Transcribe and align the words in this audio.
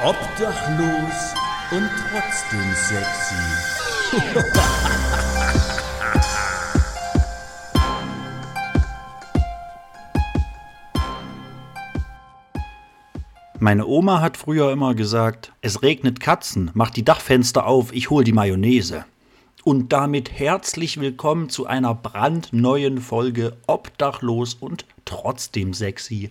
Obdachlos 0.00 1.34
und 1.72 1.90
trotzdem 2.08 2.72
sexy. 2.72 3.34
Meine 13.58 13.86
Oma 13.86 14.20
hat 14.20 14.36
früher 14.36 14.70
immer 14.70 14.94
gesagt, 14.94 15.52
es 15.62 15.82
regnet 15.82 16.20
Katzen, 16.20 16.70
mach 16.74 16.90
die 16.90 17.04
Dachfenster 17.04 17.66
auf, 17.66 17.92
ich 17.92 18.08
hol 18.08 18.22
die 18.22 18.30
Mayonnaise. 18.30 19.04
Und 19.64 19.92
damit 19.92 20.30
herzlich 20.30 21.00
willkommen 21.00 21.48
zu 21.48 21.66
einer 21.66 21.96
brandneuen 21.96 23.00
Folge 23.00 23.56
Obdachlos 23.66 24.54
und 24.54 24.86
trotzdem 25.04 25.74
sexy, 25.74 26.30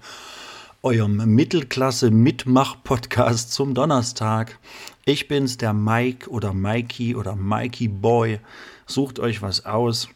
eurem 0.88 1.18
Mittelklasse-Mitmach-Podcast 1.18 3.52
zum 3.52 3.73
Donnerstag. 3.73 4.58
Ich 5.04 5.27
bin's, 5.27 5.58
der 5.58 5.73
Mike 5.73 6.30
oder 6.30 6.54
Mikey 6.54 7.13
oder 7.13 7.36
Mikey 7.36 7.90
Boy. 7.90 8.40
Sucht 8.86 9.20
euch 9.20 9.41
was 9.41 9.66
aus. 9.66 10.08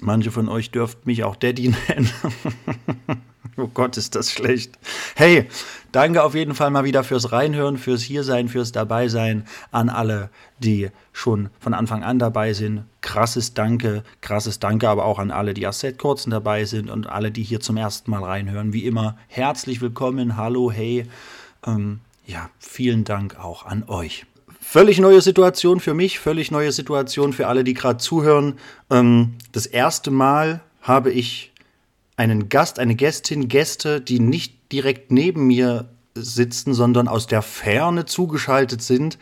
Manche 0.00 0.30
von 0.30 0.48
euch 0.48 0.70
dürft 0.70 1.04
mich 1.04 1.22
auch 1.22 1.36
Daddy 1.36 1.68
nennen. 1.88 2.10
oh 3.56 3.68
Gott, 3.72 3.96
ist 3.96 4.14
das 4.14 4.30
schlecht. 4.30 4.78
Hey, 5.14 5.48
danke 5.92 6.22
auf 6.22 6.34
jeden 6.34 6.54
Fall 6.54 6.70
mal 6.70 6.84
wieder 6.84 7.04
fürs 7.04 7.32
Reinhören, 7.32 7.78
fürs 7.78 8.02
Hiersein, 8.02 8.48
fürs 8.48 8.72
Dabeisein 8.72 9.46
an 9.70 9.88
alle, 9.88 10.30
die 10.58 10.90
schon 11.12 11.50
von 11.60 11.74
Anfang 11.74 12.02
an 12.02 12.18
dabei 12.18 12.52
sind. 12.52 12.84
Krasses 13.00 13.54
Danke, 13.54 14.02
krasses 14.20 14.58
Danke 14.60 14.88
aber 14.88 15.04
auch 15.04 15.18
an 15.18 15.30
alle, 15.30 15.54
die 15.54 15.62
erst 15.62 15.80
seit 15.80 15.98
kurzem 15.98 16.30
dabei 16.30 16.64
sind 16.64 16.90
und 16.90 17.08
alle, 17.08 17.30
die 17.30 17.42
hier 17.42 17.60
zum 17.60 17.76
ersten 17.76 18.10
Mal 18.10 18.24
reinhören. 18.24 18.72
Wie 18.72 18.84
immer, 18.84 19.16
herzlich 19.28 19.80
willkommen, 19.80 20.36
hallo, 20.36 20.70
hey. 20.70 21.06
Ähm, 21.66 22.00
ja, 22.26 22.50
vielen 22.58 23.04
Dank 23.04 23.38
auch 23.38 23.66
an 23.66 23.84
euch. 23.86 24.26
Völlig 24.60 24.98
neue 24.98 25.20
Situation 25.20 25.78
für 25.78 25.94
mich, 25.94 26.18
völlig 26.18 26.50
neue 26.50 26.72
Situation 26.72 27.32
für 27.32 27.46
alle, 27.46 27.64
die 27.64 27.74
gerade 27.74 27.98
zuhören. 27.98 28.58
Ähm, 28.90 29.34
das 29.52 29.66
erste 29.66 30.10
Mal 30.10 30.62
habe 30.80 31.12
ich 31.12 31.52
einen 32.16 32.48
Gast, 32.48 32.78
eine 32.78 32.94
Gästin, 32.94 33.48
Gäste, 33.48 34.00
die 34.00 34.20
nicht 34.20 34.72
direkt 34.72 35.10
neben 35.10 35.46
mir 35.46 35.88
sitzen, 36.14 36.74
sondern 36.74 37.08
aus 37.08 37.26
der 37.26 37.42
Ferne 37.42 38.04
zugeschaltet 38.04 38.82
sind. 38.82 39.18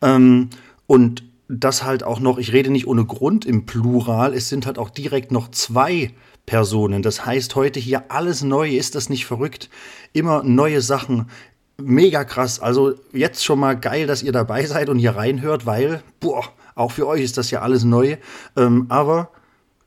Ähm, 0.00 0.50
und 0.86 1.24
das 1.48 1.84
halt 1.84 2.02
auch 2.02 2.20
noch, 2.20 2.38
ich 2.38 2.52
rede 2.52 2.70
nicht 2.70 2.86
ohne 2.86 3.04
Grund 3.04 3.44
im 3.44 3.66
Plural, 3.66 4.32
es 4.32 4.48
sind 4.48 4.66
halt 4.66 4.78
auch 4.78 4.90
direkt 4.90 5.32
noch 5.32 5.50
zwei 5.50 6.12
Personen. 6.46 7.02
Das 7.02 7.26
heißt, 7.26 7.54
heute 7.54 7.78
hier 7.78 8.10
alles 8.10 8.42
neu, 8.42 8.70
ist 8.70 8.94
das 8.94 9.10
nicht 9.10 9.26
verrückt? 9.26 9.68
Immer 10.12 10.42
neue 10.42 10.80
Sachen, 10.80 11.28
mega 11.76 12.24
krass. 12.24 12.60
Also 12.60 12.94
jetzt 13.12 13.44
schon 13.44 13.60
mal 13.60 13.74
geil, 13.78 14.06
dass 14.06 14.22
ihr 14.22 14.32
dabei 14.32 14.64
seid 14.64 14.88
und 14.88 14.98
hier 14.98 15.16
reinhört, 15.16 15.66
weil, 15.66 16.02
boah, 16.20 16.44
auch 16.74 16.92
für 16.92 17.06
euch 17.06 17.22
ist 17.22 17.36
das 17.36 17.50
ja 17.50 17.60
alles 17.60 17.84
neu. 17.84 18.16
Ähm, 18.56 18.86
aber 18.88 19.30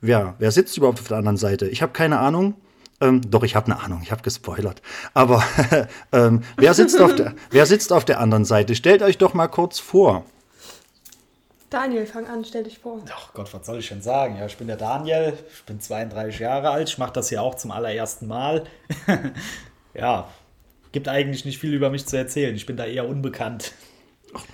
ja, 0.01 0.35
wer 0.39 0.51
sitzt 0.51 0.77
überhaupt 0.77 0.99
auf 0.99 1.07
der 1.07 1.17
anderen 1.17 1.37
Seite? 1.37 1.67
Ich 1.67 1.81
habe 1.81 1.91
keine 1.93 2.19
Ahnung. 2.19 2.55
Ähm, 3.01 3.21
doch, 3.29 3.43
ich 3.43 3.55
habe 3.55 3.65
eine 3.65 3.79
Ahnung, 3.81 3.99
ich 4.03 4.11
habe 4.11 4.21
gespoilert. 4.21 4.81
Aber 5.13 5.43
ähm, 6.13 6.43
wer, 6.57 6.73
sitzt 6.73 6.99
auf 7.01 7.13
der, 7.15 7.33
wer 7.51 7.65
sitzt 7.65 7.91
auf 7.91 8.05
der 8.05 8.19
anderen 8.19 8.45
Seite? 8.45 8.73
Stellt 8.75 9.01
euch 9.01 9.17
doch 9.17 9.33
mal 9.33 9.47
kurz 9.47 9.79
vor. 9.79 10.23
Daniel, 11.69 12.05
fang 12.05 12.27
an, 12.27 12.45
stell 12.45 12.63
dich 12.63 12.79
vor. 12.79 13.01
Ach 13.13 13.33
Gott, 13.33 13.53
was 13.53 13.65
soll 13.65 13.79
ich 13.79 13.89
denn 13.89 14.01
sagen? 14.01 14.37
Ja, 14.37 14.45
ich 14.45 14.55
bin 14.55 14.67
der 14.67 14.77
Daniel, 14.77 15.33
ich 15.53 15.63
bin 15.63 15.81
32 15.81 16.39
Jahre 16.39 16.69
alt, 16.69 16.87
ich 16.87 16.97
mache 16.97 17.11
das 17.13 17.27
hier 17.29 17.41
auch 17.41 17.55
zum 17.55 17.71
allerersten 17.71 18.27
Mal. 18.27 18.63
ja, 19.93 20.29
gibt 20.93 21.09
eigentlich 21.09 21.43
nicht 21.43 21.59
viel 21.59 21.73
über 21.73 21.89
mich 21.89 22.05
zu 22.05 22.15
erzählen. 22.15 22.55
Ich 22.55 22.65
bin 22.65 22.77
da 22.77 22.85
eher 22.85 23.09
unbekannt. 23.09 23.73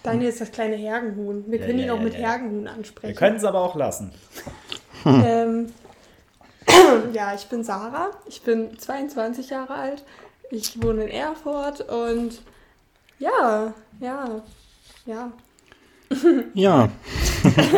Daniel 0.04 0.30
ist 0.30 0.42
das 0.42 0.52
kleine 0.52 0.76
Hergenhuhn. 0.76 1.44
Wir 1.48 1.60
Ja, 1.60 1.66
können 1.68 1.80
ja, 1.80 1.86
ihn 1.86 1.92
auch 1.92 1.98
ja, 1.98 2.04
mit 2.04 2.14
ja. 2.14 2.20
Hergenhuhn 2.30 2.64
Wir 2.64 2.72
ansprechen. 2.72 3.16
können 3.16 3.38
es 3.38 3.44
aber 3.44 3.60
auch 3.62 3.76
lassen. 3.76 4.12
Ähm, 5.06 5.74
ja, 7.14 7.34
ich 7.34 7.46
bin 7.48 7.64
Sarah. 7.64 8.12
Ich 8.28 8.42
bin 8.42 8.78
22 8.78 9.50
Jahre 9.50 9.74
alt. 9.74 10.04
Ich 10.52 10.82
wohne 10.82 11.04
in 11.04 11.10
Erfurt 11.10 11.82
und 11.90 12.42
ja, 13.20 13.74
ja, 14.00 14.42
ja. 15.06 15.32
Ja. 16.54 16.90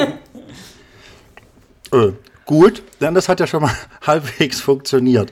äh, 1.92 2.12
gut, 2.46 2.82
denn 3.00 3.14
das 3.14 3.30
hat 3.30 3.40
ja 3.40 3.48
schon 3.48 3.62
mal 3.62 3.76
halbwegs 4.02 4.60
funktioniert. 4.60 5.32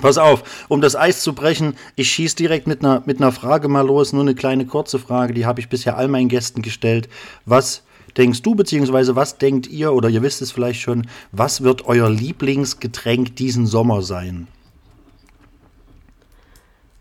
Pass 0.00 0.18
auf, 0.18 0.66
um 0.68 0.80
das 0.82 0.94
Eis 0.94 1.22
zu 1.22 1.34
brechen, 1.34 1.74
ich 1.96 2.10
schieße 2.12 2.36
direkt 2.36 2.66
mit 2.66 2.84
einer, 2.84 3.02
mit 3.06 3.16
einer 3.18 3.32
Frage 3.32 3.68
mal 3.68 3.86
los. 3.86 4.12
Nur 4.12 4.22
eine 4.22 4.34
kleine 4.34 4.66
kurze 4.66 4.98
Frage, 4.98 5.32
die 5.32 5.46
habe 5.46 5.60
ich 5.60 5.70
bisher 5.70 5.96
all 5.96 6.08
meinen 6.08 6.28
Gästen 6.28 6.60
gestellt. 6.60 7.08
Was 7.46 7.82
denkst 8.16 8.42
du, 8.42 8.54
beziehungsweise 8.54 9.16
was 9.16 9.38
denkt 9.38 9.66
ihr, 9.66 9.92
oder 9.92 10.08
ihr 10.08 10.22
wisst 10.22 10.42
es 10.42 10.52
vielleicht 10.52 10.80
schon, 10.80 11.06
was 11.32 11.62
wird 11.62 11.86
euer 11.86 12.10
Lieblingsgetränk 12.10 13.36
diesen 13.36 13.66
Sommer 13.66 14.02
sein? 14.02 14.48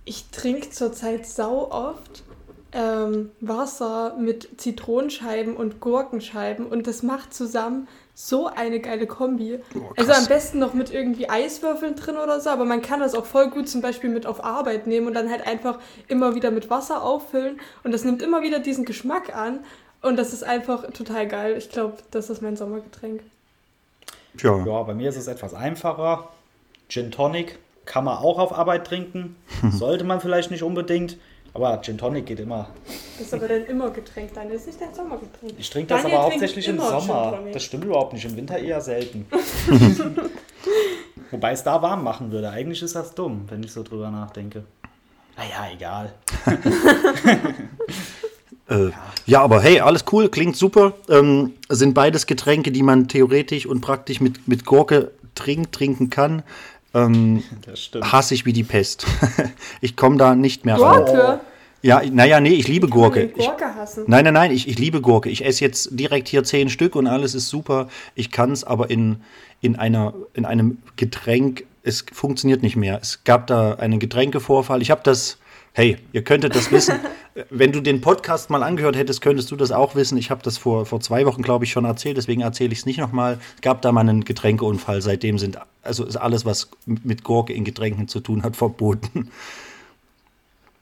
Ich 0.05 0.29
trinke 0.29 0.69
zurzeit 0.69 1.25
sau 1.25 1.71
oft 1.71 2.23
ähm, 2.75 3.31
Wasser 3.39 4.15
mit 4.19 4.61
Zitronenscheiben 4.61 5.55
und 5.55 5.79
Gurkenscheiben 5.79 6.65
und 6.67 6.85
das 6.87 7.03
macht 7.03 7.33
zusammen 7.33 7.87
so 8.13 8.47
eine 8.47 8.79
geile 8.79 9.07
Kombi. 9.07 9.59
Oh, 9.75 9.91
also 9.97 10.11
am 10.11 10.25
besten 10.27 10.59
noch 10.59 10.73
mit 10.73 10.93
irgendwie 10.93 11.29
Eiswürfeln 11.29 11.95
drin 11.95 12.17
oder 12.17 12.39
so, 12.39 12.49
aber 12.49 12.65
man 12.65 12.81
kann 12.81 12.99
das 12.99 13.15
auch 13.15 13.25
voll 13.25 13.49
gut 13.49 13.67
zum 13.67 13.81
Beispiel 13.81 14.09
mit 14.09 14.25
auf 14.25 14.43
Arbeit 14.43 14.87
nehmen 14.87 15.07
und 15.07 15.13
dann 15.13 15.29
halt 15.29 15.47
einfach 15.47 15.79
immer 16.07 16.35
wieder 16.35 16.51
mit 16.51 16.69
Wasser 16.69 17.01
auffüllen 17.01 17.59
und 17.83 17.93
das 17.93 18.03
nimmt 18.03 18.21
immer 18.21 18.41
wieder 18.41 18.59
diesen 18.59 18.85
Geschmack 18.85 19.35
an 19.35 19.59
und 20.05 20.17
das 20.17 20.33
ist 20.33 20.43
einfach 20.43 20.89
total 20.91 21.27
geil. 21.27 21.55
Ich 21.57 21.69
glaube, 21.69 21.97
das 22.11 22.29
ist 22.29 22.41
mein 22.41 22.55
Sommergetränk. 22.55 23.21
Tja, 24.37 24.63
Ja, 24.65 24.83
bei 24.83 24.93
mir 24.93 25.09
ist 25.09 25.17
es 25.17 25.27
etwas 25.27 25.53
einfacher. 25.53 26.29
Gin 26.89 27.11
Tonic 27.11 27.57
kann 27.85 28.03
man 28.03 28.17
auch 28.17 28.39
auf 28.39 28.57
Arbeit 28.57 28.85
trinken. 28.85 29.35
Sollte 29.71 30.03
man 30.03 30.21
vielleicht 30.21 30.51
nicht 30.51 30.63
unbedingt. 30.63 31.17
Aber 31.53 31.81
Gin 31.81 31.97
Tonic 31.97 32.25
geht 32.25 32.41
immer. 32.41 32.67
Das 33.17 33.27
ist 33.27 33.33
aber 33.33 33.47
dann 33.47 33.65
immer 33.65 33.89
Getränk, 33.89 34.33
dann 34.33 34.51
ist 34.51 34.67
nicht 34.67 34.81
dein 34.81 34.93
Sommergetränk. 34.93 35.53
Ich 35.57 35.69
trinke 35.69 35.87
das 35.87 36.01
Daniel 36.01 36.17
aber 36.17 36.27
hauptsächlich 36.27 36.67
im 36.67 36.79
Sommer. 36.79 37.39
Das 37.53 37.63
stimmt 37.63 37.85
überhaupt 37.85 38.11
nicht. 38.11 38.25
Im 38.25 38.35
Winter 38.35 38.57
eher 38.57 38.81
selten. 38.81 39.25
Wobei 41.31 41.53
es 41.53 41.63
da 41.63 41.81
warm 41.81 42.03
machen 42.03 42.31
würde. 42.31 42.49
Eigentlich 42.49 42.83
ist 42.83 42.95
das 42.95 43.15
dumm, 43.15 43.45
wenn 43.49 43.63
ich 43.63 43.71
so 43.71 43.83
drüber 43.83 44.11
nachdenke. 44.11 44.65
Naja, 45.37 45.73
egal. 45.73 46.13
Äh, 48.67 48.89
ja, 49.25 49.41
aber 49.41 49.61
hey, 49.61 49.79
alles 49.79 50.05
cool, 50.11 50.29
klingt 50.29 50.55
super. 50.55 50.93
Ähm, 51.09 51.53
sind 51.69 51.93
beides 51.93 52.25
Getränke, 52.25 52.71
die 52.71 52.83
man 52.83 53.07
theoretisch 53.07 53.65
und 53.65 53.81
praktisch 53.81 54.21
mit, 54.21 54.47
mit 54.47 54.65
Gurke 54.65 55.11
trinkt, 55.35 55.73
trinken 55.73 56.09
kann. 56.09 56.43
Ähm, 56.93 57.43
Das 57.65 57.79
stimmt. 57.83 58.11
hasse 58.11 58.33
ich 58.33 58.45
wie 58.45 58.53
die 58.53 58.63
Pest. 58.63 59.05
ich 59.81 59.95
komme 59.95 60.17
da 60.17 60.35
nicht 60.35 60.65
mehr 60.65 60.79
ran. 60.79 61.05
Gurke? 61.05 61.39
Ja, 61.81 62.01
naja, 62.11 62.39
nee, 62.39 62.53
ich 62.53 62.67
liebe 62.67 62.87
Gurke. 62.87 63.27
Kann 63.27 63.29
man 63.29 63.33
den 63.35 63.39
Ich, 63.41 63.45
Gurke 63.47 63.75
hassen. 63.75 64.03
nein, 64.07 64.23
nein, 64.23 64.33
nein, 64.33 64.51
ich, 64.51 64.67
ich 64.67 64.79
liebe 64.79 65.01
Gurke. 65.01 65.29
Ich 65.29 65.45
esse 65.45 65.63
jetzt 65.63 65.89
direkt 65.91 66.27
hier 66.27 66.43
zehn 66.43 66.69
Stück 66.69 66.95
und 66.95 67.05
alles 67.05 67.35
ist 67.35 67.49
super. 67.49 67.89
Ich 68.15 68.31
kann 68.31 68.51
es 68.51 68.63
aber 68.63 68.89
in, 68.89 69.17
in, 69.61 69.75
einer, 69.75 70.13
in 70.33 70.45
einem 70.45 70.79
Getränk, 70.95 71.65
es 71.83 72.03
funktioniert 72.11 72.63
nicht 72.63 72.75
mehr. 72.75 72.97
Es 72.99 73.23
gab 73.23 73.45
da 73.45 73.75
einen 73.75 73.99
Getränkevorfall. 73.99 74.81
Ich 74.81 74.89
habe 74.89 75.01
das, 75.03 75.37
hey, 75.75 75.97
ihr 76.13 76.23
könntet 76.23 76.55
das 76.55 76.71
wissen. 76.71 76.99
Wenn 77.49 77.73
du 77.73 77.81
den 77.81 77.99
Podcast 77.99 78.49
mal 78.49 78.63
angehört 78.63 78.95
hättest, 78.95 79.21
könntest 79.21 79.51
du 79.51 79.57
das 79.57 79.71
auch 79.71 79.93
wissen. 79.93 80.17
Ich 80.17 80.31
habe 80.31 80.41
das 80.41 80.57
vor, 80.57 80.85
vor 80.85 81.01
zwei 81.01 81.25
Wochen, 81.25 81.41
glaube 81.41 81.65
ich, 81.65 81.71
schon 81.71 81.83
erzählt, 81.83 82.15
deswegen 82.15 82.41
erzähle 82.41 82.71
ich 82.71 82.79
es 82.79 82.85
nicht 82.85 82.97
nochmal. 82.97 83.39
Es 83.55 83.61
gab 83.61 83.81
da 83.81 83.91
mal 83.91 83.99
einen 83.99 84.23
Getränkeunfall. 84.23 85.01
Seitdem 85.01 85.37
sind, 85.37 85.59
also 85.83 86.05
ist 86.05 86.15
alles, 86.15 86.45
was 86.45 86.69
mit 86.85 87.25
Gurke 87.25 87.51
in 87.51 87.65
Getränken 87.65 88.07
zu 88.07 88.21
tun 88.21 88.43
hat, 88.43 88.55
verboten. 88.55 89.31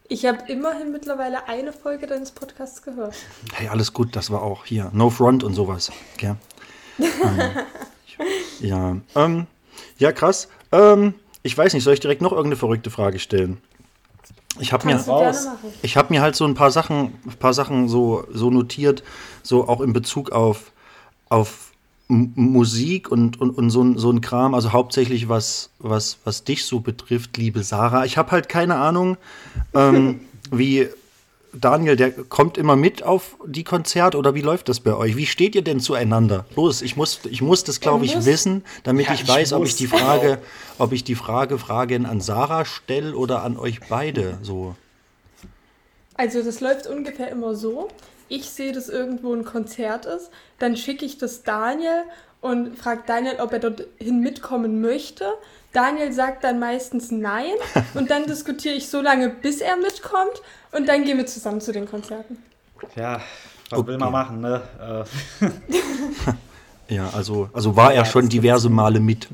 Ich 0.09 0.27
habe 0.27 0.43
immerhin 0.47 0.91
mittlerweile 0.91 1.47
eine 1.47 1.73
Folge 1.73 2.05
deines 2.05 2.31
Podcasts 2.31 2.83
gehört. 2.83 3.15
Hey, 3.53 3.69
alles 3.69 3.93
gut, 3.93 4.15
das 4.15 4.29
war 4.29 4.43
auch 4.43 4.63
hier. 4.63 4.91
No 4.93 5.09
Front 5.09 5.43
und 5.43 5.55
sowas. 5.55 5.91
Ähm, 6.21 6.37
ja, 8.59 8.97
ähm, 9.15 9.47
ja, 9.97 10.11
krass. 10.11 10.49
Ähm, 10.71 11.15
ich 11.41 11.57
weiß 11.57 11.73
nicht, 11.73 11.83
soll 11.83 11.95
ich 11.95 11.99
direkt 11.99 12.21
noch 12.21 12.31
irgendeine 12.31 12.57
verrückte 12.57 12.91
Frage 12.91 13.17
stellen? 13.17 13.57
Ich 14.59 14.71
habe 14.71 14.85
mir, 14.85 14.93
ich 15.81 15.97
habe 15.97 16.13
mir 16.13 16.21
halt 16.21 16.35
so 16.35 16.45
ein 16.45 16.53
paar 16.53 16.69
Sachen, 16.71 17.13
ein 17.25 17.37
paar 17.39 17.53
Sachen 17.53 17.89
so, 17.89 18.25
so 18.31 18.51
notiert, 18.51 19.03
so 19.41 19.67
auch 19.67 19.81
in 19.81 19.93
Bezug 19.93 20.31
auf, 20.31 20.71
auf 21.29 21.71
Musik 22.07 23.09
und, 23.11 23.39
und, 23.41 23.51
und 23.51 23.69
so, 23.69 23.81
ein- 23.83 23.97
so 23.97 24.11
ein 24.11 24.21
Kram, 24.21 24.53
also 24.53 24.71
hauptsächlich 24.73 25.29
was, 25.29 25.71
was, 25.79 26.17
was 26.25 26.43
dich 26.43 26.65
so 26.65 26.79
betrifft, 26.81 27.37
liebe 27.37 27.63
Sarah. 27.63 28.05
Ich 28.05 28.17
habe 28.17 28.31
halt 28.31 28.49
keine 28.49 28.75
Ahnung, 28.75 29.17
ähm, 29.73 30.19
wie 30.51 30.87
Daniel, 31.53 31.95
der 31.95 32.11
kommt 32.11 32.57
immer 32.57 32.75
mit 32.75 33.03
auf 33.03 33.37
die 33.45 33.63
Konzerte 33.63 34.17
oder 34.17 34.33
wie 34.33 34.41
läuft 34.41 34.69
das 34.69 34.79
bei 34.79 34.95
euch? 34.95 35.15
Wie 35.15 35.25
steht 35.27 35.55
ihr 35.55 35.61
denn 35.63 35.79
zueinander? 35.79 36.45
Los, 36.55 36.81
ich 36.81 36.95
muss, 36.97 37.19
ich 37.29 37.41
muss 37.41 37.63
das, 37.63 37.79
glaube 37.79 38.05
ich, 38.05 38.25
wissen, 38.25 38.63
damit 38.83 39.07
Ja, 39.07 39.13
ich 39.13 39.21
ich 39.21 39.27
weiß, 39.27 39.53
ob 39.53 39.59
muss. 39.59 39.69
ich 39.69 39.75
die 39.75 39.87
Frage, 39.87 40.39
ob 40.79 40.91
ich 40.91 41.03
die 41.03 41.15
Frage 41.15 41.59
Fragen 41.59 42.05
an 42.05 42.21
Sarah 42.21 42.65
stelle 42.65 43.15
oder 43.15 43.43
an 43.43 43.57
euch 43.57 43.79
beide. 43.87 44.39
So. 44.41 44.75
Also 46.15 46.41
das 46.43 46.59
läuft 46.59 46.87
ungefähr 46.87 47.29
immer 47.29 47.55
so. 47.55 47.87
Ich 48.29 48.49
sehe, 48.49 48.71
dass 48.71 48.89
irgendwo 48.89 49.33
ein 49.33 49.45
Konzert 49.45 50.05
ist, 50.05 50.31
dann 50.59 50.75
schicke 50.75 51.05
ich 51.05 51.17
das 51.17 51.43
Daniel 51.43 52.03
und 52.43 52.77
frage 52.77 53.01
Daniel, 53.07 53.37
ob 53.39 53.51
er 53.53 53.59
dorthin 53.59 54.19
mitkommen 54.19 54.81
möchte. 54.81 55.25
Daniel 55.71 56.13
sagt 56.13 56.43
dann 56.43 56.59
meistens 56.59 57.09
nein 57.09 57.53
und 57.95 58.11
dann 58.11 58.25
diskutiere 58.27 58.75
ich 58.75 58.89
so 58.89 59.01
lange, 59.01 59.29
bis 59.29 59.59
er 59.61 59.75
mitkommt 59.77 60.41
und 60.71 60.87
dann 60.87 61.03
gehen 61.03 61.17
wir 61.17 61.25
zusammen 61.25 61.61
zu 61.61 61.71
den 61.71 61.89
Konzerten. 61.89 62.37
Ja, 62.95 63.19
was 63.69 63.87
will 63.87 63.97
man 63.97 64.11
machen, 64.11 64.41
ne? 64.41 64.61
Äh, 65.41 65.47
Ja, 66.89 67.09
also, 67.15 67.49
also 67.53 67.75
war 67.75 67.93
er 67.93 68.03
schon 68.05 68.27
diverse 68.29 68.69
Male 68.69 68.99
mit. 68.99 69.29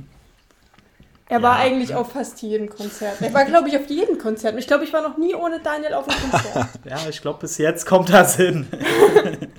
Er 1.27 1.41
war 1.41 1.57
Ja. 1.57 1.63
eigentlich 1.65 1.93
auf 1.95 2.11
fast 2.13 2.41
jedem 2.41 2.69
Konzert. 2.69 3.21
Er 3.21 3.33
war, 3.33 3.43
glaube 3.45 3.67
ich, 3.69 3.75
auf 3.77 3.87
jedem 3.87 4.17
Konzert. 4.19 4.57
Ich 4.57 4.67
glaube, 4.67 4.83
ich 4.83 4.93
war 4.93 5.01
noch 5.01 5.17
nie 5.17 5.33
ohne 5.35 5.59
Daniel 5.59 5.93
auf 5.95 6.07
einem 6.07 6.31
Konzert. 6.31 6.69
ja, 6.85 6.97
ich 7.09 7.21
glaube, 7.21 7.39
bis 7.39 7.57
jetzt 7.57 7.85
kommt 7.85 8.09
das 8.13 8.35
hin. 8.35 8.67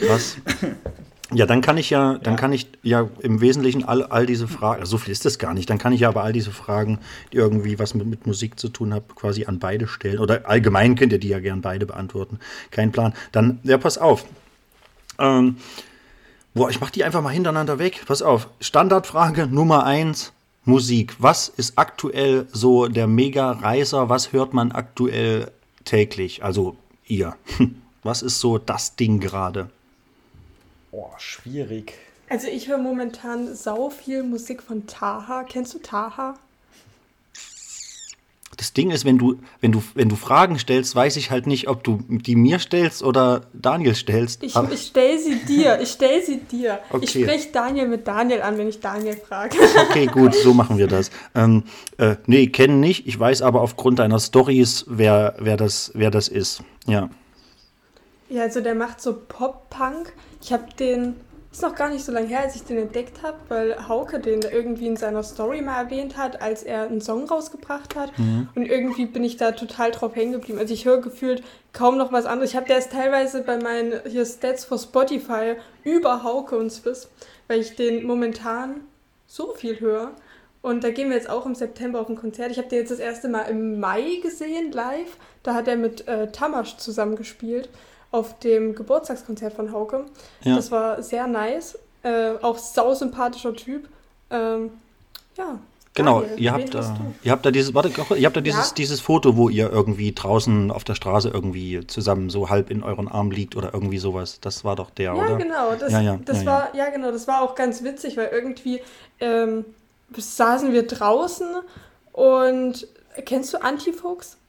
Was? 0.09 0.37
Ja, 1.33 1.47
dann 1.47 1.61
kann 1.61 1.77
ich 1.79 1.91
ja, 1.91 2.19
dann 2.19 2.35
Ja. 2.35 2.41
kann 2.41 2.53
ich 2.53 2.67
ja 2.83 3.09
im 3.21 3.41
Wesentlichen 3.41 3.85
all, 3.85 4.03
all 4.05 4.27
diese 4.27 4.49
Fragen, 4.49 4.85
so 4.85 4.99
viel 4.99 5.13
ist 5.13 5.25
das 5.25 5.39
gar 5.39 5.55
nicht, 5.55 5.71
dann 5.71 5.79
kann 5.79 5.93
ich 5.93 6.01
ja 6.01 6.09
aber 6.09 6.25
all 6.25 6.33
diese 6.33 6.51
Fragen, 6.51 6.99
die 7.33 7.37
irgendwie 7.37 7.79
was 7.79 7.95
mit, 7.95 8.07
mit 8.07 8.27
Musik 8.27 8.59
zu 8.59 8.69
tun 8.69 8.93
haben, 8.93 9.05
quasi 9.15 9.45
an 9.47 9.59
beide 9.61 9.87
stellen. 9.87 10.19
Oder 10.19 10.49
allgemein 10.49 10.97
könnt 10.97 11.13
ihr 11.13 11.19
die 11.21 11.29
ja 11.29 11.39
gern 11.39 11.61
beide 11.61 11.87
beantworten. 11.87 12.39
Kein 12.71 12.91
Plan. 12.93 13.15
Dann, 13.33 13.61
ja, 13.63 13.79
pass 13.79 13.97
auf. 13.99 14.25
Ähm, 15.19 15.57
boah, 16.55 16.69
ich 16.71 16.81
mach 16.81 16.91
die 16.91 17.05
einfach 17.05 17.23
mal 17.23 17.31
hintereinander 17.31 17.79
weg. 17.79 18.03
Pass 18.07 18.23
auf. 18.23 18.49
Standardfrage 18.61 19.47
Nummer 19.47 19.85
eins. 19.85 20.33
Musik. 20.65 21.15
Was 21.19 21.49
ist 21.49 21.79
aktuell 21.79 22.47
so 22.53 22.87
der 22.89 23.07
Mega-Reißer? 23.07 24.09
Was 24.09 24.33
hört 24.33 24.53
man 24.53 24.73
aktuell 24.73 25.51
täglich? 25.85 26.45
Also 26.45 26.77
ihr. 27.07 27.35
Was 28.03 28.23
ist 28.23 28.41
so 28.41 28.57
das 28.57 28.97
Ding 28.97 29.21
gerade? 29.21 29.69
Boah, 30.91 31.15
schwierig. 31.19 31.95
Also 32.29 32.47
ich 32.49 32.69
höre 32.69 32.79
momentan 32.79 33.55
sau 33.55 33.91
viel 33.91 34.23
Musik 34.23 34.63
von 34.63 34.87
Taha. 34.87 35.45
Kennst 35.45 35.75
du 35.75 35.79
Taha? 35.79 36.35
Das 38.57 38.75
Ding 38.75 38.91
ist, 38.91 39.07
wenn 39.07 39.17
du, 39.17 39.39
wenn 39.63 39.73
du, 39.73 39.83
wenn 39.95 40.11
du 40.11 40.17
Fragen 40.17 40.59
stellst, 40.59 40.95
weiß 40.95 41.17
ich 41.17 41.31
halt 41.31 41.47
nicht, 41.47 41.69
ob 41.69 41.83
du 41.83 42.01
die 42.09 42.37
mir 42.37 42.59
stellst 42.59 43.03
oder 43.03 43.47
Daniel 43.55 43.95
stellst. 43.95 44.43
Ich, 44.43 44.55
ich 44.55 44.83
stelle 44.89 45.19
sie 45.19 45.37
dir. 45.37 45.81
Ich 45.81 45.93
stelle 45.93 46.23
sie 46.23 46.39
dir. 46.41 46.79
Ich 46.89 46.95
Okay. 46.95 47.23
spreche 47.25 47.49
Daniel 47.53 47.89
mit 47.89 48.07
Daniel 48.07 48.43
an, 48.43 48.59
wenn 48.59 48.69
ich 48.69 48.79
Daniel 48.81 49.17
frage. 49.17 49.57
okay, 49.89 50.07
gut, 50.07 50.35
so 50.35 50.53
machen 50.53 50.77
wir 50.77 50.89
das. 50.89 51.11
Ähm, 51.35 51.65
äh, 51.97 52.17
nee, 52.27 52.49
kennen 52.49 52.81
nicht. 52.81 53.07
Ich 53.07 53.19
weiß 53.19 53.41
aber 53.41 53.63
aufgrund 53.63 53.99
deiner 53.99 54.19
Stories, 54.21 54.85
wer, 54.89 55.37
wer, 55.39 55.57
das, 55.57 55.93
wer 55.95 56.11
das 56.11 56.29
ist. 56.29 56.63
Ja. 56.87 57.09
Ja, 58.29 58.43
also 58.43 58.61
der 58.61 58.75
macht 58.75 59.01
so 59.01 59.15
Pop-Punk. 59.15 60.13
Ich 60.43 60.53
habe 60.53 60.65
den, 60.79 61.17
ist 61.53 61.63
noch 61.63 61.75
gar 61.75 61.91
nicht 61.91 62.05
so 62.05 62.13
lange 62.13 62.29
her, 62.29 62.41
als 62.41 62.57
ich 62.57 62.63
den 62.63 62.79
entdeckt 62.79 63.23
habe, 63.23 63.37
weil 63.49 63.89
Hauke 63.89 64.21
den 64.21 64.43
irgendwie 64.43 64.87
in 64.87 64.97
seiner 64.97 65.23
Story 65.23 65.61
mal 65.63 65.85
erwähnt 65.85 66.17
hat, 66.17 66.41
als 66.41 66.63
er 66.63 66.85
einen 66.85 67.01
Song 67.01 67.27
rausgebracht 67.27 67.97
hat. 67.97 68.13
Und 68.55 68.67
irgendwie 68.67 69.07
bin 69.07 69.25
ich 69.25 69.37
da 69.37 69.53
total 69.53 69.91
drauf 69.91 70.15
hängen 70.15 70.33
geblieben. 70.33 70.59
Also 70.59 70.73
ich 70.73 70.85
höre 70.85 71.01
gefühlt 71.01 71.43
kaum 71.73 71.99
noch 71.99 72.13
was 72.13 72.27
anderes. 72.27 72.51
Ich 72.51 72.57
habe 72.57 72.67
der 72.67 72.79
ist 72.79 72.93
teilweise 72.93 73.43
bei 73.43 73.59
meinen 73.59 74.01
hier 74.07 74.25
Stats 74.25 74.65
for 74.65 74.79
Spotify 74.79 75.57
über 75.85 76.23
Hauke 76.23 76.57
und 76.57 76.71
Swiss, 76.71 77.09
weil 77.49 77.61
ich 77.61 77.77
den 77.77 78.07
momentan 78.07 78.83
so 79.27 79.55
viel 79.55 79.81
höre. 79.81 80.13
Und 80.63 80.85
da 80.85 80.91
gehen 80.91 81.09
wir 81.09 81.17
jetzt 81.17 81.31
auch 81.31 81.47
im 81.47 81.55
September 81.55 82.01
auf 82.01 82.09
ein 82.09 82.17
Konzert. 82.17 82.51
Ich 82.51 82.59
habe 82.59 82.69
den 82.69 82.81
jetzt 82.81 82.91
das 82.91 82.99
erste 82.99 83.29
Mal 83.29 83.45
im 83.45 83.81
Mai 83.81 84.21
gesehen, 84.23 84.73
live. 84.73 85.17
Da 85.43 85.55
hat 85.55 85.69
er 85.69 85.77
mit 85.77 86.07
äh, 86.07 86.31
Tamasch 86.31 86.77
zusammengespielt 86.77 87.71
auf 88.11 88.39
dem 88.41 88.75
Geburtstagskonzert 88.75 89.53
von 89.53 89.73
Hauke. 89.73 90.05
Ja. 90.43 90.57
Das 90.57 90.71
war 90.71 91.03
sehr 91.03 91.27
nice. 91.27 91.79
Äh, 92.03 92.33
auch 92.43 92.59
sausympathischer 92.59 93.55
Typ. 93.55 93.89
Ähm, 94.31 94.71
ja. 95.37 95.59
Genau, 95.95 96.21
Daniel, 96.21 96.41
ihr 96.41 96.53
habt, 96.53 96.73
du? 96.75 96.81
ihr 97.25 97.33
habt 97.33 97.45
da 97.45 97.51
dieses, 97.51 97.75
warte, 97.75 97.91
ihr 98.17 98.27
habt 98.27 98.37
da 98.37 98.41
dieses, 98.41 98.69
Ja. 98.69 98.75
dieses 98.77 99.01
Foto, 99.01 99.37
wo 99.37 99.49
ihr 99.49 99.71
irgendwie 99.71 100.13
draußen 100.13 100.71
auf 100.71 100.85
der 100.85 100.95
Straße 100.95 101.29
irgendwie 101.29 101.85
zusammen 101.89 102.31
so 102.31 102.49
halb 102.49 102.71
in 102.71 102.85
euren 102.85 103.09
Arm 103.09 103.33
liegt 103.33 103.57
oder 103.57 103.75
irgendwie 103.75 103.99
sowas. 103.99 104.39
Das 104.41 104.65
war 104.65 104.77
doch 104.77 104.91
der, 104.91 105.15
Ja, 105.17 105.25
oder? 105.25 105.37
genau. 105.37 105.75
Das, 105.79 105.93
Ja, 105.93 106.01
ja, 106.01 106.19
das 106.25 106.45
ja, 106.45 106.47
war, 106.47 106.75
ja. 106.77 106.91
genau, 106.91 107.11
das 107.11 107.27
war 107.27 107.43
auch 107.43 107.57
ganz 107.57 107.83
witzig, 107.83 108.17
weil 108.17 108.29
irgendwie 108.33 108.81
ähm, 109.19 109.65
saßen 110.17 110.73
wir 110.73 110.87
draußen 110.87 111.49
und 112.13 112.87
kennst 113.25 113.53
du 113.53 113.61
Antifuchs? 113.63 114.37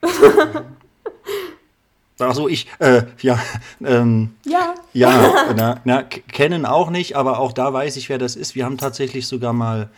Also 2.18 2.48
ich, 2.48 2.66
äh, 2.78 3.02
ja, 3.20 3.38
ähm, 3.84 4.30
ja. 4.46 4.74
ja, 4.92 5.52
na, 5.56 5.80
na, 5.84 6.02
kennen 6.02 6.66
auch 6.66 6.90
nicht, 6.90 7.16
aber 7.16 7.38
auch 7.40 7.52
da 7.52 7.72
weiß 7.72 7.96
ich, 7.96 8.08
wer 8.08 8.18
das 8.18 8.36
ist. 8.36 8.54
Wir 8.54 8.64
haben 8.64 8.78
tatsächlich 8.78 9.26
sogar 9.26 9.52
mal 9.52 9.88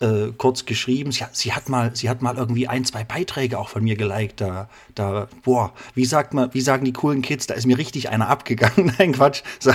äh, 0.00 0.28
kurz 0.36 0.64
geschrieben. 0.64 1.10
Sie, 1.12 1.22
hat- 1.24 1.36
sie 1.36 1.52
hat 1.52 1.68
mal, 1.68 1.90
sie 1.94 2.08
hat 2.08 2.22
mal 2.22 2.36
irgendwie 2.36 2.68
ein, 2.68 2.84
zwei 2.84 3.02
Beiträge 3.04 3.58
auch 3.58 3.68
von 3.68 3.82
mir 3.82 3.96
geliked. 3.96 4.40
Da, 4.40 4.68
da, 4.94 5.26
boah, 5.42 5.72
wie 5.94 6.04
sagt 6.04 6.34
man, 6.34 6.52
wie 6.54 6.60
sagen 6.60 6.84
die 6.84 6.92
coolen 6.92 7.20
Kids? 7.22 7.46
Da 7.46 7.54
ist 7.54 7.66
mir 7.66 7.78
richtig 7.78 8.08
einer 8.10 8.28
abgegangen. 8.28 8.92
Nein, 8.98 9.12
Quatsch. 9.12 9.42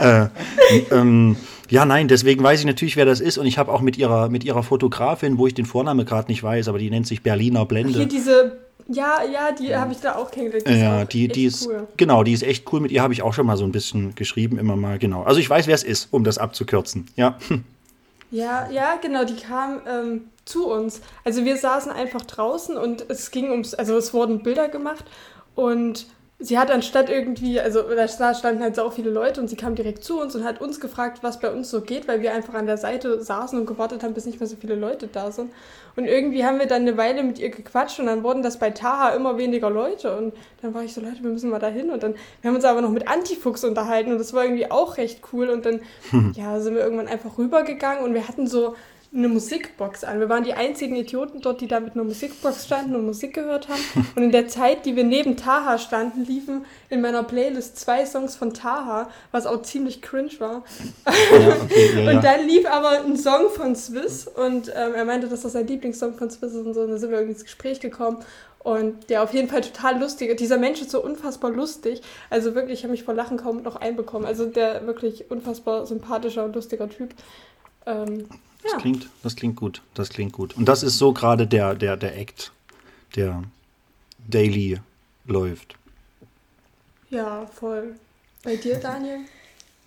Äh, 0.00 0.28
ähm, 0.90 1.36
ja, 1.68 1.84
nein, 1.84 2.08
deswegen 2.08 2.42
weiß 2.42 2.60
ich 2.60 2.66
natürlich, 2.66 2.96
wer 2.96 3.04
das 3.04 3.20
ist. 3.20 3.38
Und 3.38 3.46
ich 3.46 3.58
habe 3.58 3.70
auch 3.72 3.80
mit 3.80 3.96
ihrer, 3.98 4.28
mit 4.28 4.44
ihrer 4.44 4.62
Fotografin, 4.62 5.36
wo 5.38 5.46
ich 5.46 5.54
den 5.54 5.66
Vornamen 5.66 6.04
gerade 6.06 6.28
nicht 6.30 6.42
weiß, 6.42 6.68
aber 6.68 6.78
die 6.78 6.90
nennt 6.90 7.06
sich 7.06 7.22
Berliner 7.22 7.64
Blende. 7.66 7.92
Hier 7.98 8.06
diese, 8.08 8.58
ja, 8.88 9.22
ja, 9.24 9.52
die 9.52 9.74
habe 9.74 9.92
ich 9.92 10.00
da 10.00 10.16
auch 10.16 10.30
kennengelernt. 10.30 10.68
Die 10.68 10.80
Ja, 10.80 11.04
die, 11.04 11.28
die 11.28 11.44
ist, 11.44 11.66
cool. 11.66 11.86
genau, 11.96 12.22
die 12.24 12.32
ist 12.32 12.42
echt 12.42 12.72
cool. 12.72 12.80
Mit 12.80 12.90
ihr 12.90 13.02
habe 13.02 13.12
ich 13.12 13.22
auch 13.22 13.34
schon 13.34 13.46
mal 13.46 13.56
so 13.56 13.64
ein 13.64 13.72
bisschen 13.72 14.14
geschrieben, 14.14 14.58
immer 14.58 14.76
mal, 14.76 14.98
genau. 14.98 15.22
Also 15.22 15.40
ich 15.40 15.48
weiß, 15.48 15.66
wer 15.66 15.74
es 15.74 15.84
ist, 15.84 16.08
um 16.12 16.24
das 16.24 16.38
abzukürzen. 16.38 17.06
Ja, 17.16 17.38
Ja, 18.30 18.68
ja, 18.70 18.96
genau, 19.02 19.24
die 19.24 19.34
kam 19.34 19.80
ähm, 19.88 20.20
zu 20.44 20.68
uns. 20.68 21.00
Also 21.24 21.44
wir 21.44 21.56
saßen 21.56 21.90
einfach 21.90 22.22
draußen 22.22 22.76
und 22.76 23.04
es 23.08 23.30
ging 23.32 23.50
ums, 23.50 23.74
also 23.74 23.96
es 23.96 24.14
wurden 24.14 24.42
Bilder 24.42 24.68
gemacht 24.68 25.04
und 25.56 26.06
sie 26.40 26.58
hat 26.58 26.70
anstatt 26.70 27.10
irgendwie, 27.10 27.60
also 27.60 27.82
da 27.82 28.34
standen 28.34 28.62
halt 28.62 28.74
so 28.74 28.90
viele 28.90 29.10
Leute 29.10 29.40
und 29.40 29.48
sie 29.48 29.56
kam 29.56 29.74
direkt 29.74 30.02
zu 30.02 30.20
uns 30.20 30.34
und 30.34 30.42
hat 30.42 30.60
uns 30.60 30.80
gefragt, 30.80 31.18
was 31.22 31.38
bei 31.38 31.50
uns 31.50 31.70
so 31.70 31.82
geht, 31.82 32.08
weil 32.08 32.22
wir 32.22 32.32
einfach 32.32 32.54
an 32.54 32.66
der 32.66 32.78
Seite 32.78 33.22
saßen 33.22 33.58
und 33.58 33.66
gewartet 33.66 34.02
haben, 34.02 34.14
bis 34.14 34.24
nicht 34.24 34.40
mehr 34.40 34.48
so 34.48 34.56
viele 34.56 34.74
Leute 34.74 35.06
da 35.06 35.30
sind. 35.30 35.52
Und 35.96 36.06
irgendwie 36.06 36.44
haben 36.44 36.58
wir 36.58 36.66
dann 36.66 36.82
eine 36.82 36.96
Weile 36.96 37.22
mit 37.22 37.38
ihr 37.38 37.50
gequatscht 37.50 38.00
und 38.00 38.06
dann 38.06 38.22
wurden 38.22 38.42
das 38.42 38.58
bei 38.58 38.70
Taha 38.70 39.10
immer 39.10 39.36
weniger 39.36 39.68
Leute 39.68 40.16
und 40.16 40.32
dann 40.62 40.72
war 40.72 40.82
ich 40.82 40.94
so, 40.94 41.02
Leute, 41.02 41.22
wir 41.22 41.30
müssen 41.30 41.50
mal 41.50 41.58
dahin. 41.58 41.90
Und 41.90 42.02
dann, 42.02 42.14
wir 42.40 42.48
haben 42.48 42.56
uns 42.56 42.64
aber 42.64 42.80
noch 42.80 42.90
mit 42.90 43.06
Antifuchs 43.06 43.62
unterhalten 43.64 44.12
und 44.12 44.18
das 44.18 44.32
war 44.32 44.44
irgendwie 44.44 44.70
auch 44.70 44.96
recht 44.96 45.20
cool. 45.32 45.50
Und 45.50 45.66
dann, 45.66 45.80
ja, 46.34 46.58
sind 46.60 46.74
wir 46.74 46.82
irgendwann 46.82 47.08
einfach 47.08 47.36
rübergegangen 47.36 48.02
und 48.02 48.14
wir 48.14 48.26
hatten 48.28 48.46
so 48.46 48.76
eine 49.12 49.28
Musikbox 49.28 50.04
an. 50.04 50.20
Wir 50.20 50.28
waren 50.28 50.44
die 50.44 50.54
einzigen 50.54 50.94
Idioten 50.94 51.40
dort, 51.40 51.60
die 51.60 51.66
da 51.66 51.80
mit 51.80 51.94
einer 51.94 52.04
Musikbox 52.04 52.64
standen 52.66 52.94
und 52.94 53.06
Musik 53.06 53.34
gehört 53.34 53.68
haben. 53.68 53.80
Und 54.14 54.22
in 54.22 54.30
der 54.30 54.46
Zeit, 54.46 54.86
die 54.86 54.94
wir 54.94 55.02
neben 55.02 55.36
Taha 55.36 55.78
standen, 55.78 56.24
liefen 56.24 56.64
in 56.90 57.00
meiner 57.00 57.24
Playlist 57.24 57.78
zwei 57.78 58.06
Songs 58.06 58.36
von 58.36 58.54
Taha, 58.54 59.10
was 59.32 59.46
auch 59.46 59.62
ziemlich 59.62 60.00
cringe 60.00 60.38
war. 60.38 60.62
ja 61.06 61.56
okay, 61.62 62.04
ja, 62.04 62.10
Und 62.12 62.22
dann 62.22 62.46
lief 62.46 62.66
aber 62.66 63.04
ein 63.04 63.16
Song 63.16 63.50
von 63.50 63.74
Swiss 63.74 64.28
und 64.28 64.68
ähm, 64.68 64.94
er 64.94 65.04
meinte, 65.04 65.28
dass 65.28 65.42
das 65.42 65.52
sein 65.52 65.66
Lieblingssong 65.66 66.14
von 66.14 66.30
Swiss 66.30 66.52
ist 66.52 66.66
und 66.66 66.74
so. 66.74 66.82
Und 66.82 66.90
dann 66.90 66.98
sind 66.98 67.10
wir 67.10 67.18
irgendwie 67.18 67.34
ins 67.34 67.44
Gespräch 67.44 67.80
gekommen. 67.80 68.18
Und 68.62 69.08
der 69.08 69.22
auf 69.22 69.32
jeden 69.32 69.48
Fall 69.48 69.62
total 69.62 69.98
lustig. 69.98 70.36
Dieser 70.36 70.58
Mensch 70.58 70.82
ist 70.82 70.90
so 70.90 71.02
unfassbar 71.02 71.50
lustig. 71.50 72.02
Also 72.28 72.54
wirklich, 72.54 72.80
ich 72.80 72.84
habe 72.84 72.92
mich 72.92 73.04
vor 73.04 73.14
Lachen 73.14 73.38
kaum 73.38 73.62
noch 73.62 73.76
einbekommen. 73.76 74.26
Also 74.26 74.44
der 74.44 74.86
wirklich 74.86 75.30
unfassbar 75.30 75.86
sympathischer 75.86 76.44
und 76.44 76.54
lustiger 76.54 76.88
Typ. 76.88 77.14
Ähm, 77.86 78.28
Das 78.62 78.72
ja. 78.72 78.78
klingt, 78.78 79.08
das 79.22 79.36
klingt 79.36 79.56
gut, 79.56 79.82
das 79.94 80.10
klingt 80.10 80.32
gut. 80.32 80.56
Und 80.56 80.66
das 80.66 80.82
ist 80.82 80.98
so 80.98 81.12
gerade 81.12 81.46
der, 81.46 81.74
der, 81.74 81.96
der 81.96 82.18
Act, 82.18 82.52
der 83.16 83.42
daily 84.28 84.80
läuft. 85.26 85.76
ja, 87.10 87.46
voll. 87.46 87.94
Bei 88.42 88.56
dir, 88.56 88.78
Daniel? 88.78 89.20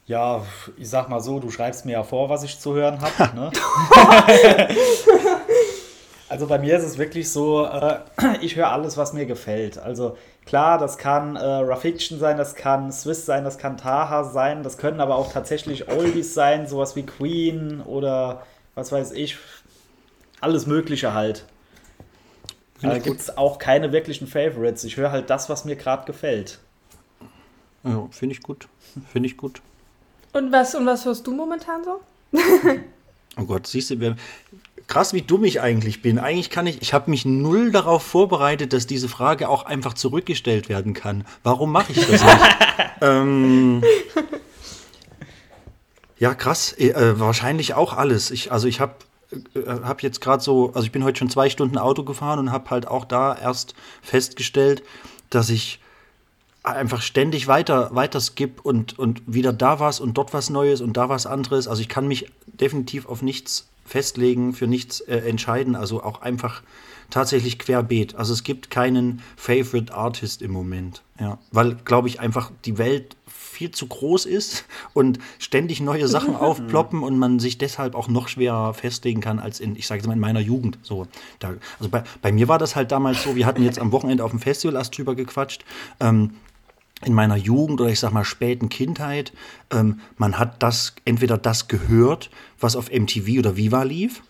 Ja, 0.06 0.46
ich 0.77 0.89
sag 0.89 1.10
mal 1.10 1.22
so, 1.22 1.39
du 1.39 1.50
schreibst 1.50 1.86
mir 1.86 1.94
ja 1.94 2.03
vor, 2.03 2.30
was 2.30 2.44
ich 2.44 2.60
zu 2.60 2.74
hören 2.74 3.00
habe. 3.01 3.32
Ne? 3.36 3.51
also 6.30 6.46
bei 6.46 6.60
mir 6.60 6.77
ist 6.77 6.84
es 6.84 6.98
wirklich 6.98 7.32
so, 7.32 7.65
äh, 7.65 8.00
ich 8.42 8.56
höre 8.56 8.70
alles, 8.72 8.98
was 8.98 9.13
mir 9.13 9.25
gefällt. 9.25 9.77
Also 9.77 10.18
klar, 10.46 10.77
das 10.77 10.98
kann 10.98 11.36
äh, 11.36 11.44
Rafiction 11.44 12.20
sein, 12.20 12.38
das 12.38 12.53
kann 12.53 12.92
Swiss 12.92 13.25
sein, 13.25 13.44
das 13.44 13.58
kann 13.58 13.77
Taha 13.77 14.25
sein, 14.25 14.62
das 14.62 14.77
können 14.77 15.00
aber 15.00 15.15
auch 15.15 15.32
tatsächlich 15.32 15.89
Oldies 15.89 16.34
sein, 16.34 16.68
sowas 16.68 16.96
wie 16.96 17.03
Queen 17.03 17.82
oder 17.82 18.44
was 18.75 18.92
weiß 18.92 19.12
ich. 19.12 19.38
Alles 20.42 20.65
Mögliche 20.65 21.13
halt. 21.13 21.46
Da 22.82 22.98
gibt 22.98 23.22
es 23.22 23.38
auch 23.38 23.60
keine 23.60 23.94
wirklichen 23.94 24.27
Favorites. 24.27 24.84
Ich 24.84 24.98
höre 24.98 25.12
halt 25.12 25.30
das, 25.30 25.50
was 25.50 25.63
mir 25.63 25.77
gerade 25.77 26.06
gefällt. 26.06 26.60
Ja, 27.84 28.08
finde 28.12 28.36
ich 28.36 28.44
gut. 28.44 28.68
Finde 29.12 29.27
ich 29.27 29.38
gut. 29.38 29.62
Und 30.34 30.51
was, 30.51 30.75
und 30.75 30.86
was 30.86 31.06
hörst 31.06 31.25
du 31.27 31.34
momentan 31.34 31.84
so? 31.84 32.01
Oh 33.36 33.46
Gott, 33.46 33.65
siehst 33.65 33.89
du, 33.89 34.00
wir, 34.00 34.15
krass, 34.86 35.13
wie 35.13 35.24
dumm 35.24 35.44
ich 35.44 35.60
eigentlich 35.60 36.03
bin. 36.03 36.20
Eigentlich 36.20 36.51
kann 36.51 36.68
ich, 36.68 36.84
ich 36.84 36.94
habe 36.94 37.10
mich 37.10 37.25
null 37.25 37.72
darauf 37.72 38.03
vorbereitet, 38.03 38.74
dass 38.74 38.86
diese 38.86 39.10
Frage 39.10 39.50
auch 39.50 39.65
einfach 39.65 39.94
zurückgestellt 39.94 40.70
werden 40.70 40.94
kann. 40.94 41.25
Warum 41.42 41.72
mache 41.72 41.94
ich 41.94 42.00
das 42.00 42.22
nicht? 42.22 42.25
ähm, 43.01 43.84
ja, 46.24 46.34
krass. 46.36 46.72
Äh, 46.77 47.20
wahrscheinlich 47.20 47.74
auch 47.74 47.92
alles. 47.92 48.32
Ich, 48.32 48.50
also 48.50 48.65
ich 48.65 48.80
habe 48.80 48.94
äh, 49.56 49.65
habe 49.65 50.01
jetzt 50.03 50.22
gerade 50.22 50.42
so, 50.42 50.68
also 50.68 50.86
ich 50.86 50.94
bin 50.94 51.03
heute 51.03 51.20
schon 51.20 51.30
zwei 51.30 51.50
Stunden 51.50 51.77
Auto 51.77 52.06
gefahren 52.06 52.39
und 52.39 52.50
habe 52.50 52.70
halt 52.70 52.88
auch 52.88 53.03
da 53.03 53.36
erst 53.36 53.75
festgestellt, 54.01 54.84
dass 55.30 55.50
ich 55.50 55.82
einfach 56.63 57.01
ständig 57.01 57.50
weiter, 57.50 57.94
weiter 57.94 58.22
skip 58.22 58.62
und, 58.63 58.98
und 58.98 59.22
wieder 59.25 59.51
da 59.51 59.82
was 59.82 60.00
und 60.00 60.13
dort 60.13 60.34
was 60.34 60.50
Neues 60.50 60.80
und 60.80 60.96
da 60.96 61.10
was 61.10 61.25
anderes. 61.25 61.68
Also 61.68 61.82
ich 61.82 61.89
kann 61.89 62.08
mich 62.08 62.32
definitiv 62.46 63.06
auf 63.06 63.22
nichts 63.22 63.68
festlegen, 63.84 64.53
für 64.53 64.65
nichts 64.65 65.01
äh, 65.01 65.18
entscheiden. 65.18 65.75
Also 65.75 66.03
auch 66.03 66.22
einfach 66.22 66.62
tatsächlich 67.10 67.60
querbeet. 67.60 68.15
Also 68.15 68.32
es 68.32 68.46
gibt 68.46 68.70
keinen 68.70 69.22
Favorite 69.36 69.94
Artist 69.94 70.42
im 70.42 70.51
Moment. 70.51 71.01
Ja, 71.20 71.38
weil, 71.51 71.75
glaube 71.75 72.08
ich, 72.08 72.22
einfach 72.22 72.50
die 72.63 72.77
Welt 72.77 73.18
viel 73.53 73.72
zu 73.72 73.88
groß 73.88 74.25
ist 74.25 74.65
und 74.93 75.19
ständig 75.39 75.79
neue 75.79 76.07
Sachen 76.07 76.36
aufploppen 76.36 77.03
und 77.03 77.17
man 77.17 77.39
sich 77.39 77.57
deshalb 77.57 77.95
auch 77.95 78.07
noch 78.07 78.27
schwerer 78.27 78.74
festlegen 78.74 79.22
kann 79.22 79.39
als 79.39 79.60
in, 79.60 79.75
ich 79.75 79.88
sage 79.88 80.00
jetzt 80.00 80.07
mal, 80.07 80.13
in 80.13 80.19
meiner 80.19 80.39
Jugend. 80.39 80.79
So, 80.81 81.07
da, 81.39 81.53
also 81.79 81.89
bei, 81.89 82.03
bei 82.22 82.31
mir 82.31 82.48
war 82.48 82.60
das 82.60 82.75
halt 82.75 82.91
damals 82.91 83.24
so, 83.24 83.36
wir 83.36 83.45
hatten 83.45 83.63
jetzt 83.63 83.79
am 83.79 83.91
Wochenende 83.91 84.24
auf 84.24 84.31
dem 84.31 84.39
Festival 84.39 84.75
erst 84.75 84.98
drüber 84.98 85.15
gequatscht. 85.15 85.63
Ähm, 86.00 86.31
in 87.05 87.13
meiner 87.13 87.36
Jugend 87.36 87.81
oder 87.81 87.89
ich 87.89 88.00
sag 88.00 88.13
mal 88.13 88.24
späten 88.24 88.69
Kindheit, 88.69 89.33
ähm, 89.72 90.00
man 90.17 90.39
hat 90.39 90.63
das 90.63 90.95
entweder 91.05 91.38
das 91.38 91.67
gehört, 91.67 92.29
was 92.60 92.75
auf 92.75 92.89
MTV 92.89 93.39
oder 93.39 93.57
Viva 93.57 93.83
lief, 93.83 94.24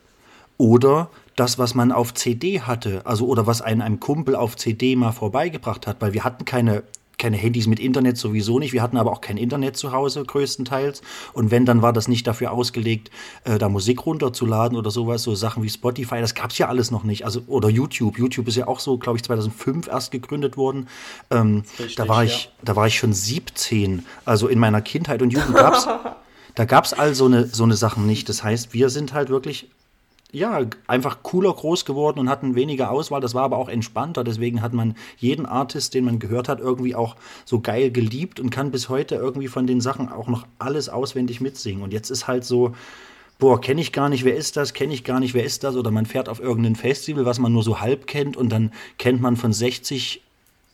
oder 0.57 1.09
das, 1.35 1.57
was 1.57 1.75
man 1.75 1.91
auf 1.91 2.13
CD 2.13 2.61
hatte, 2.61 3.05
also 3.05 3.27
oder 3.27 3.47
was 3.47 3.61
einen 3.61 3.81
einem 3.81 3.99
Kumpel 3.99 4.35
auf 4.35 4.55
CD 4.55 4.95
mal 4.95 5.11
vorbeigebracht 5.11 5.87
hat, 5.87 5.97
weil 5.99 6.13
wir 6.13 6.23
hatten 6.23 6.45
keine 6.45 6.83
keine 7.17 7.37
Handys 7.37 7.67
mit 7.67 7.79
Internet 7.79 8.17
sowieso 8.17 8.59
nicht. 8.59 8.73
Wir 8.73 8.81
hatten 8.81 8.97
aber 8.97 9.11
auch 9.11 9.21
kein 9.21 9.37
Internet 9.37 9.77
zu 9.77 9.91
Hause 9.91 10.23
größtenteils. 10.23 11.01
Und 11.33 11.51
wenn, 11.51 11.65
dann 11.65 11.81
war 11.81 11.93
das 11.93 12.07
nicht 12.07 12.27
dafür 12.27 12.51
ausgelegt, 12.51 13.11
äh, 13.43 13.57
da 13.57 13.69
Musik 13.69 14.05
runterzuladen 14.05 14.77
oder 14.77 14.91
sowas, 14.91 15.23
so 15.23 15.35
Sachen 15.35 15.63
wie 15.63 15.69
Spotify. 15.69 16.19
Das 16.19 16.35
gab 16.35 16.51
es 16.51 16.57
ja 16.57 16.67
alles 16.67 16.91
noch 16.91 17.03
nicht. 17.03 17.25
Also, 17.25 17.41
oder 17.47 17.69
YouTube. 17.69 18.17
YouTube 18.17 18.47
ist 18.47 18.55
ja 18.55 18.67
auch 18.67 18.79
so, 18.79 18.97
glaube 18.97 19.17
ich, 19.17 19.23
2005 19.23 19.87
erst 19.87 20.11
gegründet 20.11 20.57
worden. 20.57 20.87
Ähm, 21.29 21.63
richtig, 21.79 21.95
da, 21.95 22.07
war 22.07 22.23
ich, 22.23 22.45
ja. 22.45 22.51
da 22.63 22.75
war 22.75 22.87
ich 22.87 22.97
schon 22.97 23.13
17. 23.13 24.05
Also 24.25 24.47
in 24.47 24.59
meiner 24.59 24.81
Kindheit 24.81 25.21
und 25.21 25.31
Jugend 25.31 25.55
gab 25.55 25.73
es. 25.75 25.87
da 26.55 26.65
gab 26.65 26.85
es 26.85 26.93
all 26.93 27.15
so 27.15 27.25
eine, 27.25 27.47
so 27.47 27.63
eine 27.63 27.75
Sachen 27.75 28.05
nicht. 28.05 28.29
Das 28.29 28.43
heißt, 28.43 28.73
wir 28.73 28.89
sind 28.89 29.13
halt 29.13 29.29
wirklich 29.29 29.69
ja, 30.33 30.61
einfach 30.87 31.19
cooler 31.21 31.53
groß 31.53 31.85
geworden 31.85 32.19
und 32.19 32.27
hatten 32.27 32.55
weniger 32.55 32.89
Auswahl. 32.89 33.21
Das 33.21 33.35
war 33.35 33.43
aber 33.43 33.57
auch 33.57 33.69
entspannter. 33.69 34.23
Deswegen 34.23 34.63
hat 34.63 34.73
man 34.73 34.95
jeden 35.17 35.45
Artist, 35.45 35.93
den 35.93 36.05
man 36.05 36.17
gehört 36.17 36.49
hat, 36.49 36.59
irgendwie 36.59 36.95
auch 36.95 37.15
so 37.45 37.61
geil 37.61 37.91
geliebt 37.91 38.39
und 38.39 38.49
kann 38.49 38.71
bis 38.71 38.89
heute 38.89 39.15
irgendwie 39.15 39.47
von 39.47 39.67
den 39.67 39.79
Sachen 39.79 40.09
auch 40.09 40.27
noch 40.27 40.47
alles 40.57 40.89
auswendig 40.89 41.39
mitsingen. 41.39 41.83
Und 41.83 41.93
jetzt 41.93 42.09
ist 42.09 42.27
halt 42.27 42.43
so, 42.45 42.73
boah, 43.37 43.61
kenne 43.61 43.81
ich 43.81 43.91
gar 43.91 44.09
nicht, 44.09 44.25
wer 44.25 44.35
ist 44.35 44.57
das, 44.57 44.73
kenne 44.73 44.93
ich 44.93 45.03
gar 45.03 45.19
nicht, 45.19 45.35
wer 45.35 45.43
ist 45.43 45.63
das? 45.63 45.75
Oder 45.75 45.91
man 45.91 46.07
fährt 46.07 46.27
auf 46.27 46.39
irgendein 46.39 46.75
Festival, 46.75 47.25
was 47.25 47.37
man 47.37 47.53
nur 47.53 47.63
so 47.63 47.79
halb 47.79 48.07
kennt 48.07 48.35
und 48.35 48.49
dann 48.49 48.71
kennt 48.97 49.21
man 49.21 49.37
von 49.37 49.53
60 49.53 50.23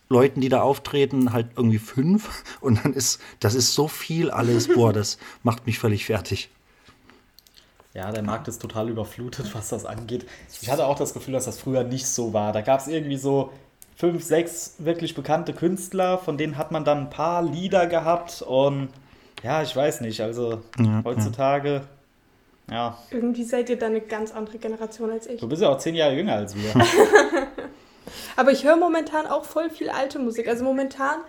Leuten, 0.07 0.39
die 0.39 0.49
da 0.49 0.61
auftreten, 0.61 1.33
halt 1.33 1.47
irgendwie 1.57 1.79
fünf 1.79 2.43
und 2.61 2.83
dann 2.83 2.93
ist, 2.93 3.19
das 3.41 3.55
ist 3.55 3.73
so 3.73 3.89
viel 3.89 4.31
alles, 4.31 4.69
boah, 4.69 4.93
das 4.93 5.17
macht 5.43 5.65
mich 5.65 5.79
völlig 5.79 6.05
fertig. 6.05 6.49
Ja, 7.93 8.11
der 8.11 8.23
Markt 8.23 8.47
ist 8.47 8.61
total 8.61 8.89
überflutet, 8.89 9.53
was 9.55 9.69
das 9.69 9.85
angeht. 9.85 10.27
Ich 10.61 10.69
hatte 10.69 10.85
auch 10.85 10.97
das 10.97 11.13
Gefühl, 11.13 11.33
dass 11.33 11.45
das 11.45 11.59
früher 11.59 11.83
nicht 11.83 12.07
so 12.07 12.33
war. 12.33 12.53
Da 12.53 12.61
gab 12.61 12.79
es 12.79 12.87
irgendwie 12.87 13.17
so 13.17 13.51
fünf, 13.95 14.23
sechs 14.23 14.75
wirklich 14.77 15.15
bekannte 15.15 15.53
Künstler, 15.53 16.17
von 16.17 16.37
denen 16.37 16.57
hat 16.57 16.71
man 16.71 16.85
dann 16.85 16.99
ein 16.99 17.09
paar 17.09 17.43
Lieder 17.43 17.87
gehabt 17.87 18.41
und 18.41 18.89
ja, 19.43 19.61
ich 19.61 19.75
weiß 19.75 20.01
nicht, 20.01 20.21
also 20.21 20.61
ja, 20.77 21.01
heutzutage, 21.03 21.81
ja. 22.69 22.75
ja. 22.75 22.97
Irgendwie 23.09 23.43
seid 23.43 23.69
ihr 23.69 23.79
da 23.79 23.87
eine 23.87 24.01
ganz 24.01 24.31
andere 24.33 24.57
Generation 24.57 25.11
als 25.11 25.27
ich. 25.27 25.39
Du 25.41 25.47
bist 25.47 25.61
ja 25.61 25.69
auch 25.69 25.77
zehn 25.79 25.95
Jahre 25.95 26.15
jünger 26.15 26.35
als 26.35 26.55
wir. 26.55 26.73
Aber 28.35 28.51
ich 28.51 28.63
höre 28.63 28.77
momentan 28.77 29.27
auch 29.27 29.43
voll 29.45 29.69
viel 29.69 29.89
alte 29.89 30.19
Musik. 30.19 30.47
Also 30.47 30.63
momentan 30.63 31.19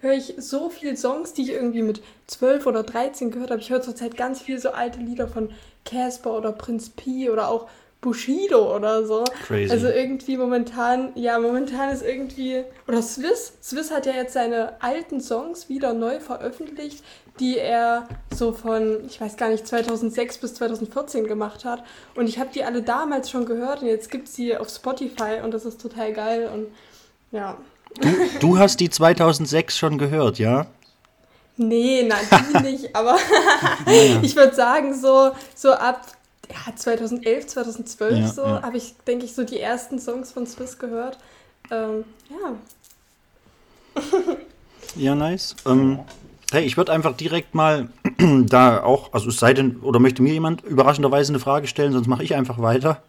höre 0.00 0.14
ich 0.14 0.34
so 0.38 0.70
viele 0.70 0.96
Songs, 0.96 1.32
die 1.32 1.42
ich 1.42 1.50
irgendwie 1.50 1.82
mit 1.82 2.02
12 2.28 2.66
oder 2.66 2.82
13 2.82 3.30
gehört 3.30 3.50
habe. 3.50 3.60
Ich 3.60 3.70
höre 3.70 3.82
zurzeit 3.82 4.16
ganz 4.16 4.40
viel 4.40 4.58
so 4.58 4.70
alte 4.70 5.00
Lieder 5.00 5.28
von 5.28 5.50
Casper 5.84 6.36
oder 6.36 6.52
Prinz 6.52 6.90
Pi 6.90 7.30
oder 7.30 7.48
auch 7.48 7.68
Bushido 8.00 8.74
oder 8.74 9.04
so. 9.04 9.24
Crazy. 9.46 9.70
Also 9.70 9.88
irgendwie 9.88 10.36
momentan, 10.36 11.12
ja, 11.16 11.38
momentan 11.38 11.90
ist 11.90 12.02
irgendwie, 12.02 12.64
oder 12.88 13.02
Swiss, 13.02 13.52
Swiss 13.62 13.90
hat 13.90 14.06
ja 14.06 14.12
jetzt 14.12 14.32
seine 14.32 14.80
alten 14.80 15.20
Songs 15.20 15.68
wieder 15.68 15.92
neu 15.92 16.18
veröffentlicht, 16.18 17.04
die 17.38 17.58
er 17.58 18.08
so 18.34 18.52
von, 18.52 19.04
ich 19.06 19.20
weiß 19.20 19.36
gar 19.36 19.50
nicht, 19.50 19.66
2006 19.66 20.38
bis 20.38 20.54
2014 20.54 21.26
gemacht 21.26 21.64
hat. 21.64 21.84
Und 22.14 22.28
ich 22.28 22.38
habe 22.38 22.50
die 22.54 22.64
alle 22.64 22.82
damals 22.82 23.30
schon 23.30 23.44
gehört 23.44 23.82
und 23.82 23.88
jetzt 23.88 24.10
gibt 24.10 24.28
es 24.28 24.34
sie 24.34 24.56
auf 24.56 24.70
Spotify 24.70 25.40
und 25.44 25.52
das 25.52 25.66
ist 25.66 25.80
total 25.80 26.12
geil 26.12 26.48
und 26.52 26.68
ja. 27.32 27.58
Du, 28.00 28.08
du 28.40 28.58
hast 28.58 28.80
die 28.80 28.88
2006 28.88 29.76
schon 29.76 29.98
gehört, 29.98 30.38
ja? 30.38 30.66
Nee, 31.62 32.08
nein, 32.08 32.62
nicht, 32.62 32.96
aber 32.96 33.18
ich 34.22 34.34
würde 34.34 34.54
sagen, 34.54 34.98
so, 34.98 35.32
so 35.54 35.72
ab 35.72 36.06
ja, 36.48 36.74
2011, 36.74 37.48
2012 37.48 38.18
ja, 38.18 38.28
so 38.28 38.42
ja. 38.42 38.62
habe 38.62 38.78
ich, 38.78 38.94
denke 39.06 39.26
ich, 39.26 39.34
so 39.34 39.44
die 39.44 39.60
ersten 39.60 39.98
Songs 39.98 40.32
von 40.32 40.46
Swiss 40.46 40.78
gehört. 40.78 41.18
Ähm, 41.70 42.04
ja. 42.30 44.02
ja, 44.96 45.14
nice. 45.14 45.54
Ähm, 45.66 45.98
hey, 46.50 46.64
ich 46.64 46.78
würde 46.78 46.92
einfach 46.92 47.14
direkt 47.14 47.54
mal 47.54 47.90
da 48.46 48.82
auch, 48.82 49.12
also 49.12 49.28
es 49.28 49.36
sei 49.36 49.52
denn, 49.52 49.80
oder 49.80 50.00
möchte 50.00 50.22
mir 50.22 50.32
jemand 50.32 50.64
überraschenderweise 50.64 51.30
eine 51.30 51.40
Frage 51.40 51.66
stellen, 51.66 51.92
sonst 51.92 52.06
mache 52.06 52.24
ich 52.24 52.34
einfach 52.34 52.58
weiter. 52.62 53.02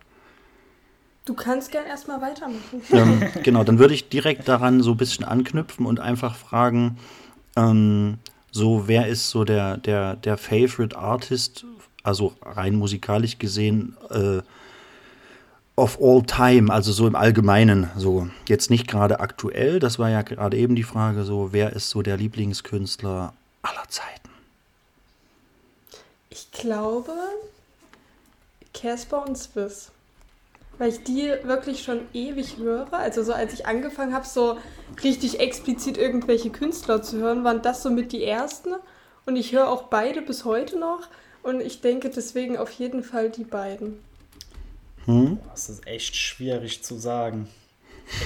Du 1.24 1.36
kannst 1.36 1.72
gern 1.72 1.86
erstmal 1.86 2.20
weitermachen. 2.20 2.82
Ähm, 2.92 3.24
genau, 3.44 3.64
dann 3.64 3.80
würde 3.80 3.94
ich 3.94 4.10
direkt 4.10 4.50
daran 4.50 4.82
so 4.82 4.92
ein 4.92 4.98
bisschen 4.98 5.24
anknüpfen 5.24 5.86
und 5.86 6.02
einfach 6.02 6.36
fragen, 6.36 6.98
ähm, 7.56 8.18
so, 8.52 8.88
wer 8.88 9.08
ist 9.08 9.30
so 9.30 9.44
der, 9.44 9.78
der, 9.78 10.16
der 10.18 10.38
Favorite 10.38 10.98
Artist, 10.98 11.66
also 12.04 12.34
rein 12.42 12.76
musikalisch 12.76 13.40
gesehen, 13.40 13.98
äh, 14.10 14.42
of 15.78 15.98
all 16.02 16.22
time, 16.22 16.72
also 16.72 16.92
so 16.92 17.08
im 17.08 17.16
Allgemeinen, 17.16 17.90
so 17.96 18.28
jetzt 18.48 18.70
nicht 18.70 18.88
gerade 18.88 19.20
aktuell, 19.20 19.80
das 19.80 19.98
war 20.00 20.10
ja 20.10 20.22
gerade 20.22 20.58
eben 20.58 20.76
die 20.76 20.84
Frage, 20.84 21.24
so 21.24 21.54
wer 21.54 21.74
ist 21.74 21.90
so 21.90 22.02
der 22.02 22.18
Lieblingskünstler 22.18 23.34
aller 23.62 23.88
Zeiten? 23.88 24.30
Ich 26.30 26.52
glaube, 26.52 27.14
Casper 28.74 29.26
und 29.26 29.38
Swiss 29.38 29.92
weil 30.82 30.90
ich 30.90 31.04
die 31.04 31.32
wirklich 31.44 31.84
schon 31.84 32.08
ewig 32.12 32.58
höre. 32.58 32.92
Also 32.92 33.22
so 33.22 33.34
als 33.34 33.54
ich 33.54 33.68
angefangen 33.68 34.16
habe, 34.16 34.26
so 34.26 34.58
richtig 35.04 35.40
explizit 35.40 35.96
irgendwelche 35.96 36.50
Künstler 36.50 37.04
zu 37.04 37.18
hören, 37.18 37.44
waren 37.44 37.62
das 37.62 37.84
somit 37.84 38.12
die 38.12 38.24
ersten. 38.24 38.74
Und 39.28 39.36
ich 39.36 39.52
höre 39.52 39.70
auch 39.70 39.84
beide 39.84 40.24
bis 40.24 40.44
heute 40.44 40.80
noch. 40.80 41.02
Und 41.44 41.62
ich 41.62 41.82
denke 41.82 42.10
deswegen 42.10 42.58
auf 42.58 42.72
jeden 42.72 43.04
Fall 43.04 43.30
die 43.30 43.44
beiden. 43.44 44.00
Hm? 45.06 45.38
Das 45.52 45.70
ist 45.70 45.86
echt 45.86 46.16
schwierig 46.16 46.84
zu 46.84 46.96
sagen. 46.96 47.48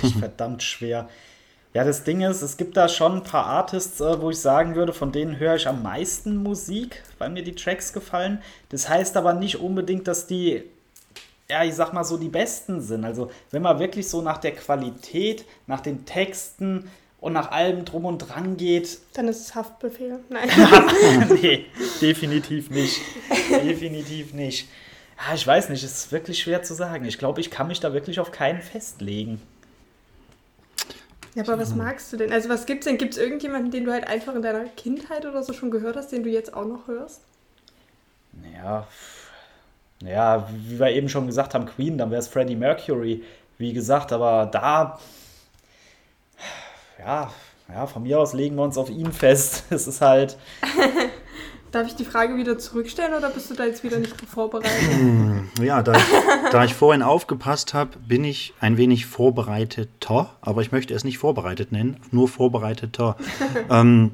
Echt 0.01 0.15
verdammt 0.19 0.63
schwer. 0.63 1.09
Ja, 1.73 1.83
das 1.83 2.05
Ding 2.05 2.21
ist, 2.21 2.41
es 2.41 2.55
gibt 2.55 2.77
da 2.77 2.87
schon 2.87 3.17
ein 3.17 3.23
paar 3.23 3.47
Artists, 3.47 3.99
äh, 3.99 4.21
wo 4.21 4.29
ich 4.29 4.39
sagen 4.39 4.75
würde, 4.75 4.93
von 4.93 5.11
denen 5.11 5.39
höre 5.39 5.57
ich 5.57 5.67
am 5.67 5.83
meisten 5.83 6.37
Musik, 6.37 7.03
weil 7.17 7.31
mir 7.31 7.43
die 7.43 7.55
Tracks 7.55 7.91
gefallen. 7.91 8.41
Das 8.69 8.87
heißt 8.87 9.17
aber 9.17 9.33
nicht 9.33 9.59
unbedingt, 9.59 10.07
dass 10.07 10.25
die 10.25 10.63
ja, 11.49 11.63
ich 11.63 11.75
sag 11.75 11.93
mal 11.93 12.03
so, 12.03 12.17
die 12.17 12.29
besten 12.29 12.81
sind. 12.81 13.05
Also, 13.05 13.31
wenn 13.51 13.61
man 13.61 13.79
wirklich 13.79 14.09
so 14.09 14.21
nach 14.21 14.37
der 14.37 14.53
Qualität, 14.53 15.45
nach 15.67 15.81
den 15.81 16.05
Texten 16.05 16.89
und 17.19 17.33
nach 17.33 17.51
allem 17.51 17.85
drum 17.85 18.05
und 18.05 18.19
dran 18.19 18.57
geht. 18.57 18.99
Dann 19.13 19.27
ist 19.27 19.41
es 19.41 19.55
Haftbefehl. 19.55 20.19
Nein. 20.29 20.49
nee, 21.41 21.65
definitiv 22.01 22.69
nicht. 22.69 22.99
definitiv 23.49 24.33
nicht. 24.33 24.67
Ja, 25.17 25.33
ich 25.33 25.45
weiß 25.45 25.69
nicht, 25.69 25.83
es 25.83 25.91
ist 25.91 26.11
wirklich 26.11 26.39
schwer 26.39 26.63
zu 26.63 26.73
sagen. 26.73 27.05
Ich 27.05 27.17
glaube, 27.17 27.41
ich 27.41 27.49
kann 27.49 27.67
mich 27.67 27.79
da 27.79 27.93
wirklich 27.93 28.19
auf 28.19 28.31
keinen 28.31 28.61
festlegen. 28.61 29.41
Ja, 31.35 31.43
aber 31.43 31.59
was 31.59 31.75
magst 31.75 32.13
du 32.13 32.17
denn? 32.17 32.31
Also, 32.31 32.47
was 32.47 32.65
gibt's 32.65 32.85
denn? 32.85 32.97
Gibt 32.97 33.13
es 33.13 33.19
irgendjemanden, 33.19 33.69
den 33.69 33.85
du 33.85 33.91
halt 33.91 34.07
einfach 34.07 34.35
in 34.35 34.41
deiner 34.41 34.65
Kindheit 34.65 35.25
oder 35.25 35.43
so 35.43 35.51
schon 35.51 35.69
gehört 35.69 35.95
hast, 35.95 36.11
den 36.11 36.23
du 36.23 36.29
jetzt 36.29 36.53
auch 36.53 36.65
noch 36.65 36.87
hörst? 36.87 37.21
Naja, 38.31 38.87
ja, 40.05 40.47
wie 40.51 40.79
wir 40.79 40.89
eben 40.91 41.09
schon 41.09 41.27
gesagt 41.27 41.53
haben, 41.53 41.65
Queen, 41.65 41.97
dann 41.97 42.11
wäre 42.11 42.19
es 42.19 42.27
Freddie 42.27 42.55
Mercury, 42.55 43.23
wie 43.57 43.73
gesagt, 43.73 44.11
aber 44.11 44.45
da, 44.45 44.99
ja, 46.99 47.31
ja, 47.69 47.87
von 47.87 48.03
mir 48.03 48.19
aus 48.19 48.33
legen 48.33 48.55
wir 48.55 48.63
uns 48.63 48.77
auf 48.77 48.89
ihn 48.89 49.11
fest. 49.11 49.65
Es 49.69 49.87
ist 49.87 50.01
halt. 50.01 50.37
Darf 51.71 51.87
ich 51.87 51.95
die 51.95 52.05
Frage 52.05 52.37
wieder 52.37 52.57
zurückstellen 52.57 53.13
oder 53.15 53.29
bist 53.29 53.49
du 53.49 53.53
da 53.53 53.65
jetzt 53.65 53.83
wieder 53.83 53.99
nicht 53.99 54.15
vorbereitet? 54.21 54.71
Ja, 55.61 55.83
da 55.83 55.91
ich, 55.93 56.03
da 56.49 56.63
ich 56.63 56.73
vorhin 56.73 57.01
aufgepasst 57.01 57.73
habe, 57.73 57.97
bin 57.99 58.23
ich 58.23 58.53
ein 58.61 58.77
wenig 58.77 59.05
vorbereiteter, 59.07 60.37
aber 60.39 60.61
ich 60.61 60.71
möchte 60.71 60.93
es 60.93 61.03
nicht 61.03 61.17
vorbereitet 61.17 61.73
nennen, 61.73 61.99
nur 62.11 62.29
vorbereiteter. 62.29 63.17
ähm, 63.69 64.13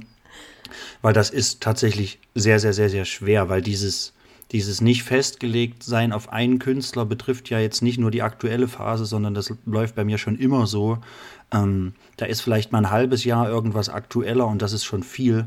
weil 1.03 1.13
das 1.13 1.29
ist 1.29 1.61
tatsächlich 1.61 2.19
sehr, 2.33 2.59
sehr, 2.59 2.73
sehr, 2.73 2.89
sehr 2.89 3.05
schwer, 3.05 3.47
weil 3.47 3.61
dieses, 3.61 4.13
dieses 4.51 4.81
nicht 4.81 5.03
festgelegt 5.03 5.83
sein 5.83 6.11
auf 6.11 6.31
einen 6.31 6.59
Künstler 6.59 7.05
betrifft 7.05 7.49
ja 7.49 7.59
jetzt 7.59 7.81
nicht 7.81 7.99
nur 7.99 8.11
die 8.11 8.21
aktuelle 8.21 8.67
Phase, 8.67 9.05
sondern 9.05 9.33
das 9.33 9.53
läuft 9.65 9.95
bei 9.95 10.03
mir 10.03 10.17
schon 10.17 10.37
immer 10.37 10.67
so. 10.67 10.97
Ähm, 11.53 11.93
da 12.17 12.25
ist 12.25 12.41
vielleicht 12.41 12.71
mal 12.71 12.79
ein 12.79 12.91
halbes 12.91 13.23
Jahr 13.23 13.49
irgendwas 13.49 13.89
aktueller 13.89 14.47
und 14.47 14.61
das 14.61 14.73
ist 14.73 14.83
schon 14.83 15.03
viel. 15.03 15.45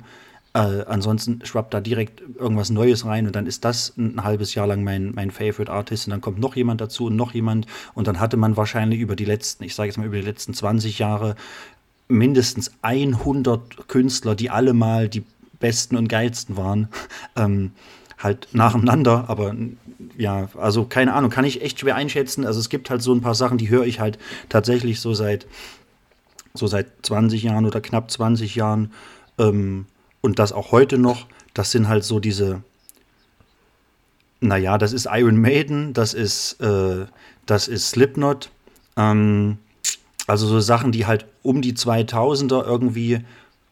Äh, 0.54 0.84
ansonsten 0.86 1.40
schwappt 1.44 1.74
da 1.74 1.80
direkt 1.80 2.22
irgendwas 2.38 2.70
Neues 2.70 3.04
rein 3.04 3.26
und 3.26 3.34
dann 3.36 3.46
ist 3.46 3.64
das 3.64 3.92
ein 3.96 4.22
halbes 4.22 4.54
Jahr 4.54 4.66
lang 4.66 4.84
mein, 4.84 5.12
mein 5.14 5.30
Favorite 5.30 5.70
Artist 5.70 6.06
und 6.06 6.12
dann 6.12 6.20
kommt 6.20 6.38
noch 6.38 6.56
jemand 6.56 6.80
dazu 6.80 7.06
und 7.06 7.16
noch 7.16 7.34
jemand 7.34 7.66
und 7.94 8.06
dann 8.06 8.20
hatte 8.20 8.36
man 8.36 8.56
wahrscheinlich 8.56 9.00
über 9.00 9.16
die 9.16 9.24
letzten, 9.24 9.64
ich 9.64 9.74
sage 9.74 9.88
jetzt 9.88 9.98
mal 9.98 10.06
über 10.06 10.16
die 10.16 10.22
letzten 10.22 10.54
20 10.54 10.98
Jahre 10.98 11.34
mindestens 12.08 12.72
100 12.82 13.88
Künstler, 13.88 14.34
die 14.34 14.50
alle 14.50 14.74
mal 14.74 15.08
die 15.08 15.24
besten 15.58 15.96
und 15.96 16.08
geilsten 16.08 16.56
waren. 16.56 16.88
Ähm, 17.36 17.72
halt 18.18 18.48
nacheinander, 18.52 19.24
aber 19.28 19.54
ja, 20.16 20.48
also 20.56 20.84
keine 20.84 21.14
Ahnung, 21.14 21.30
kann 21.30 21.44
ich 21.44 21.62
echt 21.62 21.80
schwer 21.80 21.96
einschätzen. 21.96 22.46
Also 22.46 22.60
es 22.60 22.68
gibt 22.68 22.90
halt 22.90 23.02
so 23.02 23.12
ein 23.14 23.20
paar 23.20 23.34
Sachen, 23.34 23.58
die 23.58 23.68
höre 23.68 23.84
ich 23.84 24.00
halt 24.00 24.18
tatsächlich 24.48 25.00
so 25.00 25.14
seit 25.14 25.46
so 26.54 26.66
seit 26.68 26.86
20 27.02 27.42
Jahren 27.42 27.66
oder 27.66 27.80
knapp 27.80 28.10
20 28.10 28.54
Jahren 28.54 28.92
ähm, 29.38 29.86
und 30.20 30.38
das 30.38 30.52
auch 30.52 30.70
heute 30.70 30.98
noch. 30.98 31.26
Das 31.52 31.70
sind 31.70 31.88
halt 31.88 32.04
so 32.04 32.20
diese, 32.20 32.62
naja, 34.40 34.78
das 34.78 34.92
ist 34.92 35.08
Iron 35.10 35.36
Maiden, 35.36 35.92
das 35.92 36.14
ist, 36.14 36.60
äh, 36.60 37.06
das 37.46 37.68
ist 37.68 37.90
Slipknot. 37.90 38.50
Ähm, 38.96 39.58
also 40.26 40.46
so 40.46 40.60
Sachen, 40.60 40.92
die 40.92 41.06
halt 41.06 41.26
um 41.42 41.60
die 41.60 41.74
2000er 41.74 42.64
irgendwie 42.64 43.20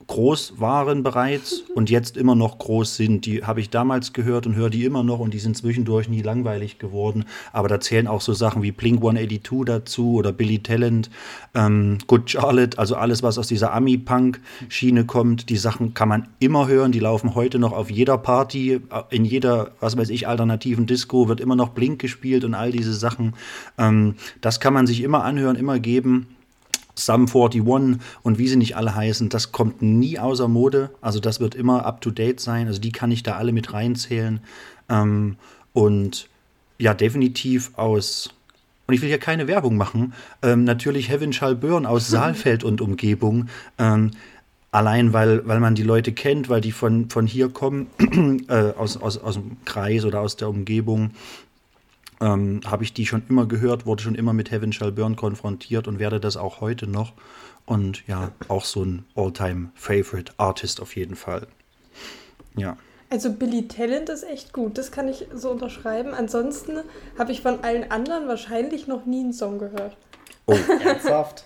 groß 0.06 0.54
waren 0.58 1.02
bereits 1.02 1.64
und 1.74 1.90
jetzt 1.90 2.16
immer 2.16 2.34
noch 2.34 2.58
groß 2.58 2.96
sind. 2.96 3.26
Die 3.26 3.44
habe 3.44 3.60
ich 3.60 3.70
damals 3.70 4.12
gehört 4.12 4.46
und 4.46 4.54
höre 4.54 4.70
die 4.70 4.84
immer 4.84 5.02
noch 5.02 5.18
und 5.18 5.34
die 5.34 5.38
sind 5.38 5.56
zwischendurch 5.56 6.08
nie 6.08 6.22
langweilig 6.22 6.78
geworden. 6.78 7.24
Aber 7.52 7.68
da 7.68 7.80
zählen 7.80 8.06
auch 8.06 8.20
so 8.20 8.32
Sachen 8.32 8.62
wie 8.62 8.72
Blink 8.72 8.98
182 8.98 9.64
dazu 9.64 10.14
oder 10.14 10.32
Billy 10.32 10.58
Talent, 10.58 11.10
ähm, 11.54 11.98
Good 12.06 12.30
Charlotte, 12.30 12.78
also 12.78 12.96
alles, 12.96 13.22
was 13.22 13.38
aus 13.38 13.48
dieser 13.48 13.72
Ami-Punk-Schiene 13.72 15.04
kommt. 15.04 15.48
Die 15.48 15.56
Sachen 15.56 15.94
kann 15.94 16.08
man 16.08 16.28
immer 16.38 16.68
hören, 16.68 16.92
die 16.92 17.00
laufen 17.00 17.34
heute 17.34 17.58
noch 17.58 17.72
auf 17.72 17.90
jeder 17.90 18.18
Party, 18.18 18.80
in 19.10 19.24
jeder, 19.24 19.72
was 19.80 19.96
weiß 19.96 20.10
ich, 20.10 20.28
alternativen 20.28 20.86
Disco 20.86 21.28
wird 21.28 21.40
immer 21.40 21.56
noch 21.56 21.70
Blink 21.70 22.00
gespielt 22.00 22.44
und 22.44 22.54
all 22.54 22.72
diese 22.72 22.94
Sachen. 22.94 23.34
Ähm, 23.78 24.16
das 24.40 24.60
kann 24.60 24.74
man 24.74 24.86
sich 24.86 25.02
immer 25.02 25.24
anhören, 25.24 25.56
immer 25.56 25.78
geben. 25.78 26.26
Sum 26.94 27.26
41 27.26 27.62
und 28.22 28.38
wie 28.38 28.48
sie 28.48 28.56
nicht 28.56 28.76
alle 28.76 28.94
heißen, 28.94 29.28
das 29.28 29.52
kommt 29.52 29.80
nie 29.80 30.18
außer 30.18 30.48
Mode. 30.48 30.90
Also 31.00 31.20
das 31.20 31.40
wird 31.40 31.54
immer 31.54 31.86
up-to-date 31.86 32.40
sein. 32.40 32.66
Also 32.66 32.80
die 32.80 32.92
kann 32.92 33.10
ich 33.10 33.22
da 33.22 33.36
alle 33.36 33.52
mit 33.52 33.72
reinzählen. 33.72 34.40
Ähm, 34.88 35.36
und 35.72 36.28
ja, 36.78 36.94
definitiv 36.94 37.72
aus, 37.76 38.30
und 38.86 38.94
ich 38.94 39.00
will 39.00 39.08
hier 39.08 39.18
keine 39.18 39.46
Werbung 39.46 39.76
machen, 39.76 40.12
ähm, 40.42 40.64
natürlich 40.64 41.08
Heaven 41.08 41.32
Shall 41.32 41.54
Burn 41.54 41.86
aus 41.86 42.08
Saalfeld 42.10 42.62
und 42.64 42.80
Umgebung. 42.80 43.48
Ähm, 43.78 44.10
allein 44.70 45.12
weil, 45.12 45.46
weil 45.46 45.60
man 45.60 45.74
die 45.74 45.82
Leute 45.82 46.12
kennt, 46.12 46.48
weil 46.48 46.60
die 46.60 46.72
von, 46.72 47.08
von 47.08 47.26
hier 47.26 47.48
kommen, 47.48 47.86
äh, 48.48 48.72
aus, 48.76 48.96
aus, 48.96 49.18
aus 49.18 49.34
dem 49.34 49.56
Kreis 49.64 50.04
oder 50.04 50.20
aus 50.20 50.36
der 50.36 50.48
Umgebung 50.48 51.12
ähm, 52.22 52.60
habe 52.64 52.84
ich 52.84 52.94
die 52.94 53.04
schon 53.04 53.24
immer 53.28 53.46
gehört, 53.46 53.84
wurde 53.84 54.02
schon 54.02 54.14
immer 54.14 54.32
mit 54.32 54.50
Heaven 54.50 54.72
Shall 54.72 54.92
Burn 54.92 55.16
konfrontiert 55.16 55.88
und 55.88 55.98
werde 55.98 56.20
das 56.20 56.36
auch 56.36 56.60
heute 56.60 56.86
noch. 56.86 57.12
Und 57.66 58.06
ja, 58.06 58.30
auch 58.48 58.64
so 58.64 58.84
ein 58.84 59.04
All-Time-Favorite 59.16 60.32
Artist 60.36 60.80
auf 60.80 60.96
jeden 60.96 61.16
Fall. 61.16 61.48
Ja. 62.56 62.76
Also 63.10 63.30
Billy 63.32 63.68
Talent 63.68 64.08
ist 64.08 64.22
echt 64.22 64.52
gut, 64.52 64.78
das 64.78 64.90
kann 64.90 65.08
ich 65.08 65.26
so 65.34 65.50
unterschreiben. 65.50 66.14
Ansonsten 66.14 66.78
habe 67.18 67.32
ich 67.32 67.42
von 67.42 67.62
allen 67.62 67.90
anderen 67.90 68.26
wahrscheinlich 68.28 68.86
noch 68.86 69.04
nie 69.04 69.20
einen 69.20 69.32
Song 69.32 69.58
gehört. 69.58 69.96
Oh, 70.46 70.56
ernsthaft? 70.84 71.44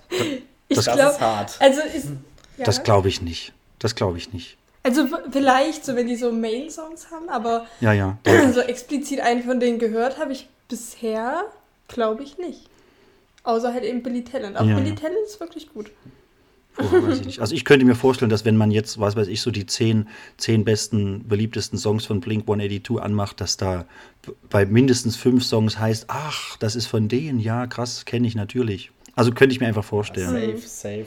ich 0.69 0.77
das 0.77 0.85
glaub, 0.85 1.13
ist 1.13 1.21
hart. 1.21 1.57
Also 1.59 1.81
ist, 1.81 2.07
ja. 2.59 2.65
Das 2.65 2.83
glaube 2.83 3.09
ich 3.09 3.23
nicht. 3.23 3.53
Das 3.79 3.95
glaube 3.95 4.19
ich 4.19 4.33
nicht. 4.33 4.59
Also 4.83 5.09
vielleicht 5.33 5.85
so, 5.85 5.97
wenn 5.97 6.07
die 6.07 6.17
so 6.17 6.31
Main-Songs 6.31 7.11
haben, 7.11 7.29
aber 7.29 7.67
Ja, 7.81 7.93
ja. 7.93 8.19
so 8.55 8.61
explizit 8.61 9.21
einen 9.21 9.43
von 9.43 9.59
denen 9.59 9.79
gehört 9.79 10.19
habe 10.19 10.33
ich 10.33 10.49
bisher, 10.69 11.45
glaube 11.89 12.23
ich, 12.23 12.39
nicht. 12.39 12.69
Außer 13.43 13.73
halt 13.73 13.85
eben 13.85 14.03
Billy 14.03 14.25
Talent. 14.25 14.57
Aber 14.57 14.69
Ja, 14.69 14.77
Billy 14.77 14.91
ja. 14.91 14.95
Talent 14.97 15.19
ist 15.27 15.39
wirklich 15.41 15.73
gut. 15.73 15.91
Oh, 16.79 16.83
weiß 16.83 17.21
ich 17.21 17.27
nicht. 17.27 17.41
Also 17.41 17.55
ich 17.55 17.65
könnte 17.65 17.87
mir 17.87 17.95
vorstellen, 17.95 18.29
dass 18.29 18.45
wenn 18.45 18.57
man 18.57 18.71
jetzt, 18.71 19.01
was 19.01 19.17
weiß 19.17 19.29
ich, 19.29 19.41
so 19.41 19.51
die 19.51 19.67
zehn, 19.67 20.09
zehn 20.37 20.65
besten, 20.65 21.27
beliebtesten 21.27 21.79
Songs 21.79 22.05
von 22.05 22.21
Blink 22.21 22.43
182 22.43 23.01
anmacht, 23.01 23.41
dass 23.41 23.57
da 23.57 23.87
bei 24.51 24.67
mindestens 24.67 25.17
fünf 25.17 25.45
Songs 25.45 25.79
heißt, 25.79 26.07
ach, 26.09 26.57
das 26.59 26.77
ist 26.77 26.87
von 26.87 27.09
denen, 27.09 27.39
ja, 27.39 27.67
krass, 27.67 28.05
kenne 28.05 28.27
ich 28.27 28.35
natürlich. 28.35 28.91
Also 29.15 29.33
könnte 29.33 29.55
ich 29.55 29.61
mir 29.61 29.67
einfach 29.67 29.85
vorstellen. 29.85 30.29
Safe, 30.29 30.69
safe. 30.69 31.07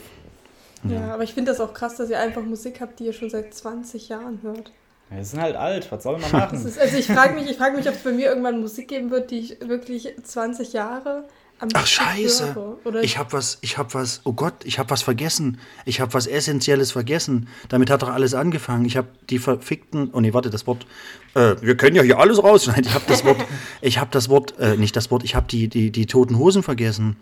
Ja, 0.89 1.13
aber 1.13 1.23
ich 1.23 1.33
finde 1.33 1.51
das 1.51 1.59
auch 1.59 1.73
krass, 1.73 1.97
dass 1.97 2.09
ihr 2.09 2.19
einfach 2.19 2.43
Musik 2.43 2.79
habt, 2.81 2.99
die 2.99 3.05
ihr 3.05 3.13
schon 3.13 3.29
seit 3.29 3.53
20 3.53 4.09
Jahren 4.09 4.39
hört. 4.41 4.71
Wir 5.11 5.25
sind 5.25 5.41
halt 5.41 5.55
alt, 5.55 5.91
was 5.91 6.03
soll 6.03 6.19
man 6.19 6.31
machen? 6.33 6.65
ist, 6.65 6.79
also 6.79 6.97
ich 6.97 7.07
frage 7.07 7.33
mich, 7.33 7.49
ich 7.49 7.57
frage 7.57 7.75
mich, 7.75 7.87
ob 7.87 7.95
es 7.95 8.03
bei 8.03 8.11
mir 8.11 8.27
irgendwann 8.27 8.59
Musik 8.59 8.87
geben 8.87 9.09
wird, 9.11 9.31
die 9.31 9.39
ich 9.39 9.57
wirklich 9.67 10.13
20 10.23 10.73
Jahre 10.73 11.25
am 11.59 11.69
Ach 11.73 11.85
scheiße, 11.85 12.55
höre. 12.55 12.77
Oder 12.85 13.03
ich 13.03 13.17
habe 13.17 13.33
was, 13.33 13.57
ich 13.61 13.77
habe 13.77 13.93
was, 13.93 14.21
oh 14.23 14.33
Gott, 14.33 14.53
ich 14.63 14.79
habe 14.79 14.89
was 14.91 15.01
vergessen. 15.01 15.59
Ich 15.85 15.99
habe 15.99 16.13
was 16.13 16.25
Essentielles 16.25 16.91
vergessen. 16.91 17.49
Damit 17.67 17.89
hat 17.89 18.01
doch 18.01 18.09
alles 18.09 18.33
angefangen. 18.33 18.85
Ich 18.85 18.95
habe 18.95 19.07
die 19.29 19.39
verfickten, 19.39 20.11
oh 20.13 20.21
nee, 20.21 20.33
warte, 20.33 20.49
das 20.49 20.67
Wort, 20.67 20.85
äh, 21.33 21.55
wir 21.59 21.75
können 21.75 21.95
ja 21.95 22.03
hier 22.03 22.19
alles 22.19 22.41
rausschneiden. 22.41 22.85
Ich 22.89 22.93
habe 22.93 23.05
das 23.07 23.25
Wort, 23.25 23.37
ich 23.81 23.99
habe 23.99 24.09
das 24.11 24.29
Wort, 24.29 24.57
äh, 24.59 24.77
nicht 24.77 24.95
das 24.95 25.11
Wort, 25.11 25.23
ich 25.23 25.35
habe 25.35 25.47
die, 25.47 25.67
die, 25.67 25.91
die 25.91 26.05
toten 26.05 26.37
Hosen 26.37 26.63
vergessen. 26.63 27.17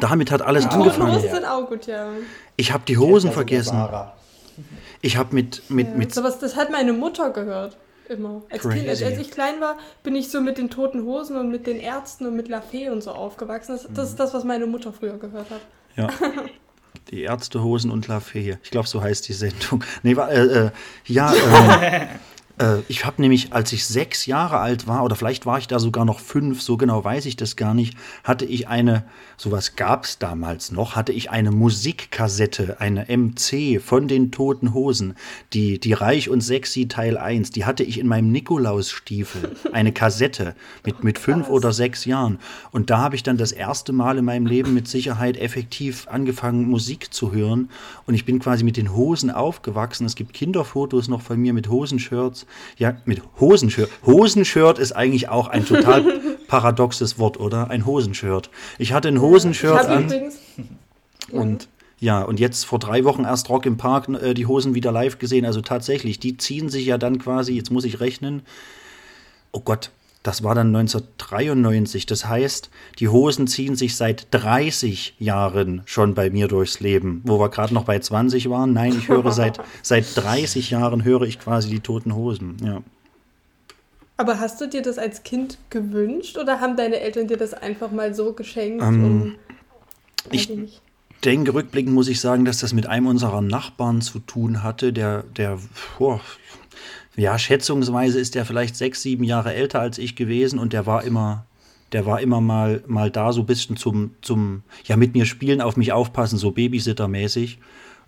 Damit 0.00 0.30
hat 0.30 0.42
alles 0.42 0.64
die 0.64 0.70
Toten 0.70 0.80
angefangen. 0.80 1.14
Hosen 1.16 1.30
sind 1.30 1.44
auch 1.44 1.68
gut, 1.68 1.86
ja. 1.86 2.08
Ich 2.56 2.72
habe 2.72 2.84
die 2.86 2.96
Hosen 2.96 3.32
vergessen. 3.32 3.72
Sarah. 3.76 4.16
Ich 5.06 5.16
habe 5.16 5.32
mit, 5.36 5.70
mit, 5.70 5.86
ja. 5.86 5.94
mit, 5.94 6.12
Sowas, 6.12 6.40
das 6.40 6.56
hat 6.56 6.72
meine 6.72 6.92
Mutter 6.92 7.30
gehört. 7.30 7.76
Immer. 8.08 8.42
Als, 8.50 8.68
kind, 8.68 8.88
als, 8.88 9.00
ich 9.00 9.30
klein 9.30 9.60
war, 9.60 9.76
bin 10.02 10.16
ich 10.16 10.30
so 10.30 10.40
mit 10.40 10.58
den 10.58 10.68
Toten 10.68 11.04
Hosen 11.04 11.36
und 11.36 11.48
mit 11.48 11.68
den 11.68 11.78
Ärzten 11.78 12.26
und 12.26 12.34
mit 12.34 12.48
La 12.48 12.60
Fee 12.60 12.90
und 12.90 13.04
so 13.04 13.12
aufgewachsen. 13.12 13.72
Das, 13.72 13.86
das 13.92 14.10
ist 14.10 14.18
das, 14.18 14.34
was 14.34 14.42
meine 14.42 14.66
Mutter 14.66 14.92
früher 14.92 15.16
gehört 15.16 15.50
hat. 15.50 15.60
Ja. 15.96 16.08
Die 17.10 17.22
Ärztehosen 17.22 17.92
und 17.92 18.08
La 18.08 18.18
Fee. 18.18 18.58
Ich 18.64 18.70
glaube, 18.72 18.88
so 18.88 19.00
heißt 19.00 19.28
die 19.28 19.32
Sendung. 19.32 19.84
Nee, 20.02 20.14
äh, 20.14 20.64
äh, 20.66 20.70
ja, 21.04 21.32
ähm, 21.32 22.08
äh, 22.58 22.78
ich 22.88 23.04
habe 23.04 23.20
nämlich, 23.20 23.52
als 23.52 23.72
ich 23.72 23.84
sechs 23.86 24.26
Jahre 24.26 24.58
alt 24.58 24.86
war, 24.86 25.04
oder 25.04 25.16
vielleicht 25.16 25.46
war 25.46 25.58
ich 25.58 25.68
da 25.68 25.78
sogar 25.78 26.04
noch 26.04 26.20
fünf, 26.20 26.62
so 26.62 26.76
genau 26.76 27.04
weiß 27.04 27.26
ich 27.26 27.36
das 27.36 27.56
gar 27.56 27.74
nicht, 27.74 27.96
hatte 28.24 28.44
ich 28.44 28.68
eine, 28.68 29.04
sowas 29.36 29.76
gab 29.76 30.04
es 30.04 30.18
damals 30.18 30.72
noch, 30.72 30.96
hatte 30.96 31.12
ich 31.12 31.30
eine 31.30 31.50
Musikkassette, 31.50 32.80
eine 32.80 33.06
MC 33.08 33.80
von 33.80 34.08
den 34.08 34.32
Toten 34.32 34.72
Hosen, 34.74 35.14
die, 35.52 35.78
die 35.78 35.92
Reich 35.92 36.28
und 36.28 36.40
Sexy 36.40 36.88
Teil 36.88 37.18
1, 37.18 37.50
die 37.50 37.64
hatte 37.64 37.82
ich 37.82 37.98
in 37.98 38.06
meinem 38.06 38.32
Nikolausstiefel, 38.32 39.56
eine 39.72 39.92
Kassette 39.92 40.54
mit, 40.84 41.04
mit 41.04 41.18
fünf 41.18 41.48
oder 41.48 41.72
sechs 41.72 42.04
Jahren. 42.04 42.38
Und 42.72 42.90
da 42.90 42.98
habe 42.98 43.16
ich 43.16 43.22
dann 43.22 43.36
das 43.36 43.52
erste 43.52 43.92
Mal 43.92 44.18
in 44.18 44.24
meinem 44.24 44.46
Leben 44.46 44.74
mit 44.74 44.88
Sicherheit 44.88 45.36
effektiv 45.36 46.08
angefangen, 46.08 46.68
Musik 46.68 47.12
zu 47.12 47.32
hören. 47.32 47.68
Und 48.06 48.14
ich 48.14 48.24
bin 48.24 48.38
quasi 48.38 48.64
mit 48.64 48.76
den 48.76 48.94
Hosen 48.94 49.30
aufgewachsen. 49.30 50.06
Es 50.06 50.14
gibt 50.14 50.32
Kinderfotos 50.32 51.08
noch 51.08 51.20
von 51.20 51.40
mir 51.40 51.52
mit 51.52 51.68
Hosenshirts. 51.68 52.45
Ja, 52.76 52.96
mit 53.04 53.22
Hosenshirt. 53.40 53.90
Hosenshirt 54.04 54.78
ist 54.78 54.92
eigentlich 54.92 55.28
auch 55.28 55.48
ein 55.48 55.64
total 55.64 56.02
paradoxes 56.48 57.18
Wort, 57.18 57.38
oder? 57.38 57.70
Ein 57.70 57.86
Hosenshirt. 57.86 58.50
Ich 58.78 58.92
hatte 58.92 59.08
ein 59.08 59.20
Hosenshirt 59.20 59.86
an. 59.86 60.04
übrigens. 60.04 60.38
Und 61.30 61.68
ja, 61.98 62.22
und 62.22 62.38
jetzt 62.38 62.64
vor 62.64 62.78
drei 62.78 63.04
Wochen 63.04 63.24
erst 63.24 63.48
Rock 63.48 63.64
im 63.64 63.78
Park 63.78 64.08
äh, 64.08 64.34
die 64.34 64.46
Hosen 64.46 64.74
wieder 64.74 64.92
live 64.92 65.18
gesehen. 65.18 65.46
Also 65.46 65.62
tatsächlich, 65.62 66.18
die 66.20 66.36
ziehen 66.36 66.68
sich 66.68 66.84
ja 66.86 66.98
dann 66.98 67.18
quasi, 67.18 67.54
jetzt 67.54 67.70
muss 67.70 67.84
ich 67.84 68.00
rechnen, 68.00 68.42
oh 69.52 69.60
Gott, 69.60 69.90
das 70.26 70.42
war 70.42 70.54
dann 70.54 70.74
1993. 70.74 72.06
Das 72.06 72.26
heißt, 72.26 72.70
die 72.98 73.08
Hosen 73.08 73.46
ziehen 73.46 73.76
sich 73.76 73.96
seit 73.96 74.26
30 74.32 75.14
Jahren 75.18 75.82
schon 75.86 76.14
bei 76.14 76.30
mir 76.30 76.48
durchs 76.48 76.80
Leben. 76.80 77.20
Wo 77.24 77.38
wir 77.38 77.48
gerade 77.48 77.72
noch 77.74 77.84
bei 77.84 77.98
20 77.98 78.50
waren. 78.50 78.72
Nein, 78.72 78.94
ich 78.98 79.08
höre 79.08 79.30
seit, 79.32 79.60
seit 79.82 80.04
30 80.16 80.70
Jahren 80.70 81.04
höre 81.04 81.22
ich 81.22 81.38
quasi 81.38 81.68
die 81.70 81.80
toten 81.80 82.14
Hosen. 82.14 82.56
Ja. 82.64 82.82
Aber 84.16 84.40
hast 84.40 84.60
du 84.60 84.66
dir 84.68 84.82
das 84.82 84.98
als 84.98 85.22
Kind 85.24 85.58
gewünscht 85.70 86.38
oder 86.38 86.60
haben 86.60 86.76
deine 86.76 87.00
Eltern 87.00 87.28
dir 87.28 87.36
das 87.36 87.52
einfach 87.54 87.90
mal 87.90 88.14
so 88.14 88.32
geschenkt? 88.32 88.82
Ähm, 88.82 89.34
ich- 90.30 90.50
ich 90.50 90.80
denke, 91.24 91.54
rückblickend 91.54 91.94
muss 91.94 92.08
ich 92.08 92.20
sagen, 92.20 92.44
dass 92.44 92.58
das 92.58 92.72
mit 92.72 92.86
einem 92.86 93.06
unserer 93.06 93.40
Nachbarn 93.42 94.00
zu 94.00 94.18
tun 94.20 94.62
hatte, 94.62 94.92
der, 94.92 95.22
der, 95.36 95.58
oh, 95.98 96.20
ja, 97.16 97.38
schätzungsweise 97.38 98.20
ist 98.20 98.34
der 98.34 98.44
vielleicht 98.44 98.76
sechs, 98.76 99.02
sieben 99.02 99.24
Jahre 99.24 99.54
älter 99.54 99.80
als 99.80 99.98
ich 99.98 100.16
gewesen 100.16 100.58
und 100.58 100.72
der 100.72 100.86
war 100.86 101.02
immer, 101.04 101.46
der 101.92 102.04
war 102.04 102.20
immer 102.20 102.40
mal, 102.40 102.82
mal 102.86 103.10
da, 103.10 103.32
so 103.32 103.40
ein 103.40 103.46
bisschen 103.46 103.76
zum, 103.76 104.10
zum, 104.20 104.62
ja, 104.84 104.96
mit 104.96 105.14
mir 105.14 105.24
spielen, 105.24 105.60
auf 105.60 105.76
mich 105.76 105.92
aufpassen, 105.92 106.38
so 106.38 106.50
Babysittermäßig. 106.50 107.58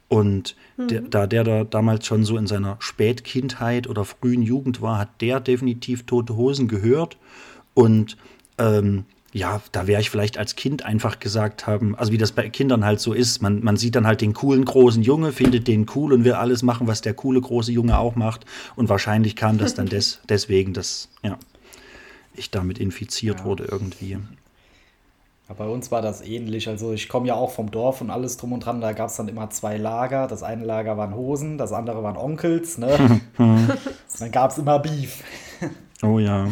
Und 0.08 0.56
der, 0.78 1.02
da 1.02 1.26
der 1.26 1.44
da 1.44 1.64
damals 1.64 2.06
schon 2.06 2.24
so 2.24 2.38
in 2.38 2.46
seiner 2.46 2.76
Spätkindheit 2.78 3.86
oder 3.88 4.06
frühen 4.06 4.40
Jugend 4.40 4.80
war, 4.80 4.98
hat 4.98 5.20
der 5.20 5.38
definitiv 5.38 6.06
Tote 6.06 6.34
Hosen 6.34 6.66
gehört. 6.66 7.18
Und 7.74 8.16
ähm, 8.56 9.04
ja, 9.32 9.60
da 9.72 9.86
wäre 9.86 10.00
ich 10.00 10.10
vielleicht 10.10 10.38
als 10.38 10.56
Kind 10.56 10.84
einfach 10.84 11.20
gesagt 11.20 11.66
haben, 11.66 11.94
also 11.96 12.12
wie 12.12 12.18
das 12.18 12.32
bei 12.32 12.48
Kindern 12.48 12.84
halt 12.84 12.98
so 13.00 13.12
ist, 13.12 13.42
man, 13.42 13.62
man 13.62 13.76
sieht 13.76 13.94
dann 13.94 14.06
halt 14.06 14.20
den 14.22 14.32
coolen 14.32 14.64
großen 14.64 15.02
Junge, 15.02 15.32
findet 15.32 15.68
den 15.68 15.86
cool 15.94 16.12
und 16.14 16.24
will 16.24 16.32
alles 16.32 16.62
machen, 16.62 16.86
was 16.86 17.02
der 17.02 17.14
coole 17.14 17.40
große 17.40 17.70
Junge 17.72 17.98
auch 17.98 18.14
macht. 18.14 18.46
Und 18.74 18.88
wahrscheinlich 18.88 19.36
kam 19.36 19.58
das 19.58 19.74
dann 19.74 19.86
des, 19.86 20.20
deswegen, 20.28 20.72
dass 20.72 21.08
ja, 21.22 21.38
ich 22.34 22.50
damit 22.50 22.78
infiziert 22.78 23.40
Ja. 23.40 23.44
wurde 23.44 23.64
irgendwie. 23.70 24.18
Ja, 25.48 25.54
bei 25.56 25.66
uns 25.66 25.90
war 25.90 26.02
das 26.02 26.20
ähnlich. 26.22 26.68
Also 26.68 26.92
ich 26.92 27.08
komme 27.08 27.26
ja 27.28 27.34
auch 27.34 27.50
vom 27.50 27.70
Dorf 27.70 28.00
und 28.00 28.10
alles 28.10 28.36
drum 28.36 28.52
und 28.52 28.64
dran. 28.64 28.80
Da 28.80 28.92
gab 28.92 29.08
es 29.08 29.16
dann 29.16 29.28
immer 29.28 29.48
zwei 29.50 29.76
Lager. 29.78 30.26
Das 30.26 30.42
eine 30.42 30.64
Lager 30.64 30.96
waren 30.96 31.14
Hosen, 31.14 31.56
das 31.58 31.72
andere 31.72 32.02
waren 32.02 32.16
Onkels. 32.16 32.76
Ne? 32.78 33.20
dann 33.38 34.30
gab 34.32 34.50
es 34.50 34.58
immer 34.58 34.78
Beef. 34.78 35.22
Oh 36.02 36.18
ja. 36.18 36.48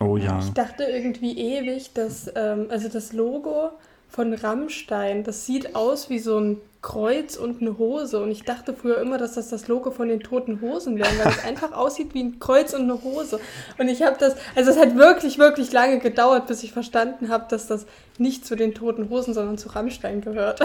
Oh 0.00 0.16
ja. 0.16 0.38
Ich 0.40 0.52
dachte 0.52 0.84
irgendwie 0.84 1.38
ewig, 1.38 1.92
dass, 1.92 2.30
ähm, 2.34 2.68
also 2.70 2.88
das 2.88 3.12
Logo 3.12 3.70
von 4.08 4.32
Rammstein, 4.32 5.24
das 5.24 5.44
sieht 5.44 5.74
aus 5.74 6.08
wie 6.08 6.18
so 6.18 6.38
ein 6.38 6.60
Kreuz 6.80 7.36
und 7.36 7.60
eine 7.60 7.76
Hose. 7.78 8.22
Und 8.22 8.30
ich 8.30 8.44
dachte 8.44 8.72
früher 8.72 9.00
immer, 9.00 9.18
dass 9.18 9.34
das 9.34 9.48
das 9.48 9.66
Logo 9.66 9.90
von 9.90 10.08
den 10.08 10.20
toten 10.20 10.60
Hosen 10.60 10.96
wäre, 10.96 11.08
weil 11.18 11.32
es 11.32 11.44
einfach 11.44 11.72
aussieht 11.72 12.14
wie 12.14 12.22
ein 12.22 12.38
Kreuz 12.38 12.72
und 12.72 12.82
eine 12.82 13.02
Hose. 13.02 13.40
Und 13.78 13.88
ich 13.88 14.02
habe 14.02 14.16
das, 14.18 14.36
also 14.54 14.70
es 14.70 14.78
hat 14.78 14.96
wirklich, 14.96 15.38
wirklich 15.38 15.72
lange 15.72 15.98
gedauert, 15.98 16.46
bis 16.46 16.62
ich 16.62 16.72
verstanden 16.72 17.28
habe, 17.28 17.46
dass 17.48 17.66
das 17.66 17.86
nicht 18.16 18.46
zu 18.46 18.54
den 18.54 18.74
toten 18.74 19.10
Hosen, 19.10 19.34
sondern 19.34 19.58
zu 19.58 19.68
Rammstein 19.70 20.20
gehört. 20.20 20.60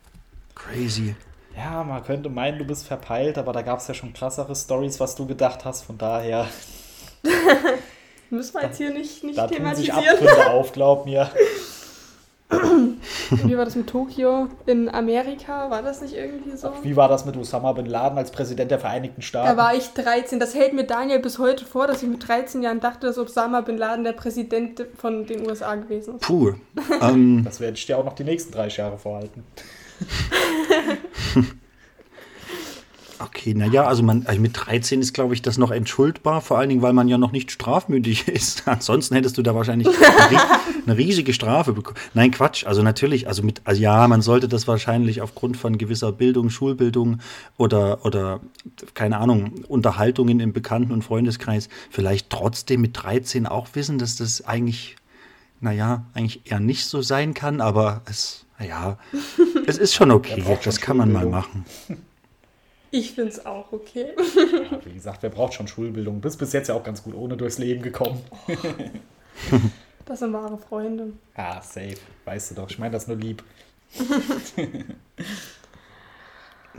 Crazy. 0.54 1.14
Ja, 1.56 1.82
man 1.82 2.04
könnte 2.04 2.28
meinen, 2.28 2.58
du 2.58 2.64
bist 2.64 2.86
verpeilt, 2.86 3.38
aber 3.38 3.52
da 3.52 3.62
gab 3.62 3.80
es 3.80 3.88
ja 3.88 3.94
schon 3.94 4.12
krassere 4.12 4.54
Stories, 4.54 5.00
was 5.00 5.16
du 5.16 5.26
gedacht 5.26 5.64
hast. 5.64 5.82
Von 5.82 5.98
daher, 5.98 6.46
Müssen 8.30 8.54
wir 8.54 8.62
jetzt 8.62 8.76
hier 8.76 8.90
nicht, 8.90 9.24
nicht 9.24 9.38
da 9.38 9.46
tun 9.46 9.50
sich 9.74 9.86
thematisieren. 9.88 9.98
Abgründe 9.98 10.50
auf, 10.50 10.72
glaub 10.72 11.06
mir. 11.06 11.30
Wie 13.30 13.56
war 13.58 13.66
das 13.66 13.76
mit 13.76 13.88
Tokio 13.88 14.48
in 14.64 14.88
Amerika? 14.88 15.70
War 15.70 15.82
das 15.82 16.00
nicht 16.00 16.14
irgendwie 16.14 16.56
so? 16.56 16.72
Wie 16.82 16.96
war 16.96 17.08
das 17.08 17.26
mit 17.26 17.36
Osama 17.36 17.72
Bin 17.72 17.84
Laden 17.84 18.16
als 18.16 18.30
Präsident 18.30 18.70
der 18.70 18.78
Vereinigten 18.78 19.20
Staaten? 19.20 19.48
Da 19.48 19.56
war 19.62 19.74
ich 19.74 19.88
13. 19.90 20.40
Das 20.40 20.54
hält 20.54 20.72
mir 20.72 20.84
Daniel 20.84 21.18
bis 21.18 21.38
heute 21.38 21.66
vor, 21.66 21.86
dass 21.86 22.02
ich 22.02 22.08
mit 22.08 22.26
13 22.26 22.62
Jahren 22.62 22.80
dachte, 22.80 23.06
dass 23.06 23.18
Osama 23.18 23.60
Bin 23.60 23.76
Laden 23.76 24.04
der 24.04 24.12
Präsident 24.12 24.86
von 24.96 25.26
den 25.26 25.46
USA 25.46 25.74
gewesen 25.74 26.16
ist. 26.16 26.22
Puh. 26.22 26.54
ähm, 27.02 27.42
das 27.44 27.60
werde 27.60 27.76
ich 27.76 27.84
dir 27.84 27.98
auch 27.98 28.04
noch 28.04 28.14
die 28.14 28.24
nächsten 28.24 28.52
30 28.52 28.78
Jahre 28.78 28.98
vorhalten. 28.98 29.44
Okay, 33.20 33.52
naja, 33.54 33.84
also 33.84 34.02
man 34.04 34.24
also 34.26 34.40
mit 34.40 34.52
13 34.54 35.00
ist, 35.00 35.12
glaube 35.12 35.34
ich, 35.34 35.42
das 35.42 35.58
noch 35.58 35.72
entschuldbar, 35.72 36.40
vor 36.40 36.58
allen 36.58 36.68
Dingen, 36.68 36.82
weil 36.82 36.92
man 36.92 37.08
ja 37.08 37.18
noch 37.18 37.32
nicht 37.32 37.50
strafmündig 37.50 38.28
ist. 38.28 38.68
Ansonsten 38.68 39.16
hättest 39.16 39.36
du 39.38 39.42
da 39.42 39.54
wahrscheinlich 39.54 39.88
eine, 39.88 40.40
eine 40.86 40.96
riesige 40.96 41.32
Strafe 41.32 41.72
bekommen. 41.72 41.96
Nein, 42.14 42.30
Quatsch, 42.30 42.64
also 42.64 42.82
natürlich, 42.82 43.26
also 43.26 43.42
mit, 43.42 43.60
also 43.64 43.80
ja, 43.80 44.06
man 44.06 44.22
sollte 44.22 44.46
das 44.46 44.68
wahrscheinlich 44.68 45.20
aufgrund 45.20 45.56
von 45.56 45.78
gewisser 45.78 46.12
Bildung, 46.12 46.48
Schulbildung 46.48 47.18
oder, 47.56 48.04
oder 48.04 48.40
keine 48.94 49.18
Ahnung, 49.18 49.64
Unterhaltungen 49.66 50.38
im 50.38 50.52
Bekannten- 50.52 50.92
und 50.92 51.02
Freundeskreis 51.02 51.68
vielleicht 51.90 52.30
trotzdem 52.30 52.80
mit 52.80 53.02
13 53.02 53.46
auch 53.46 53.68
wissen, 53.74 53.98
dass 53.98 54.16
das 54.16 54.46
eigentlich, 54.46 54.96
naja, 55.60 56.04
eigentlich 56.14 56.50
eher 56.50 56.60
nicht 56.60 56.86
so 56.86 57.02
sein 57.02 57.34
kann, 57.34 57.60
aber 57.60 58.02
es, 58.04 58.44
naja, 58.60 58.96
es 59.66 59.76
ist 59.76 59.94
schon 59.94 60.12
okay, 60.12 60.44
das 60.62 60.80
kann 60.80 60.96
man 60.96 61.12
mal 61.12 61.26
machen. 61.26 61.64
Ich 62.90 63.12
finde 63.12 63.32
es 63.32 63.44
auch 63.44 63.72
okay. 63.72 64.12
Ja, 64.16 64.78
wie 64.84 64.94
gesagt, 64.94 65.22
wer 65.22 65.30
braucht 65.30 65.54
schon 65.54 65.68
Schulbildung? 65.68 66.20
Bist 66.20 66.38
bis 66.38 66.52
jetzt 66.52 66.68
ja 66.68 66.74
auch 66.74 66.82
ganz 66.84 67.02
gut 67.02 67.14
ohne 67.14 67.36
durchs 67.36 67.58
Leben 67.58 67.82
gekommen. 67.82 68.20
Das 70.04 70.20
sind 70.20 70.32
wahre 70.32 70.56
Freunde. 70.56 71.12
Ja, 71.36 71.60
safe. 71.60 71.98
Weißt 72.24 72.50
du 72.50 72.54
doch. 72.54 72.70
Ich 72.70 72.78
meine 72.78 72.92
das 72.92 73.06
nur 73.08 73.18
lieb. 73.18 73.44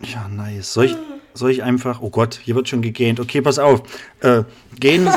Ja, 0.01 0.27
nice. 0.27 0.73
Soll 0.73 0.85
ich, 0.85 0.95
soll 1.33 1.51
ich 1.51 1.63
einfach. 1.63 2.01
Oh 2.01 2.09
Gott, 2.09 2.39
hier 2.41 2.55
wird 2.55 2.69
schon 2.69 2.81
gegähnt. 2.81 3.19
Okay, 3.19 3.41
pass 3.41 3.59
auf. 3.59 3.81
Äh, 4.21 4.43
gähnen, 4.79 5.09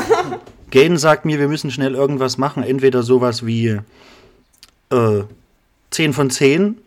gähnen 0.69 0.97
sagt 0.99 1.25
mir, 1.25 1.39
wir 1.39 1.47
müssen 1.47 1.71
schnell 1.71 1.95
irgendwas 1.95 2.37
machen. 2.37 2.63
Entweder 2.63 3.03
sowas 3.03 3.45
wie 3.45 3.79
äh, 4.89 5.23
10 5.91 6.13
von 6.13 6.29
10 6.29 6.63
Ja. 6.63 6.82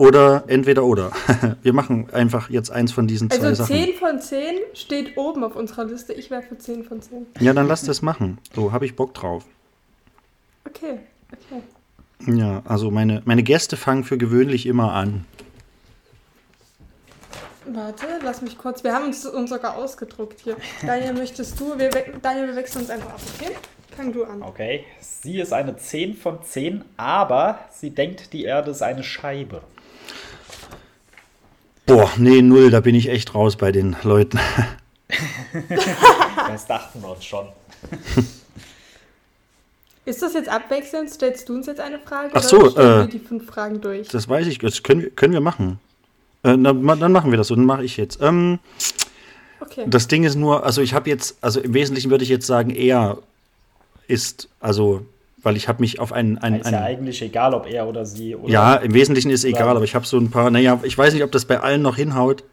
Oder 0.00 0.44
entweder 0.46 0.84
oder. 0.84 1.12
wir 1.62 1.74
machen 1.74 2.08
einfach 2.12 2.48
jetzt 2.48 2.70
eins 2.70 2.90
von 2.90 3.06
diesen 3.06 3.28
zwei 3.30 3.48
Also 3.48 3.64
Sachen. 3.64 3.76
10 3.76 3.94
von 3.96 4.18
10 4.20 4.54
steht 4.72 5.18
oben 5.18 5.44
auf 5.44 5.54
unserer 5.54 5.84
Liste. 5.84 6.14
Ich 6.14 6.30
wäre 6.30 6.40
für 6.42 6.56
10 6.56 6.84
von 6.84 7.02
10. 7.02 7.26
Ja, 7.38 7.52
dann 7.52 7.68
lass 7.68 7.82
das 7.84 8.00
machen. 8.00 8.38
So, 8.54 8.72
habe 8.72 8.86
ich 8.86 8.96
Bock 8.96 9.12
drauf. 9.12 9.44
Okay, 10.66 11.00
okay. 11.32 12.32
Ja, 12.34 12.62
also 12.64 12.90
meine, 12.90 13.20
meine 13.26 13.42
Gäste 13.42 13.76
fangen 13.76 14.04
für 14.04 14.16
gewöhnlich 14.16 14.64
immer 14.64 14.92
an. 14.94 15.26
Warte, 17.66 18.06
lass 18.24 18.40
mich 18.40 18.56
kurz. 18.56 18.82
Wir 18.82 18.94
haben 18.94 19.04
uns, 19.06 19.26
uns 19.26 19.50
sogar 19.50 19.76
ausgedruckt 19.76 20.40
hier. 20.40 20.56
Daniel, 20.84 21.12
möchtest 21.12 21.60
du? 21.60 21.78
Wir, 21.78 21.92
we- 21.92 22.14
Daniel, 22.22 22.46
wir 22.48 22.56
wechseln 22.56 22.80
uns 22.82 22.90
einfach 22.90 23.10
ab, 23.10 23.20
okay? 23.38 23.52
Fang 23.94 24.12
du 24.14 24.24
an. 24.24 24.42
Okay. 24.42 24.84
Sie 25.00 25.38
ist 25.38 25.52
eine 25.52 25.76
10 25.76 26.14
von 26.14 26.42
10, 26.42 26.84
aber 26.96 27.58
sie 27.70 27.90
denkt, 27.90 28.32
die 28.32 28.44
Erde 28.44 28.70
ist 28.70 28.82
eine 28.82 29.02
Scheibe. 29.02 29.60
Boah, 31.90 32.08
nee, 32.18 32.40
null, 32.40 32.70
da 32.70 32.78
bin 32.78 32.94
ich 32.94 33.08
echt 33.08 33.34
raus 33.34 33.56
bei 33.56 33.72
den 33.72 33.96
Leuten. 34.02 34.38
Das 36.46 36.66
dachten 36.66 37.02
wir 37.02 37.10
uns 37.10 37.24
schon. 37.24 37.46
Ist 40.04 40.22
das 40.22 40.34
jetzt 40.34 40.48
abwechselnd? 40.48 41.10
Stellst 41.10 41.48
du 41.48 41.54
uns 41.54 41.66
jetzt 41.66 41.80
eine 41.80 41.98
Frage? 41.98 42.30
Ach 42.32 42.42
so, 42.42 42.58
oder 42.58 42.70
stellen 42.70 42.92
äh, 42.92 42.98
wir 43.00 43.06
die 43.08 43.18
fünf 43.18 43.46
Fragen 43.46 43.80
durch? 43.80 44.08
Das 44.08 44.28
weiß 44.28 44.46
ich, 44.46 44.58
das 44.58 44.84
können 44.84 45.02
wir, 45.02 45.10
können 45.10 45.32
wir 45.32 45.40
machen. 45.40 45.80
Äh, 46.44 46.56
na, 46.56 46.72
dann 46.72 47.10
machen 47.10 47.32
wir 47.32 47.38
das 47.38 47.48
so, 47.48 47.56
dann 47.56 47.64
mache 47.64 47.84
ich 47.84 47.96
jetzt. 47.96 48.20
Ähm, 48.20 48.60
Okay. 49.60 49.84
Das 49.86 50.08
Ding 50.08 50.24
ist 50.24 50.36
nur, 50.36 50.64
also 50.64 50.80
ich 50.80 50.94
habe 50.94 51.10
jetzt, 51.10 51.36
also 51.42 51.60
im 51.60 51.74
Wesentlichen 51.74 52.10
würde 52.10 52.24
ich 52.24 52.30
jetzt 52.30 52.46
sagen, 52.46 52.70
er 52.70 53.18
ist, 54.08 54.48
also, 54.58 55.06
weil 55.42 55.56
ich 55.56 55.68
habe 55.68 55.80
mich 55.80 56.00
auf 56.00 56.12
einen, 56.12 56.38
einen, 56.38 56.60
Ist 56.60 56.70
ja 56.70 56.78
einen 56.78 56.86
eigentlich 56.86 57.22
egal, 57.22 57.54
ob 57.54 57.66
er 57.66 57.86
oder 57.88 58.04
sie 58.06 58.36
oder. 58.36 58.50
ja, 58.52 58.74
im 58.74 58.94
Wesentlichen 58.94 59.30
ist 59.30 59.44
egal, 59.44 59.76
aber 59.76 59.84
ich 59.84 59.94
habe 59.94 60.06
so 60.06 60.18
ein 60.18 60.30
paar, 60.30 60.50
naja, 60.50 60.78
ich 60.82 60.96
weiß 60.96 61.14
nicht, 61.14 61.22
ob 61.22 61.32
das 61.32 61.44
bei 61.44 61.60
allen 61.60 61.82
noch 61.82 61.96
hinhaut. 61.96 62.44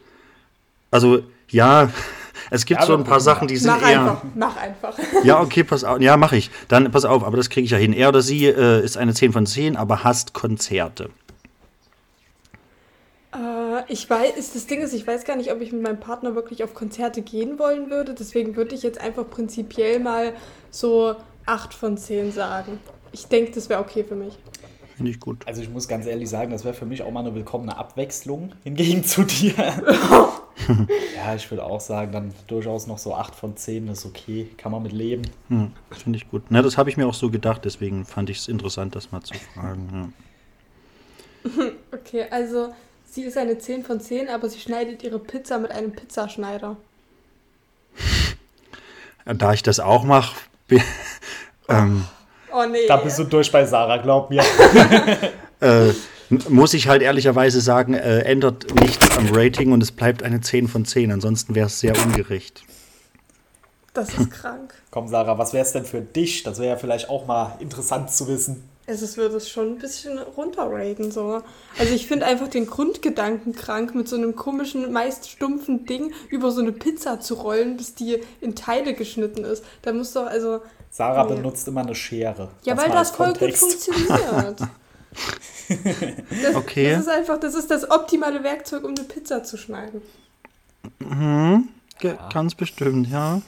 Also, 0.92 1.20
ja, 1.50 1.90
es 2.50 2.66
gibt 2.66 2.80
Ja, 2.82 2.88
so 2.88 2.96
ein 2.96 3.04
paar 3.04 3.20
Sachen, 3.20 3.48
die 3.48 3.58
sind 3.58 3.72
Mach 3.72 3.82
eher. 3.90 4.00
einfach, 4.02 4.24
mach 4.36 4.56
einfach. 4.58 4.98
Ja, 5.24 5.42
okay, 5.42 5.64
pass 5.64 5.84
auf. 5.84 6.00
Ja, 6.00 6.16
mache 6.18 6.38
ich. 6.38 6.50
Dann 6.68 6.90
pass 6.92 7.06
auf, 7.06 7.24
aber 7.24 7.38
das 7.38 7.50
kriege 7.50 7.66
ich 7.66 7.72
ja 7.72 7.78
hin. 7.78 7.94
Er 7.94 8.10
oder 8.10 8.22
sie 8.22 8.46
äh, 8.46 8.84
ist 8.84 8.98
eine 8.98 9.14
10 9.14 9.34
von 9.34 9.46
10, 9.46 9.76
aber 9.76 10.04
hasst 10.04 10.34
Konzerte. 10.34 11.10
Äh, 13.34 13.92
ich 13.92 14.10
weiß, 14.10 14.36
ist, 14.38 14.56
das 14.56 14.68
Ding 14.68 14.82
ist, 14.82 14.94
ich 14.94 15.06
weiß 15.06 15.26
gar 15.26 15.36
nicht, 15.36 15.52
ob 15.52 15.62
ich 15.62 15.72
mit 15.72 15.82
meinem 15.82 16.00
Partner 16.00 16.36
wirklich 16.36 16.64
auf 16.64 16.74
Konzerte 16.74 17.22
gehen 17.22 17.60
wollen 17.60 17.90
würde. 17.90 18.14
Deswegen 18.14 18.56
würde 18.56 18.76
ich 18.76 18.84
jetzt 18.84 19.00
einfach 19.02 19.30
prinzipiell 19.30 20.00
mal 20.00 20.34
so 20.72 21.16
8 21.48 21.74
von 21.74 21.98
10 21.98 22.32
sagen. 22.32 22.80
Ich 23.12 23.26
denke, 23.28 23.52
das 23.52 23.70
wäre 23.70 23.80
okay 23.80 24.04
für 24.04 24.16
mich. 24.16 24.38
Finde 24.96 25.12
ich 25.12 25.20
gut. 25.20 25.48
Also 25.48 25.62
ich 25.62 25.70
muss 25.70 25.88
ganz 25.88 26.08
ehrlich 26.08 26.28
sagen, 26.28 26.52
das 26.52 26.66
wäre 26.66 26.74
für 26.74 26.86
mich 26.86 27.04
auch 27.04 27.12
mal 27.12 27.20
eine 27.20 27.36
willkommene 27.36 27.78
Abwechslung 27.78 28.54
hingegen 28.64 29.04
zu 29.04 29.24
dir. 29.24 29.54
ja, 31.16 31.36
ich 31.36 31.50
würde 31.52 31.64
auch 31.64 31.80
sagen, 31.80 32.12
dann 32.12 32.34
durchaus 32.48 32.88
noch 32.88 32.98
so 32.98 33.14
8 33.14 33.36
von 33.36 33.56
10 33.56 33.90
ist 33.90 34.08
okay, 34.08 34.50
kann 34.58 34.72
man 34.72 34.82
mit 34.82 34.92
leben. 34.92 35.22
Hm, 35.50 35.72
Finde 35.92 36.18
ich 36.18 36.28
gut. 36.30 36.44
Na, 36.50 36.64
das 36.64 36.80
habe 36.80 36.90
ich 36.90 36.98
mir 36.98 37.08
auch 37.08 37.14
so 37.14 37.30
gedacht, 37.30 37.64
deswegen 37.64 38.06
fand 38.06 38.32
ich 38.32 38.40
es 38.40 38.48
interessant, 38.48 38.96
das 38.96 39.12
mal 39.12 39.22
zu 39.22 39.36
fragen. 39.36 40.14
Okay, 41.94 42.26
also 42.30 42.74
sie 43.06 43.22
ist 43.22 43.38
eine 43.38 43.58
10 43.58 43.86
von 43.86 44.02
10, 44.02 44.28
aber 44.28 44.50
sie 44.50 44.60
schneidet 44.60 45.02
ihre 45.04 45.18
Pizza 45.18 45.60
mit 45.60 45.72
einem 45.72 45.94
Pizzaschneider. 45.94 46.76
Ja. 49.26 49.34
Da 49.34 49.52
ich 49.52 49.62
das 49.62 49.82
auch 49.82 50.06
mache, 50.06 50.38
ähm, 51.70 52.06
Oh 52.52 52.66
nee. 52.66 52.88
Da 52.88 52.98
bist 52.98 53.20
du 53.20 53.24
durch 53.24 53.52
bei 53.52 53.66
Sarah, 53.66 53.98
glaub 53.98 54.30
mir. 54.30 54.42
äh, 55.60 55.92
muss 56.50 56.74
ich 56.74 56.88
halt 56.88 57.02
ehrlicherweise 57.02 57.62
sagen, 57.62 57.94
äh, 57.94 58.22
ändert 58.22 58.74
nichts 58.82 59.16
am 59.18 59.28
Rating 59.32 59.72
und 59.72 59.84
es 59.84 59.92
bleibt 59.92 60.24
eine 60.24 60.42
10 60.42 60.68
von 60.68 60.86
10. 60.86 61.12
Ansonsten 61.12 61.56
wäre 61.56 61.68
es 61.68 61.80
sehr 61.80 61.96
ungerecht. 62.04 62.64
Das 63.94 64.10
ist 64.10 64.32
krank. 64.32 64.74
Komm, 64.92 65.08
Sarah, 65.08 65.38
was 65.38 65.54
wäre 65.54 65.66
es 65.66 65.72
denn 65.72 65.86
für 65.86 66.02
dich? 66.02 66.44
Das 66.44 66.60
wäre 66.60 66.70
ja 66.70 66.78
vielleicht 66.78 67.10
auch 67.10 67.28
mal 67.28 67.56
interessant 67.60 68.12
zu 68.12 68.28
wissen. 68.28 68.68
Also 68.90 69.04
es 69.04 69.18
würde 69.18 69.36
es 69.36 69.50
schon 69.50 69.74
ein 69.74 69.78
bisschen 69.80 70.18
runterraten, 70.18 71.12
so. 71.12 71.42
Also 71.78 71.94
ich 71.94 72.08
finde 72.08 72.26
einfach 72.26 72.48
den 72.48 72.66
Grundgedanken 72.68 73.54
krank, 73.54 73.94
mit 73.96 74.08
so 74.08 74.16
einem 74.16 74.36
komischen, 74.38 74.92
meist 74.94 75.30
stumpfen 75.30 75.86
Ding 75.86 76.14
über 76.30 76.52
so 76.52 76.62
eine 76.62 76.72
Pizza 76.72 77.20
zu 77.20 77.34
rollen, 77.34 77.76
bis 77.76 77.96
die 77.96 78.22
in 78.40 78.56
Teile 78.56 78.94
geschnitten 78.94 79.44
ist. 79.44 79.64
Da 79.82 79.92
muss 79.92 80.14
doch, 80.14 80.26
also. 80.26 80.62
Sarah 80.90 81.26
Nee. 81.26 81.36
benutzt 81.36 81.68
immer 81.68 81.82
eine 81.82 81.96
Schere. 81.96 82.50
Ja, 82.64 82.78
weil 82.78 82.88
mal 82.88 82.96
das 82.96 83.12
voll 83.12 83.34
gut 83.34 83.54
funktioniert. 83.54 84.60
Das, 85.70 86.56
Okay. 86.56 86.92
das 86.92 87.02
ist 87.02 87.10
einfach, 87.10 87.40
das 87.40 87.54
ist 87.56 87.70
das 87.70 87.90
optimale 87.92 88.42
Werkzeug, 88.44 88.84
um 88.86 88.92
eine 88.92 89.04
Pizza 89.04 89.44
zu 89.44 89.58
schneiden. 89.58 90.02
Ge- 92.00 92.16
Ganz 92.34 92.56
bestimmt, 92.56 93.10
ja. 93.10 93.42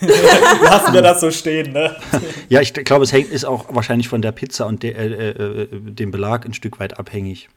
Lassen 0.62 0.92
wir 0.92 1.02
das 1.02 1.20
so 1.20 1.30
stehen, 1.30 1.72
ne? 1.72 1.96
Ja, 2.48 2.60
ich 2.60 2.72
glaube, 2.72 3.04
es 3.04 3.12
hängt, 3.12 3.30
ist 3.30 3.44
auch 3.44 3.66
wahrscheinlich 3.74 4.08
von 4.08 4.22
der 4.22 4.32
Pizza 4.32 4.66
und 4.66 4.82
der, 4.82 4.96
äh, 4.96 5.30
äh, 5.30 5.68
dem 5.72 6.10
Belag 6.10 6.44
ein 6.44 6.54
Stück 6.54 6.78
weit 6.80 6.98
abhängig. 6.98 7.48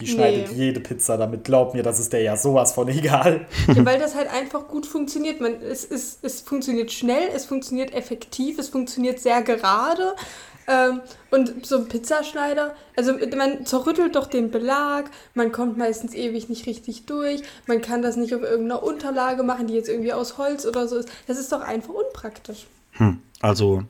Die 0.00 0.06
schneidet 0.06 0.50
Nee. 0.52 0.66
jede 0.66 0.80
Pizza, 0.80 1.16
damit 1.16 1.44
glaub 1.44 1.74
mir, 1.74 1.82
das 1.82 2.00
ist 2.00 2.12
der 2.12 2.22
ja 2.22 2.36
sowas 2.36 2.72
von 2.72 2.88
egal. 2.88 3.46
Ja, 3.68 3.84
weil 3.84 3.98
das 4.00 4.14
halt 4.14 4.32
einfach 4.32 4.66
gut 4.68 4.86
funktioniert. 4.86 5.40
Man, 5.40 5.60
es, 5.62 5.84
es, 5.84 6.18
es 6.22 6.40
funktioniert 6.40 6.90
schnell, 6.90 7.28
es 7.34 7.44
funktioniert 7.44 7.92
effektiv, 7.92 8.58
es 8.58 8.68
funktioniert 8.68 9.20
sehr 9.20 9.42
gerade. 9.42 10.14
Ähm, 10.66 11.00
und 11.30 11.66
so 11.66 11.78
ein 11.78 11.88
Pizzaschneider, 11.88 12.74
also 12.96 13.14
man 13.36 13.66
zerrüttelt 13.66 14.14
doch 14.14 14.26
den 14.26 14.50
Belag, 14.50 15.10
man 15.34 15.50
kommt 15.52 15.76
meistens 15.76 16.14
ewig 16.14 16.48
nicht 16.48 16.66
richtig 16.66 17.06
durch, 17.06 17.42
man 17.66 17.80
kann 17.80 18.02
das 18.02 18.16
nicht 18.16 18.34
auf 18.34 18.42
irgendeiner 18.42 18.82
Unterlage 18.82 19.42
machen, 19.42 19.66
die 19.66 19.74
jetzt 19.74 19.88
irgendwie 19.88 20.12
aus 20.12 20.38
Holz 20.38 20.66
oder 20.66 20.86
so 20.86 20.96
ist. 20.96 21.08
Das 21.26 21.38
ist 21.38 21.50
doch 21.50 21.62
einfach 21.62 21.92
unpraktisch. 21.94 22.66
Hm, 22.92 23.20
also, 23.40 23.82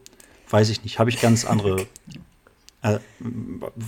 weiß 0.49 0.71
ich 0.71 0.83
nicht, 0.83 0.99
habe 0.99 1.11
ich 1.11 1.21
ganz 1.21 1.45
andere 1.45 1.87
äh, 2.83 2.99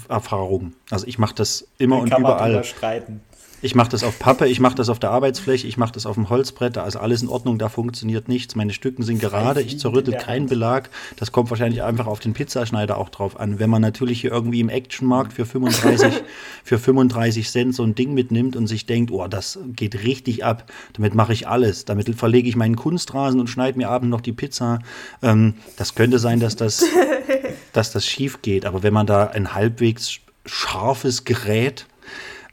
Erfahrungen. 0.09 0.75
Also 0.91 1.07
ich 1.07 1.19
mache 1.19 1.35
das 1.35 1.67
immer 1.79 1.99
und 1.99 2.11
Kann 2.11 2.23
man 2.23 2.33
überall. 2.33 2.51
drüber 2.53 2.65
streiten. 2.65 3.21
Ich 3.63 3.75
mache 3.77 3.91
das 3.91 4.03
auf 4.03 4.19
Pappe, 4.19 4.49
ich 4.49 4.61
mache 4.61 4.75
das 4.75 4.89
auf 4.89 4.99
der 4.99 5.11
Arbeitsfläche, 5.11 5.69
ich 5.69 5.77
mache 5.77 5.93
das 5.93 6.05
auf 6.05 6.17
dem 6.17 6.29
Holzbrett, 6.29 6.77
da 6.77 6.87
ist 6.87 6.97
alles 6.97 7.23
in 7.23 7.29
Ordnung, 7.29 7.59
da 7.59 7.69
funktioniert 7.69 8.29
nichts. 8.29 8.57
Meine 8.57 8.73
Stücken 8.73 9.05
sind 9.05 9.21
gerade, 9.21 9.63
ich 9.63 9.79
zerrüttel 9.79 10.15
keinen. 10.15 10.43
Belag. 10.47 10.91
Das 11.17 11.31
kommt 11.31 11.51
wahrscheinlich 11.51 11.83
einfach 11.83 12.07
auf 12.07 12.19
den 12.19 12.33
Pizzaschneider 12.33 12.99
auch 12.99 13.09
drauf 13.09 13.39
an. 13.39 13.61
Wenn 13.61 13.71
man 13.71 13.81
natürlich 13.81 14.21
hier 14.21 14.33
irgendwie 14.33 14.61
im 14.61 14.69
Actionmarkt 14.69 15.33
für 15.33 15.47
35, 15.47 16.13
für 16.65 16.79
35 16.79 17.49
Cent 17.49 17.75
so 17.75 17.85
ein 17.85 17.95
Ding 17.95 18.13
mitnimmt 18.13 18.57
und 18.57 18.67
sich 18.67 18.87
denkt, 18.87 19.13
oh, 19.13 19.29
das 19.29 19.61
geht 19.77 20.03
richtig 20.03 20.45
ab, 20.45 20.71
damit 20.95 21.15
mache 21.15 21.33
ich 21.33 21.47
alles. 21.47 21.85
Damit 21.85 22.13
verlege 22.17 22.49
ich 22.49 22.57
meinen 22.57 22.75
Kunstrasen 22.75 23.39
und 23.39 23.47
schneide 23.47 23.79
mir 23.79 23.89
abends 23.89 24.11
noch 24.11 24.21
die 24.21 24.33
Pizza. 24.33 24.81
Ähm, 25.23 25.55
das 25.77 25.95
könnte 25.95 26.19
sein, 26.19 26.41
dass 26.41 26.57
das, 26.57 26.85
dass 27.73 27.93
das 27.93 28.05
schief 28.05 28.43
geht. 28.43 28.67
Aber 28.67 28.83
wenn 28.83 28.93
man 28.93 29.07
da 29.07 29.29
ein 29.29 29.55
halbwegs 29.55 30.19
scharfes 30.45 31.25
Gerät 31.25 31.87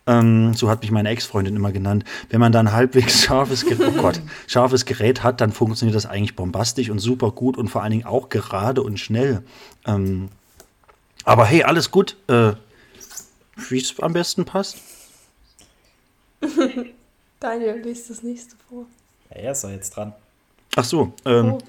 ähm, 0.07 0.53
so 0.53 0.69
hat 0.69 0.81
mich 0.81 0.91
meine 0.91 1.09
Ex-Freundin 1.09 1.55
immer 1.55 1.71
genannt. 1.71 2.03
Wenn 2.29 2.39
man 2.39 2.51
dann 2.51 2.71
halbwegs 2.71 3.21
scharfes 3.23 3.65
Gerät, 3.65 3.93
oh 3.95 4.01
Gott, 4.01 4.21
scharfes 4.47 4.85
Gerät 4.85 5.23
hat, 5.23 5.41
dann 5.41 5.51
funktioniert 5.51 5.95
das 5.95 6.05
eigentlich 6.05 6.35
bombastisch 6.35 6.89
und 6.89 6.99
super 6.99 7.31
gut 7.31 7.57
und 7.57 7.69
vor 7.69 7.83
allen 7.83 7.91
Dingen 7.91 8.05
auch 8.05 8.29
gerade 8.29 8.81
und 8.81 8.99
schnell. 8.99 9.43
Ähm, 9.85 10.29
aber 11.23 11.45
hey, 11.45 11.63
alles 11.63 11.91
gut, 11.91 12.15
äh, 12.27 12.53
wie 13.69 13.77
es 13.77 13.99
am 13.99 14.13
besten 14.13 14.45
passt. 14.45 14.77
Daniel, 17.39 17.81
liest 17.83 18.09
das 18.09 18.23
nächste 18.23 18.55
vor. 18.67 18.85
Ja, 19.29 19.37
er 19.37 19.51
ist 19.51 19.63
doch 19.63 19.69
jetzt 19.69 19.95
dran. 19.95 20.13
Ach 20.75 20.83
so, 20.83 21.13
ähm, 21.25 21.53
Oh, 21.53 21.59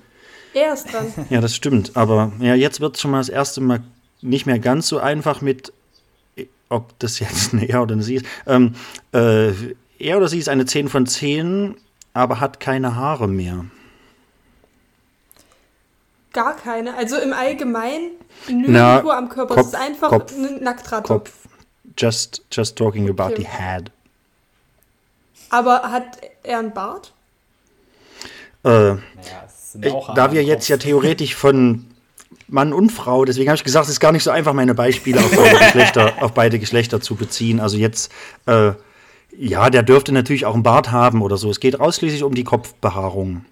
er 0.55 0.75
ist 0.75 0.93
dran. 0.93 1.12
ja, 1.31 1.40
das 1.40 1.55
stimmt. 1.55 1.97
Aber 1.97 2.33
ja, 2.40 2.55
jetzt 2.55 2.81
wird 2.81 2.97
es 2.97 3.03
schon 3.03 3.11
mal 3.11 3.19
das 3.19 3.29
erste 3.29 3.61
Mal 3.61 3.83
nicht 4.21 4.47
mehr 4.47 4.59
ganz 4.59 4.88
so 4.88 4.99
einfach 4.99 5.40
mit, 5.40 5.73
ob 6.70 6.98
das 6.98 7.18
jetzt 7.18 7.52
ein 7.52 7.62
Er 7.68 7.83
oder 7.83 7.92
eine 7.92 8.02
Sie 8.02 8.14
ist. 8.16 8.24
Ähm, 8.46 8.74
äh, 9.12 9.52
er 9.98 10.16
oder 10.16 10.28
sie 10.28 10.38
ist 10.38 10.48
eine 10.48 10.64
10 10.64 10.88
von 10.88 11.04
10, 11.06 11.76
aber 12.14 12.40
hat 12.40 12.59
keine 12.59 12.96
Haare 12.96 13.28
mehr. 13.28 13.66
Gar 16.33 16.56
keine. 16.56 16.96
Also 16.96 17.16
im 17.18 17.33
Allgemeinen 17.33 18.12
nirgendwo 18.46 18.72
Na, 18.72 19.18
am 19.18 19.28
Körper. 19.28 19.56
Kopf, 19.56 19.66
es 19.66 19.72
ist 19.74 19.78
einfach 19.80 20.09
Kopf, 20.09 20.33
eine 20.33 20.52
Nacktratte. 20.52 21.09
Kopf. 21.09 21.33
Just, 21.98 22.42
just 22.52 22.76
talking 22.78 23.11
about 23.11 23.33
Okay. 23.35 23.42
the 23.42 23.48
head. 23.48 23.90
Aber 25.50 25.83
hat 25.90 26.18
er 26.44 26.61
einen 26.61 26.72
Bart? 26.72 27.12
Äh, 28.62 28.68
Naja, 28.68 29.00
ich, 29.83 29.92
auch 29.92 30.14
da 30.14 30.33
wir 30.33 30.44
jetzt 30.44 30.68
ja 30.68 30.76
theoretisch 30.76 31.35
von 31.35 31.85
Mann 32.51 32.73
und 32.73 32.91
Frau, 32.91 33.25
deswegen 33.25 33.49
habe 33.49 33.57
ich 33.57 33.65
gesagt, 33.65 33.87
es 33.87 33.93
ist 33.93 34.01
gar 34.01 34.13
nicht 34.13 34.25
so 34.25 34.31
einfach, 34.31 34.53
meine 34.53 34.75
Beispiele 34.75 35.21
auf 35.21 35.31
beide 35.31 35.59
Geschlechter, 35.65 36.13
auf 36.21 36.33
beide 36.33 36.59
Geschlechter 36.59 37.01
zu 37.01 37.15
beziehen. 37.15 37.61
Also 37.61 37.77
jetzt, 37.77 38.13
äh, 38.47 38.73
ja, 39.37 39.71
der 39.71 39.83
dürfte 39.83 40.13
natürlich 40.13 40.47
auch 40.47 40.55
einen 40.55 40.63
Bart 40.63 40.91
haben 40.91 41.23
oder 41.23 41.37
so. 41.37 41.51
Es 41.51 41.61
geht 41.61 41.79
ausschließlich 41.79 42.25
um 42.25 42.35
die 42.35 42.45
Kopfbehaarung. 42.45 43.45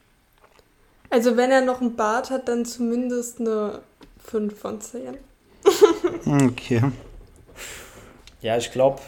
Also 1.11 1.37
wenn 1.37 1.51
er 1.51 1.63
noch 1.63 1.81
einen 1.81 1.97
Bart 1.97 2.31
hat, 2.31 2.49
dann 2.49 2.65
zumindest 2.65 3.41
eine 3.41 3.81
5 4.25 4.59
von 4.59 4.81
10. 4.81 5.17
Okay. 6.27 6.83
Ja, 8.41 8.57
ich 8.57 8.71
glaube, 8.71 9.01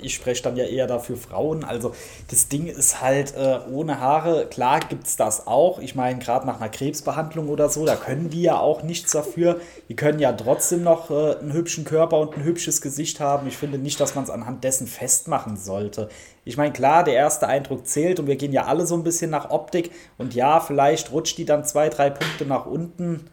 ich 0.00 0.12
spreche 0.12 0.42
dann 0.42 0.56
ja 0.56 0.64
eher 0.64 0.88
dafür 0.88 1.16
Frauen. 1.16 1.62
Also 1.62 1.94
das 2.28 2.48
Ding 2.48 2.66
ist 2.66 3.00
halt 3.00 3.32
äh, 3.36 3.60
ohne 3.70 4.00
Haare, 4.00 4.46
klar 4.46 4.80
gibt 4.80 5.06
es 5.06 5.14
das 5.14 5.46
auch. 5.46 5.78
Ich 5.78 5.94
meine, 5.94 6.18
gerade 6.18 6.48
nach 6.48 6.60
einer 6.60 6.68
Krebsbehandlung 6.68 7.48
oder 7.48 7.68
so, 7.68 7.86
da 7.86 7.94
können 7.94 8.28
die 8.28 8.42
ja 8.42 8.58
auch 8.58 8.82
nichts 8.82 9.12
dafür. 9.12 9.60
Die 9.88 9.94
können 9.94 10.18
ja 10.18 10.32
trotzdem 10.32 10.82
noch 10.82 11.12
äh, 11.12 11.36
einen 11.36 11.52
hübschen 11.52 11.84
Körper 11.84 12.18
und 12.18 12.36
ein 12.36 12.42
hübsches 12.42 12.80
Gesicht 12.80 13.20
haben. 13.20 13.46
Ich 13.46 13.56
finde 13.56 13.78
nicht, 13.78 14.00
dass 14.00 14.16
man 14.16 14.24
es 14.24 14.30
anhand 14.30 14.64
dessen 14.64 14.88
festmachen 14.88 15.56
sollte. 15.56 16.08
Ich 16.44 16.56
meine, 16.56 16.72
klar, 16.72 17.04
der 17.04 17.14
erste 17.14 17.46
Eindruck 17.46 17.86
zählt 17.86 18.18
und 18.18 18.26
wir 18.26 18.36
gehen 18.36 18.52
ja 18.52 18.64
alle 18.64 18.84
so 18.84 18.96
ein 18.96 19.04
bisschen 19.04 19.30
nach 19.30 19.50
Optik. 19.50 19.92
Und 20.18 20.34
ja, 20.34 20.58
vielleicht 20.58 21.12
rutscht 21.12 21.38
die 21.38 21.44
dann 21.44 21.64
zwei, 21.64 21.88
drei 21.88 22.10
Punkte 22.10 22.46
nach 22.46 22.66
unten. 22.66 23.30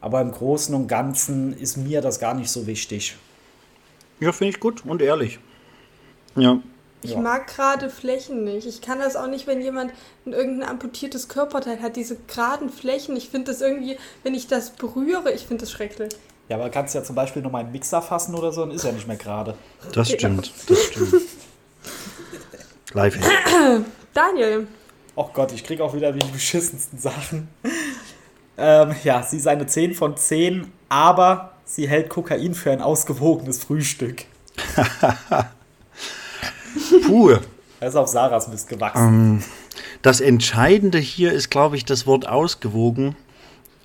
Aber 0.00 0.22
im 0.22 0.30
Großen 0.30 0.74
und 0.74 0.88
Ganzen 0.88 1.52
ist 1.52 1.76
mir 1.76 2.00
das 2.00 2.18
gar 2.18 2.32
nicht 2.32 2.50
so 2.50 2.66
wichtig. 2.66 3.16
Ja, 4.20 4.32
finde 4.32 4.50
ich 4.54 4.60
gut 4.60 4.84
und 4.84 5.02
ehrlich. 5.02 5.38
Ja. 6.36 6.58
Ich 7.02 7.10
Ja. 7.12 7.18
mag 7.18 7.46
gerade 7.46 7.90
Flächen 7.90 8.44
nicht. 8.44 8.66
Ich 8.66 8.80
kann 8.80 8.98
das 8.98 9.16
auch 9.16 9.26
nicht, 9.28 9.46
wenn 9.46 9.60
jemand 9.60 9.92
ein 10.24 10.32
irgendein 10.32 10.68
amputiertes 10.70 11.28
Körperteil 11.28 11.80
hat, 11.80 11.96
diese 11.96 12.16
geraden 12.26 12.70
Flächen. 12.70 13.16
Ich 13.16 13.28
finde 13.28 13.52
das 13.52 13.60
irgendwie, 13.60 13.96
wenn 14.22 14.34
ich 14.34 14.46
das 14.48 14.70
berühre, 14.70 15.30
ich 15.32 15.46
finde 15.46 15.62
das 15.62 15.70
schrecklich. 15.70 16.12
Ja, 16.48 16.56
aber 16.56 16.70
kannst 16.70 16.94
ja 16.94 17.02
zum 17.02 17.14
Beispiel 17.16 17.42
nochmal 17.42 17.62
einen 17.64 17.72
Mixer 17.72 18.00
fassen 18.02 18.34
oder 18.34 18.52
so, 18.52 18.62
dann 18.62 18.70
ist 18.70 18.84
ja 18.84 18.92
nicht 18.92 19.06
mehr 19.06 19.16
gerade. 19.16 19.54
Das 19.92 20.10
stimmt, 20.10 20.52
das 20.68 20.82
stimmt. 20.84 21.12
Live. 22.92 23.18
Daniel, 24.14 24.66
Oh 25.18 25.30
Gott, 25.32 25.50
ich 25.52 25.64
krieg 25.64 25.80
auch 25.80 25.94
wieder 25.94 26.12
die 26.12 26.26
beschissensten 26.30 26.98
Sachen. 26.98 27.48
Ähm, 28.58 28.94
ja, 29.02 29.22
sie 29.22 29.38
ist 29.38 29.46
eine 29.48 29.66
10 29.66 29.94
von 29.94 30.14
10, 30.16 30.70
aber 30.90 31.52
sie 31.66 31.86
hält 31.86 32.08
Kokain 32.08 32.54
für 32.54 32.70
ein 32.70 32.80
ausgewogenes 32.80 33.58
Frühstück. 33.58 34.24
Puh. 37.06 37.36
Er 37.80 37.88
ist 37.88 37.96
auf 37.96 38.08
Sarahs 38.08 38.48
Mist 38.48 38.70
gewachsen. 38.70 39.44
Das 40.00 40.20
Entscheidende 40.20 40.98
hier 40.98 41.32
ist, 41.32 41.50
glaube 41.50 41.76
ich, 41.76 41.84
das 41.84 42.06
Wort 42.06 42.26
ausgewogen. 42.26 43.16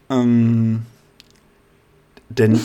Ähm, 0.09 0.85
denn 2.29 2.55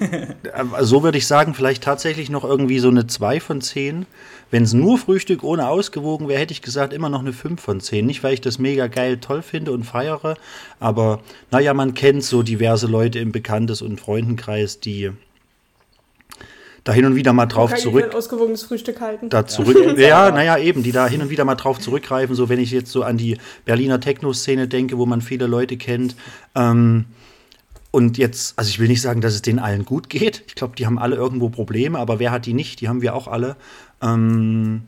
äh, 0.00 0.34
so 0.80 1.04
würde 1.04 1.18
ich 1.18 1.26
sagen, 1.26 1.54
vielleicht 1.54 1.84
tatsächlich 1.84 2.30
noch 2.30 2.44
irgendwie 2.44 2.80
so 2.80 2.88
eine 2.88 3.06
2 3.06 3.40
von 3.40 3.60
10. 3.60 4.06
Wenn 4.50 4.62
es 4.62 4.72
nur 4.72 4.98
Frühstück 4.98 5.42
ohne 5.42 5.68
ausgewogen 5.68 6.28
wäre, 6.28 6.40
hätte 6.40 6.52
ich 6.52 6.62
gesagt, 6.62 6.92
immer 6.92 7.08
noch 7.08 7.20
eine 7.20 7.32
5 7.32 7.60
von 7.60 7.80
10. 7.80 8.06
Nicht, 8.06 8.22
weil 8.22 8.34
ich 8.34 8.40
das 8.40 8.58
mega 8.58 8.86
geil 8.86 9.18
toll 9.18 9.42
finde 9.42 9.72
und 9.72 9.84
feiere, 9.84 10.36
aber 10.78 11.20
naja, 11.50 11.74
man 11.74 11.94
kennt 11.94 12.22
so 12.22 12.42
diverse 12.42 12.86
Leute 12.86 13.18
im 13.18 13.32
Bekanntes- 13.32 13.82
und 13.82 14.00
Freundenkreis, 14.00 14.80
die 14.80 15.10
da 16.86 16.92
hin 16.92 17.04
und 17.04 17.16
wieder 17.16 17.32
mal 17.32 17.46
drauf 17.46 17.70
kann 17.70 17.78
ich 17.78 17.82
zurück 17.82 18.04
ein 18.04 18.14
ausgewogenes 18.14 18.62
Frühstück 18.62 19.00
halten. 19.00 19.28
da 19.28 19.44
zurück. 19.44 19.76
Ja, 19.98 20.30
naja, 20.30 20.56
eben, 20.56 20.84
die 20.84 20.92
da 20.92 21.08
hin 21.08 21.20
und 21.20 21.30
wieder 21.30 21.44
mal 21.44 21.56
drauf 21.56 21.80
zurückgreifen. 21.80 22.36
So, 22.36 22.48
wenn 22.48 22.60
ich 22.60 22.70
jetzt 22.70 22.92
so 22.92 23.02
an 23.02 23.16
die 23.16 23.38
Berliner 23.64 23.98
Techno-Szene 23.98 24.68
denke, 24.68 24.96
wo 24.96 25.04
man 25.04 25.20
viele 25.20 25.48
Leute 25.48 25.76
kennt. 25.76 26.14
Ähm, 26.54 27.06
und 27.90 28.18
jetzt, 28.18 28.56
also 28.56 28.68
ich 28.68 28.78
will 28.78 28.86
nicht 28.86 29.00
sagen, 29.00 29.20
dass 29.20 29.34
es 29.34 29.42
denen 29.42 29.58
allen 29.58 29.84
gut 29.84 30.08
geht. 30.10 30.44
Ich 30.46 30.54
glaube, 30.54 30.76
die 30.76 30.86
haben 30.86 30.98
alle 30.98 31.16
irgendwo 31.16 31.48
Probleme, 31.48 31.98
aber 31.98 32.20
wer 32.20 32.30
hat 32.30 32.46
die 32.46 32.54
nicht? 32.54 32.80
Die 32.80 32.88
haben 32.88 33.02
wir 33.02 33.16
auch 33.16 33.26
alle. 33.26 33.56
Ähm, 34.02 34.82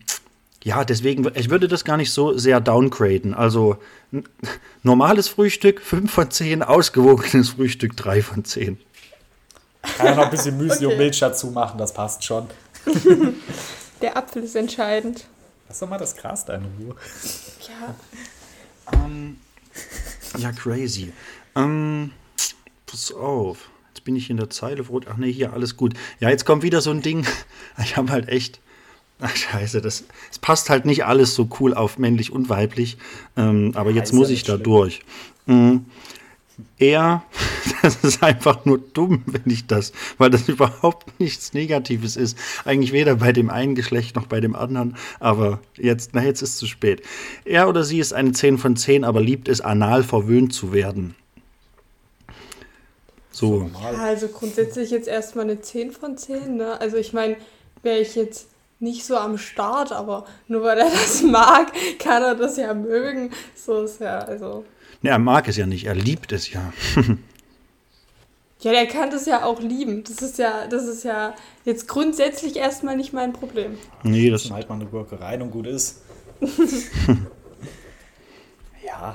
ja, 0.65 0.85
deswegen, 0.85 1.31
ich 1.35 1.51
würde 1.51 1.69
das 1.69 1.85
gar 1.85 1.97
nicht 1.97 2.13
so 2.13 2.37
sehr 2.37 2.61
downgraden. 2.61 3.33
Also 3.35 3.79
normales 4.83 5.29
Frühstück 5.29 5.81
5 5.85 6.11
von 6.11 6.31
10, 6.31 6.63
ausgewogenes 6.63 7.51
Frühstück 7.51 7.97
3 7.97 8.23
von 8.23 8.45
10. 8.45 8.79
Kann 9.97 10.07
ja 10.07 10.15
noch 10.17 10.25
ein 10.25 10.31
bisschen 10.31 10.57
Müsli 10.59 10.87
Okay. 10.87 10.95
und 10.95 10.99
Milch 10.99 11.19
dazu 11.21 11.49
machen, 11.51 11.79
das 11.79 11.95
passt 11.95 12.25
schon. 12.25 12.49
Der 14.03 14.17
Apfel 14.17 14.43
ist 14.45 14.55
entscheidend. 14.57 15.27
Lass 15.69 15.81
doch 15.81 15.89
mal 15.89 15.99
das 15.99 16.17
Gras 16.17 16.45
da 16.45 16.55
in 16.55 16.65
Ruhe. 16.79 16.97
Ja, 17.69 17.95
Ja, 20.39 20.53
crazy. 20.53 21.13
Ähm, 21.57 22.13
pass 22.87 23.13
auf. 23.13 23.69
jetzt 23.89 24.05
bin 24.05 24.17
ich 24.17 24.31
in 24.31 24.37
der 24.37 24.51
Zeile. 24.51 24.85
Ach 25.11 25.17
nee, 25.17 25.33
hier, 25.33 25.53
alles 25.53 25.77
gut. 25.77 25.95
Ja, 26.21 26.31
jetzt 26.31 26.45
kommt 26.47 26.63
wieder 26.63 26.81
so 26.81 26.91
ein 26.91 27.03
Ding. 27.03 27.27
Ich 27.83 27.97
habe 27.97 28.11
halt 28.13 28.29
echt. 28.29 28.61
Ach 29.21 29.35
scheiße, 29.35 29.81
das, 29.81 30.05
es 30.31 30.39
passt 30.39 30.71
halt 30.71 30.85
nicht 30.85 31.05
alles 31.05 31.35
so 31.35 31.49
cool 31.59 31.75
auf 31.75 31.99
männlich 31.99 32.33
und 32.33 32.49
weiblich. 32.49 32.99
Ähm, 33.37 33.73
aber 33.75 33.91
jetzt 33.91 34.13
muss 34.13 34.31
ich 34.31 34.45
da 34.45 34.55
schlimm. 34.55 34.63
durch. 34.63 35.01
Mhm. 35.47 35.87
Er, 36.79 37.25
das 37.83 37.97
ist 38.05 38.23
einfach 38.23 38.65
nur 38.65 38.79
dumm, 38.79 39.23
wenn 39.27 39.43
ich 39.47 39.67
das, 39.67 39.93
weil 40.19 40.31
das 40.31 40.49
überhaupt 40.49 41.19
nichts 41.19 41.53
Negatives 41.53 42.17
ist. 42.17 42.39
Eigentlich 42.65 42.93
weder 42.93 43.17
bei 43.17 43.33
dem 43.33 43.51
einen 43.51 43.75
Geschlecht 43.75 44.15
noch 44.15 44.27
bei 44.27 44.41
dem 44.41 44.55
anderen. 44.55 44.97
Aber 45.19 45.61
jetzt, 45.77 46.11
na, 46.13 46.23
jetzt 46.23 46.43
ist 46.43 46.51
es 46.51 46.57
zu 46.59 46.67
spät. 46.67 47.03
Er 47.45 47.69
oder 47.69 47.83
sie 47.83 47.99
ist 47.99 48.13
eine 48.13 48.33
10 48.33 48.59
von 48.59 48.77
10, 48.77 49.05
aber 49.05 49.21
liebt 49.21 49.49
es, 49.49 49.61
anal 49.61 50.05
verwöhnt 50.05 50.53
zu 50.53 50.73
werden. 50.73 51.17
So. 53.33 53.71
Ja, 53.81 53.99
also 53.99 54.29
grundsätzlich 54.29 54.91
jetzt 54.91 55.07
erstmal 55.07 55.45
eine 55.45 55.61
10 55.61 55.93
von 55.93 56.17
10, 56.17 56.57
ne? 56.57 56.81
Also 56.81 56.97
ich 56.97 57.13
meine, 57.13 57.37
wäre 57.83 57.99
ich 57.99 58.17
jetzt 58.17 58.48
nicht 58.81 59.05
so 59.05 59.17
am 59.17 59.39
Start, 59.39 59.93
aber 59.93 60.25
nur 60.47 60.63
weil 60.63 60.79
er 60.79 60.91
das 60.91 61.23
mag, 61.23 61.73
kann 61.99 62.23
er 62.23 62.35
das 62.35 62.57
ja 62.57 62.75
mögen. 62.75 63.31
So 63.55 63.83
ist 63.83 64.01
ja, 64.01 64.19
also. 64.21 64.65
Ne, 65.03 65.11
er 65.11 65.19
mag 65.19 65.49
es 65.49 65.57
ja 65.57 65.67
nicht, 65.67 65.87
er 65.87 65.95
liebt 65.95 66.33
es 66.33 66.53
ja. 66.53 66.73
Ja, 68.61 68.73
der 68.73 68.87
kann 68.87 69.11
das 69.11 69.27
ja 69.27 69.45
auch 69.45 69.61
lieben. 69.61 70.03
Das 70.03 70.21
ist 70.21 70.37
ja, 70.39 70.67
das 70.67 70.85
ist 70.85 71.05
ja 71.05 71.35
jetzt 71.65 71.87
grundsätzlich 71.87 72.57
erstmal 72.57 72.97
nicht 72.97 73.13
mein 73.13 73.33
Problem. 73.33 73.79
Nee, 74.03 74.31
das. 74.31 74.51
Halt 74.51 74.69
mal 74.69 74.75
eine 74.75 74.87
Gurke 74.87 75.21
rein 75.21 75.43
und 75.43 75.53
gut 75.53 75.69
ist. 75.69 76.03
ja, 78.85 79.15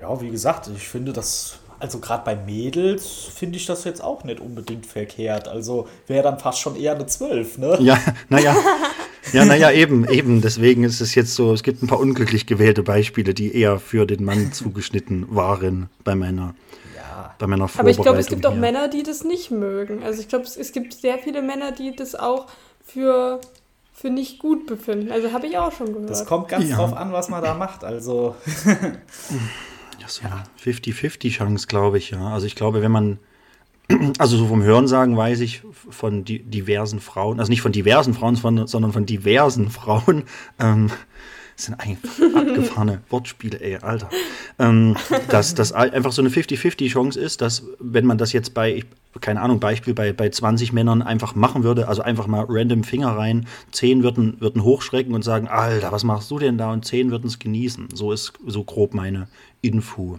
ja, 0.00 0.20
wie 0.22 0.30
gesagt, 0.30 0.70
ich 0.74 0.88
finde 0.88 1.12
das, 1.12 1.58
also 1.80 1.98
gerade 1.98 2.24
bei 2.24 2.36
Mädels 2.36 3.06
finde 3.34 3.56
ich 3.56 3.66
das 3.66 3.84
jetzt 3.84 4.02
auch 4.02 4.22
nicht 4.24 4.38
unbedingt 4.40 4.86
verkehrt. 4.86 5.48
Also 5.48 5.88
wäre 6.06 6.22
dann 6.22 6.38
fast 6.38 6.60
schon 6.60 6.76
eher 6.76 6.94
eine 6.94 7.06
12, 7.06 7.58
ne? 7.58 7.78
Ja, 7.80 7.98
naja. 8.28 8.54
Ja, 9.32 9.44
naja, 9.44 9.70
eben, 9.70 10.08
eben. 10.08 10.40
Deswegen 10.40 10.82
ist 10.84 11.00
es 11.00 11.14
jetzt 11.14 11.34
so, 11.34 11.52
es 11.52 11.62
gibt 11.62 11.82
ein 11.82 11.86
paar 11.86 12.00
unglücklich 12.00 12.46
gewählte 12.46 12.82
Beispiele, 12.82 13.34
die 13.34 13.54
eher 13.54 13.78
für 13.78 14.06
den 14.06 14.24
Mann 14.24 14.52
zugeschnitten 14.52 15.26
waren 15.34 15.88
bei 16.04 16.14
meiner, 16.14 16.54
Ja. 16.96 17.34
bei 17.38 17.46
meiner 17.46 17.64
Aber 17.64 17.68
Vorbereitung. 17.68 18.00
ich 18.00 18.04
glaube, 18.04 18.18
es 18.18 18.26
gibt 18.28 18.46
auch 18.46 18.52
hier. 18.52 18.60
Männer, 18.60 18.88
die 18.88 19.02
das 19.02 19.22
nicht 19.24 19.50
mögen. 19.50 20.02
Also 20.02 20.20
ich 20.20 20.28
glaube, 20.28 20.44
es, 20.46 20.56
es 20.56 20.72
gibt 20.72 20.94
sehr 20.94 21.18
viele 21.18 21.42
Männer, 21.42 21.70
die 21.72 21.94
das 21.94 22.14
auch 22.14 22.46
für, 22.84 23.40
für 23.92 24.10
nicht 24.10 24.38
gut 24.40 24.66
befinden. 24.66 25.12
Also 25.12 25.32
habe 25.32 25.46
ich 25.46 25.56
auch 25.58 25.70
schon 25.72 25.92
gehört. 25.92 26.10
Das 26.10 26.26
kommt 26.26 26.48
ganz 26.48 26.68
Ja. 26.68 26.76
drauf 26.76 26.94
an, 26.96 27.12
was 27.12 27.28
man 27.28 27.42
da 27.42 27.54
macht. 27.54 27.84
Also, 27.84 28.34
so 30.10 30.22
eine 30.24 30.44
50-50 30.62 31.30
Chance, 31.30 31.66
glaube 31.66 31.98
ich, 31.98 32.10
ja. 32.10 32.28
Also 32.28 32.46
ich 32.46 32.54
glaube, 32.54 32.82
wenn 32.82 32.92
man, 32.92 33.18
also 34.18 34.36
so 34.36 34.46
vom 34.46 34.62
Hörensagen 34.62 35.16
weiß 35.16 35.40
ich 35.40 35.62
von 35.72 36.24
di 36.24 36.40
diversen 36.40 37.00
Frauen, 37.00 37.40
also 37.40 37.50
nicht 37.50 37.62
von 37.62 37.72
diversen 37.72 38.14
Frauen, 38.14 38.36
sondern 38.66 38.92
von 38.92 39.06
diversen 39.06 39.70
Frauen, 39.70 40.24
ähm, 40.58 40.90
das 41.60 41.66
sind 41.66 41.74
eigentlich 41.74 41.98
abgefahrene 42.34 43.02
Wortspiele, 43.10 43.60
ey, 43.60 43.76
Alter. 43.76 44.08
Ähm, 44.58 44.96
dass 45.28 45.54
das 45.54 45.72
einfach 45.72 46.10
so 46.10 46.22
eine 46.22 46.30
50-50 46.30 46.88
Chance 46.88 47.20
ist, 47.20 47.42
dass 47.42 47.64
wenn 47.78 48.06
man 48.06 48.16
das 48.16 48.32
jetzt 48.32 48.54
bei, 48.54 48.76
ich, 48.76 48.86
keine 49.20 49.42
Ahnung, 49.42 49.60
Beispiel 49.60 49.92
bei, 49.92 50.14
bei 50.14 50.30
20 50.30 50.72
Männern 50.72 51.02
einfach 51.02 51.34
machen 51.34 51.62
würde, 51.62 51.86
also 51.86 52.00
einfach 52.00 52.26
mal 52.26 52.46
random 52.48 52.82
Finger 52.82 53.10
rein, 53.14 53.46
10 53.72 54.02
würden, 54.02 54.40
würden 54.40 54.64
hochschrecken 54.64 55.14
und 55.14 55.22
sagen, 55.22 55.48
Alter, 55.48 55.92
was 55.92 56.02
machst 56.02 56.30
du 56.30 56.38
denn 56.38 56.56
da? 56.56 56.72
Und 56.72 56.86
10 56.86 57.10
würden 57.10 57.26
es 57.26 57.38
genießen. 57.38 57.88
So 57.92 58.10
ist 58.10 58.32
so 58.46 58.64
grob 58.64 58.94
meine 58.94 59.28
Info. 59.62 60.18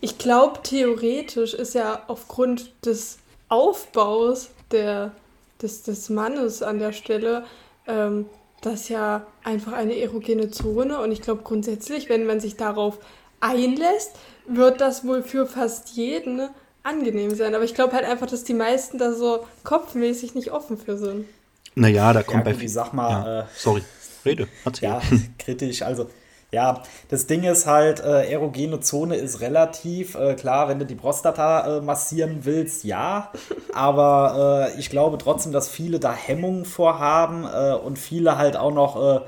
Ich 0.00 0.18
glaube, 0.18 0.60
theoretisch 0.62 1.54
ist 1.54 1.74
ja 1.74 2.02
aufgrund 2.06 2.72
des 2.84 3.18
Aufbaus 3.48 4.50
der, 4.70 5.12
des, 5.60 5.82
des 5.82 6.08
Mannes 6.08 6.62
an 6.62 6.78
der 6.78 6.92
Stelle 6.92 7.44
ähm, 7.86 8.26
das 8.62 8.88
ja 8.88 9.26
einfach 9.42 9.72
eine 9.72 9.98
erogene 9.98 10.50
Zone. 10.50 11.00
Und 11.00 11.12
ich 11.12 11.22
glaube 11.22 11.42
grundsätzlich, 11.42 12.08
wenn 12.08 12.26
man 12.26 12.40
sich 12.40 12.56
darauf 12.56 12.98
einlässt, 13.40 14.12
wird 14.46 14.80
das 14.80 15.06
wohl 15.06 15.22
für 15.22 15.46
fast 15.46 15.90
jeden 15.90 16.48
angenehm 16.82 17.34
sein. 17.34 17.54
Aber 17.54 17.64
ich 17.64 17.74
glaube 17.74 17.92
halt 17.94 18.04
einfach, 18.04 18.26
dass 18.26 18.44
die 18.44 18.54
meisten 18.54 18.98
da 18.98 19.12
so 19.12 19.46
kopfmäßig 19.64 20.34
nicht 20.34 20.52
offen 20.52 20.78
für 20.78 20.96
sind. 20.96 21.26
Naja, 21.74 22.12
da 22.12 22.22
kommt 22.22 22.44
bei 22.44 22.52
gut, 22.52 22.62
ich 22.62 22.72
sag 22.72 22.92
mal, 22.92 23.10
ja, 23.10 23.40
äh, 23.40 23.44
sorry, 23.56 23.82
rede, 24.24 24.48
erzähl. 24.64 24.88
ja, 24.88 25.02
kritisch. 25.38 25.82
Also, 25.82 26.10
ja, 26.52 26.82
das 27.08 27.26
Ding 27.26 27.44
ist 27.44 27.66
halt, 27.66 28.00
äh, 28.00 28.30
erogene 28.30 28.80
Zone 28.80 29.16
ist 29.16 29.40
relativ. 29.40 30.16
Äh, 30.16 30.34
klar, 30.34 30.68
wenn 30.68 30.78
du 30.80 30.86
die 30.86 30.96
Prostata 30.96 31.78
äh, 31.78 31.80
massieren 31.80 32.40
willst, 32.42 32.84
ja. 32.84 33.30
Aber 33.72 34.70
äh, 34.74 34.80
ich 34.80 34.90
glaube 34.90 35.18
trotzdem, 35.18 35.52
dass 35.52 35.68
viele 35.68 36.00
da 36.00 36.12
Hemmungen 36.12 36.64
vorhaben 36.64 37.44
äh, 37.44 37.74
und 37.74 37.98
viele 37.98 38.36
halt 38.36 38.56
auch 38.56 38.74
noch, 38.74 39.00
äh, 39.00 39.20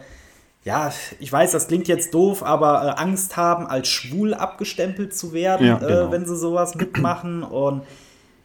ja, 0.64 0.92
ich 1.20 1.32
weiß, 1.32 1.52
das 1.52 1.68
klingt 1.68 1.88
jetzt 1.88 2.12
doof, 2.14 2.42
aber 2.42 2.96
äh, 2.96 3.00
Angst 3.00 3.36
haben, 3.36 3.66
als 3.66 3.88
schwul 3.88 4.34
abgestempelt 4.34 5.14
zu 5.16 5.32
werden, 5.32 5.66
Ja, 5.66 5.76
genau. 5.78 6.08
äh, 6.08 6.10
wenn 6.10 6.26
sie 6.26 6.36
sowas 6.36 6.74
mitmachen. 6.74 7.42
Und 7.44 7.82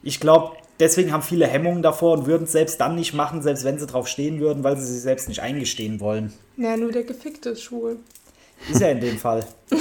ich 0.04 0.20
glaube, 0.20 0.56
deswegen 0.80 1.12
haben 1.12 1.24
viele 1.24 1.48
Hemmungen 1.48 1.82
davor 1.82 2.14
und 2.18 2.28
würden 2.28 2.44
es 2.44 2.52
selbst 2.52 2.80
dann 2.80 2.96
nicht 2.96 3.14
machen, 3.14 3.42
selbst 3.42 3.64
wenn 3.64 3.80
sie 3.80 3.88
drauf 3.88 4.08
stehen 4.08 4.40
würden, 4.40 4.64
weil 4.64 4.78
sie 4.78 4.86
sich 4.86 5.02
selbst 5.02 5.28
nicht 5.28 5.42
eingestehen 5.42 6.00
wollen. 6.00 6.32
Ja, 6.58 6.78
nur 6.78 6.92
der 6.92 7.04
Gefickte 7.04 7.50
ist 7.50 7.64
schwul. 7.64 7.98
Ist 8.70 8.82
ja 8.82 8.90
in 8.90 9.00
dem 9.00 9.18
Fall. 9.18 9.46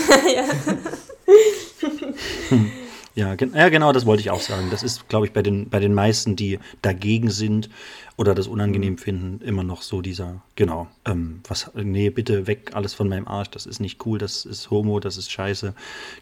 Ja, 3.14 3.34
gen 3.34 3.54
ja, 3.54 3.70
genau, 3.70 3.92
das 3.92 4.04
wollte 4.04 4.20
ich 4.20 4.28
auch 4.30 4.42
sagen. 4.42 4.68
Das 4.70 4.82
ist, 4.82 5.08
glaube 5.08 5.24
ich, 5.24 5.32
bei 5.32 5.40
den, 5.42 5.70
bei 5.70 5.80
den 5.80 5.94
meisten, 5.94 6.36
die 6.36 6.58
dagegen 6.82 7.30
sind 7.30 7.70
oder 8.18 8.34
das 8.34 8.46
unangenehm 8.46 8.98
finden, 8.98 9.42
immer 9.42 9.62
noch 9.62 9.80
so 9.80 10.02
dieser, 10.02 10.42
genau, 10.54 10.86
ähm, 11.06 11.40
was, 11.48 11.70
nee, 11.74 12.10
bitte 12.10 12.46
weg, 12.46 12.72
alles 12.74 12.92
von 12.92 13.08
meinem 13.08 13.26
Arsch, 13.26 13.48
das 13.48 13.64
ist 13.64 13.80
nicht 13.80 14.04
cool, 14.04 14.18
das 14.18 14.44
ist 14.44 14.70
Homo, 14.70 15.00
das 15.00 15.16
ist 15.16 15.32
scheiße. 15.32 15.72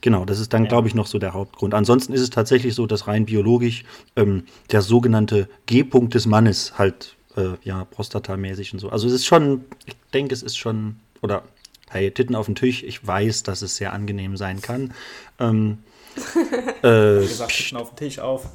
Genau, 0.02 0.24
das 0.24 0.38
ist 0.38 0.52
dann, 0.52 0.64
Ja. 0.64 0.68
glaube 0.68 0.86
ich, 0.86 0.94
noch 0.94 1.08
so 1.08 1.18
der 1.18 1.34
Hauptgrund. 1.34 1.74
Ansonsten 1.74 2.12
ist 2.12 2.20
es 2.20 2.30
tatsächlich 2.30 2.76
so, 2.76 2.86
dass 2.86 3.08
rein 3.08 3.26
biologisch 3.26 3.82
ähm, 4.14 4.44
der 4.70 4.80
sogenannte 4.82 5.48
G-Punkt 5.66 6.14
des 6.14 6.26
Mannes 6.26 6.78
halt, 6.78 7.16
äh, 7.36 7.54
ja, 7.64 7.84
prostatamäßig 7.86 8.72
und 8.72 8.78
so. 8.78 8.90
Also 8.90 9.08
es 9.08 9.14
ist 9.14 9.26
schon, 9.26 9.64
ich 9.86 9.96
denke, 10.12 10.32
es 10.32 10.44
ist 10.44 10.56
schon, 10.56 11.00
oder, 11.22 11.42
hey, 11.94 12.10
Titten 12.10 12.36
auf 12.36 12.46
den 12.46 12.54
Tisch, 12.54 12.82
ich 12.82 13.06
weiß, 13.06 13.44
dass 13.44 13.62
es 13.62 13.76
sehr 13.76 13.92
angenehm 13.92 14.36
sein 14.36 14.60
kann. 14.60 14.92
Ähm, 15.38 15.78
äh, 16.82 17.20
Wie 17.20 17.26
gesagt, 17.26 17.56
Titten 17.56 17.78
auf 17.78 17.90
den 17.90 17.96
Tisch 17.96 18.18
auf. 18.18 18.46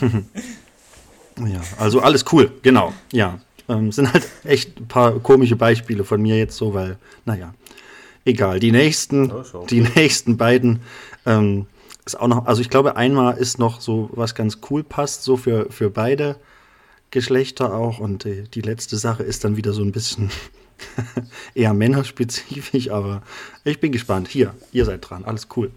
Ja, 1.38 1.60
also 1.78 2.00
alles 2.00 2.24
cool, 2.32 2.52
genau. 2.62 2.92
Ja, 3.12 3.40
ähm, 3.68 3.92
sind 3.92 4.12
halt 4.12 4.28
echt 4.44 4.78
ein 4.78 4.88
paar 4.88 5.18
komische 5.20 5.56
Beispiele 5.56 6.04
von 6.04 6.20
mir 6.20 6.36
jetzt 6.36 6.56
so, 6.56 6.74
weil, 6.74 6.98
naja, 7.24 7.54
egal. 8.24 8.60
Die 8.60 8.72
nächsten, 8.72 9.30
okay. 9.30 9.66
die 9.70 9.80
nächsten 9.80 10.36
beiden 10.36 10.80
ähm, 11.26 11.66
ist 12.04 12.18
auch 12.18 12.28
noch, 12.28 12.46
also 12.46 12.60
ich 12.60 12.70
glaube, 12.70 12.96
einmal 12.96 13.38
ist 13.38 13.58
noch 13.58 13.80
so 13.80 14.10
was 14.12 14.34
ganz 14.34 14.58
cool 14.70 14.82
passt, 14.84 15.22
so 15.22 15.36
für, 15.36 15.70
für 15.70 15.90
beide 15.90 16.36
Geschlechter 17.10 17.74
auch. 17.74 17.98
Und 17.98 18.26
äh, 18.26 18.44
die 18.52 18.60
letzte 18.60 18.96
Sache 18.96 19.22
ist 19.22 19.44
dann 19.44 19.56
wieder 19.56 19.72
so 19.72 19.82
ein 19.82 19.92
bisschen 19.92 20.30
eher 21.54 21.74
männerspezifisch, 21.74 22.90
aber 22.90 23.22
ich 23.64 23.80
bin 23.80 23.92
gespannt. 23.92 24.28
Hier, 24.28 24.54
ihr 24.72 24.84
seid 24.84 25.08
dran, 25.08 25.24
alles 25.24 25.48
cool. 25.56 25.70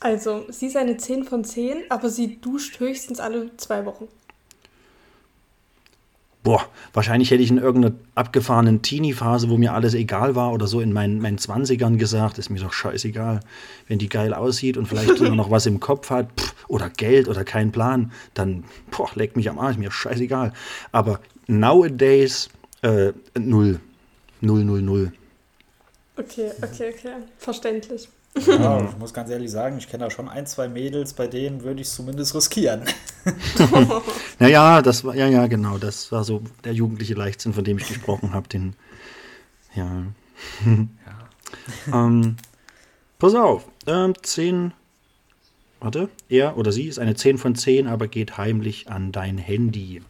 Also, 0.00 0.46
sie 0.48 0.66
ist 0.66 0.76
eine 0.76 0.96
10 0.96 1.24
von 1.24 1.44
10, 1.44 1.84
aber 1.90 2.08
sie 2.08 2.40
duscht 2.40 2.80
höchstens 2.80 3.20
alle 3.20 3.54
zwei 3.58 3.84
Wochen. 3.84 4.08
Boah, 6.42 6.64
wahrscheinlich 6.94 7.30
hätte 7.30 7.42
ich 7.42 7.50
in 7.50 7.58
irgendeiner 7.58 7.94
abgefahrenen 8.14 8.80
Teenie-Phase, 8.80 9.50
wo 9.50 9.58
mir 9.58 9.74
alles 9.74 9.92
egal 9.92 10.34
war 10.36 10.54
oder 10.54 10.66
so 10.66 10.80
in 10.80 10.90
meinen, 10.90 11.20
meinen 11.20 11.36
20ern 11.36 11.98
gesagt, 11.98 12.38
ist 12.38 12.48
mir 12.48 12.60
doch 12.60 12.72
scheißegal. 12.72 13.40
Wenn 13.88 13.98
die 13.98 14.08
geil 14.08 14.32
aussieht 14.32 14.78
und 14.78 14.86
vielleicht 14.86 15.20
immer 15.20 15.36
noch 15.36 15.50
was 15.50 15.66
im 15.66 15.80
Kopf 15.80 16.08
hat 16.08 16.28
pff, 16.40 16.54
oder 16.68 16.88
Geld 16.88 17.28
oder 17.28 17.44
keinen 17.44 17.72
Plan, 17.72 18.10
dann 18.32 18.64
boah, 18.90 19.10
leck 19.16 19.36
mich 19.36 19.50
am 19.50 19.58
Arsch, 19.58 19.76
mir 19.76 19.90
scheißegal. 19.90 20.54
Aber 20.92 21.20
nowadays 21.46 22.48
äh, 22.82 23.12
null. 23.38 23.80
Null, 24.40 24.64
null, 24.64 24.82
null. 24.82 25.12
Okay, 26.16 26.50
okay, 26.62 26.94
okay. 26.94 27.14
Verständlich. 27.38 28.08
Ja, 28.46 28.84
ich 28.90 28.96
muss 28.98 29.12
ganz 29.12 29.30
ehrlich 29.30 29.50
sagen, 29.50 29.78
ich 29.78 29.88
kenne 29.88 30.04
da 30.04 30.10
schon 30.10 30.28
ein, 30.28 30.46
zwei 30.46 30.68
Mädels, 30.68 31.14
bei 31.14 31.26
denen 31.26 31.62
würde 31.62 31.80
ich 31.80 31.88
es 31.88 31.94
zumindest 31.94 32.34
riskieren. 32.34 32.82
Naja, 34.38 34.80
das 34.80 35.04
war, 35.04 35.14
ja, 35.14 35.26
ja, 35.26 35.46
genau, 35.46 35.76
das 35.76 36.10
war 36.10 36.24
so 36.24 36.42
der 36.64 36.72
jugendliche 36.72 37.12
Leichtsinn, 37.12 37.52
von 37.52 37.62
dem 37.62 37.76
ich 37.76 37.86
gesprochen 37.86 38.32
habe, 38.32 38.48
den, 38.48 38.74
ja. 39.74 40.04
ähm, 41.92 42.36
pass 43.18 43.34
auf, 43.34 43.68
ähm, 43.86 44.14
10, 44.22 44.72
warte, 45.80 46.08
er 46.30 46.56
oder 46.56 46.72
sie 46.72 46.88
ist 46.88 46.98
eine 46.98 47.14
10 47.14 47.36
von 47.36 47.54
10, 47.54 47.86
aber 47.86 48.08
geht 48.08 48.38
heimlich 48.38 48.88
an 48.88 49.12
dein 49.12 49.36
Handy. 49.36 50.00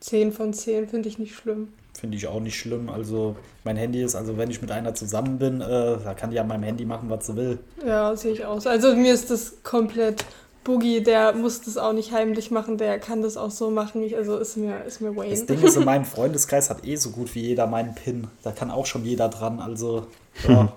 10 0.00 0.32
von 0.32 0.52
10 0.52 0.88
finde 0.88 1.08
ich 1.08 1.18
nicht 1.18 1.34
schlimm. 1.34 1.68
Finde 1.92 2.16
ich 2.16 2.26
auch 2.26 2.40
nicht 2.40 2.58
schlimm. 2.58 2.88
Also, 2.88 3.36
mein 3.64 3.76
Handy 3.76 4.02
ist, 4.02 4.14
also 4.14 4.38
wenn 4.38 4.50
ich 4.50 4.62
mit 4.62 4.70
einer 4.70 4.94
zusammen 4.94 5.38
bin, 5.38 5.60
äh, 5.60 5.98
da 6.02 6.14
kann 6.14 6.30
die 6.30 6.40
an 6.40 6.48
meinem 6.48 6.62
Handy 6.62 6.84
machen, 6.84 7.10
was 7.10 7.26
sie 7.26 7.36
will. 7.36 7.58
Ja, 7.86 8.16
sehe 8.16 8.32
ich 8.32 8.44
aus. 8.44 8.66
Also 8.66 8.94
mir 8.96 9.12
ist 9.12 9.30
das 9.30 9.62
komplett 9.62 10.24
Boogie, 10.64 11.02
der 11.02 11.34
muss 11.34 11.62
das 11.62 11.76
auch 11.76 11.92
nicht 11.92 12.12
heimlich 12.12 12.50
machen, 12.50 12.78
der 12.78 12.98
kann 12.98 13.22
das 13.22 13.36
auch 13.36 13.50
so 13.50 13.70
machen. 13.70 14.02
Ich, 14.02 14.16
also 14.16 14.36
ist 14.38 14.56
mir, 14.56 14.84
ist 14.84 15.00
mir 15.00 15.16
Wayne. 15.16 15.30
Das 15.30 15.46
Ding 15.46 15.60
ist, 15.62 15.76
in 15.76 15.84
meinem 15.84 16.04
Freundeskreis 16.06 16.70
hat 16.70 16.86
eh 16.86 16.96
so 16.96 17.10
gut 17.10 17.34
wie 17.34 17.40
jeder 17.40 17.66
meinen 17.66 17.94
Pin. 17.94 18.28
Da 18.42 18.52
kann 18.52 18.70
auch 18.70 18.86
schon 18.86 19.04
jeder 19.04 19.28
dran. 19.28 19.60
Also, 19.60 20.06
ja, 20.48 20.72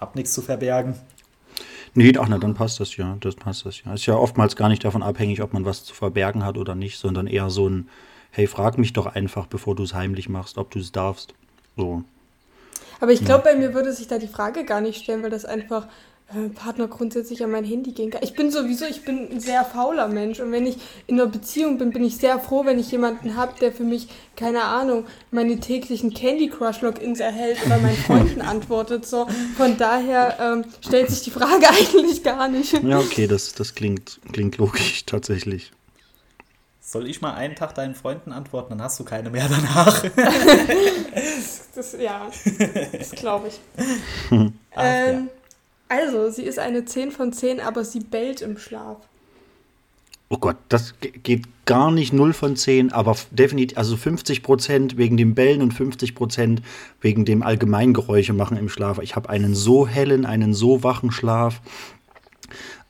hab 0.00 0.14
nichts 0.14 0.32
zu 0.32 0.42
verbergen. 0.42 0.94
Nee, 1.94 2.12
ach 2.18 2.28
na, 2.28 2.38
dann 2.38 2.54
passt 2.54 2.80
das 2.80 2.96
ja. 2.96 3.16
Das 3.20 3.34
passt 3.34 3.66
das 3.66 3.82
ja. 3.84 3.92
Ist 3.92 4.06
ja 4.06 4.14
oftmals 4.14 4.56
gar 4.56 4.68
nicht 4.68 4.84
davon 4.84 5.02
abhängig, 5.02 5.42
ob 5.42 5.52
man 5.52 5.64
was 5.64 5.84
zu 5.84 5.94
verbergen 5.94 6.44
hat 6.44 6.56
oder 6.56 6.74
nicht, 6.74 6.98
sondern 6.98 7.26
eher 7.26 7.50
so 7.50 7.68
ein, 7.68 7.88
hey, 8.32 8.46
frag 8.46 8.78
mich 8.78 8.92
doch 8.92 9.06
einfach, 9.06 9.46
bevor 9.46 9.76
du 9.76 9.84
es 9.84 9.94
heimlich 9.94 10.28
machst, 10.28 10.58
ob 10.58 10.70
du 10.70 10.80
es 10.80 10.90
darfst. 10.90 11.34
So. 11.76 12.02
Aber 13.00 13.12
ich 13.12 13.24
glaube, 13.24 13.44
bei 13.44 13.56
mir 13.56 13.74
würde 13.74 13.92
sich 13.92 14.08
da 14.08 14.18
die 14.18 14.28
Frage 14.28 14.64
gar 14.64 14.80
nicht 14.80 15.02
stellen, 15.02 15.22
weil 15.22 15.30
das 15.30 15.44
einfach 15.44 15.86
äh, 16.34 16.48
Partner 16.48 16.88
grundsätzlich 16.88 17.44
an 17.44 17.50
mein 17.50 17.64
Handy 17.64 17.92
gehen 17.92 18.10
kann. 18.10 18.22
Ich 18.22 18.34
bin 18.34 18.50
sowieso, 18.50 18.86
ich 18.86 19.04
bin 19.04 19.30
ein 19.30 19.40
sehr 19.40 19.64
fauler 19.64 20.08
Mensch 20.08 20.40
und 20.40 20.50
wenn 20.50 20.66
ich 20.66 20.76
in 21.06 21.20
einer 21.20 21.30
Beziehung 21.30 21.76
bin, 21.76 21.90
bin 21.90 22.04
ich 22.04 22.16
sehr 22.16 22.38
froh, 22.38 22.64
wenn 22.64 22.78
ich 22.78 22.90
jemanden 22.90 23.36
habe, 23.36 23.52
der 23.60 23.70
für 23.70 23.84
mich, 23.84 24.08
keine 24.34 24.62
Ahnung, 24.62 25.04
meine 25.30 25.60
täglichen 25.60 26.14
Candy 26.14 26.48
Crush 26.48 26.80
Logins 26.80 27.20
erhält 27.20 27.58
oder 27.66 27.78
meinen 27.78 27.96
Freunden 28.06 28.40
antwortet. 28.40 29.04
So. 29.04 29.26
Von 29.58 29.76
daher 29.76 30.38
ähm, 30.40 30.64
stellt 30.80 31.10
sich 31.10 31.22
die 31.22 31.30
Frage 31.30 31.68
eigentlich 31.68 32.22
gar 32.22 32.48
nicht. 32.48 32.82
Ja, 32.82 32.98
okay, 32.98 33.26
das, 33.26 33.52
das 33.52 33.74
klingt, 33.74 34.20
klingt 34.32 34.56
logisch 34.56 35.04
tatsächlich. 35.04 35.72
Soll 36.92 37.08
ich 37.08 37.22
mal 37.22 37.32
einen 37.32 37.54
Tag 37.54 37.74
deinen 37.74 37.94
Freunden 37.94 38.32
antworten, 38.32 38.70
dann 38.70 38.82
hast 38.82 39.00
du 39.00 39.04
keine 39.04 39.30
mehr 39.30 39.48
danach. 39.48 40.04
Das, 41.74 41.96
ja, 41.98 42.30
das 42.98 43.12
glaube 43.12 43.48
ich. 43.48 43.58
Ach, 44.74 44.82
ähm, 44.84 45.28
Also, 45.88 46.28
sie 46.30 46.42
ist 46.42 46.58
eine 46.58 46.84
10 46.84 47.10
von 47.12 47.32
10, 47.32 47.60
aber 47.60 47.82
sie 47.82 48.00
bellt 48.00 48.42
im 48.42 48.58
Schlaf. 48.58 48.98
Oh 50.28 50.36
Gott, 50.36 50.56
das 50.68 51.00
ge- 51.00 51.12
geht 51.22 51.44
gar 51.64 51.90
nicht 51.90 52.12
0 52.12 52.34
von 52.34 52.56
10, 52.56 52.92
aber 52.92 53.16
definitiv, 53.30 53.78
also 53.78 53.96
50 53.96 54.42
Prozent 54.42 54.96
wegen 54.98 55.16
dem 55.16 55.34
Bellen 55.34 55.62
und 55.62 55.72
50 55.72 56.14
Prozent 56.14 56.60
wegen 57.00 57.24
dem 57.24 57.42
Allgemeingeräusche 57.42 58.34
machen 58.34 58.58
im 58.58 58.68
Schlaf. 58.68 58.98
Ich 58.98 59.16
habe 59.16 59.30
einen 59.30 59.54
so 59.54 59.86
hellen, 59.86 60.26
einen 60.26 60.52
so 60.52 60.82
wachen 60.82 61.10
Schlaf. 61.10 61.62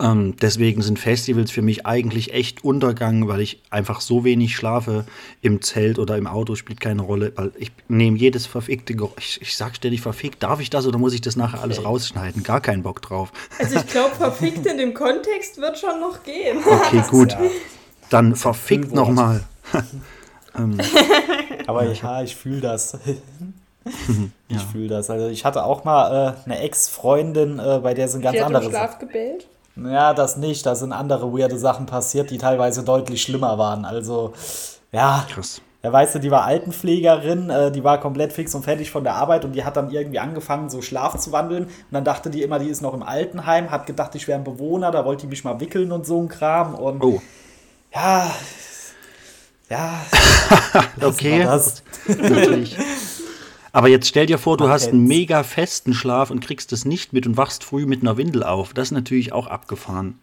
Ähm, 0.03 0.35
deswegen 0.43 0.83
sind 0.83 0.99
Festivals 0.99 1.53
für 1.53 1.63
mich 1.63 1.87
eigentlich 1.87 2.35
echt 2.35 2.65
Untergang, 2.65 3.29
weil 3.29 3.41
ich 3.41 3.63
einfach 3.71 4.01
so 4.01 4.25
wenig 4.25 4.57
schlafe. 4.57 5.05
Im 5.43 5.63
Zelt 5.63 6.01
oder 6.01 6.17
im 6.17 6.27
Auto 6.27 6.57
spielt 6.57 6.81
keine 6.81 7.03
Rolle, 7.03 7.33
weil 7.37 7.53
ich 7.57 7.71
nehme 7.87 8.19
jedes 8.19 8.47
verfickte 8.47 8.97
Geräusch. 8.97 9.13
Ich, 9.19 9.43
ich 9.43 9.57
sag 9.57 9.77
ständig 9.77 10.01
verfickt, 10.01 10.43
darf 10.43 10.61
ich 10.61 10.71
das 10.71 10.87
oder 10.87 10.99
muss 10.99 11.15
ich 11.15 11.21
das 11.21 11.37
nachher 11.37 11.63
alles 11.63 11.85
rausschneiden? 11.85 12.43
Gar 12.43 12.61
keinen 12.61 12.83
Bock 12.83 13.01
drauf. 13.01 13.33
Also, 13.61 13.77
ich 13.77 13.87
glaube, 13.87 14.17
verfickt 14.17 14.67
in 14.67 14.77
dem 14.77 14.93
Kontext 14.93 15.59
wird 15.59 15.79
schon 15.79 16.01
noch 16.01 16.23
gehen. 16.25 16.59
Okay, 16.73 17.03
gut. 17.09 17.33
ja. 17.33 17.39
Dann 18.11 18.35
verfickt 18.35 18.93
nochmal. 18.93 19.45
Aber 21.67 21.85
ja, 21.85 22.23
ich 22.23 22.35
fühle 22.35 22.61
das. 22.61 22.99
ich 24.49 24.63
fühle 24.73 24.89
das. 24.89 25.11
Also 25.11 25.29
ich 25.29 25.45
hatte 25.45 25.65
auch 25.65 25.85
mal 25.85 26.37
äh, 26.37 26.45
eine 26.45 26.61
Ex-Freundin, 26.61 27.59
äh, 27.59 27.81
bei 27.83 27.95
der 27.95 28.09
sind 28.09 28.23
ganz 28.23 28.37
Die 28.37 28.43
hat 28.43 28.51
im 28.51 28.57
andere 28.57 28.71
Schlaf 28.71 28.99
gebellt. 28.99 29.47
Ja, 29.77 30.13
das 30.15 30.37
nicht. 30.37 30.67
Da 30.67 30.75
sind 30.75 30.93
andere 30.93 31.33
weirde 31.33 31.59
Sachen 31.59 31.87
passiert, 31.87 32.31
die 32.31 32.39
teilweise 32.39 32.83
deutlich 32.83 33.23
schlimmer 33.23 33.59
waren. 33.59 33.85
Also, 33.85 34.33
ja. 34.93 35.27
Krass. 35.29 35.61
Ja, 35.83 35.93
weißt 35.93 36.15
du, 36.15 36.19
die 36.21 36.31
war 36.31 36.45
Altenpflegerin, 36.45 37.51
äh, 37.51 37.73
die 37.73 37.83
war 37.83 37.99
komplett 37.99 38.33
fix 38.33 38.55
und 38.55 38.63
fertig 38.63 38.93
von 38.93 39.03
der 39.03 39.17
Arbeit 39.17 39.45
und 39.45 39.51
die 39.53 39.65
hat 39.65 39.77
dann 39.77 39.91
irgendwie 39.91 40.21
angefangen, 40.21 40.71
so 40.71 40.81
Schlaf 40.81 41.19
zu 41.19 41.33
wandeln. 41.33 41.65
Und 41.65 41.73
dann 41.91 42.05
dachte 42.05 42.31
die 42.31 42.43
immer, 42.43 42.61
die 42.61 42.69
ist 42.69 42.83
noch 42.83 42.95
im 42.95 43.03
Altenheim, 43.03 43.71
hat 43.73 43.87
gedacht, 43.87 44.15
ich 44.15 44.29
wäre 44.29 44.39
ein 44.39 44.45
Bewohner, 44.45 44.93
da 44.93 45.05
wollte 45.05 45.23
die 45.23 45.27
mich 45.31 45.43
mal 45.43 45.59
wickeln 45.59 45.91
und 45.91 46.07
so 46.07 46.21
ein 46.23 46.29
Kram. 46.29 46.77
Und 46.77 47.03
Oh, 47.03 47.21
ja, 47.93 48.31
ja, 49.69 49.95
okay. 51.03 51.43
das. 51.43 51.83
Aber 53.73 53.89
jetzt 53.89 54.07
stell 54.07 54.27
dir 54.27 54.39
vor, 54.39 54.57
du 54.59 54.65
Man 54.65 54.73
hast 54.73 54.89
einen 54.89 55.07
mega 55.07 55.43
festen 55.43 55.95
Schlaf 55.95 56.31
und 56.31 56.41
kriegst 56.41 56.73
es 56.73 56.85
nicht 56.85 57.13
mit 57.13 57.27
und 57.27 57.37
wachst 57.37 57.65
früh 57.65 57.87
mit 57.87 58.03
einer 58.03 58.17
Windel 58.19 58.45
auf. 58.45 58.75
Das 58.75 58.89
ist 58.89 58.93
natürlich 58.93 59.33
auch 59.33 59.47
abgefahren. 59.47 60.19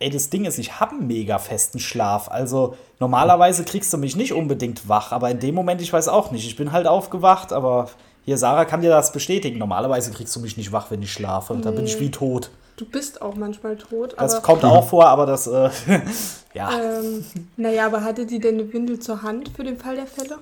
Ey, 0.00 0.10
das 0.10 0.30
Ding 0.30 0.44
ist, 0.44 0.58
ich 0.58 0.78
habe 0.80 0.92
einen 0.96 1.06
mega 1.06 1.38
festen 1.38 1.78
Schlaf. 1.80 2.28
Also 2.30 2.76
normalerweise 3.00 3.64
kriegst 3.64 3.92
du 3.92 3.98
mich 3.98 4.16
nicht 4.16 4.32
unbedingt 4.32 4.88
wach, 4.88 5.12
aber 5.12 5.30
in 5.30 5.40
dem 5.40 5.54
Moment, 5.54 5.80
ich 5.80 5.92
weiß 5.92 6.08
auch 6.08 6.30
nicht. 6.30 6.46
Ich 6.46 6.56
bin 6.56 6.70
halt 6.72 6.86
aufgewacht, 6.86 7.52
aber 7.52 7.90
hier, 8.24 8.38
Sarah 8.38 8.64
kann 8.64 8.80
dir 8.80 8.90
das 8.90 9.12
bestätigen. 9.12 9.58
Normalerweise 9.58 10.12
kriegst 10.12 10.34
du 10.36 10.40
mich 10.40 10.56
nicht 10.56 10.70
wach, 10.70 10.90
wenn 10.90 11.02
ich 11.02 11.12
schlafe. 11.12 11.56
Da 11.56 11.70
bin 11.70 11.84
ich 11.84 11.98
wie 12.00 12.10
tot. 12.10 12.50
Du 12.76 12.84
bist 12.84 13.22
auch 13.22 13.34
manchmal 13.34 13.76
tot, 13.76 14.14
Das 14.16 14.34
aber. 14.34 14.42
kommt 14.42 14.64
auch 14.64 14.88
vor, 14.88 15.06
aber 15.06 15.26
das, 15.26 15.48
äh, 15.48 15.70
ja, 16.54 16.70
Ähm, 16.70 17.24
naja, 17.56 17.86
aber 17.86 18.04
hatte 18.04 18.24
die 18.24 18.38
denn 18.38 18.54
eine 18.54 18.72
Windel 18.72 19.00
zur 19.00 19.22
Hand 19.22 19.50
für 19.56 19.64
den 19.64 19.78
Fall 19.78 19.96
der 19.96 20.06
Fälle? 20.06 20.38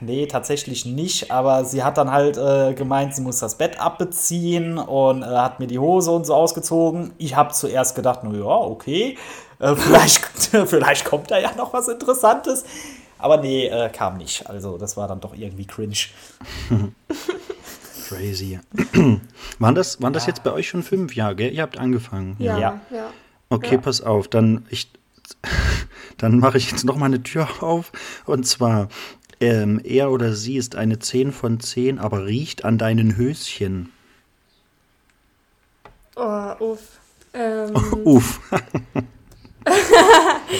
Nee, 0.00 0.26
tatsächlich 0.26 0.84
nicht. 0.86 1.30
Aber 1.30 1.64
sie 1.64 1.82
hat 1.84 1.98
dann 1.98 2.10
halt 2.10 2.36
äh, 2.36 2.74
gemeint, 2.74 3.14
sie 3.14 3.22
muss 3.22 3.38
das 3.38 3.56
Bett 3.56 3.80
abbeziehen 3.80 4.78
und 4.78 5.22
äh, 5.22 5.26
hat 5.26 5.60
mir 5.60 5.66
die 5.66 5.78
Hose 5.78 6.10
und 6.10 6.24
so 6.26 6.34
ausgezogen. 6.34 7.12
Ich 7.18 7.36
habe 7.36 7.52
zuerst 7.52 7.94
gedacht, 7.94 8.20
na 8.22 8.32
ja, 8.36 8.44
okay, 8.44 9.16
äh, 9.58 9.74
vielleicht, 9.76 10.24
vielleicht 10.66 11.04
kommt 11.04 11.30
da 11.30 11.38
ja 11.38 11.52
noch 11.56 11.72
was 11.72 11.88
Interessantes. 11.88 12.64
Aber 13.18 13.38
nee, 13.38 13.66
äh, 13.68 13.88
kam 13.88 14.18
nicht. 14.18 14.48
Also 14.48 14.76
das 14.76 14.96
war 14.96 15.08
dann 15.08 15.20
doch 15.20 15.34
irgendwie 15.34 15.66
cringe. 15.66 15.96
Crazy. 18.08 18.60
waren 19.58 19.74
das, 19.74 20.00
waren 20.00 20.12
das 20.12 20.26
jetzt 20.26 20.44
bei 20.44 20.52
euch 20.52 20.68
schon 20.68 20.82
fünf 20.82 21.14
Jahre? 21.16 21.34
Gell? 21.34 21.52
Ihr 21.52 21.62
habt 21.62 21.78
angefangen. 21.78 22.36
Ja, 22.38 22.58
Ja. 22.58 22.80
ja. 22.90 23.06
Okay, 23.48 23.74
Ja. 23.76 23.80
pass 23.80 24.00
auf. 24.00 24.28
Dann, 24.28 24.66
ich, 24.70 24.90
dann 26.18 26.38
mache 26.38 26.58
ich 26.58 26.70
jetzt 26.70 26.84
noch 26.84 26.96
mal 26.96 27.06
eine 27.06 27.22
Tür 27.22 27.48
auf. 27.60 27.90
Und 28.26 28.46
zwar, 28.46 28.88
ähm, 29.40 29.80
er 29.84 30.10
oder 30.10 30.32
sie 30.34 30.56
ist 30.56 30.76
eine 30.76 30.98
10 30.98 31.32
von 31.32 31.60
10, 31.60 31.98
aber 31.98 32.26
riecht 32.26 32.64
an 32.64 32.78
deinen 32.78 33.16
Höschen. 33.16 33.92
Oh, 36.16 36.52
uff. 36.60 36.80
Ähm, 37.34 37.74
Uff. 38.04 38.40
Da 39.66 39.72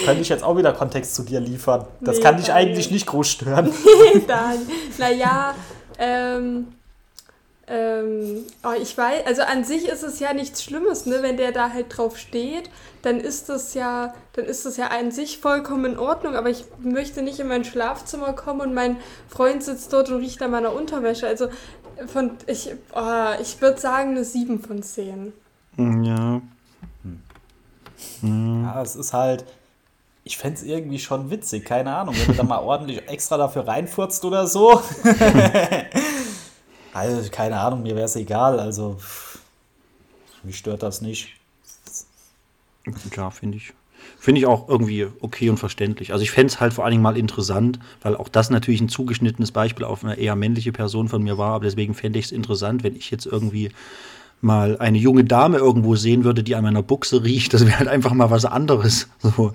könnte 0.05 0.23
ich 0.23 0.29
jetzt 0.29 0.43
auch 0.43 0.57
wieder 0.57 0.73
Kontext 0.73 1.15
zu 1.15 1.23
dir 1.23 1.39
liefern. 1.39 1.87
Das 2.01 2.17
Nee, 2.17 2.23
kann 2.25 2.39
dich 2.39 2.53
eigentlich 2.53 2.91
nicht 2.91 3.07
groß 3.07 3.29
stören. 3.31 3.73
dann, 4.27 4.59
naja, 4.99 5.55
ähm, 5.97 6.67
ähm, 7.69 8.45
oh, 8.63 8.81
ich 8.81 8.97
weiß, 8.97 9.27
also 9.27 9.43
an 9.43 9.65
sich 9.65 9.89
ist 9.89 10.05
es 10.05 10.21
ja 10.21 10.33
nichts 10.33 10.63
Schlimmes, 10.63 11.05
ne? 11.05 11.19
Wenn 11.23 11.37
der 11.37 11.51
da 11.51 11.73
halt 11.73 11.87
drauf 11.97 12.17
steht, 12.17 12.71
dann 13.03 13.19
ist 13.19 13.49
das 13.49 13.75
ja, 13.75 14.15
dann 14.35 14.45
ist 14.45 14.67
das 14.67 14.77
ja 14.77 14.89
an 14.89 15.11
sich 15.11 15.39
vollkommen 15.39 15.93
in 15.93 15.99
Ordnung, 15.99 16.37
aber 16.37 16.49
ich 16.49 16.65
möchte 16.79 17.23
nicht 17.23 17.41
in 17.41 17.49
mein 17.49 17.65
Schlafzimmer 17.65 18.35
kommen 18.35 18.61
und 18.61 18.75
mein 18.75 18.99
Freund 19.29 19.65
sitzt 19.65 19.93
dort 19.93 20.11
und 20.11 20.21
riecht 20.21 20.41
an 20.43 20.53
meiner 20.53 20.73
Unterwäsche. 20.73 21.27
Also 21.27 21.49
von, 22.07 22.33
ich, 22.47 22.71
oh, 22.95 23.41
ich 23.41 23.61
würde 23.61 23.81
sagen 23.81 24.11
eine 24.11 24.25
7 24.25 24.61
von 24.61 24.83
10. 24.83 25.33
Ja. 25.77 26.41
Ja, 28.23 28.83
es 28.83 28.97
ist 28.97 29.13
halt. 29.13 29.45
Ich 30.23 30.39
fände 30.39 30.57
es 30.57 30.65
irgendwie 30.65 30.99
schon 30.99 31.31
witzig, 31.31 31.65
keine 31.65 31.95
Ahnung, 31.95 32.15
wenn 32.19 32.27
du 32.27 32.35
da 32.35 32.43
mal 32.43 32.59
ordentlich 32.63 33.09
extra 33.09 33.37
dafür 33.37 33.69
reinfurzt 33.69 34.25
oder 34.25 34.47
so. 34.47 34.83
also, 36.97 37.31
keine 37.31 37.59
Ahnung, 37.61 37.83
mir 37.83 37.95
wäre 37.95 38.07
es 38.07 38.17
egal. 38.17 38.59
Also, 38.59 38.99
mich 40.43 40.59
stört 40.59 40.83
das 40.83 41.01
nicht. 41.01 41.35
Ja, 43.17 43.31
finde 43.31 43.59
ich. 43.59 43.73
Finde 44.19 44.41
ich 44.41 44.47
auch 44.47 44.69
irgendwie 44.69 45.07
okay 45.21 45.51
und 45.51 45.59
verständlich. 45.59 46.13
Also 46.13 46.23
ich 46.23 46.31
fände 46.31 46.53
es 46.53 46.61
halt 46.61 46.73
vor 46.73 46.85
allen 46.85 46.93
Dingen 46.93 47.03
mal 47.03 47.17
interessant, 47.17 47.79
weil 48.03 48.17
auch 48.17 48.29
das 48.29 48.51
natürlich 48.51 48.81
ein 48.81 48.89
zugeschnittenes 48.89 49.53
Beispiel 49.53 49.85
auf 49.85 50.05
eine 50.05 50.17
eher 50.17 50.37
männliche 50.37 50.73
Person 50.73 51.09
von 51.09 51.23
mir 51.23 51.39
war, 51.39 51.55
aber 51.55 51.65
deswegen 51.65 51.95
fände 51.95 52.19
ich 52.19 52.27
es 52.27 52.33
interessant, 52.33 52.85
wenn 52.85 52.95
ich 52.95 53.11
jetzt 53.11 53.27
irgendwie 53.27 53.71
mal 54.41 54.79
eine 54.79 54.99
junge 54.99 55.25
Dame 55.25 55.59
irgendwo 55.59 55.97
sehen 55.97 56.25
würde, 56.25 56.43
die 56.43 56.55
an 56.55 56.63
meiner 56.63 56.83
Buchse 56.83 57.25
riecht. 57.25 57.55
Das 57.55 57.67
wäre 57.67 57.79
halt 57.79 57.89
einfach 57.89 58.13
mal 58.13 58.31
was 58.31 58.45
anderes. 58.45 59.09
So, 59.37 59.53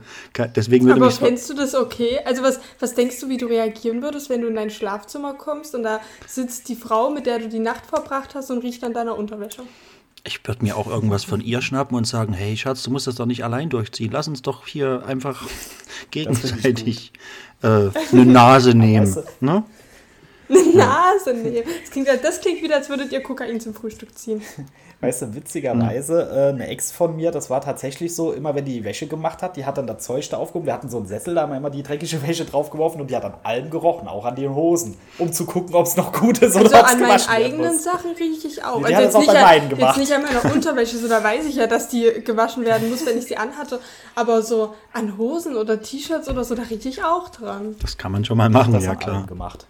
deswegen 0.56 0.86
würde 0.86 1.00
Aber 1.00 1.06
mich 1.08 1.16
fändest 1.16 1.50
du 1.50 1.54
das 1.54 1.76
okay? 1.76 2.20
Also 2.26 2.44
was, 2.44 2.60
was 2.80 2.94
denkst 2.94 3.20
du, 3.22 3.30
wie 3.30 3.38
du 3.38 3.46
reagieren 3.46 4.02
würdest, 4.02 4.30
wenn 4.30 4.42
du 4.42 4.48
in 4.48 4.56
dein 4.56 4.70
Schlafzimmer 4.70 5.34
kommst 5.34 5.76
und 5.76 5.84
da 5.84 6.02
sitzt 6.28 6.68
die 6.68 6.76
Frau, 6.76 7.10
mit 7.10 7.26
der 7.26 7.40
du 7.40 7.48
die 7.48 7.60
Nacht 7.60 7.86
verbracht 7.86 8.36
hast 8.36 8.52
und 8.52 8.60
riecht 8.60 8.84
an 8.84 8.94
deiner 8.94 9.18
Unterwäsche? 9.18 9.64
ich 10.24 10.46
würde 10.48 10.64
mir 10.64 10.78
auch 10.78 10.88
irgendwas 10.88 11.24
von 11.24 11.42
ihr 11.42 11.62
schnappen 11.62 11.98
und 11.98 12.06
sagen, 12.06 12.34
hey 12.34 12.56
Schatz, 12.56 12.84
du 12.84 12.92
musst 12.92 13.08
das 13.08 13.16
doch 13.16 13.26
nicht 13.26 13.44
allein 13.44 13.70
durchziehen. 13.70 14.12
Lass 14.12 14.28
uns 14.28 14.42
doch 14.42 14.68
hier 14.68 15.04
einfach 15.06 15.44
gegenseitig 16.12 17.14
äh, 17.64 17.90
eine 18.12 18.26
Nase 18.26 18.76
nehmen. 18.76 19.16
Weißt 19.16 19.42
Ne? 19.42 19.64
Eine 20.74 20.76
Nase, 20.76 21.34
nee. 21.34 21.64
Das 21.82 21.92
klingt, 21.92 22.08
das 22.08 22.42
klingt 22.42 22.62
wieder, 22.62 22.76
als 22.76 22.90
würdet 22.90 23.12
ihr 23.12 23.22
Kokain 23.24 23.60
zum 23.60 23.74
Frühstück 23.74 24.18
ziehen. 24.18 24.42
Weißt 25.02 25.24
du, 25.24 25.34
witzigerweise, 25.34 26.30
äh, 26.32 26.50
eine 26.50 26.68
Ex 26.68 26.92
von 26.92 27.16
mir, 27.16 27.32
das 27.32 27.50
war 27.50 27.60
tatsächlich 27.62 28.16
so, 28.16 28.34
immer 28.34 28.54
wenn 28.54 28.66
die 28.66 28.84
Wäsche 28.84 29.08
gemacht 29.08 29.42
hat, 29.42 29.58
die 29.58 29.66
hat 29.66 29.80
dann 29.80 29.88
das 29.88 30.04
Zeug 30.04 30.30
da 30.30 30.38
aufgehoben. 30.38 30.68
Wir 30.68 30.74
hatten 30.74 30.90
so 30.90 30.98
einen 30.98 31.08
Sessel, 31.08 31.34
da 31.34 31.42
haben 31.42 31.50
wir 31.50 31.58
immer 31.58 31.72
die 31.72 31.82
dreckige 31.82 32.22
Wäsche 32.28 32.46
draufgeworfen 32.46 33.02
und 33.02 33.10
die 33.10 33.16
hat 33.16 33.26
an 33.26 33.34
allem 33.42 33.72
gerochen, 33.72 34.08
auch 34.08 34.26
an 34.26 34.36
den 34.36 34.54
Hosen, 34.54 34.96
um 35.18 35.34
zu 35.34 35.46
gucken, 35.46 35.74
ob 35.74 35.88
es 35.88 35.98
noch 35.98 36.14
gut 36.14 36.38
ist 36.44 36.56
oder 36.56 36.66
Also 36.66 36.78
ob 36.78 36.86
es 36.86 36.92
an 36.92 37.00
meinen 37.02 37.30
eigenen 37.30 37.74
muss. 37.74 37.84
Sachen 37.84 38.12
rieche 38.12 38.48
ich 38.48 38.64
auch. 38.64 38.78
Die 38.78 38.86
also 38.86 38.96
hat 38.96 39.04
jetzt 39.06 39.16
auch 39.16 39.20
nicht, 39.22 39.32
bei 39.32 39.40
an, 39.40 39.46
meinen 39.46 39.70
gemacht. 39.70 39.98
jetzt 39.98 40.10
nicht 40.10 40.14
an 40.16 40.22
meiner 40.22 40.54
Unterwäsche, 40.54 40.98
so 40.98 41.08
da 41.08 41.24
weiß 41.24 41.46
ich 41.48 41.56
ja, 41.56 41.66
dass 41.66 41.88
die 41.88 42.22
gewaschen 42.24 42.64
werden 42.64 42.88
muss, 42.92 43.04
wenn 43.04 43.18
ich 43.18 43.26
sie 43.26 43.38
anhatte. 43.38 43.80
Aber 44.14 44.44
so 44.44 44.76
an 44.94 45.18
Hosen 45.18 45.56
oder 45.56 45.82
T-Shirts 45.82 46.30
oder 46.30 46.44
so, 46.44 46.54
da 46.54 46.62
rieche 46.70 46.90
ich 46.90 47.04
auch 47.04 47.30
dran. 47.30 47.76
Das 47.82 47.98
kann 47.98 48.12
man 48.12 48.24
schon 48.24 48.38
mal 48.38 48.52
machen, 48.52 48.74
Das 48.74 48.84
ja 48.84 48.92
an 48.92 48.98
allem 48.98 49.04
klar. 49.04 49.26
gemacht. 49.26 49.66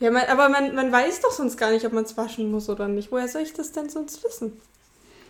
Ja, 0.00 0.10
man, 0.10 0.24
aber 0.26 0.48
man, 0.48 0.74
man 0.74 0.92
weiß 0.92 1.20
doch 1.20 1.30
sonst 1.32 1.56
gar 1.56 1.70
nicht, 1.70 1.84
ob 1.86 1.92
man 1.92 2.04
es 2.04 2.16
waschen 2.16 2.50
muss 2.50 2.68
oder 2.68 2.88
nicht. 2.88 3.10
Woher 3.12 3.28
soll 3.28 3.42
ich 3.42 3.52
das 3.54 3.72
denn 3.72 3.88
sonst 3.88 4.22
wissen? 4.24 4.60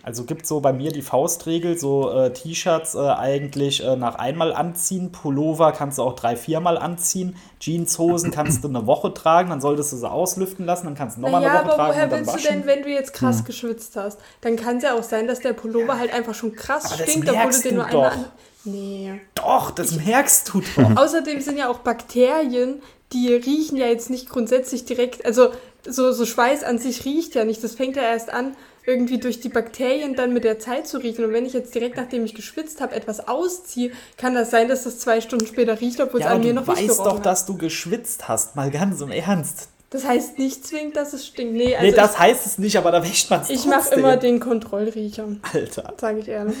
Also 0.03 0.23
gibt 0.25 0.45
so 0.45 0.59
bei 0.59 0.71
mir 0.71 0.91
die 0.91 1.01
Faustregel, 1.01 1.79
so 1.79 2.11
äh, 2.11 2.31
T-Shirts 2.31 2.93
äh, 2.93 2.99
eigentlich 2.99 3.83
äh, 3.83 3.95
nach 3.95 4.15
einmal 4.15 4.53
anziehen, 4.53 5.11
Pullover 5.11 5.71
kannst 5.71 5.97
du 5.97 6.03
auch 6.03 6.13
drei, 6.13 6.35
viermal 6.35 6.77
anziehen, 6.77 7.37
Jeanshosen 7.59 8.29
kannst 8.29 8.63
du 8.63 8.67
eine 8.67 8.85
Woche 8.85 9.13
tragen, 9.15 9.49
dann 9.49 9.61
solltest 9.61 9.93
du 9.93 9.97
sie 9.97 10.07
auslüften 10.09 10.63
lassen, 10.65 10.85
dann 10.85 10.93
kannst 10.95 11.17
du 11.17 11.21
nochmal 11.21 11.41
Naja, 11.41 11.49
eine 11.49 11.53
Woche 11.53 11.73
aber 11.73 11.75
tragen 11.75 11.87
woher 11.93 12.03
und 12.03 12.11
dann 12.11 12.19
willst 12.21 12.35
du 12.35 12.37
waschen. 12.37 12.47
denn, 12.61 12.65
wenn 12.67 12.83
du 12.83 12.89
jetzt 12.89 13.13
krass 13.13 13.45
geschwitzt 13.45 13.95
hast? 13.95 14.19
Dann 14.41 14.57
kann 14.57 14.77
es 14.77 14.83
ja 14.83 14.93
auch 14.95 15.03
sein, 15.03 15.27
dass 15.27 15.39
der 15.39 15.53
Pullover 15.53 15.97
halt 15.97 16.13
einfach 16.13 16.35
schon 16.35 16.53
krass 16.55 16.85
Aber 16.85 16.95
stinkt, 16.95 17.27
obwohl 17.29 17.51
du 17.51 17.61
den 17.61 17.75
du 17.75 17.75
nur 17.75 17.85
einmal 17.85 18.11
doch. 18.11 18.17
an. 18.17 18.31
Nee. 18.65 19.19
Doch, 19.35 19.71
das 19.71 19.93
merkst 19.93 20.53
du 20.53 20.61
doch. 20.75 20.95
Außerdem 20.97 21.39
sind 21.41 21.57
ja 21.57 21.69
auch 21.69 21.79
Bakterien, 21.79 22.81
die 23.13 23.33
riechen 23.33 23.77
ja 23.77 23.87
jetzt 23.87 24.09
nicht 24.09 24.29
grundsätzlich 24.29 24.85
direkt, 24.85 25.25
also 25.25 25.49
so, 25.87 26.11
so 26.11 26.25
Schweiß 26.25 26.63
an 26.63 26.79
sich 26.79 27.05
riecht 27.05 27.35
ja 27.35 27.45
nicht. 27.45 27.63
Das 27.63 27.75
fängt 27.75 27.95
ja 27.95 28.01
erst 28.03 28.31
an, 28.31 28.55
irgendwie 28.85 29.19
durch 29.19 29.39
die 29.39 29.49
Bakterien 29.49 30.15
dann 30.15 30.33
mit 30.33 30.43
der 30.43 30.59
Zeit 30.59 30.87
zu 30.87 30.97
riechen. 30.97 31.25
Und 31.25 31.33
wenn 31.33 31.45
ich 31.45 31.53
jetzt 31.53 31.73
direkt 31.75 31.97
nachdem 31.97 32.25
ich 32.25 32.35
geschwitzt 32.35 32.81
habe 32.81 32.95
etwas 32.95 33.27
ausziehe, 33.27 33.91
kann 34.17 34.33
das 34.35 34.51
sein, 34.51 34.67
dass 34.67 34.83
das 34.83 34.99
zwei 34.99 35.21
Stunden 35.21 35.47
später 35.47 35.79
riecht, 35.79 35.99
obwohl 36.01 36.19
es 36.19 36.25
Ja, 36.25 36.31
an 36.31 36.37
aber 36.37 36.43
mir 36.45 36.53
du 36.53 36.61
noch 36.61 36.67
nicht 36.67 36.77
weißt 36.77 36.97
gerochen 36.97 37.09
doch, 37.09 37.17
hat. 37.17 37.25
dass 37.25 37.45
du 37.45 37.57
geschwitzt 37.57 38.27
hast, 38.27 38.55
mal 38.55 38.71
ganz 38.71 39.01
im 39.01 39.11
Ernst. 39.11 39.69
Das 39.91 40.05
heißt 40.05 40.39
nicht 40.39 40.65
zwingend, 40.67 40.95
dass 40.95 41.13
es 41.13 41.25
stinkt. 41.25 41.53
Nee, 41.53 41.67
nee, 41.67 41.75
also 41.75 41.95
das 41.95 42.19
heißt 42.19 42.45
es 42.45 42.57
nicht, 42.57 42.77
aber 42.77 42.91
da 42.91 43.03
wäscht 43.03 43.29
man 43.29 43.41
es 43.41 43.49
ich, 43.49 43.61
ich 43.61 43.65
mache 43.65 43.95
immer 43.95 44.17
den 44.17 44.39
Kontrollriecher, 44.39 45.27
Alter. 45.53 45.93
sage 45.99 46.19
ich 46.19 46.27
ehrlich. 46.27 46.57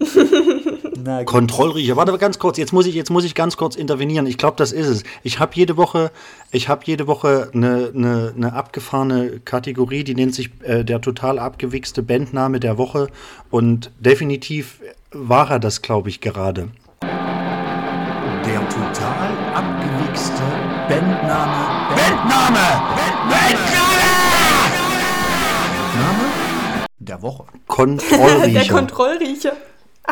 Kontrollriecher. 1.26 1.96
Warte 1.96 2.16
ganz 2.18 2.38
kurz, 2.38 2.58
jetzt 2.58 2.72
muss 2.72 2.86
ich, 2.86 2.94
jetzt 2.94 3.10
muss 3.10 3.24
ich 3.24 3.34
ganz 3.34 3.56
kurz 3.56 3.76
intervenieren. 3.76 4.26
Ich 4.26 4.38
glaube, 4.38 4.56
das 4.56 4.72
ist 4.72 4.86
es. 4.88 5.02
Ich 5.22 5.38
habe 5.38 5.52
jede 5.54 5.76
Woche, 5.76 6.10
ich 6.50 6.68
habe 6.68 6.82
jede 6.84 7.06
Woche 7.06 7.50
eine, 7.54 7.92
eine, 7.94 8.32
eine 8.36 8.52
abgefahrene 8.52 9.40
Kategorie, 9.44 10.04
die 10.04 10.14
nennt 10.14 10.34
sich 10.34 10.50
äh, 10.62 10.84
der 10.84 11.00
total 11.00 11.38
abgewichste 11.38 12.02
Bandname 12.02 12.60
der 12.60 12.78
Woche. 12.78 13.08
Und 13.50 13.90
definitiv 13.98 14.80
war 15.12 15.50
er 15.50 15.58
das, 15.58 15.82
glaube 15.82 16.08
ich, 16.08 16.20
gerade. 16.20 16.68
Der 17.02 18.68
total 18.68 19.36
abgewichste 19.54 20.42
Bandname. 20.88 21.94
Bandname! 21.94 22.82
Bandname! 23.28 23.70
Bandname 25.94 26.40
der 27.00 27.22
Woche. 27.22 27.44
Der 27.68 28.68
Kontrollriecher. 28.68 29.56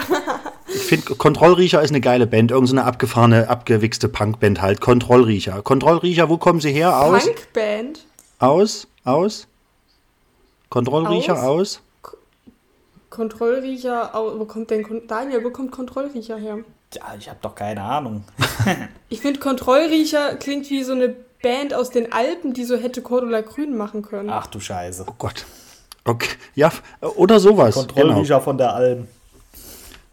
Kontrollriecher. 0.00 0.52
Ich 0.68 0.82
finde, 0.82 1.14
Kontrollriecher 1.16 1.82
ist 1.82 1.90
eine 1.90 2.00
geile 2.00 2.26
Band. 2.26 2.50
Irgend 2.50 2.68
so 2.68 2.74
eine 2.74 2.84
abgefahrene, 2.84 3.48
abgewichste 3.48 4.08
Punkband 4.08 4.60
halt. 4.60 4.80
Kontrollriecher. 4.80 5.62
Kontrollriecher, 5.62 6.28
wo 6.28 6.36
kommen 6.38 6.60
sie 6.60 6.72
her? 6.72 7.00
Aus? 7.00 7.24
Punkband. 7.24 8.04
Aus? 8.38 8.86
Aus? 9.04 9.46
Kontrollriecher 10.68 11.42
aus? 11.42 11.80
Kontrollriecher, 13.10 14.14
au- 14.14 14.38
wo 14.38 14.44
kommt 14.44 14.70
denn 14.70 14.82
Kon 14.86 15.02
Daniel, 15.06 15.42
wo 15.44 15.50
kommt 15.50 15.72
Kontrollriecher 15.72 16.36
her? 16.36 16.58
Ja, 16.94 17.02
ich 17.18 17.28
habe 17.28 17.38
doch 17.42 17.54
keine 17.54 17.82
Ahnung. 17.82 18.24
Ich 19.10 19.22
finde 19.22 19.40
Kontrollriecher 19.40 20.34
klingt 20.36 20.68
wie 20.68 20.82
so 20.84 20.92
eine 20.92 21.08
Band 21.42 21.72
aus 21.72 21.88
den 21.88 22.12
Alpen, 22.12 22.52
die 22.52 22.64
so 22.64 22.76
hätte 22.76 23.00
Cordula 23.00 23.40
Grün 23.40 23.74
machen 23.74 24.02
können. 24.02 24.28
Ach 24.28 24.46
du 24.48 24.60
Scheiße. 24.60 25.04
Oh 25.08 25.14
Gott. 25.16 25.46
Okay. 26.04 26.28
Ja, 26.54 26.70
oder 27.16 27.40
sowas. 27.40 27.74
Genau. 27.74 27.86
Kontrollriecher 27.86 28.40
von 28.42 28.58
der 28.58 28.74
Alm. 28.74 29.08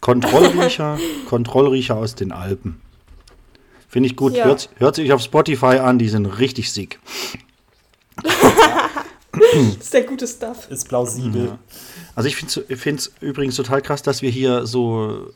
Kontrollriecher, 0.06 1.00
Kontrollriecher 1.28 1.96
aus 1.96 2.14
den 2.14 2.30
Alpen. 2.30 2.80
Finde 3.88 4.08
ich 4.08 4.14
gut. 4.14 4.34
Ja. 4.34 4.44
Hört, 4.44 4.70
hört 4.76 4.94
sich 4.94 5.12
auf 5.12 5.20
Spotify 5.20 5.78
an, 5.78 5.98
die 5.98 6.08
sind 6.08 6.26
richtig 6.26 6.70
sick. 6.70 7.00
Das 8.22 9.76
ist 9.80 9.92
der 9.92 10.04
gute 10.04 10.28
Stuff. 10.28 10.70
Ist 10.70 10.88
plausibel. 10.88 11.58
Also 12.14 12.28
ich 12.28 12.36
finde 12.36 12.96
es 12.96 13.12
übrigens 13.20 13.56
total 13.56 13.82
krass, 13.82 14.02
dass 14.02 14.22
wir 14.22 14.30
hier 14.30 14.64
so 14.64 15.32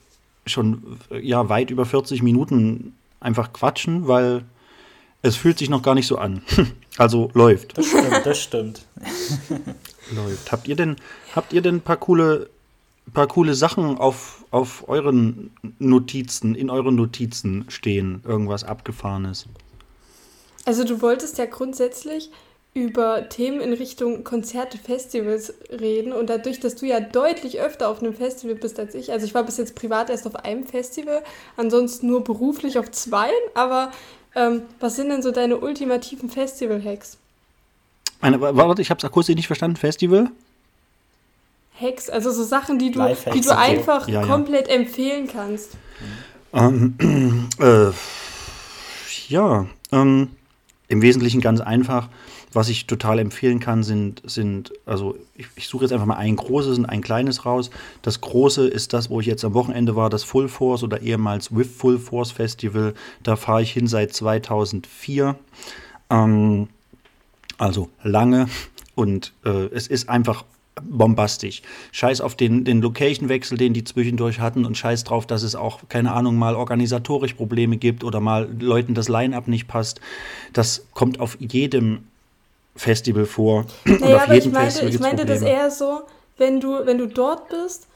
schon 0.47 0.99
ja, 1.21 1.49
weit 1.49 1.71
über 1.71 1.85
40 1.85 2.23
Minuten 2.23 2.95
einfach 3.19 3.53
quatschen, 3.53 4.07
weil 4.07 4.45
es 5.23 5.35
fühlt 5.35 5.59
sich 5.59 5.69
noch 5.69 5.83
gar 5.83 5.97
nicht 5.97 6.07
so 6.07 6.17
an. 6.17 6.43
Also 6.97 7.31
läuft. 7.33 7.79
Das 7.79 7.87
stimmt, 7.87 8.27
das 8.27 8.43
stimmt. 8.43 8.87
läuft. 10.15 10.53
Habt 10.53 10.69
ihr 10.69 10.77
denn, 10.77 10.97
habt 11.35 11.55
ihr 11.55 11.63
denn 11.63 11.77
ein 11.77 11.81
paar 11.81 11.97
coole, 11.97 12.51
paar 13.13 13.27
coole 13.27 13.55
Sachen 13.55 13.99
auf, 13.99 14.45
auf 14.51 14.89
euren 14.89 15.51
Notizen, 15.79 16.55
in 16.55 16.71
euren 16.71 16.95
Notizen 16.95 17.65
stehen? 17.69 18.23
Irgendwas 18.27 18.65
Abgefahrenes? 18.65 19.47
Also 20.65 20.85
du 20.85 21.01
wolltest 21.03 21.39
ja 21.39 21.47
grundsätzlich 21.47 22.31
über 22.73 23.29
Themen 23.29 23.61
in 23.61 23.73
Richtung 23.73 24.23
Konzerte, 24.23 24.79
Festivals 24.79 25.53
reden 25.71 26.13
und 26.13 26.31
dadurch, 26.31 26.61
dass 26.61 26.77
du 26.77 26.87
ja 26.87 27.01
deutlich 27.01 27.61
öfter 27.61 27.89
auf 27.89 28.01
einem 28.01 28.15
Festival 28.15 28.55
bist 28.55 28.79
als 28.79 28.95
ich, 28.95 29.11
also 29.11 29.27
ich 29.27 29.35
war 29.35 29.43
bis 29.43 29.57
jetzt 29.57 29.75
privat 29.75 30.09
erst 30.09 30.27
auf 30.27 30.37
einem 30.37 30.65
Festival, 30.67 31.23
ansonsten 31.57 32.07
nur 32.07 32.23
beruflich 32.23 32.79
auf 32.79 32.91
zweien, 32.93 33.33
aber 33.55 33.91
ähm, 34.37 34.63
was 34.79 34.95
sind 34.95 35.09
denn 35.09 35.23
so 35.23 35.33
deine 35.33 35.59
ultimativen 35.59 36.31
Festival-Hacks? 36.31 37.19
Warte, 38.21 38.83
ich 38.83 38.91
habe 38.91 38.99
es 38.99 39.05
akustisch 39.05 39.35
nicht 39.35 39.47
verstanden. 39.47 39.77
Festival? 39.77 40.31
Hacks, 41.81 42.11
also 42.11 42.31
so 42.31 42.45
Sachen, 42.45 42.79
die 42.79 42.91
du, 42.91 43.01
die 43.01 43.25
du 43.25 43.37
und 43.37 43.45
so. 43.45 43.51
einfach 43.53 44.09
Ja, 44.09 44.21
ja. 44.21 44.27
komplett 44.27 44.69
empfehlen 44.69 45.29
kannst. 45.29 45.77
Ähm, 46.53 47.49
äh, 47.59 47.91
ja, 49.29 49.67
ähm, 49.93 50.29
im 50.89 51.03
Wesentlichen 51.03 51.41
ganz 51.41 51.61
einfach. 51.61 52.09
Was 52.53 52.69
ich 52.69 52.89
total 52.89 53.21
empfehlen 53.21 53.61
kann, 53.61 53.85
sind, 53.85 54.23
sind 54.29 54.73
also 54.85 55.17
ich, 55.37 55.47
ich 55.55 55.69
suche 55.69 55.85
jetzt 55.85 55.93
einfach 55.93 56.07
mal 56.07 56.17
ein 56.17 56.35
großes 56.35 56.79
und 56.79 56.87
ein 56.87 57.01
kleines 57.01 57.47
raus. 57.47 57.71
Das 58.03 58.21
große 58.21 58.67
ist 58.67 58.93
das, 58.93 59.09
wo 59.09 59.21
ich 59.21 59.27
jetzt 59.27 59.45
am 59.45 59.55
Wochenende 59.55 59.95
war, 59.95 60.11
das 60.11 60.25
Full 60.25 60.49
Force 60.49 60.83
oder 60.83 61.01
ehemals 61.01 61.55
With 61.55 61.71
Full 61.77 62.01
Force 62.01 62.33
Festival. 62.33 62.95
Da 63.23 63.37
fahre 63.37 63.63
ich 63.63 63.71
hin 63.71 63.87
seit 63.87 64.13
2004. 64.15 65.37
Ähm, 66.11 66.69
also 67.57 67.89
lange 68.03 68.49
und 68.97 69.33
äh, 69.45 69.67
es 69.67 69.87
ist 69.87 70.09
einfach 70.09 70.45
bombastisch. 70.89 71.63
Scheiß 71.93 72.21
auf 72.21 72.35
den, 72.35 72.65
den 72.65 72.81
Location-Wechsel, 72.83 73.59
den 73.59 73.73
die 73.75 73.85
zwischendurch 73.85 74.41
hatten 74.41 74.65
und 74.65 74.77
scheiß 74.77 75.05
drauf, 75.05 75.27
dass 75.27 75.43
es 75.43 75.55
auch, 75.55 75.81
keine 75.89 76.13
Ahnung, 76.13 76.37
mal 76.37 76.55
organisatorisch 76.55 77.35
Probleme 77.35 77.77
gibt 77.77 78.05
oder 78.05 78.21
mal 78.21 78.49
Leuten 78.61 78.95
das 78.95 79.09
Line-Up 79.09 79.49
nicht 79.49 79.69
passt. 79.69 80.01
Das 80.53 80.85
kommt 80.95 81.21
auf 81.21 81.37
jedem 81.41 82.05
Festival 82.77 83.27
vor. 83.27 83.67
und 83.87 84.01
Naja, 84.01 84.17
auf 84.17 84.23
aber 84.23 84.35
ich 84.37 84.45
jedem 84.45 84.53
meinte, 84.53 84.71
Festival 84.73 84.95
ich 84.95 85.01
meinte 85.01 85.27
das 85.27 85.43
eher 85.43 85.71
so, 85.71 86.01
wenn 86.39 86.61
du, 86.61 86.87
wenn 86.87 86.99
du 86.99 87.07
dort 87.07 87.49
bist 87.49 87.87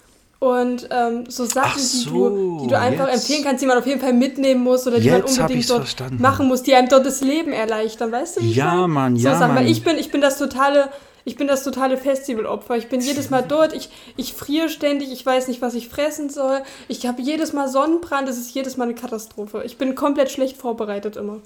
und 0.41 0.89
ähm, 0.91 1.25
so 1.31 1.47
Sachen, 1.47 1.71
Ach 1.73 1.77
die, 1.77 1.81
so, 1.81 2.29
du, 2.29 2.59
die 2.65 2.69
du 2.69 2.79
einfach 2.79 3.07
jetzt. 3.09 3.23
empfehlen 3.23 3.45
kannst, 3.45 3.63
die 3.63 3.67
man 3.67 3.79
auf 3.79 3.87
jeden 3.87 4.01
Fall 4.01 4.13
mitnehmen 4.13 4.63
muss 4.63 4.87
oder 4.87 4.99
die 5.01 5.09
man 5.09 5.21
Jetzt 5.21 5.39
hab 5.39 5.45
unbedingt 5.45 5.71
dort 5.71 5.79
verstanden. 5.81 6.21
machen 6.21 6.49
muss, 6.49 6.63
die 6.63 6.75
einem 6.75 6.89
dort 6.91 7.07
das 7.07 7.23
Leben 7.23 7.53
erleichtern, 7.53 8.13
weißt 8.13 8.37
du? 8.39 8.41
wie 8.43 8.51
ich 8.51 8.57
Ja? 8.57 8.87
Mann, 8.87 9.17
so 9.17 9.27
ja, 9.27 9.37
Sachen, 9.39 9.55
Weil 9.55 9.63
Mann. 9.63 9.73
ich 9.73 9.83
bin, 9.85 9.97
ich 9.97 10.11
bin 10.11 10.21
das 10.21 10.37
totale, 10.37 10.91
ich 11.25 11.37
bin 11.37 11.47
das 11.47 11.65
totale 11.65 11.97
Festivalopfer. 11.97 12.77
Ich 12.77 12.89
bin 12.89 13.01
jedes 13.01 13.31
Mal 13.31 13.43
dort, 13.43 13.73
ich, 13.73 13.89
ich 14.17 14.35
friere 14.35 14.69
ständig, 14.69 15.11
ich 15.11 15.25
weiß 15.25 15.49
nicht, 15.49 15.63
was 15.63 15.75
ich 15.75 15.89
fressen 15.89 16.29
soll. 16.31 16.63
Ich 16.89 17.07
habe 17.07 17.23
jedes 17.23 17.53
Mal 17.53 17.69
Sonnenbrand, 17.69 18.29
das 18.29 18.37
ist 18.37 18.55
jedes 18.55 18.77
Mal 18.77 18.85
eine 18.85 18.95
Katastrophe. 18.95 19.63
Ich 19.65 19.79
bin 19.79 19.95
komplett 19.95 20.31
schlecht 20.31 20.57
vorbereitet 20.57 21.17
immer. 21.17 21.41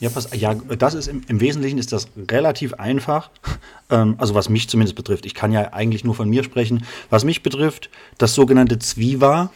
Ja, 0.00 0.10
pass, 0.10 0.28
ja, 0.34 0.54
das 0.54 0.94
ist 0.94 1.06
im, 1.06 1.22
im 1.28 1.40
Wesentlichen 1.40 1.78
ist 1.78 1.92
das 1.92 2.08
relativ 2.30 2.74
einfach. 2.74 3.30
Ähm, 3.90 4.14
also 4.16 4.34
was 4.34 4.48
mich 4.48 4.70
zumindest 4.70 4.96
betrifft. 4.96 5.26
Ich 5.26 5.34
kann 5.34 5.52
ja 5.52 5.74
eigentlich 5.74 6.02
nur 6.02 6.14
von 6.14 6.26
mir 6.30 6.44
sprechen. 6.44 6.86
Was 7.10 7.24
mich 7.24 7.42
betrifft, 7.42 7.90
das 8.16 8.34
sogenannte 8.34 8.78
Zwiwa. 8.78 9.50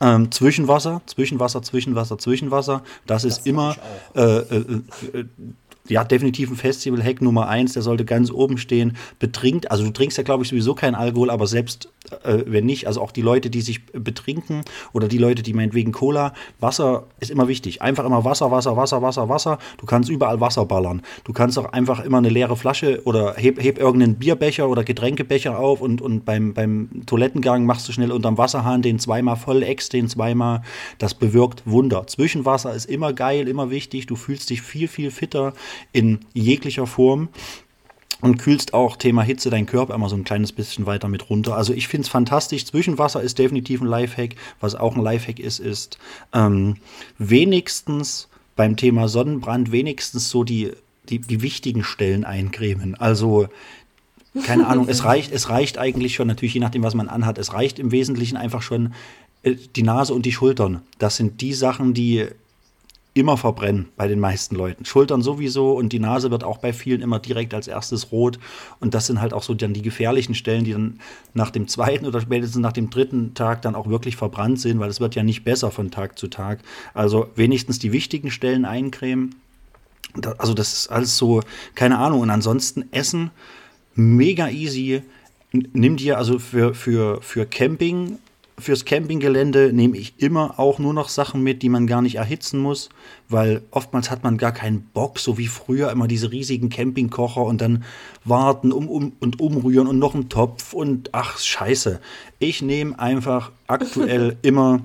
Ähm, 0.00 0.32
Zwischenwasser, 0.32 1.02
Zwischenwasser, 1.06 1.62
Zwischenwasser, 1.62 2.18
Zwischenwasser. 2.18 2.82
Das 3.06 3.22
ist 3.22 3.46
immer 3.46 3.76
äh, 4.16 4.22
äh, 4.22 4.56
äh, 5.12 5.24
ja, 5.88 6.04
definitiv 6.04 6.50
ein 6.50 6.56
Festival-Hack 6.56 7.22
Nummer 7.22 7.48
eins, 7.48 7.72
der 7.72 7.82
sollte 7.82 8.04
ganz 8.04 8.30
oben 8.30 8.58
stehen. 8.58 8.96
Betrinkt, 9.18 9.70
also 9.70 9.84
du 9.84 9.90
trinkst 9.90 10.18
ja, 10.18 10.24
glaube 10.24 10.42
ich, 10.42 10.50
sowieso 10.50 10.74
keinen 10.74 10.94
Alkohol, 10.94 11.30
aber 11.30 11.46
selbst 11.46 11.88
äh, 12.24 12.44
wenn 12.46 12.66
nicht, 12.66 12.86
also 12.86 13.00
auch 13.00 13.12
die 13.12 13.22
Leute, 13.22 13.50
die 13.50 13.60
sich 13.60 13.84
betrinken 13.86 14.62
oder 14.92 15.08
die 15.08 15.18
Leute, 15.18 15.42
die 15.42 15.52
meinetwegen 15.52 15.92
Cola, 15.92 16.32
Wasser 16.60 17.04
ist 17.20 17.30
immer 17.30 17.48
wichtig. 17.48 17.82
Einfach 17.82 18.04
immer 18.04 18.24
Wasser, 18.24 18.50
Wasser, 18.50 18.76
Wasser, 18.76 19.02
Wasser, 19.02 19.28
Wasser. 19.28 19.58
Du 19.78 19.86
kannst 19.86 20.08
überall 20.08 20.40
Wasser 20.40 20.64
ballern. 20.66 21.02
Du 21.24 21.32
kannst 21.32 21.58
auch 21.58 21.72
einfach 21.72 22.04
immer 22.04 22.18
eine 22.18 22.28
leere 22.28 22.56
Flasche 22.56 23.02
oder 23.04 23.34
heb, 23.34 23.62
heb 23.62 23.78
irgendeinen 23.78 24.16
Bierbecher 24.16 24.68
oder 24.68 24.84
Getränkebecher 24.84 25.58
auf 25.58 25.80
und, 25.80 26.00
und 26.00 26.24
beim, 26.24 26.54
beim 26.54 26.88
Toilettengang 27.06 27.66
machst 27.66 27.88
du 27.88 27.92
schnell 27.92 28.12
unterm 28.12 28.38
Wasserhahn 28.38 28.82
den 28.82 28.98
zweimal 28.98 29.36
voll, 29.36 29.62
ex 29.62 29.88
den 29.88 30.08
zweimal. 30.08 30.62
Das 30.98 31.14
bewirkt 31.14 31.62
Wunder. 31.66 32.06
Zwischenwasser 32.06 32.74
ist 32.74 32.86
immer 32.86 33.12
geil, 33.12 33.48
immer 33.48 33.70
wichtig. 33.70 34.06
Du 34.06 34.16
fühlst 34.16 34.50
dich 34.50 34.62
viel, 34.62 34.88
viel 34.88 35.10
fitter 35.10 35.52
in 35.92 36.20
jeglicher 36.32 36.86
Form 36.86 37.28
und 38.20 38.38
kühlst 38.38 38.74
auch 38.74 38.96
Thema 38.96 39.22
Hitze 39.22 39.50
deinen 39.50 39.66
Körper 39.66 39.94
immer 39.94 40.08
so 40.08 40.16
ein 40.16 40.24
kleines 40.24 40.52
bisschen 40.52 40.86
weiter 40.86 41.08
mit 41.08 41.28
runter. 41.28 41.56
Also 41.56 41.72
ich 41.72 41.88
finde 41.88 42.06
es 42.06 42.08
fantastisch. 42.08 42.64
Zwischenwasser 42.64 43.20
ist 43.20 43.38
definitiv 43.38 43.80
ein 43.80 43.86
Lifehack. 43.86 44.36
Was 44.60 44.74
auch 44.74 44.96
ein 44.96 45.02
Lifehack 45.02 45.38
ist, 45.38 45.58
ist 45.58 45.98
ähm, 46.32 46.76
wenigstens 47.18 48.28
beim 48.56 48.76
Thema 48.76 49.08
Sonnenbrand 49.08 49.70
wenigstens 49.70 50.30
so 50.30 50.44
die, 50.44 50.72
die, 51.08 51.18
die 51.20 51.42
wichtigen 51.42 51.84
Stellen 51.84 52.24
eincremen. 52.24 52.94
Also 52.94 53.48
keine 54.44 54.66
Ahnung, 54.68 54.88
es 54.88 55.04
reicht, 55.04 55.32
es 55.32 55.50
reicht 55.50 55.78
eigentlich 55.78 56.14
schon, 56.14 56.26
natürlich 56.26 56.54
je 56.54 56.60
nachdem, 56.60 56.82
was 56.82 56.94
man 56.94 57.08
anhat, 57.08 57.38
es 57.38 57.52
reicht 57.52 57.78
im 57.78 57.92
Wesentlichen 57.92 58.36
einfach 58.36 58.62
schon 58.62 58.94
äh, 59.42 59.54
die 59.54 59.82
Nase 59.82 60.14
und 60.14 60.24
die 60.24 60.32
Schultern. 60.32 60.82
Das 60.98 61.16
sind 61.16 61.40
die 61.42 61.52
Sachen, 61.52 61.92
die 61.92 62.26
immer 63.16 63.38
verbrennen 63.38 63.88
bei 63.96 64.08
den 64.08 64.20
meisten 64.20 64.54
Leuten. 64.56 64.84
Schultern 64.84 65.22
sowieso 65.22 65.72
und 65.72 65.92
die 65.92 65.98
Nase 65.98 66.30
wird 66.30 66.44
auch 66.44 66.58
bei 66.58 66.74
vielen 66.74 67.00
immer 67.00 67.18
direkt 67.18 67.54
als 67.54 67.66
erstes 67.66 68.12
rot. 68.12 68.38
Und 68.78 68.92
das 68.92 69.06
sind 69.06 69.22
halt 69.22 69.32
auch 69.32 69.42
so 69.42 69.54
dann 69.54 69.72
die 69.72 69.82
gefährlichen 69.82 70.34
Stellen, 70.34 70.64
die 70.64 70.72
dann 70.72 71.00
nach 71.32 71.50
dem 71.50 71.66
zweiten 71.66 72.04
oder 72.04 72.20
spätestens 72.20 72.60
nach 72.60 72.72
dem 72.72 72.90
dritten 72.90 73.32
Tag 73.32 73.62
dann 73.62 73.74
auch 73.74 73.88
wirklich 73.88 74.16
verbrannt 74.16 74.60
sind, 74.60 74.80
weil 74.80 74.90
es 74.90 75.00
wird 75.00 75.14
ja 75.14 75.22
nicht 75.22 75.44
besser 75.44 75.70
von 75.70 75.90
Tag 75.90 76.18
zu 76.18 76.28
Tag. 76.28 76.60
Also 76.92 77.28
wenigstens 77.36 77.78
die 77.78 77.92
wichtigen 77.92 78.30
Stellen 78.30 78.66
eincremen. 78.66 79.34
Also 80.36 80.52
das 80.52 80.74
ist 80.74 80.88
alles 80.88 81.16
so, 81.16 81.42
keine 81.74 81.98
Ahnung. 81.98 82.20
Und 82.20 82.30
ansonsten 82.30 82.84
Essen, 82.92 83.30
mega 83.94 84.50
easy. 84.50 85.02
Nimm 85.52 85.96
dir 85.96 86.18
also 86.18 86.38
für, 86.38 86.74
für, 86.74 87.22
für 87.22 87.46
Camping 87.46 88.18
fürs 88.58 88.84
Campinggelände 88.84 89.72
nehme 89.72 89.98
ich 89.98 90.14
immer 90.18 90.58
auch 90.58 90.78
nur 90.78 90.94
noch 90.94 91.08
Sachen 91.08 91.42
mit, 91.42 91.62
die 91.62 91.68
man 91.68 91.86
gar 91.86 92.00
nicht 92.00 92.16
erhitzen 92.16 92.58
muss, 92.58 92.88
weil 93.28 93.62
oftmals 93.70 94.10
hat 94.10 94.24
man 94.24 94.38
gar 94.38 94.52
keinen 94.52 94.82
Bock, 94.94 95.18
so 95.18 95.36
wie 95.36 95.46
früher 95.46 95.90
immer 95.90 96.08
diese 96.08 96.32
riesigen 96.32 96.70
Campingkocher 96.70 97.42
und 97.42 97.60
dann 97.60 97.84
warten 98.24 98.72
um, 98.72 98.88
um 98.88 99.12
und 99.20 99.40
umrühren 99.40 99.86
und 99.86 99.98
noch 99.98 100.14
einen 100.14 100.28
Topf 100.28 100.72
und 100.72 101.10
ach 101.12 101.38
scheiße. 101.38 102.00
Ich 102.38 102.62
nehme 102.62 102.98
einfach 102.98 103.52
aktuell 103.66 104.36
immer 104.42 104.80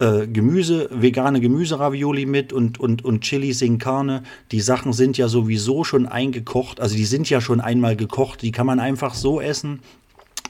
äh, 0.00 0.26
Gemüse, 0.26 0.88
vegane 0.90 1.40
Gemüseravioli 1.40 2.24
mit 2.24 2.54
und, 2.54 2.80
und, 2.80 3.04
und 3.04 3.20
Chili 3.20 3.52
sin 3.52 3.78
Carne. 3.78 4.22
Die 4.50 4.62
Sachen 4.62 4.94
sind 4.94 5.18
ja 5.18 5.28
sowieso 5.28 5.84
schon 5.84 6.06
eingekocht, 6.06 6.80
also 6.80 6.96
die 6.96 7.04
sind 7.04 7.28
ja 7.28 7.42
schon 7.42 7.60
einmal 7.60 7.96
gekocht, 7.96 8.40
die 8.40 8.50
kann 8.50 8.66
man 8.66 8.80
einfach 8.80 9.14
so 9.14 9.42
essen. 9.42 9.80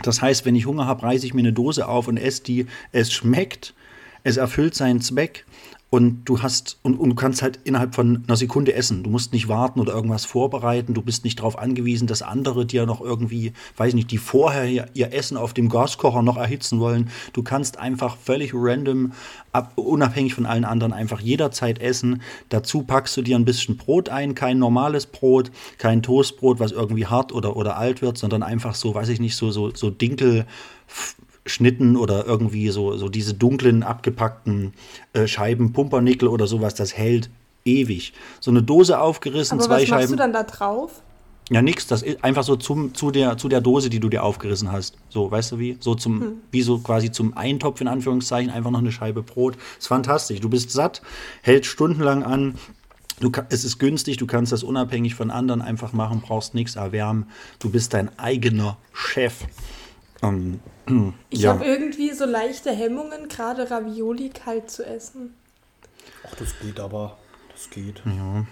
Das 0.02 0.22
heißt, 0.22 0.44
wenn 0.44 0.56
ich 0.56 0.66
Hunger 0.66 0.86
habe, 0.86 1.02
reiße 1.02 1.26
ich 1.26 1.34
mir 1.34 1.40
eine 1.40 1.52
Dose 1.52 1.86
auf 1.88 2.08
und 2.08 2.16
esse 2.16 2.42
die. 2.42 2.66
Es 2.92 3.12
schmeckt, 3.12 3.74
es 4.22 4.36
erfüllt 4.36 4.74
seinen 4.74 5.00
Zweck 5.00 5.44
und 5.90 6.24
du 6.24 6.40
hast 6.40 6.78
und, 6.82 6.98
und, 6.98 7.10
du 7.10 7.16
kannst 7.16 7.42
halt 7.42 7.58
innerhalb 7.64 7.96
von 7.96 8.22
einer 8.26 8.36
Sekunde 8.36 8.72
essen. 8.74 9.02
Du 9.02 9.10
musst 9.10 9.32
nicht 9.32 9.48
warten 9.48 9.80
oder 9.80 9.92
irgendwas 9.92 10.24
vorbereiten. 10.24 10.94
Du 10.94 11.02
bist 11.02 11.24
nicht 11.24 11.40
darauf 11.40 11.58
angewiesen, 11.58 12.06
dass 12.06 12.22
andere 12.22 12.64
dir 12.64 12.86
noch 12.86 13.00
irgendwie, 13.00 13.52
weiß 13.76 13.94
nicht, 13.94 14.10
die 14.12 14.18
vorher 14.18 14.66
ihr, 14.66 14.86
ihr 14.94 15.12
Essen 15.12 15.36
auf 15.36 15.52
dem 15.52 15.68
Gaskocher 15.68 16.22
noch 16.22 16.36
erhitzen 16.36 16.78
wollen. 16.78 17.10
Du 17.32 17.42
kannst 17.42 17.78
einfach 17.78 18.16
völlig 18.16 18.52
random, 18.54 19.12
ab, 19.50 19.72
unabhängig 19.74 20.34
von 20.34 20.46
allen 20.46 20.64
anderen, 20.64 20.92
einfach 20.92 21.20
jederzeit 21.20 21.80
essen. 21.80 22.22
Dazu 22.50 22.84
packst 22.84 23.16
du 23.16 23.22
dir 23.22 23.36
ein 23.36 23.44
bisschen 23.44 23.76
Brot 23.76 24.08
ein, 24.08 24.36
kein 24.36 24.60
normales 24.60 25.06
Brot, 25.06 25.50
kein 25.78 26.04
Toastbrot, 26.04 26.60
was 26.60 26.70
irgendwie 26.70 27.06
hart 27.06 27.32
oder, 27.32 27.56
oder 27.56 27.76
alt 27.76 28.00
wird, 28.00 28.16
sondern 28.16 28.44
einfach 28.44 28.76
so, 28.76 28.94
weiß 28.94 29.08
ich 29.08 29.18
nicht, 29.18 29.34
so, 29.34 29.50
so, 29.50 29.74
so 29.74 29.90
Dinkel. 29.90 30.46
Schnitten 31.50 31.96
oder 31.96 32.26
irgendwie 32.26 32.68
so, 32.70 32.96
so 32.96 33.08
diese 33.08 33.34
dunklen, 33.34 33.82
abgepackten 33.82 34.72
äh, 35.12 35.26
Scheiben, 35.26 35.72
Pumpernickel 35.72 36.28
oder 36.28 36.46
sowas, 36.46 36.74
das 36.74 36.96
hält 36.96 37.30
ewig. 37.64 38.12
So 38.40 38.50
eine 38.50 38.62
Dose 38.62 39.00
aufgerissen, 39.00 39.58
Aber 39.58 39.66
zwei 39.66 39.82
was 39.82 39.88
Scheiben. 39.88 40.00
machst 40.00 40.12
du 40.12 40.16
dann 40.16 40.32
da 40.32 40.42
drauf? 40.44 41.02
Ja, 41.52 41.62
nix, 41.62 41.88
das 41.88 42.02
ist 42.02 42.22
einfach 42.22 42.44
so 42.44 42.54
zum, 42.54 42.94
zu, 42.94 43.10
der, 43.10 43.36
zu 43.36 43.48
der 43.48 43.60
Dose, 43.60 43.90
die 43.90 43.98
du 43.98 44.08
dir 44.08 44.22
aufgerissen 44.22 44.70
hast. 44.70 44.96
So, 45.08 45.28
weißt 45.28 45.52
du 45.52 45.58
wie? 45.58 45.76
So 45.80 45.96
zum, 45.96 46.20
hm. 46.20 46.32
wie 46.52 46.62
so 46.62 46.78
quasi 46.78 47.10
zum 47.10 47.36
Eintopf 47.36 47.80
in 47.80 47.88
Anführungszeichen, 47.88 48.52
einfach 48.52 48.70
noch 48.70 48.78
eine 48.78 48.92
Scheibe 48.92 49.24
Brot. 49.24 49.56
Ist 49.76 49.88
fantastisch. 49.88 50.40
Du 50.40 50.48
bist 50.48 50.70
satt, 50.70 51.02
hält 51.42 51.66
stundenlang 51.66 52.22
an. 52.22 52.54
Du, 53.18 53.32
es 53.48 53.64
ist 53.64 53.78
günstig, 53.78 54.16
du 54.16 54.26
kannst 54.26 54.52
das 54.52 54.62
unabhängig 54.62 55.16
von 55.16 55.32
anderen 55.32 55.60
einfach 55.60 55.92
machen, 55.92 56.20
brauchst 56.20 56.54
nichts 56.54 56.76
erwärmen. 56.76 57.26
Du 57.58 57.68
bist 57.68 57.94
dein 57.94 58.16
eigener 58.16 58.78
Chef. 58.92 59.44
Ähm, 60.22 60.60
ich 61.30 61.40
ja. 61.40 61.50
habe 61.54 61.64
irgendwie 61.64 62.12
so 62.12 62.24
leichte 62.24 62.70
Hemmungen, 62.70 63.28
gerade 63.28 63.70
Ravioli 63.70 64.30
kalt 64.30 64.70
zu 64.70 64.84
essen. 64.84 65.34
Ach, 66.26 66.34
das 66.34 66.58
geht 66.60 66.80
aber. 66.80 67.16
Das 67.52 67.70
geht. 67.70 68.02
Ja. 68.04 68.46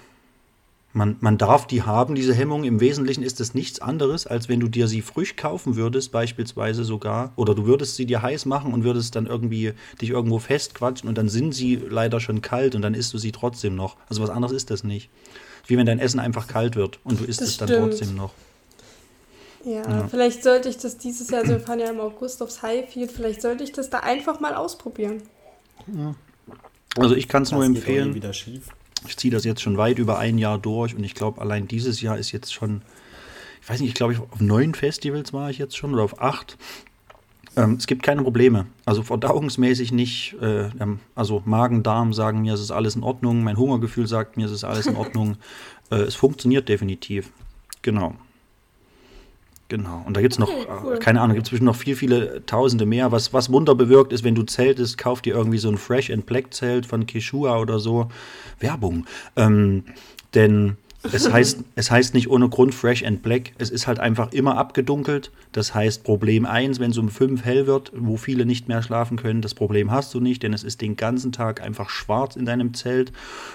Man, 0.95 1.17
man 1.21 1.37
darf 1.37 1.67
die 1.67 1.83
haben, 1.83 2.15
diese 2.15 2.35
Hemmung. 2.35 2.65
Im 2.65 2.81
Wesentlichen 2.81 3.23
ist 3.23 3.41
es 3.41 3.55
nichts 3.55 3.81
anderes, 3.81 4.27
als 4.27 4.49
wenn 4.49 4.59
du 4.59 4.69
dir 4.69 4.89
sie 4.89 5.03
frisch 5.03 5.37
kaufen 5.37 5.77
würdest, 5.77 6.13
beispielsweise 6.13 6.83
sogar. 6.83 7.33
Oder 7.37 7.55
du 7.55 7.67
würdest 7.67 7.97
sie 7.97 8.07
dir 8.07 8.23
heiß 8.23 8.47
machen 8.47 8.73
und 8.73 8.85
würdest 8.85 9.15
dann 9.15 9.27
irgendwie 9.27 9.75
dich 10.01 10.11
irgendwo 10.11 10.39
festquatschen 10.39 11.09
und 11.09 11.19
dann 11.19 11.29
sind 11.29 11.55
sie 11.55 11.77
leider 11.77 12.21
schon 12.21 12.41
kalt 12.41 12.75
und 12.75 12.83
dann 12.83 12.95
isst 12.95 13.13
du 13.13 13.19
sie 13.19 13.33
trotzdem 13.33 13.77
noch. 13.77 13.97
Also 14.09 14.23
was 14.23 14.31
anderes 14.31 14.57
ist 14.57 14.71
das 14.71 14.83
nicht. 14.83 15.11
Wie 15.67 15.77
wenn 15.77 15.87
dein 15.87 15.99
Essen 15.99 16.21
einfach 16.21 16.49
kalt 16.49 16.75
wird 16.75 16.99
und 17.05 17.21
du 17.21 17.25
isst 17.25 17.43
das 17.43 17.51
es 17.51 17.57
dann 17.59 17.69
trotzdem 17.69 18.17
noch. 18.17 18.33
Ja, 19.65 19.83
ja, 19.83 20.09
vielleicht 20.09 20.43
sollte 20.45 20.69
ich 20.69 20.79
das 20.79 20.99
dieses 20.99 21.31
Jahr, 21.31 21.41
also 21.41 21.55
wir 21.55 21.61
fahren 21.61 21.81
ja 21.81 21.91
im 21.91 22.01
August 22.01 22.43
aufs 22.43 22.63
Highfield, 22.63 23.11
vielleicht 23.11 23.43
sollte 23.43 23.65
ich 23.65 23.73
das 23.73 23.91
da 23.91 24.01
einfach 24.01 24.41
mal 24.41 24.55
ausprobieren. 24.55 25.23
Ja. 25.93 26.15
Also 26.97 27.15
ich 27.15 27.29
kann 27.29 27.43
es 27.43 27.53
nur 27.53 27.65
empfehlen. 27.65 28.15
Wieder 28.15 28.33
schief. 28.33 28.69
Ich 29.07 29.17
ziehe 29.17 29.33
das 29.33 29.45
jetzt 29.45 29.61
schon 29.61 29.77
weit 29.77 29.99
über 29.99 30.19
ein 30.19 30.39
Jahr 30.39 30.59
durch 30.59 30.95
und 30.95 31.05
ich 31.05 31.15
glaube, 31.15 31.41
allein 31.41 31.69
dieses 31.69 32.01
Jahr 32.01 32.19
ist 32.19 32.33
jetzt 32.33 32.53
schon, 32.53 32.83
ich 33.63 33.69
weiß 33.69 33.81
nicht, 33.81 33.91
ich 33.91 33.95
glaube, 33.95 34.17
auf 34.31 34.41
neun 34.41 34.75
Festivals 34.75 35.33
war 35.33 35.51
ich 35.51 35.59
jetzt 35.59 35.77
schon 35.77 35.95
oder 35.95 36.03
auf 36.03 36.21
acht. 36.21 36.57
Ähm, 37.57 37.75
es 37.75 37.87
gibt 37.87 38.03
keine 38.03 38.23
Probleme. 38.23 38.67
Also 38.85 39.03
verdauungsmäßig 39.03 39.93
nicht. 39.93 40.37
Äh, 40.41 40.71
also 41.15 41.43
Magen, 41.45 41.83
Darm 41.83 42.13
sagen 42.13 42.43
mir, 42.43 42.55
es 42.55 42.61
ist 42.61 42.71
alles 42.71 42.97
in 42.97 43.03
Ordnung. 43.03 43.43
Mein 43.43 43.57
Hungergefühl 43.57 44.07
sagt 44.07 44.37
mir, 44.37 44.47
es 44.47 44.53
ist 44.53 44.65
alles 44.65 44.87
in 44.87 44.97
Ordnung. 44.97 45.37
äh, 45.91 45.97
es 45.97 46.15
funktioniert 46.15 46.69
definitiv. 46.69 47.31
Genau. 47.83 48.15
Genau. 49.69 50.03
Und 50.07 50.17
da 50.17 50.23
gibt 50.23 50.33
es 50.33 50.39
noch, 50.39 50.49
okay, 50.49 50.67
cool. 50.83 50.99
keine 50.99 51.21
Ahnung, 51.21 51.35
gibt 51.35 51.47
es 51.47 51.51
bestimmt 51.51 51.67
noch 51.67 51.77
viel, 51.77 51.95
viele 51.95 52.45
Tausende 52.47 52.87
mehr. 52.87 53.13
Was, 53.13 53.35
was 53.35 53.53
Wunder 53.53 53.75
bewirkt 53.75 54.15
ist, 54.15 54.25
wenn 54.25 54.35
du 54.35 54.43
zeltest, 54.43 54.97
kauf 54.97 55.21
dir 55.21 55.35
irgendwie 55.35 55.59
so 55.59 55.69
ein 55.69 55.77
Fresh 55.77 56.11
and 56.11 56.25
Black 56.25 56.55
Zelt 56.55 56.87
von 56.87 57.07
Kishua 57.07 57.59
oder 57.59 57.79
so. 57.79 58.09
Werbung. 58.59 59.07
Ähm, 59.37 59.85
denn 60.35 60.79
es 61.03 61.31
heißt, 61.31 61.59
es 61.77 61.91
heißt 61.93 62.15
nicht 62.15 62.29
ohne 62.29 62.49
Grund 62.49 62.75
Fresh 62.75 63.05
and 63.05 63.23
Black. 63.23 63.53
Es 63.59 63.71
ist 63.71 63.87
halt 63.87 64.01
einfach 64.01 64.33
immer 64.33 64.57
abgedunkelt. 64.57 65.31
Das 65.53 65.73
heißt, 65.73 66.03
Problem 66.03 66.45
1, 66.45 66.81
wenn 66.81 66.91
es 66.91 66.99
um 66.99 67.09
5 67.09 67.45
hell 67.45 67.69
wird, 67.69 67.93
wo 67.95 68.17
viele 68.17 68.45
nicht 68.45 68.67
mehr 68.67 68.83
schlafen 68.83 69.17
können, 69.17 69.41
das 69.41 69.55
Problem 69.55 69.93
hast 69.93 70.13
du 70.13 70.21
nicht, 70.21 70.43
denn 70.43 70.53
es 70.53 70.65
ist 70.65 70.81
den 70.81 70.97
ganzen 70.97 71.31
Tag 71.31 71.63
einfach 71.63 71.89
schwarz 71.89 72.35
in 72.35 72.47
deinem 72.47 72.75
Zelt. 72.75 73.13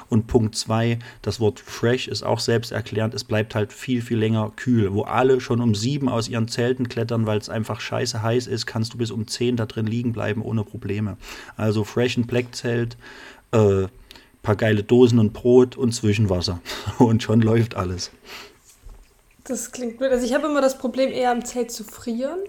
Und 0.09 0.27
Punkt 0.27 0.55
2, 0.55 0.99
das 1.21 1.41
Wort 1.41 1.59
Fresh 1.59 2.07
ist 2.07 2.23
auch 2.23 2.39
selbsterklärend. 2.39 3.13
Es 3.13 3.25
bleibt 3.25 3.55
halt 3.55 3.73
viel, 3.73 4.01
viel 4.01 4.17
länger 4.17 4.51
kühl. 4.55 4.93
Wo 4.93 5.01
alle 5.01 5.41
schon 5.41 5.59
um 5.59 5.75
7 5.75 6.07
aus 6.07 6.29
ihren 6.29 6.47
Zelten 6.47 6.87
klettern, 6.87 7.25
weil 7.25 7.39
es 7.39 7.49
einfach 7.49 7.81
scheiße 7.81 8.23
heiß 8.23 8.47
ist, 8.47 8.65
kannst 8.65 8.93
du 8.93 8.97
bis 8.97 9.11
um 9.11 9.27
10 9.27 9.57
da 9.57 9.65
drin 9.65 9.85
liegen 9.85 10.13
bleiben 10.13 10.41
ohne 10.41 10.63
Probleme. 10.63 11.17
Also 11.57 11.83
Fresh 11.83 12.17
and 12.17 12.27
Black 12.27 12.55
Zelt. 12.55 12.95
Äh, 13.51 13.87
paar 14.43 14.55
geile 14.55 14.83
Dosen 14.83 15.17
und 15.17 15.33
Brot 15.33 15.75
und 15.75 15.93
Zwischenwasser. 15.93 16.59
Und 16.99 17.23
schon 17.23 17.41
läuft 17.41 17.75
alles. 17.75 18.11
Das 19.45 19.71
klingt 19.71 19.97
blöd. 19.97 20.11
Also 20.11 20.25
ich 20.25 20.33
habe 20.33 20.47
immer 20.47 20.61
das 20.61 20.77
Problem, 20.77 21.11
eher 21.11 21.31
am 21.31 21.43
Zelt 21.43 21.71
zu 21.71 21.83
frieren. 21.83 22.39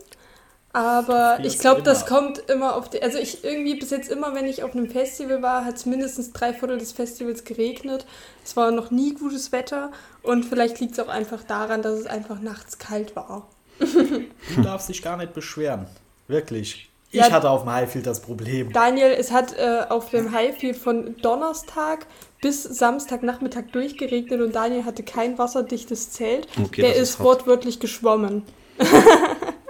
Aber 0.72 1.38
ich 1.44 1.60
glaube, 1.60 1.82
das 1.82 2.04
kommt 2.04 2.38
immer 2.50 2.74
auf 2.74 2.90
die. 2.90 3.00
Also 3.00 3.18
ich 3.18 3.44
irgendwie 3.44 3.76
bis 3.76 3.90
jetzt 3.90 4.10
immer, 4.10 4.34
wenn 4.34 4.46
ich 4.46 4.64
auf 4.64 4.74
einem 4.74 4.90
Festival 4.90 5.40
war, 5.40 5.64
hat 5.64 5.76
es 5.76 5.86
mindestens 5.86 6.32
drei 6.32 6.52
Viertel 6.52 6.78
des 6.78 6.90
Festivals 6.90 7.44
geregnet. 7.44 8.06
Es 8.44 8.56
war 8.56 8.72
noch 8.72 8.90
nie 8.90 9.14
gutes 9.14 9.52
Wetter 9.52 9.92
und 10.22 10.44
vielleicht 10.44 10.80
liegt 10.80 10.94
es 10.94 10.98
auch 10.98 11.06
einfach 11.06 11.44
daran, 11.44 11.82
dass 11.82 12.00
es 12.00 12.06
einfach 12.06 12.40
nachts 12.40 12.78
kalt 12.78 13.14
war. 13.14 13.48
Du 13.78 14.62
darfst 14.62 14.88
dich 14.88 15.00
gar 15.00 15.16
nicht 15.16 15.32
beschweren. 15.32 15.86
Wirklich 16.26 16.90
Ich 17.14 17.20
Ja. 17.20 17.30
hatte 17.30 17.48
auf 17.48 17.60
dem 17.62 17.70
Highfield 17.72 18.06
das 18.08 18.18
Problem. 18.18 18.72
Daniel, 18.72 19.14
es 19.16 19.30
hat 19.30 19.52
äh, 19.56 19.82
auf 19.88 20.10
dem 20.10 20.32
Highfield 20.32 20.76
von 20.76 21.14
Donnerstag 21.22 22.06
bis 22.42 22.64
Samstagnachmittag 22.64 23.66
durchgeregnet 23.72 24.40
und 24.40 24.52
Daniel 24.52 24.84
hatte 24.84 25.04
kein 25.04 25.38
wasserdichtes 25.38 26.10
Zelt. 26.10 26.48
Okay, 26.60 26.82
Der 26.82 26.96
ist 26.96 27.10
ist 27.14 27.20
wortwörtlich 27.20 27.78
geschwommen. 27.80 28.42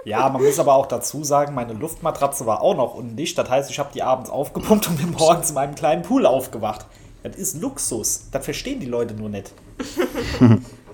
Ja, 0.05 0.29
man 0.29 0.43
muss 0.43 0.59
aber 0.59 0.75
auch 0.75 0.85
dazu 0.85 1.23
sagen, 1.23 1.55
meine 1.55 1.73
Luftmatratze 1.73 2.45
war 2.45 2.61
auch 2.61 2.75
noch 2.77 2.93
undicht. 2.93 3.35
Das 3.39 3.49
heißt, 3.49 3.71
ich 3.71 3.79
habe 3.79 3.89
die 3.91 4.03
abends 4.03 4.29
aufgepumpt 4.29 4.87
und 4.87 4.97
bin 4.97 5.09
morgens 5.09 5.49
in 5.49 5.55
meinem 5.55 5.73
kleinen 5.73 6.03
Pool 6.03 6.27
aufgewacht. 6.27 6.85
Das 7.23 7.35
ist 7.35 7.59
Luxus. 7.59 8.27
Das 8.31 8.45
verstehen 8.45 8.79
die 8.79 8.85
Leute 8.85 9.15
nur 9.15 9.29
nicht. 9.29 9.51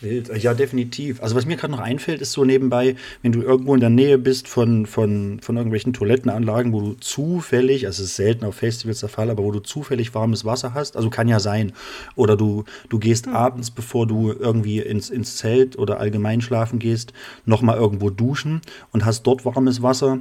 Wild. 0.00 0.42
Ja, 0.42 0.54
definitiv. 0.54 1.22
Also 1.22 1.34
was 1.34 1.46
mir 1.46 1.56
gerade 1.56 1.72
noch 1.72 1.80
einfällt, 1.80 2.20
ist 2.20 2.32
so 2.32 2.44
nebenbei, 2.44 2.96
wenn 3.22 3.32
du 3.32 3.42
irgendwo 3.42 3.74
in 3.74 3.80
der 3.80 3.90
Nähe 3.90 4.18
bist 4.18 4.48
von, 4.48 4.86
von, 4.86 5.40
von 5.40 5.56
irgendwelchen 5.56 5.92
Toilettenanlagen, 5.92 6.72
wo 6.72 6.80
du 6.80 6.92
zufällig, 6.94 7.86
also 7.86 8.02
es 8.02 8.10
ist 8.10 8.16
selten 8.16 8.44
auf 8.44 8.56
Festivals 8.56 9.00
der 9.00 9.08
Fall, 9.08 9.30
aber 9.30 9.42
wo 9.42 9.52
du 9.52 9.60
zufällig 9.60 10.14
warmes 10.14 10.44
Wasser 10.44 10.74
hast, 10.74 10.96
also 10.96 11.10
kann 11.10 11.28
ja 11.28 11.40
sein. 11.40 11.72
Oder 12.16 12.36
du, 12.36 12.64
du 12.88 12.98
gehst 12.98 13.28
abends, 13.28 13.70
bevor 13.70 14.06
du 14.06 14.32
irgendwie 14.32 14.80
ins, 14.80 15.10
ins 15.10 15.36
Zelt 15.36 15.78
oder 15.78 16.00
allgemein 16.00 16.40
schlafen 16.40 16.78
gehst, 16.78 17.12
nochmal 17.44 17.78
irgendwo 17.78 18.10
duschen 18.10 18.60
und 18.92 19.04
hast 19.04 19.22
dort 19.24 19.44
warmes 19.44 19.82
Wasser. 19.82 20.18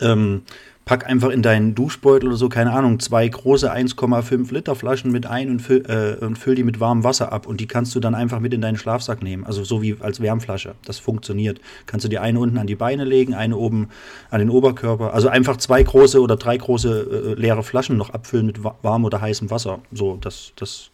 Ähm, 0.00 0.42
pack 0.88 1.06
einfach 1.06 1.28
in 1.28 1.42
deinen 1.42 1.74
Duschbeutel 1.74 2.30
oder 2.30 2.38
so, 2.38 2.48
keine 2.48 2.72
Ahnung, 2.72 2.98
zwei 2.98 3.28
große 3.28 3.70
1,5 3.70 4.54
Liter 4.54 4.74
Flaschen 4.74 5.12
mit 5.12 5.26
ein 5.26 5.50
und 5.50 5.60
füll, 5.60 5.84
äh, 5.86 6.24
und 6.24 6.38
füll 6.38 6.54
die 6.54 6.64
mit 6.64 6.80
warmem 6.80 7.04
Wasser 7.04 7.30
ab 7.30 7.46
und 7.46 7.60
die 7.60 7.66
kannst 7.66 7.94
du 7.94 8.00
dann 8.00 8.14
einfach 8.14 8.40
mit 8.40 8.54
in 8.54 8.62
deinen 8.62 8.78
Schlafsack 8.78 9.22
nehmen. 9.22 9.44
Also 9.44 9.64
so 9.64 9.82
wie 9.82 9.96
als 10.00 10.22
Wärmflasche. 10.22 10.76
Das 10.86 10.98
funktioniert. 10.98 11.60
Kannst 11.84 12.04
du 12.04 12.08
dir 12.08 12.22
eine 12.22 12.40
unten 12.40 12.56
an 12.56 12.66
die 12.66 12.74
Beine 12.74 13.04
legen, 13.04 13.34
eine 13.34 13.58
oben 13.58 13.90
an 14.30 14.38
den 14.38 14.48
Oberkörper. 14.48 15.12
Also 15.12 15.28
einfach 15.28 15.58
zwei 15.58 15.82
große 15.82 16.22
oder 16.22 16.36
drei 16.36 16.56
große 16.56 17.34
äh, 17.36 17.38
leere 17.38 17.62
Flaschen 17.62 17.98
noch 17.98 18.08
abfüllen 18.08 18.46
mit 18.46 18.64
wa 18.64 18.74
warm 18.80 19.04
oder 19.04 19.20
heißem 19.20 19.50
Wasser. 19.50 19.80
So, 19.92 20.16
das, 20.18 20.52
das 20.56 20.90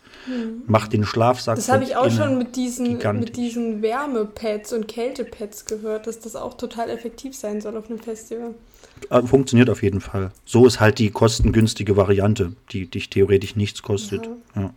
macht 0.67 0.93
den 0.93 1.05
Schlafsack. 1.05 1.55
Das 1.55 1.69
habe 1.69 1.85
ich 1.85 1.95
auch 1.95 2.11
schon 2.11 2.39
mit 2.39 2.57
diesen, 2.57 2.99
gigantisch. 2.99 3.27
mit 3.27 3.37
diesen 3.37 3.81
Wärmepads 3.81 4.73
und 4.73 4.89
Kältepads 4.89 5.67
gehört, 5.67 6.09
dass 6.09 6.19
das 6.19 6.35
auch 6.35 6.55
total 6.55 6.91
effektiv 6.91 7.37
sein 7.37 7.61
soll 7.61 7.77
auf 7.77 7.89
einem 7.89 8.01
Festival. 8.01 8.55
Äh, 9.11 9.23
Funktioniert 9.23 9.71
auf 9.71 9.83
jeden 9.83 10.01
Fall. 10.01 10.33
So 10.45 10.67
ist 10.67 10.81
halt 10.81 10.99
die 10.99 11.11
kostengünstige 11.11 11.97
Variante, 11.97 12.53
die 12.71 12.87
dich 12.87 13.11
theoretisch 13.11 13.57
nichts 13.57 13.83
kostet. 13.83 14.29
Ja. 14.55 14.73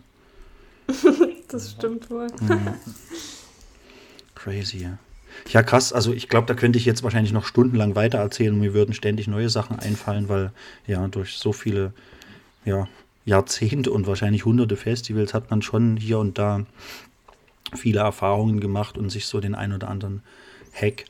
Das 1.49 1.71
stimmt 1.71 2.09
wohl. 2.09 2.27
Crazy. 4.35 4.79
ja. 4.79 4.97
Ja, 5.49 5.63
krass. 5.63 5.93
Also 5.93 6.13
ich 6.13 6.27
glaube, 6.27 6.47
da 6.47 6.53
könnte 6.53 6.77
ich 6.77 6.85
jetzt 6.85 7.03
wahrscheinlich 7.03 7.31
noch 7.31 7.45
stundenlang 7.45 7.95
weiter 7.95 8.17
erzählen 8.17 8.53
und 8.53 8.59
mir 8.59 8.73
würden 8.73 8.93
ständig 8.93 9.27
neue 9.27 9.49
Sachen 9.49 9.79
einfallen, 9.79 10.29
weil 10.29 10.51
ja 10.87 11.07
durch 11.07 11.37
so 11.37 11.53
viele 11.53 11.93
ja, 12.65 12.87
Jahrzehnte 13.25 13.91
und 13.91 14.07
wahrscheinlich 14.07 14.45
hunderte 14.45 14.75
Festivals 14.75 15.33
hat 15.33 15.49
man 15.49 15.61
schon 15.61 15.97
hier 15.97 16.19
und 16.19 16.37
da 16.37 16.65
viele 17.75 17.99
Erfahrungen 17.99 18.59
gemacht 18.59 18.97
und 18.97 19.09
sich 19.09 19.25
so 19.25 19.39
den 19.39 19.55
ein 19.55 19.73
oder 19.73 19.89
anderen 19.89 20.23
Hack 20.73 21.05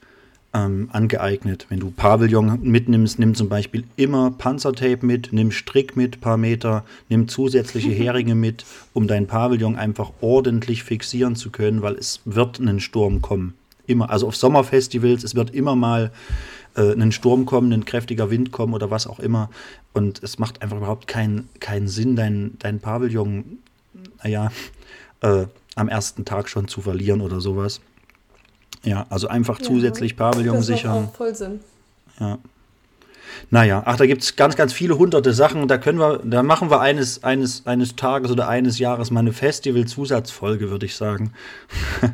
ähm, 0.57 0.89
angeeignet. 0.91 1.67
Wenn 1.69 1.79
du 1.79 1.91
Pavillon 1.91 2.59
mitnimmst, 2.63 3.19
nimm 3.19 3.35
zum 3.35 3.47
Beispiel 3.49 3.83
immer 3.95 4.31
Panzertape 4.31 5.05
mit, 5.05 5.31
nimm 5.31 5.51
Strick 5.51 5.95
mit, 5.95 6.19
paar 6.19 6.37
Meter, 6.37 6.83
nimm 7.09 7.27
zusätzliche 7.27 7.91
Heringe 8.03 8.35
mit, 8.35 8.65
um 8.93 9.07
dein 9.07 9.27
Pavillon 9.27 9.75
einfach 9.75 10.11
ordentlich 10.21 10.83
fixieren 10.83 11.35
zu 11.35 11.51
können, 11.51 11.81
weil 11.81 11.95
es 11.95 12.21
wird 12.25 12.59
einen 12.59 12.79
Sturm 12.79 13.21
kommen. 13.21 13.53
Immer, 13.85 14.09
also 14.09 14.27
auf 14.27 14.35
Sommerfestivals, 14.35 15.23
es 15.23 15.35
wird 15.35 15.53
immer 15.53 15.75
mal 15.75 16.11
äh, 16.75 16.93
ein 16.93 17.11
Sturm 17.11 17.45
kommen, 17.45 17.71
ein 17.71 17.85
kräftiger 17.85 18.29
Wind 18.31 18.51
kommen 18.51 18.73
oder 18.73 18.89
was 18.89 19.07
auch 19.07 19.19
immer. 19.19 19.49
Und 19.93 20.23
es 20.23 20.39
macht 20.39 20.61
einfach 20.61 20.77
überhaupt 20.77 21.07
keinen 21.07 21.47
keinen 21.59 21.87
Sinn, 21.87 22.15
dein, 22.15 22.57
dein 22.59 22.79
Pavillon, 22.79 23.59
naja, 24.23 24.51
äh, 25.21 25.45
am 25.75 25.87
ersten 25.87 26.25
Tag 26.25 26.49
schon 26.49 26.67
zu 26.67 26.81
verlieren 26.81 27.21
oder 27.21 27.39
sowas. 27.39 27.79
Ja, 28.83 29.05
also 29.09 29.27
einfach 29.27 29.59
zusätzlich 29.59 30.15
Pavillon 30.15 30.57
das 30.57 30.67
macht 30.69 30.77
sichern. 30.77 31.05
auch 31.05 31.15
voll 31.15 31.35
Sinn. 31.35 31.59
Ja. 32.19 32.37
Naja, 33.49 33.83
ach, 33.85 33.97
da 33.97 34.05
gibt 34.05 34.23
es 34.23 34.35
ganz, 34.35 34.55
ganz 34.55 34.73
viele 34.73 34.97
hunderte 34.97 35.33
Sachen. 35.33 35.67
Da 35.67 35.77
können 35.77 35.99
wir, 35.99 36.19
da 36.23 36.43
machen 36.43 36.69
wir 36.69 36.81
eines, 36.81 37.23
eines, 37.23 37.65
eines 37.65 37.95
Tages 37.95 38.31
oder 38.31 38.47
eines 38.47 38.79
Jahres 38.79 39.11
mal 39.11 39.21
eine 39.21 39.33
Festival-Zusatzfolge, 39.33 40.69
würde 40.69 40.85
ich 40.85 40.95
sagen. 40.95 41.33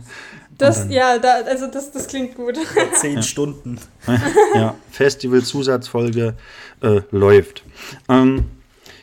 Das, 0.55 0.85
ja, 0.87 1.17
da, 1.17 1.41
also 1.47 1.65
das, 1.65 1.91
das 1.91 2.07
klingt 2.07 2.35
gut. 2.35 2.57
Zehn 2.93 3.23
Stunden. 3.23 3.79
ja, 4.53 4.75
Festival-Zusatzfolge 4.91 6.35
äh, 6.81 7.01
läuft. 7.09 7.63
Ähm, 8.07 8.45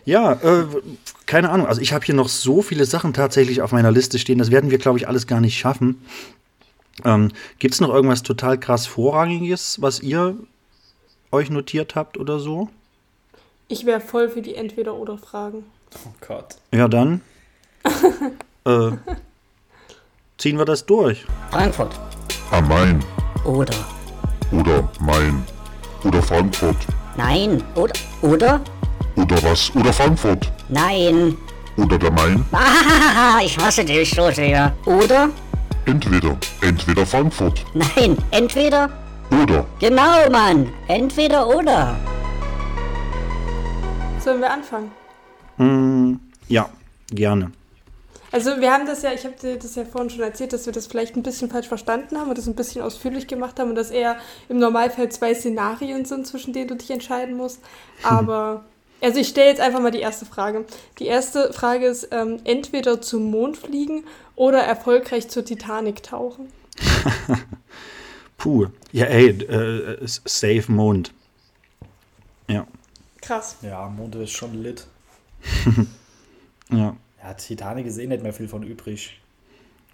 ja, 0.05 0.35
äh, 0.35 0.67
keine 1.27 1.51
Ahnung. 1.51 1.67
Also 1.67 1.81
ich 1.81 1.93
habe 1.93 2.05
hier 2.05 2.15
noch 2.15 2.29
so 2.29 2.63
viele 2.63 2.85
Sachen 2.85 3.13
tatsächlich 3.13 3.63
auf 3.63 3.73
meiner 3.73 3.91
Liste 3.91 4.19
stehen. 4.19 4.39
Das 4.39 4.53
werden 4.53 4.71
wir, 4.71 4.79
glaube 4.79 4.99
ich, 4.99 5.09
alles 5.09 5.27
gar 5.27 5.41
nicht 5.41 5.59
schaffen. 5.59 6.01
Ähm, 7.05 7.31
Gibt 7.59 7.75
es 7.75 7.81
noch 7.81 7.91
irgendwas 7.93 8.23
total 8.23 8.59
krass 8.59 8.87
Vorrangiges, 8.87 9.81
was 9.81 10.01
ihr 10.01 10.37
euch 11.33 11.51
notiert 11.51 11.95
habt 11.95 12.19
oder 12.19 12.39
so? 12.39 12.69
Ich 13.69 13.87
wäre 13.87 14.01
voll 14.01 14.29
für 14.29 14.43
die 14.43 14.55
Entweder-Oder-Fragen. 14.57 15.65
Oh 15.95 16.13
Gott. 16.27 16.57
Ja, 16.73 16.89
dann 16.89 17.21
äh, 18.65 18.91
ziehen 20.39 20.59
wir 20.59 20.65
das 20.65 20.85
durch. 20.87 21.25
Frankfurt 21.51 21.99
Am 22.51 22.67
Main 22.69 23.05
oder 23.45 23.75
oder 24.53 24.89
Main 25.01 25.45
oder 26.05 26.23
Frankfurt 26.23 26.77
nein 27.17 27.63
oder 27.77 27.93
oder 28.23 28.61
oder 29.17 29.43
was 29.45 29.75
oder 29.77 29.93
Frankfurt 29.93 30.51
nein. 30.69 31.37
oder 31.77 31.99
der 31.99 32.11
Main. 32.11 32.45
Ah, 32.53 33.39
ich 33.45 33.57
hasse 33.59 33.85
dich 33.85 34.11
so 34.11 34.31
sehr. 34.31 34.73
Oder 34.85 35.31
Entweder, 35.87 36.37
entweder 36.61 37.07
Frankfurt 37.07 37.65
nein, 37.75 38.17
entweder 38.31 38.91
oder 39.43 39.65
genau, 39.79 40.29
Mann, 40.31 40.71
entweder 40.89 41.49
oder. 41.49 41.97
Sollen 44.23 44.41
wir 44.41 44.51
anfangen? 44.51 44.91
Ja, 46.49 46.69
gerne. 47.11 47.53
Also 48.33 48.61
wir 48.61 48.73
haben 48.73 48.87
das 48.87 49.03
ja, 49.03 49.13
ich 49.13 49.25
habe 49.25 49.35
dir 49.35 49.59
das 49.59 49.75
ja 49.75 49.85
vorhin 49.85 50.11
schon 50.11 50.21
erzählt, 50.21 50.53
dass 50.53 50.67
wir 50.67 50.73
das 50.73 50.87
vielleicht 50.87 51.17
ein 51.17 51.23
bisschen 51.23 51.51
falsch 51.51 51.67
verstanden 51.67 52.17
haben 52.17 52.29
und 52.29 52.39
das 52.39 52.47
ein 52.47 52.55
bisschen 52.55 52.83
ausführlich 52.83 53.27
gemacht 53.27 53.59
haben 53.59 53.71
und 53.71 53.75
dass 53.75 53.91
eher 53.91 54.17
im 54.49 54.59
Normalfall 54.59 55.09
zwei 55.09 55.35
Szenarien 55.35 56.05
sind, 56.05 56.27
zwischen 56.27 56.53
denen 56.53 56.69
du 56.69 56.77
dich 56.77 56.91
entscheiden 56.91 57.37
musst. 57.37 57.61
Aber, 58.03 58.65
also 59.01 59.19
ich 59.21 59.29
stelle 59.29 59.49
jetzt 59.49 59.61
einfach 59.61 59.81
mal 59.81 59.91
die 59.91 60.01
erste 60.01 60.27
Frage. 60.27 60.65
Die 60.99 61.07
erste 61.07 61.53
Frage 61.53 61.87
ist, 61.87 62.09
ähm, 62.13 62.41
entweder 62.45 63.01
zum 63.01 63.31
Mond 63.31 63.57
fliegen 63.57 64.05
oder 64.37 64.59
erfolgreich 64.63 65.29
zur 65.29 65.45
Titanic 65.45 66.03
tauchen. 66.03 66.49
Puh. 68.39 68.67
Ja, 68.93 69.07
ey, 69.07 69.29
äh, 69.31 70.03
s- 70.05 70.23
safe 70.25 70.65
Mond. 70.73 71.13
Ja, 72.49 72.67
Krass. 73.21 73.57
Ja, 73.63 73.87
Mond 73.89 74.15
ist 74.17 74.33
schon 74.33 74.55
lit. 74.63 74.87
ja. 76.71 76.97
Ja, 77.23 77.35
Titanic 77.35 77.87
ist 77.87 77.99
eh 77.99 78.07
nicht 78.07 78.23
mehr 78.23 78.33
viel 78.33 78.49
von 78.49 78.63
übrig. 78.63 79.21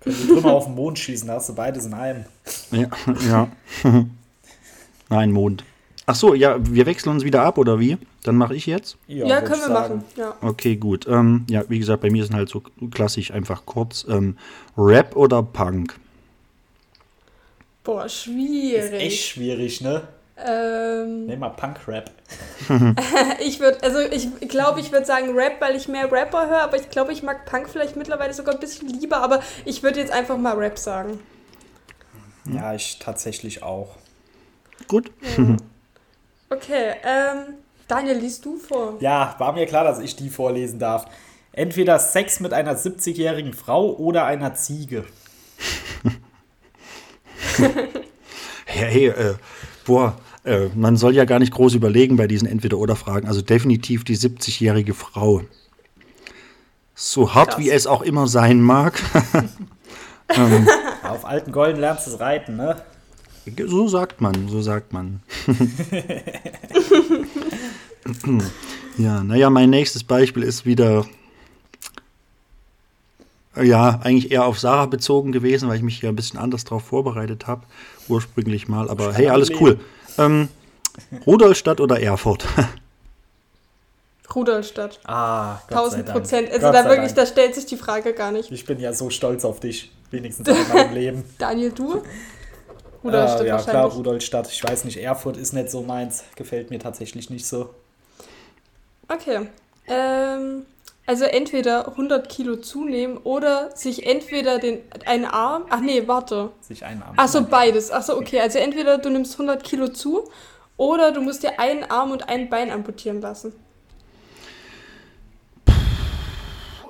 Können 0.00 0.16
die 0.22 0.28
Trümmer 0.28 0.52
auf 0.54 0.66
den 0.66 0.76
Mond 0.76 0.98
schießen, 0.98 1.26
da 1.26 1.34
hast 1.34 1.48
du 1.48 1.54
beides 1.54 1.86
in 1.86 1.94
einem. 1.94 2.24
Ja, 2.70 2.88
ja. 3.28 3.48
Nein, 5.09 5.32
Mond. 5.32 5.64
Ach 6.09 6.14
so, 6.14 6.34
ja, 6.34 6.57
wir 6.61 6.86
wechseln 6.86 7.11
uns 7.11 7.24
wieder 7.24 7.42
ab, 7.42 7.59
oder 7.59 7.80
wie? 7.80 7.98
Dann 8.22 8.36
mache 8.36 8.54
ich 8.54 8.66
jetzt? 8.66 8.96
Ja, 9.09 9.26
würd 9.26 9.44
können 9.44 9.61
wir 9.61 9.68
sagen. 9.68 9.94
machen. 9.96 10.04
Ja. 10.16 10.36
Okay, 10.40 10.76
gut. 10.76 11.07
Ähm, 11.09 11.44
ja, 11.50 11.64
wie 11.68 11.80
gesagt, 11.80 12.02
bei 12.02 12.11
mir 12.11 12.24
sind 12.24 12.36
halt 12.36 12.48
so 12.48 12.62
klassisch 12.92 13.32
einfach 13.32 13.66
kurz. 13.66 14.07
Ähm, 14.09 14.36
Rap 14.78 15.16
oder 15.16 15.42
Punk? 15.42 15.98
Boah, 17.82 18.04
Ist 18.04 18.22
schwierig. 18.22 19.02
echt 19.02 19.26
schwierig, 19.26 19.80
ne? 19.80 20.02
Ähm, 20.38 21.26
Nehmen 21.26 21.40
wir 21.40 21.50
Punk-Rap. 21.50 22.11
Ich 23.40 23.59
würde, 23.61 23.82
also 23.82 23.98
ich 24.00 24.28
glaube, 24.48 24.80
ich 24.80 24.92
würde 24.92 25.07
sagen 25.07 25.34
Rap, 25.36 25.61
weil 25.61 25.74
ich 25.76 25.88
mehr 25.88 26.11
Rapper 26.12 26.48
höre, 26.48 26.62
aber 26.62 26.76
ich 26.76 26.90
glaube, 26.90 27.12
ich 27.12 27.22
mag 27.22 27.46
Punk 27.46 27.68
vielleicht 27.68 27.96
mittlerweile 27.96 28.34
sogar 28.34 28.54
ein 28.54 28.61
bisschen 28.61 28.88
lieber, 28.88 29.18
aber 29.18 29.40
ich 29.64 29.82
würde 29.82 30.00
jetzt 30.00 30.12
einfach 30.12 30.36
mal 30.36 30.57
Rap 30.57 30.78
sagen. 30.78 31.20
Ja, 32.44 32.74
ich 32.74 32.98
tatsächlich 32.98 33.62
auch. 33.62 33.96
Gut. 34.88 35.11
Okay, 36.49 36.94
ähm, 37.05 37.55
Daniel, 37.88 38.18
liest 38.18 38.44
du 38.44 38.57
vor? 38.59 38.97
Ja, 39.01 39.34
war 39.38 39.53
mir 39.53 39.66
klar, 39.66 39.84
dass 39.84 39.99
ich 39.99 40.14
die 40.16 40.30
vorlesen 40.30 40.78
darf. 40.78 41.07
Entweder 41.53 41.99
Sex 41.99 42.40
mit 42.40 42.53
einer 42.53 42.76
70-jährigen 42.76 43.53
Frau 43.53 43.92
oder 43.92 44.26
einer 44.26 44.55
Ziege. 44.55 45.05
Hey, 48.68 49.07
äh, 49.07 49.34
boah, 49.86 50.16
äh, 50.44 50.68
man 50.74 50.97
soll 50.97 51.14
ja 51.14 51.24
gar 51.24 51.38
nicht 51.38 51.53
groß 51.53 51.74
überlegen 51.74 52.16
bei 52.16 52.26
diesen 52.26 52.47
Entweder-Oder-Fragen. 52.47 53.26
Also 53.26 53.40
definitiv 53.40 54.05
die 54.05 54.18
70-jährige 54.18 54.92
Frau. 54.92 55.40
So 56.94 57.34
hart 57.34 57.53
Krass. 57.53 57.59
wie 57.59 57.70
es 57.70 57.86
auch 57.86 58.03
immer 58.03 58.26
sein 58.26 58.61
mag. 58.61 59.01
Ja, 60.34 60.51
auf 61.09 61.24
alten 61.24 61.53
Gollen 61.53 61.76
lernst 61.78 62.07
du 62.07 62.11
es 62.11 62.20
reiten, 62.20 62.57
ne? 62.57 62.76
So 63.66 63.86
sagt 63.86 64.20
man, 64.20 64.49
so 64.49 64.61
sagt 64.61 64.92
man. 64.92 65.20
ja, 68.99 69.22
naja, 69.22 69.51
mein 69.51 69.70
nächstes 69.70 70.03
Beispiel 70.03 70.42
ist 70.42 70.66
wieder, 70.66 71.07
ja, 73.55 74.01
eigentlich 74.03 74.32
eher 74.32 74.44
auf 74.44 74.59
Sarah 74.59 74.86
bezogen 74.86 75.30
gewesen, 75.30 75.68
weil 75.68 75.76
ich 75.76 75.82
mich 75.82 76.01
hier 76.01 76.09
ein 76.09 76.16
bisschen 76.16 76.40
anders 76.40 76.64
drauf 76.64 76.84
vorbereitet 76.84 77.47
habe, 77.47 77.62
ursprünglich 78.09 78.66
mal. 78.66 78.90
Aber 78.90 79.14
hey, 79.14 79.28
alles 79.28 79.51
cool. 79.61 79.78
Ähm, 80.18 80.49
Rudolstadt 81.24 81.80
oder 81.80 82.01
Erfurt? 82.01 82.44
Rudolstadt. 84.34 84.99
Ah, 85.05 85.61
Gott 85.68 85.92
sei 85.92 85.99
1000 85.99 86.09
Dank. 86.09 86.18
Prozent. 86.18 86.51
Also 86.51 86.66
Gott 86.66 86.74
da 86.74 86.84
wirklich, 86.84 87.12
Dank. 87.12 87.16
da 87.16 87.26
stellt 87.26 87.55
sich 87.55 87.66
die 87.66 87.76
Frage 87.76 88.12
gar 88.12 88.32
nicht. 88.32 88.51
Ich 88.51 88.64
bin 88.64 88.80
ja 88.80 88.92
so 88.92 89.11
stolz 89.11 89.44
auf 89.44 89.61
dich. 89.61 89.92
Wenigstens 90.11 90.49
in 90.49 90.68
meinem 90.68 90.94
Leben. 90.94 91.24
Daniel, 91.38 91.70
du? 91.70 92.03
Rudolstadt 93.07 93.42
Äh, 93.42 93.48
ja, 93.48 93.59
klar, 93.59 93.86
Rudolstadt. 93.86 94.48
Ich 94.50 94.62
weiß 94.62 94.84
nicht, 94.84 95.02
Erfurt 95.02 95.36
ist 95.36 95.52
nicht 95.52 95.70
so 95.70 95.82
meins. 95.82 96.24
Gefällt 96.36 96.70
mir 96.70 96.78
tatsächlich 96.78 97.30
nicht 97.30 97.46
so. 97.46 97.70
Okay. 99.09 99.48
Ähm, 99.88 100.66
also 101.07 101.24
entweder 101.24 101.88
100 101.88 102.28
Kilo 102.28 102.57
zunehmen 102.57 103.18
oder 103.18 103.70
sich 103.76 104.07
entweder 104.07 104.59
den 104.59 104.80
einen 105.04 105.24
Arm. 105.24 105.66
Ach 105.70 105.80
nee, 105.80 106.02
warte. 106.07 106.50
Sich 106.61 106.84
einarmen. 106.84 107.14
Ach 107.16 107.28
so, 107.28 107.44
beides. 107.44 107.92
Ach 107.92 108.02
so, 108.02 108.16
okay. 108.16 108.40
Also 108.40 108.59
entweder 108.59 108.98
du 108.98 109.11
nimmst 109.11 109.34
100 109.34 109.62
Kilo 109.62 109.88
zu 109.88 110.28
oder 110.76 111.12
du 111.12 111.20
musst 111.20 111.44
dir 111.44 111.61
einen 111.61 111.84
Arm 111.84 112.11
und 112.11 112.28
ein 112.28 112.50
Bein 112.50 112.70
amputieren 112.70 113.20
lassen. 113.20 113.52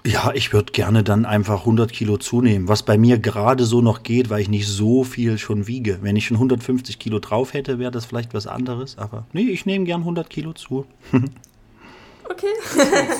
Ja, 0.06 0.30
ich 0.32 0.52
würde 0.52 0.70
gerne 0.70 1.02
dann 1.02 1.26
einfach 1.26 1.60
100 1.60 1.92
Kilo 1.92 2.16
zunehmen, 2.16 2.68
was 2.68 2.84
bei 2.84 2.96
mir 2.96 3.18
gerade 3.18 3.64
so 3.64 3.80
noch 3.80 4.04
geht, 4.04 4.30
weil 4.30 4.40
ich 4.40 4.48
nicht 4.48 4.68
so 4.68 5.02
viel 5.02 5.36
schon 5.36 5.66
wiege. 5.66 5.98
Wenn 6.00 6.14
ich 6.14 6.26
schon 6.26 6.36
150 6.36 7.00
Kilo 7.00 7.18
drauf 7.18 7.54
hätte, 7.54 7.80
wäre 7.80 7.90
das 7.90 8.06
vielleicht 8.06 8.32
was 8.32 8.46
anderes, 8.46 8.98
aber 8.98 9.26
nee, 9.32 9.50
ich 9.50 9.66
nehme 9.66 9.84
gern 9.84 10.02
100 10.02 10.30
Kilo 10.30 10.52
zu. 10.52 10.86
Okay. 12.28 12.48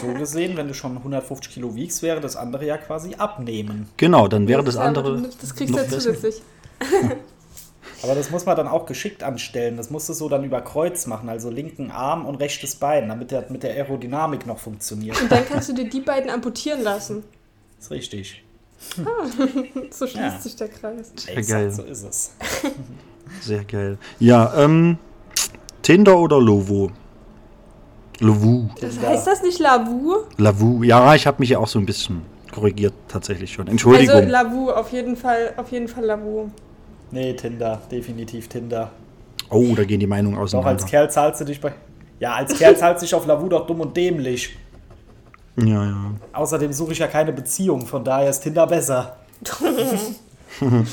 So 0.01 0.13
gesehen, 0.19 0.57
wenn 0.57 0.67
du 0.67 0.75
schon 0.75 0.97
150 0.97 1.55
Kilo 1.55 1.77
wiegst, 1.77 2.03
wäre 2.03 2.21
das 2.21 2.35
andere 2.35 2.67
ja 2.67 2.77
quasi 2.77 3.15
abnehmen. 3.15 3.89
Genau, 3.97 4.27
dann 4.27 4.49
wäre 4.49 4.65
das 4.65 4.77
andere. 4.77 5.31
Das 5.41 5.55
kriegst 5.55 5.73
du 5.73 5.79
ja 5.79 5.89
zusätzlich. 5.89 6.43
Aber 8.03 8.15
das 8.15 8.31
muss 8.31 8.45
man 8.47 8.57
dann 8.57 8.69
auch 8.69 8.87
geschickt 8.87 9.23
anstellen. 9.23 9.77
Das 9.77 9.91
musst 9.91 10.09
du 10.09 10.13
so 10.13 10.29
dann 10.29 10.45
über 10.45 10.61
Kreuz 10.61 11.07
machen, 11.07 11.29
also 11.29 11.51
linken 11.51 11.91
Arm 11.91 12.27
und 12.27 12.37
rechtes 12.37 12.77
Bein, 12.77 13.09
damit 13.09 13.31
der 13.31 13.47
mit 13.49 13.63
der 13.63 13.71
Aerodynamik 13.73 14.47
noch 14.47 14.59
funktioniert. 14.59 15.21
Und 15.21 15.33
dann 15.33 15.47
kannst 15.49 15.69
du 15.71 15.73
dir 15.73 15.89
die 15.89 16.01
beiden 16.01 16.31
amputieren 16.31 16.83
lassen. 16.83 17.25
ist 17.81 17.91
richtig. 17.91 18.43
So 19.91 20.07
schließt 20.07 20.17
Ja. 20.17 20.39
sich 20.41 20.57
der 20.57 20.69
Kreis. 20.69 21.11
Sehr 21.17 21.39
Exakt, 21.39 21.61
geil. 21.63 21.71
so 21.73 21.83
ist 21.83 22.03
es. 22.05 22.33
Sehr 23.41 23.65
geil. 23.65 23.99
Ja, 24.19 24.53
ähm, 24.63 24.99
Tinder 25.83 26.19
oder 26.19 26.39
Lovo? 26.41 26.91
Lovu. 28.21 28.69
Das 28.81 28.99
heißt 29.01 29.27
das 29.27 29.43
nicht 29.43 29.59
Lavu? 29.59 30.17
Lavu. 30.37 30.83
Ja, 30.83 31.15
ich 31.15 31.27
habe 31.27 31.39
mich 31.41 31.51
ja 31.51 31.59
auch 31.59 31.67
so 31.69 31.79
ein 31.79 31.87
bisschen 31.87 32.23
korrigiert, 32.53 32.95
tatsächlich 33.09 33.53
schon. 33.53 33.67
Entschuldigung. 33.69 34.15
Also 34.17 34.29
Lavu, 34.31 34.71
auf 34.71 34.91
jeden 34.93 35.17
Fall, 35.17 35.53
auf 35.57 35.71
jeden 35.73 35.89
Fall 35.89 36.05
Lavu. 36.05 36.51
Nee, 37.11 37.35
Tinder, 37.35 37.81
definitiv 37.91 38.49
Tinder. 38.49 38.91
oh, 39.51 39.75
da 39.75 39.85
gehen 39.85 40.01
die 40.01 40.07
Meinungen 40.07 40.37
Doch 40.37 40.43
auseinander. 40.43 40.71
als 40.71 40.87
Kerl 40.87 41.11
zahlst 41.11 41.41
du 41.41 41.45
dich 41.45 41.61
bei. 41.61 41.73
Ja, 42.19 42.35
als 42.35 42.57
Kerl 42.59 42.77
zahlst 42.77 43.03
du 43.03 43.07
dich 43.07 43.15
auf 43.15 43.27
Lavu 43.27 43.49
doch 43.49 43.67
dumm 43.67 43.81
und 43.81 43.97
dämlich. 43.97 44.57
Ja, 45.57 45.85
ja. 45.85 46.11
Außerdem 46.33 46.73
suche 46.73 46.93
ich 46.93 46.99
ja 46.99 47.07
keine 47.07 47.33
Beziehung, 47.33 47.87
von 47.87 48.05
daher 48.05 48.31
ist 48.31 48.41
Tinder 48.41 48.67
besser. 48.67 49.17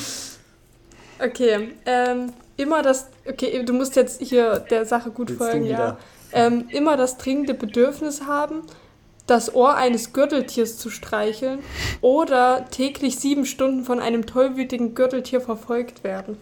Okay, 1.20 1.70
ähm, 1.86 2.34
immer 2.58 2.82
das. 2.82 3.08
Okay, 3.26 3.64
du 3.64 3.74
musst 3.74 3.96
jetzt 3.96 4.22
hier 4.22 4.60
der 4.60 4.86
Sache 4.86 5.12
gut 5.12 5.30
Willst 5.30 5.42
folgen, 5.42 5.66
ja. 5.66 5.98
Ähm, 6.34 6.66
immer 6.70 6.98
das 6.98 7.18
dringende 7.18 7.54
Bedürfnis 7.54 8.26
haben, 8.26 8.64
das 9.28 9.54
Ohr 9.54 9.76
eines 9.76 10.14
Gürteltiers 10.14 10.78
zu 10.78 10.90
streicheln 10.90 11.60
oder 12.02 12.66
täglich 12.70 13.18
sieben 13.18 13.46
Stunden 13.46 13.84
von 13.84 14.00
einem 14.00 14.26
tollwütigen 14.26 14.96
Gürteltier 14.96 15.42
verfolgt 15.42 16.04
werden. 16.04 16.38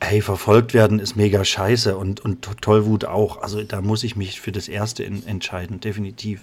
Hey, 0.00 0.20
verfolgt 0.20 0.74
werden 0.74 0.98
ist 0.98 1.16
mega 1.16 1.44
scheiße 1.44 1.96
und, 1.96 2.20
und 2.20 2.42
Tollwut 2.60 3.04
auch. 3.04 3.40
Also 3.40 3.62
da 3.62 3.80
muss 3.80 4.02
ich 4.02 4.16
mich 4.16 4.40
für 4.40 4.52
das 4.52 4.68
Erste 4.68 5.04
in, 5.04 5.26
entscheiden, 5.26 5.80
definitiv. 5.80 6.42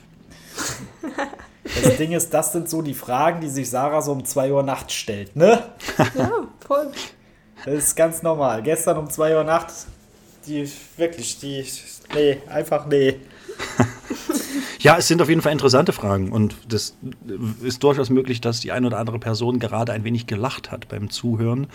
Das 1.84 1.98
Ding 1.98 2.14
ist, 2.14 2.34
das 2.34 2.52
sind 2.52 2.70
so 2.70 2.82
die 2.82 2.94
Fragen, 2.94 3.42
die 3.42 3.50
sich 3.50 3.70
Sarah 3.70 4.02
so 4.02 4.12
um 4.14 4.26
2 4.26 4.54
Uhr 4.54 4.64
nachts 4.64 4.94
stellt, 4.94 5.36
ne? 5.36 5.64
Ja, 6.16 6.32
voll. 6.68 6.92
Das 7.66 7.74
ist 7.76 7.96
ganz 7.96 8.24
normal. 8.24 8.64
Gestern 8.64 8.98
um 8.98 9.10
2 9.10 9.36
Uhr 9.36 9.44
nachts, 9.44 9.88
die 10.50 10.70
wirklich, 10.98 11.40
die. 11.40 11.66
Nee, 12.14 12.38
einfach 12.48 12.88
nee. 12.88 13.16
Ja, 14.82 14.98
es 14.98 15.10
sind 15.10 15.22
auf 15.22 15.28
jeden 15.28 15.42
Fall 15.42 15.52
interessante 15.52 15.92
Fragen 15.92 16.32
und 16.32 16.56
das 16.70 16.96
ist 17.62 17.84
durchaus 17.84 18.10
möglich, 18.10 18.40
dass 18.40 18.62
die 18.62 18.72
eine 18.72 18.88
oder 18.88 18.98
andere 18.98 19.20
Person 19.20 19.60
gerade 19.60 19.92
ein 19.92 20.06
wenig 20.06 20.26
gelacht 20.26 20.72
hat 20.72 20.88
beim 20.88 21.10
Zuhören 21.10 21.68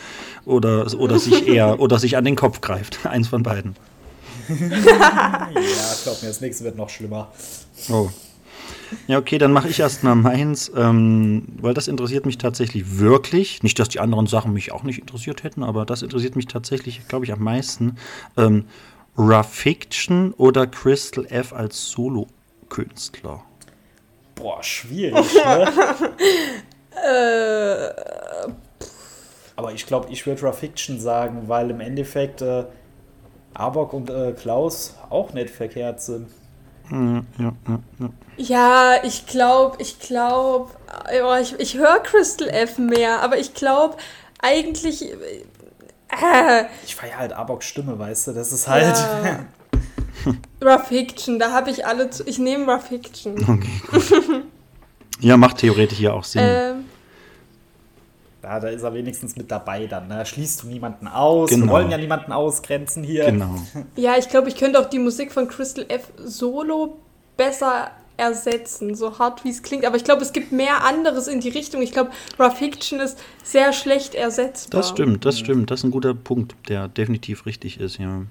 oder, 0.47 0.87
oder 0.95 1.19
sich 1.19 1.47
eher 1.47 1.81
oder 1.81 1.99
sich 1.99 2.17
an 2.17 2.25
den 2.25 2.35
Kopf 2.35 2.63
greift. 2.63 3.05
Eins 3.07 3.29
von 3.29 3.43
beiden. 3.43 3.77
Ja, 4.49 5.49
glaub 6.03 6.23
mir, 6.23 6.29
das 6.29 6.41
nächste 6.41 6.65
wird 6.65 6.77
noch 6.77 6.89
schlimmer. 6.89 7.31
Oh. 7.91 8.09
Ja, 9.07 9.19
okay, 9.19 9.39
dann 9.39 9.53
mache 9.53 9.69
ich 9.69 9.81
erstmal 9.81 10.15
meins, 10.17 10.71
ähm, 10.77 11.45
weil 11.61 11.75
das 11.75 11.89
interessiert 11.89 12.27
mich 12.27 12.39
tatsächlich 12.39 12.99
wirklich. 12.99 13.63
Nicht, 13.63 13.79
dass 13.79 13.89
die 13.89 14.01
anderen 14.01 14.27
Sachen 14.27 14.53
mich 14.53 14.73
auch 14.73 14.83
nicht 14.83 14.99
interessiert 14.99 15.43
hätten, 15.45 15.63
aber 15.63 15.85
das 15.85 16.03
interessiert 16.03 16.37
mich 16.37 16.47
tatsächlich, 16.47 17.07
glaube 17.09 17.25
ich, 17.25 17.33
am 17.33 17.43
meisten. 17.43 17.97
Ähm, 18.37 18.67
Rough 19.17 19.49
Fiction 19.53 20.33
oder 20.35 20.67
Crystal 20.67 21.27
F 21.29 21.53
als 21.53 21.91
Solokünstler? 21.91 23.43
Boah, 24.35 24.63
schwierig, 24.63 25.35
ne? 25.35 25.69
Äh, 26.97 27.93
Aber 29.57 29.73
ich 29.73 29.85
glaube, 29.87 30.09
ich 30.11 30.27
würde 30.27 30.43
Rough 30.43 30.59
Fiction 30.61 31.01
sagen, 31.01 31.45
weil 31.49 31.71
im 31.71 31.81
Endeffekt 31.81 32.41
äh, 32.41 32.65
Arbok 33.53 33.93
und 33.93 34.11
äh, 34.11 34.33
Klaus 34.33 34.95
auch 35.11 35.33
nicht 35.33 35.51
verkehrt 35.51 36.01
sind. 36.01 36.29
Ja, 36.91 37.23
ja, 37.39 37.53
ja, 37.69 37.81
ja. 37.99 39.05
ich 39.05 39.27
glaube, 39.27 39.77
ich 39.81 39.99
glaube, 39.99 40.71
ich, 41.41 41.59
ich 41.59 41.77
höre 41.77 42.01
Crystal 42.01 42.49
F 42.49 42.79
mehr, 42.79 43.23
aber 43.23 43.39
ich 43.39 43.55
glaube 43.55 43.97
eigentlich. 44.41 45.03
Äh, 46.09 46.65
Ich 46.85 46.95
feiere 46.95 47.19
halt 47.19 47.33
Arboks 47.33 47.67
Stimme, 47.67 47.99
weißt 47.99 48.29
du? 48.29 48.33
Das 48.33 48.53
ist 48.53 48.69
halt. 48.69 48.97
Ja. 49.25 49.45
Rough 50.63 50.89
Fiction, 50.89 51.39
da 51.39 51.53
habe 51.53 51.71
ich 51.71 51.87
alle 51.87 52.11
zu. 52.11 52.25
Ich 52.25 52.39
nehme 52.39 52.73
Rough 52.73 52.87
Fiction. 52.89 53.37
Okay, 53.43 53.83
gut. 53.91 54.45
ja, 55.21 55.37
macht 55.37 55.59
theoretisch 55.59 56.01
ja 56.01 56.13
auch 56.13 56.25
Sinn. 56.25 56.43
Ähm, 56.45 56.85
Ja, 58.45 58.61
da 58.61 58.69
ist 58.69 58.83
er 58.83 58.93
wenigstens 58.95 59.37
mit 59.37 59.51
dabei 59.51 59.87
dann. 59.87 60.07
Ne? 60.09 60.25
Schließt 60.25 60.63
du 60.63 60.67
niemanden 60.69 61.09
aus. 61.09 61.51
Wir 61.51 61.59
Genau. 61.59 61.73
wollen 61.73 61.91
ja 61.91 61.97
niemanden 61.99 62.31
ausgrenzen 62.33 63.03
hier. 63.03 63.25
genau. 63.25 63.57
ja, 63.97 64.17
ich 64.19 64.29
glaube, 64.29 64.49
ich 64.49 64.57
könnte 64.57 64.79
auch 64.79 64.87
die 64.91 64.99
Musik 64.99 65.33
von 65.33 65.49
Crystal 65.49 65.87
F 65.89 66.09
solo 66.25 66.99
besser 67.37 67.91
ersetzen, 68.17 68.95
so 68.95 69.19
hart 69.19 69.45
wie 69.45 69.51
es 69.51 69.63
klingt. 69.63 69.85
Aber 69.85 69.97
ich 69.97 70.05
glaube, 70.05 70.23
es 70.23 70.33
gibt 70.33 70.53
mehr 70.53 70.85
anderes 70.85 71.27
in 71.27 71.41
die 71.41 71.49
Richtung. 71.49 71.83
Ich 71.83 71.91
glaube, 71.93 72.11
Rough 72.39 72.59
Fiction 72.59 73.01
ist 73.01 73.19
sehr 73.43 73.73
schlecht 73.73 74.15
ersetzbar. 74.15 74.81
Das 74.83 74.91
stimmt, 74.91 75.25
das 75.25 75.39
stimmt. 75.39 75.71
Das 75.71 75.81
ist 75.81 75.85
ein 75.85 75.91
guter 75.91 76.15
Punkt, 76.15 76.55
der 76.69 76.87
definitiv 76.89 77.45
richtig 77.47 77.81
ist, 77.81 77.99
ja. 77.99 78.23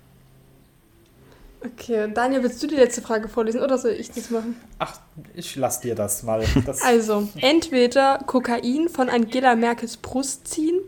Okay, 1.66 2.12
Daniel, 2.14 2.44
willst 2.44 2.62
du 2.62 2.68
die 2.68 2.76
letzte 2.76 3.02
Frage 3.02 3.30
vorlesen 3.30 3.62
oder 3.62 3.78
soll 3.78 3.92
ich 3.92 4.12
das 4.12 4.30
machen? 4.30 4.56
Ach, 4.80 5.00
ich 5.34 5.56
lass 5.56 5.80
dir 5.80 5.96
das 5.96 6.24
mal. 6.24 6.44
Das, 6.66 6.82
Also, 6.84 7.30
entweder 7.38 8.20
Kokain 8.26 8.90
von 8.90 9.10
Angela 9.10 9.56
Merkels 9.56 9.98
Brust 9.98 10.48
ziehen 10.48 10.80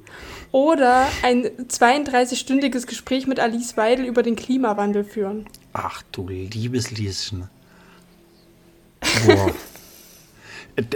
oder 0.52 1.08
ein 1.24 1.46
32-stündiges 1.46 2.88
Gespräch 2.88 3.26
mit 3.28 3.40
Alice 3.40 3.78
Weidel 3.78 4.06
über 4.06 4.22
den 4.22 4.36
Klimawandel 4.36 5.04
führen. 5.04 5.48
Ach 5.74 6.02
du 6.12 6.28
liebes 6.28 6.92
Lieschen. 6.92 7.50
Boah. 9.26 9.52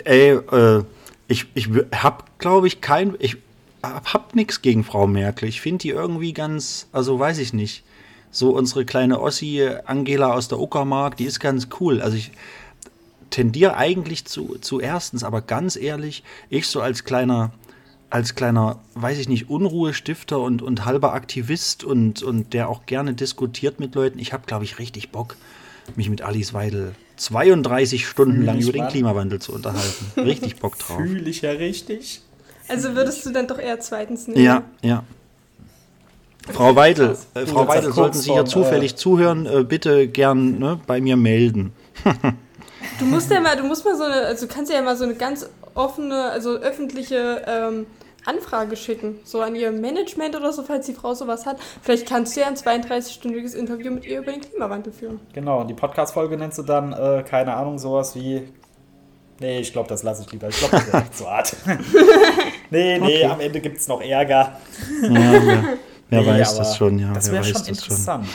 Ey, 0.03 0.31
äh, 0.51 0.83
ich, 1.27 1.45
ich 1.53 1.69
hab, 1.93 2.37
glaube 2.39 2.67
ich, 2.67 2.81
kein. 2.81 3.15
Ich 3.19 3.37
hab, 3.83 4.13
hab 4.13 4.35
nix 4.35 4.61
gegen 4.61 4.83
Frau 4.83 5.07
Merkel. 5.07 5.47
Ich 5.47 5.61
finde 5.61 5.83
die 5.83 5.89
irgendwie 5.89 6.33
ganz. 6.33 6.87
Also 6.91 7.17
weiß 7.19 7.37
ich 7.37 7.53
nicht. 7.53 7.83
So 8.31 8.51
unsere 8.51 8.85
kleine 8.85 9.19
Ossi 9.19 9.67
Angela 9.85 10.33
aus 10.33 10.47
der 10.47 10.59
Uckermark, 10.59 11.17
die 11.17 11.25
ist 11.25 11.39
ganz 11.39 11.67
cool. 11.79 12.01
Also 12.01 12.17
ich 12.17 12.31
tendiere 13.29 13.75
eigentlich 13.75 14.25
zu, 14.25 14.57
zu 14.59 14.79
erstens, 14.79 15.23
aber 15.23 15.41
ganz 15.41 15.75
ehrlich, 15.75 16.23
ich 16.49 16.67
so 16.67 16.81
als 16.81 17.03
kleiner, 17.03 17.51
als 18.09 18.35
kleiner, 18.35 18.79
weiß 18.95 19.17
ich 19.19 19.29
nicht, 19.29 19.49
Unruhestifter 19.49 20.39
und, 20.39 20.61
und 20.61 20.85
halber 20.85 21.13
Aktivist 21.13 21.83
und, 21.83 22.21
und 22.21 22.53
der 22.53 22.69
auch 22.69 22.85
gerne 22.85 23.13
diskutiert 23.13 23.79
mit 23.79 23.95
Leuten, 23.95 24.19
ich 24.19 24.33
habe, 24.33 24.45
glaube 24.45 24.63
ich, 24.63 24.79
richtig 24.79 25.11
Bock, 25.11 25.35
mich 25.95 26.09
mit 26.09 26.21
Alice 26.21 26.53
Weidel 26.53 26.93
32 27.17 28.07
Stunden 28.07 28.45
lang 28.45 28.59
über 28.59 28.71
den. 28.71 28.87
Klimawandel 28.87 29.39
zu 29.39 29.53
unterhalten. 29.53 30.05
Richtig 30.21 30.55
Bock 30.55 30.79
drauf. 30.79 30.97
Fühle 30.97 31.29
ich 31.29 31.41
ja 31.41 31.51
richtig. 31.51 32.21
Also 32.69 32.95
würdest 32.95 33.25
du 33.25 33.31
dann 33.31 33.47
doch 33.47 33.59
eher 33.59 33.79
zweitens 33.81 34.27
nehmen? 34.27 34.41
Ja, 34.41 34.63
ja. 34.81 35.03
Frau 36.53 36.75
Weidel, 36.75 37.17
äh, 37.33 37.45
Frau 37.45 37.67
Weidel, 37.67 37.91
sollten 37.91 38.17
Sie 38.17 38.31
hier 38.31 38.41
von, 38.41 38.47
zufällig 38.47 38.95
zuhören, 38.95 39.45
äh, 39.45 39.63
bitte 39.63 40.07
gern 40.07 40.59
ne, 40.59 40.79
bei 40.87 41.01
mir 41.01 41.17
melden. 41.17 41.73
Du 42.99 43.05
musst 43.05 43.31
ja 43.31 43.39
mal, 43.39 43.55
du 43.55 43.63
musst 43.63 43.85
mal 43.85 43.95
so 43.95 44.03
eine, 44.03 44.25
also 44.25 44.45
du 44.45 44.53
kannst 44.53 44.71
ja 44.71 44.81
mal 44.81 44.95
so 44.95 45.03
eine 45.03 45.15
ganz 45.15 45.49
offene, 45.75 46.31
also 46.31 46.57
öffentliche 46.57 47.43
ähm, 47.47 47.85
Anfrage 48.25 48.75
schicken. 48.75 49.19
So 49.23 49.41
an 49.41 49.55
ihr 49.55 49.71
Management 49.71 50.35
oder 50.35 50.51
so, 50.51 50.63
falls 50.63 50.85
die 50.85 50.93
Frau 50.93 51.13
sowas 51.13 51.45
hat. 51.45 51.57
Vielleicht 51.81 52.07
kannst 52.07 52.35
du 52.35 52.41
ja 52.41 52.47
ein 52.47 52.55
32-stündiges 52.55 53.55
Interview 53.55 53.91
mit 53.91 54.05
ihr 54.05 54.19
über 54.19 54.31
den 54.31 54.41
Klimawandel 54.41 54.93
führen. 54.93 55.19
Genau, 55.33 55.61
und 55.61 55.67
die 55.67 55.73
Podcast-Folge 55.73 56.37
nennst 56.37 56.57
du 56.57 56.63
dann, 56.63 56.93
äh, 56.93 57.23
keine 57.27 57.53
Ahnung, 57.55 57.79
sowas 57.79 58.15
wie. 58.15 58.43
Nee, 59.39 59.59
ich 59.59 59.71
glaube, 59.71 59.87
das 59.87 60.03
lasse 60.03 60.23
ich 60.23 60.31
lieber. 60.33 60.49
Ich 60.49 60.59
glaube, 60.59 60.75
das 60.75 60.87
ist 60.87 60.93
echt 60.93 61.17
zu 61.17 61.29
hart. 61.29 61.55
nee, 62.69 62.99
nee, 62.99 63.23
am 63.23 63.39
Ende 63.39 63.61
gibt 63.61 63.77
es 63.77 63.87
noch 63.87 64.01
Ärger. 64.01 64.59
Ja, 65.01 65.09
wer, 65.11 65.63
wer 66.09 66.21
Nee, 66.21 66.27
weiß 66.27 66.57
das 66.57 66.75
schon, 66.77 66.99
ja. 66.99 67.13
Das 67.13 67.31
wäre 67.31 67.43
schon 67.43 67.53
das 67.53 67.65
schon. 67.65 67.75
interessant. 67.75 68.27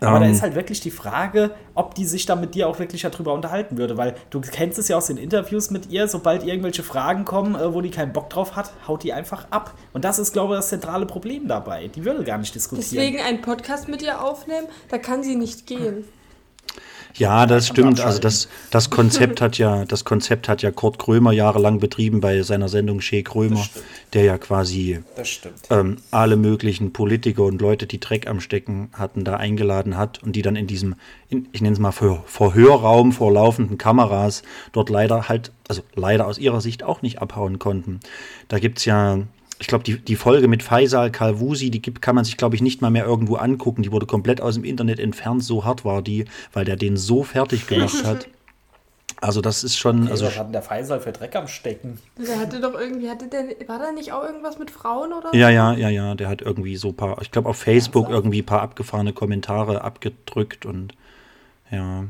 Aber 0.00 0.20
da 0.20 0.26
Ähm, 0.26 0.32
ist 0.32 0.42
halt 0.42 0.54
wirklich 0.54 0.80
die 0.80 0.90
Frage, 0.90 1.52
ob 1.74 1.94
die 1.94 2.04
sich 2.04 2.26
da 2.26 2.36
mit 2.36 2.54
dir 2.54 2.68
auch 2.68 2.78
wirklich 2.78 3.00
darüber 3.00 3.32
unterhalten 3.32 3.78
würde, 3.78 3.96
weil 3.96 4.14
du 4.28 4.42
kennst 4.42 4.78
es 4.78 4.88
ja 4.88 4.96
aus 4.98 5.06
den 5.06 5.16
Interviews 5.16 5.70
mit 5.70 5.90
ihr, 5.90 6.06
sobald 6.06 6.44
irgendwelche 6.44 6.82
Fragen 6.82 7.24
kommen, 7.24 7.54
äh, 7.54 7.72
wo 7.72 7.80
die 7.80 7.90
keinen 7.90 8.12
Bock 8.12 8.28
drauf 8.28 8.56
hat, 8.56 8.72
haut 8.86 9.02
die 9.04 9.14
einfach 9.14 9.46
ab. 9.50 9.72
Und 9.94 10.04
das 10.04 10.18
ist, 10.18 10.32
glaube 10.34 10.52
ich, 10.54 10.58
das 10.58 10.68
zentrale 10.68 11.06
Problem 11.06 11.48
dabei. 11.48 11.88
Die 11.88 12.04
würde 12.04 12.24
gar 12.24 12.36
nicht 12.36 12.54
diskutieren. 12.54 12.90
Deswegen 12.90 13.20
einen 13.20 13.40
Podcast 13.40 13.88
mit 13.88 14.02
ihr 14.02 14.22
aufnehmen, 14.22 14.66
da 14.90 14.98
kann 14.98 15.22
sie 15.22 15.34
nicht 15.34 15.66
gehen. 15.66 16.04
Ja, 17.18 17.46
das 17.46 17.68
stimmt. 17.68 18.00
Also 18.00 18.18
das, 18.18 18.48
das 18.70 18.90
Konzept 18.90 19.40
hat 19.40 19.58
ja, 19.58 19.84
das 19.84 20.04
Konzept 20.04 20.48
hat 20.48 20.62
ja 20.62 20.70
Kurt 20.70 20.98
Krömer 20.98 21.32
jahrelang 21.32 21.78
betrieben 21.78 22.20
bei 22.20 22.42
seiner 22.42 22.68
Sendung 22.68 23.00
Shea 23.00 23.22
Krömer, 23.22 23.66
der 24.12 24.24
ja 24.24 24.38
quasi 24.38 25.00
ähm, 25.70 25.96
alle 26.10 26.36
möglichen 26.36 26.92
Politiker 26.92 27.44
und 27.44 27.60
Leute, 27.60 27.86
die 27.86 28.00
Dreck 28.00 28.26
am 28.26 28.40
Stecken 28.40 28.90
hatten, 28.92 29.24
da 29.24 29.36
eingeladen 29.36 29.96
hat 29.96 30.22
und 30.22 30.36
die 30.36 30.42
dann 30.42 30.56
in 30.56 30.66
diesem, 30.66 30.94
in, 31.28 31.48
ich 31.52 31.62
nenne 31.62 31.72
es 31.72 31.78
mal 31.78 31.92
Ver 31.92 32.22
Verhörraum 32.26 33.12
vor 33.12 33.32
laufenden 33.32 33.78
Kameras 33.78 34.42
dort 34.72 34.90
leider 34.90 35.28
halt, 35.28 35.52
also 35.68 35.82
leider 35.94 36.26
aus 36.26 36.38
ihrer 36.38 36.60
Sicht 36.60 36.82
auch 36.82 37.02
nicht 37.02 37.20
abhauen 37.22 37.58
konnten. 37.58 38.00
Da 38.48 38.58
gibt's 38.58 38.84
ja, 38.84 39.18
ich 39.58 39.66
glaube, 39.66 39.84
die, 39.84 39.98
die 39.98 40.16
Folge 40.16 40.48
mit 40.48 40.62
Faisal 40.62 41.10
Kalwusi, 41.10 41.70
die 41.70 41.80
gibt, 41.80 42.02
kann 42.02 42.14
man 42.14 42.24
sich, 42.24 42.36
glaube 42.36 42.56
ich, 42.56 42.62
nicht 42.62 42.82
mal 42.82 42.90
mehr 42.90 43.06
irgendwo 43.06 43.36
angucken. 43.36 43.82
Die 43.82 43.92
wurde 43.92 44.06
komplett 44.06 44.40
aus 44.40 44.54
dem 44.54 44.64
Internet 44.64 44.98
entfernt, 44.98 45.42
so 45.42 45.64
hart 45.64 45.84
war 45.84 46.02
die, 46.02 46.26
weil 46.52 46.64
der 46.64 46.76
den 46.76 46.96
so 46.96 47.22
fertig 47.22 47.66
gemacht 47.68 48.04
hat. 48.04 48.28
Also 49.20 49.40
das 49.40 49.64
ist 49.64 49.78
schon, 49.78 50.02
Also, 50.02 50.10
also 50.10 50.26
was 50.26 50.38
hat 50.38 50.46
denn 50.46 50.52
der 50.52 50.62
Faisal 50.62 51.00
für 51.00 51.10
Dreck 51.10 51.34
am 51.36 51.48
Stecken? 51.48 51.98
Der 52.18 52.38
hatte 52.38 52.60
doch 52.60 52.74
irgendwie, 52.74 53.08
hatte 53.08 53.28
der, 53.28 53.44
war 53.66 53.78
da 53.78 53.90
nicht 53.92 54.12
auch 54.12 54.22
irgendwas 54.22 54.58
mit 54.58 54.70
Frauen 54.70 55.14
oder 55.14 55.30
so? 55.32 55.36
Ja, 55.36 55.48
ja, 55.48 55.72
ja, 55.72 55.88
ja, 55.88 56.14
der 56.14 56.28
hat 56.28 56.42
irgendwie 56.42 56.76
so 56.76 56.88
ein 56.88 56.96
paar, 56.96 57.22
ich 57.22 57.30
glaube 57.30 57.48
auf 57.48 57.56
Facebook 57.56 58.10
irgendwie 58.10 58.42
ein 58.42 58.46
paar 58.46 58.60
abgefahrene 58.60 59.14
Kommentare 59.14 59.82
abgedrückt 59.82 60.66
und 60.66 60.92
ja, 61.70 62.04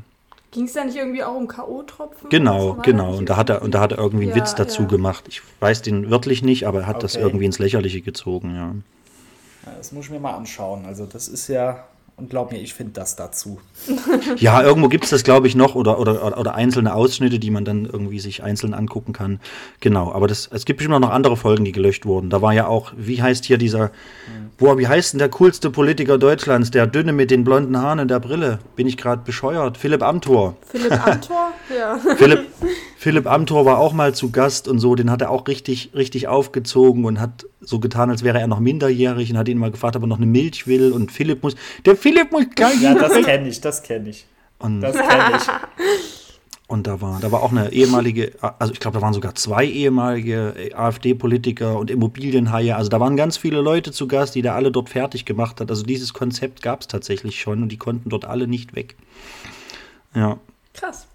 Ging 0.51 0.65
es 0.65 0.73
da 0.73 0.83
nicht 0.85 0.95
irgendwie 0.95 1.23
auch 1.23 1.35
um 1.35 1.47
K.O.-Tropfen? 1.47 2.29
genau? 2.29 2.77
War 2.77 2.83
genau. 2.83 3.15
Und 3.17 3.29
da 3.29 3.35
hat 3.35 3.49
er, 3.49 3.61
und 3.61 3.73
da 3.73 3.81
hat 3.81 3.91
er 3.91 3.97
irgendwie 3.97 4.25
einen 4.27 4.35
Ja, 4.35 4.41
Witz 4.41 4.55
dazu 4.55 4.83
ja. 4.83 4.87
gemacht. 4.87 5.25
Ich 5.27 5.41
weiß 5.59 5.81
den 5.81 6.09
wörtlich 6.09 6.41
nicht, 6.41 6.65
aber 6.67 6.81
er 6.81 6.87
hat 6.87 7.03
das 7.03 7.15
Okay. 7.15 7.25
irgendwie 7.25 7.45
ins 7.45 7.59
Lächerliche 7.59 8.01
gezogen, 8.01 8.55
ja. 8.55 8.73
Ja, 9.65 9.77
Das 9.77 9.91
muss 9.91 10.05
ich 10.05 10.11
mir 10.11 10.19
mal 10.19 10.33
anschauen. 10.35 10.85
Also, 10.85 11.05
das 11.05 11.27
ist 11.27 11.47
ja. 11.49 11.83
Und 12.19 12.31
glaub 12.31 12.51
mir, 12.51 12.57
ich 12.57 12.73
finde 12.73 12.93
das 12.93 13.15
dazu. 13.15 13.59
Ja, 14.37 14.61
irgendwo 14.63 14.89
gibt 14.89 15.03
es 15.03 15.11
das, 15.11 15.23
glaube 15.23 15.47
ich, 15.47 15.55
noch 15.55 15.75
oder, 15.75 15.99
oder, 15.99 16.37
oder- 16.37 16.55
einzelne 16.55 16.93
Ausschnitte, 16.93 17.37
die 17.39 17.51
man 17.51 17.63
dann 17.63 17.85
irgendwie 17.85 18.19
sich 18.19 18.41
einzeln 18.43 18.73
angucken 18.73 19.13
kann. 19.13 19.39
Genau, 19.79 20.11
aber 20.11 20.27
das, 20.27 20.49
es 20.51 20.65
gibt 20.65 20.77
bestimmt 20.77 20.99
noch 20.99 21.11
andere 21.11 21.37
Folgen, 21.37 21.63
die 21.63 21.71
gelöscht 21.71 22.05
wurden. 22.05 22.29
Da 22.29 22.41
war 22.41 22.53
ja 22.53 22.67
auch, 22.67 22.91
wie 22.97 23.21
heißt 23.21 23.45
hier 23.45 23.57
dieser, 23.57 23.91
boah, 24.57 24.77
wie 24.79 24.87
heißt 24.87 25.13
denn 25.13 25.19
der 25.19 25.29
coolste 25.29 25.69
Politiker 25.69 26.17
Deutschlands, 26.17 26.71
der 26.71 26.87
Dünne 26.87 27.13
mit 27.13 27.29
den 27.29 27.43
blonden 27.43 27.77
Haaren 27.77 27.99
und 27.99 28.09
der 28.09 28.19
Brille? 28.19 28.59
Bin 28.75 28.87
ich 28.87 28.97
gerade 28.97 29.21
bescheuert? 29.23 29.77
Philipp 29.77 30.01
Amthor. 30.01 30.55
Philipp 30.67 31.07
Amthor? 31.07 31.51
ja. 31.77 31.99
Philipp, 32.15 32.47
Philipp 32.97 33.27
Amthor 33.27 33.65
war 33.65 33.77
auch 33.77 33.93
mal 33.93 34.13
zu 34.15 34.31
Gast 34.31 34.67
und 34.67 34.79
so, 34.79 34.95
den 34.95 35.11
hat 35.11 35.21
er 35.21 35.29
auch 35.29 35.47
richtig, 35.47 35.91
richtig 35.95 36.27
aufgezogen 36.27 37.05
und 37.05 37.19
hat 37.19 37.45
so 37.61 37.79
getan, 37.79 38.09
als 38.09 38.23
wäre 38.23 38.39
er 38.39 38.47
noch 38.47 38.59
minderjährig 38.59 39.31
und 39.31 39.37
hat 39.37 39.47
ihn 39.47 39.57
mal 39.57 39.71
gefragt, 39.71 39.95
ob 39.95 40.03
er 40.03 40.07
noch 40.07 40.17
eine 40.17 40.25
Milch 40.25 40.67
will 40.67 40.91
und 40.91 41.11
Philipp 41.11 41.43
muss, 41.43 41.55
der 41.85 41.95
Philipp 41.95 42.06
muss 42.31 42.45
gleich 42.55 42.81
Ja, 42.81 42.93
das 42.95 43.13
kenne 43.25 43.47
ich, 43.49 43.61
das 43.61 43.83
kenne 43.83 44.09
ich. 44.09 44.25
und, 44.59 44.81
Das 44.81 44.95
kenne 44.95 45.37
ich. 45.37 45.47
und 46.67 46.87
da 46.87 46.99
war, 47.01 47.19
da 47.19 47.31
war 47.31 47.43
auch 47.43 47.51
eine 47.51 47.71
ehemalige, 47.71 48.33
also 48.59 48.73
ich 48.73 48.79
glaube, 48.79 48.95
da 48.97 49.01
waren 49.01 49.13
sogar 49.13 49.35
zwei 49.35 49.65
ehemalige 49.65 50.71
AfD-Politiker 50.75 51.77
und 51.77 51.89
Immobilienhaie, 51.91 52.73
also 52.75 52.89
da 52.89 52.99
waren 52.99 53.15
ganz 53.15 53.37
viele 53.37 53.61
Leute 53.61 53.91
zu 53.91 54.07
Gast, 54.07 54.35
die 54.35 54.41
da 54.41 54.55
alle 54.55 54.71
dort 54.71 54.89
fertig 54.89 55.25
gemacht 55.25 55.59
hat. 55.61 55.69
Also 55.69 55.83
dieses 55.83 56.13
Konzept 56.13 56.61
gab 56.61 56.81
es 56.81 56.87
tatsächlich 56.87 57.39
schon 57.39 57.63
und 57.63 57.69
die 57.69 57.77
konnten 57.77 58.09
dort 58.09 58.25
alle 58.25 58.47
nicht 58.47 58.75
weg. 58.75 58.95
Ja, 60.15 60.37
Krass. 60.73 61.07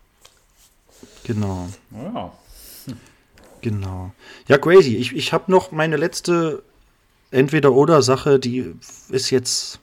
genau. 1.24 1.68
Ja. 2.14 2.32
Genau. 3.61 4.11
Ja, 4.49 4.59
crazy. 4.59 4.97
Ich, 4.97 5.14
ich 5.14 5.32
habe 5.32 5.51
noch 5.51 5.70
meine 5.70 5.97
letzte 5.97 6.64
Entweder-Oder-Sache, 7.30 8.38
die 8.40 8.74
ist 9.09 9.30
jetzt, 9.30 9.78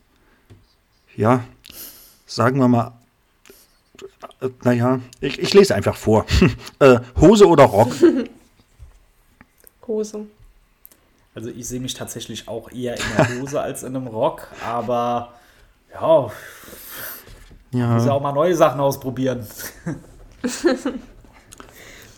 ja, 1.20 1.43
sagen 2.26 2.59
wir 2.59 2.70
mal, 2.70 2.93
naja, 4.63 5.01
ich, 5.20 5.38
ich 5.38 5.53
lese 5.53 5.76
einfach 5.76 5.95
vor. 5.97 6.26
äh, 6.80 6.99
Hose 7.20 7.45
oder 7.45 7.65
Rock? 7.65 7.91
Hose. 9.88 10.28
Also 11.36 11.49
ich 11.49 11.67
sehe 11.67 11.80
mich 11.82 11.93
tatsächlich 11.93 12.47
auch 12.47 12.72
eher 12.72 12.95
in 12.95 13.03
der 13.17 13.41
Hose 13.41 13.59
als 13.67 13.84
in 13.84 13.95
einem 13.95 14.07
Rock, 14.07 14.47
aber 14.65 15.34
ja, 15.93 16.22
muss 16.22 16.34
ja 17.74 18.05
Ja, 18.05 18.11
auch 18.13 18.22
mal 18.22 18.32
neue 18.32 18.55
Sachen 18.55 18.80
ausprobieren. 18.80 19.45
ähm, 19.86 19.93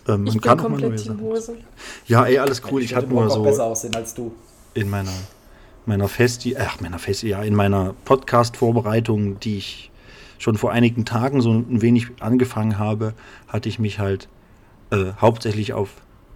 man 0.06 0.28
Ich 0.28 0.34
bin 0.34 0.42
kann 0.42 0.60
auch 0.60 0.64
mal 0.70 0.70
neue 0.78 0.82
komplett 0.82 1.00
Sachen. 1.00 1.22
Hose. 1.22 1.58
Ja, 2.06 2.26
ey, 2.26 2.38
alles 2.38 2.62
cool. 2.70 2.84
Ich 2.84 2.92
würde 2.92 2.98
hatte 2.98 3.08
im 3.08 3.18
Rock 3.18 3.28
nur 3.30 3.38
auch 3.38 3.44
besser 3.44 3.56
so 3.58 3.64
aussehen 3.64 3.96
als 3.96 4.14
du. 4.14 4.32
in 4.76 4.90
meiner, 4.90 5.12
meiner 5.86 6.08
Festi, 6.08 6.56
ach, 6.58 6.80
meiner 6.80 7.00
Festi, 7.00 7.30
ja, 7.30 7.42
in 7.44 7.56
meiner 7.56 7.96
Podcast-Vorbereitung, 8.06 9.40
die 9.40 9.58
ich 9.58 9.92
schon 10.38 10.58
vor 10.58 10.72
einigen 10.72 11.06
Tagen 11.06 11.42
so 11.42 11.52
ein 11.52 11.82
wenig 11.82 12.08
angefangen 12.20 12.80
habe, 12.80 13.14
hatte 13.48 13.70
ich 13.70 13.80
mich 13.80 14.00
halt 14.00 14.28
äh, 14.92 15.14
hauptsächlich 15.20 15.74
auf, 15.74 15.90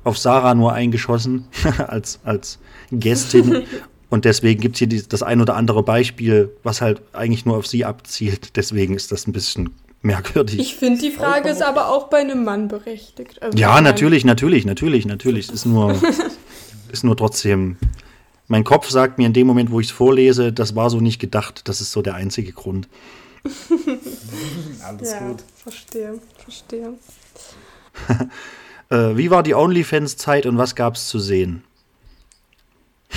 auf 0.04 0.18
Sarah 0.18 0.56
nur 0.56 0.74
eingeschossen 0.74 1.46
als, 1.88 2.20
als 2.24 2.60
Gästin. 2.92 3.64
Und 4.10 4.26
deswegen 4.26 4.62
gibt 4.62 4.76
es 4.76 4.80
hier 4.80 4.88
die, 4.88 5.08
das 5.08 5.24
ein 5.24 5.42
oder 5.42 5.56
andere 5.56 5.84
Beispiel, 5.84 6.56
was 6.64 6.82
halt 6.82 7.02
eigentlich 7.14 7.46
nur 7.46 7.58
auf 7.58 7.68
sie 7.68 7.86
abzielt. 7.86 8.56
Deswegen 8.56 8.96
ist 8.96 9.12
das 9.12 9.28
ein 9.28 9.34
bisschen 9.34 9.72
merkwürdig. 10.04 10.60
Ich 10.60 10.76
finde, 10.76 11.02
die 11.02 11.12
Frage 11.12 11.50
ist 11.50 11.64
aber 11.64 11.90
auch 11.90 12.08
bei 12.08 12.20
einem 12.20 12.44
Mann 12.44 12.68
berechtigt. 12.68 13.42
Also 13.42 13.58
Ja, 13.58 13.82
natürlich, 13.82 14.24
natürlich, 14.24 14.66
natürlich, 14.66 15.06
natürlich. 15.06 15.48
Es 15.48 15.56
ist 15.56 15.66
nur, 15.66 16.00
ist 16.92 17.04
nur 17.04 17.18
trotzdem. 17.18 17.78
Mein 18.48 18.64
Kopf 18.64 18.90
sagt 18.90 19.18
mir 19.18 19.26
in 19.28 19.34
dem 19.34 19.48
Moment, 19.48 19.72
wo 19.72 19.80
ich 19.80 19.88
es 19.88 19.92
vorlese, 19.92 20.54
das 20.54 20.76
war 20.76 20.90
so 20.90 21.00
nicht 21.00 21.20
gedacht. 21.20 21.68
Das 21.68 21.82
ist 21.82 21.92
so 21.92 22.02
der 22.02 22.16
einzige 22.16 22.52
Grund. 22.52 22.88
Alles 24.84 25.12
Ja, 25.12 25.20
gut. 25.20 25.44
verstehe, 25.64 26.20
verstehe. 26.38 26.94
Äh, 28.92 29.18
wie 29.18 29.32
war 29.32 29.42
die 29.42 29.56
OnlyFans-Zeit 29.56 30.46
und 30.46 30.60
was 30.60 30.76
gab 30.76 30.94
es 30.94 31.08
zu 31.08 31.18
sehen? 31.20 31.64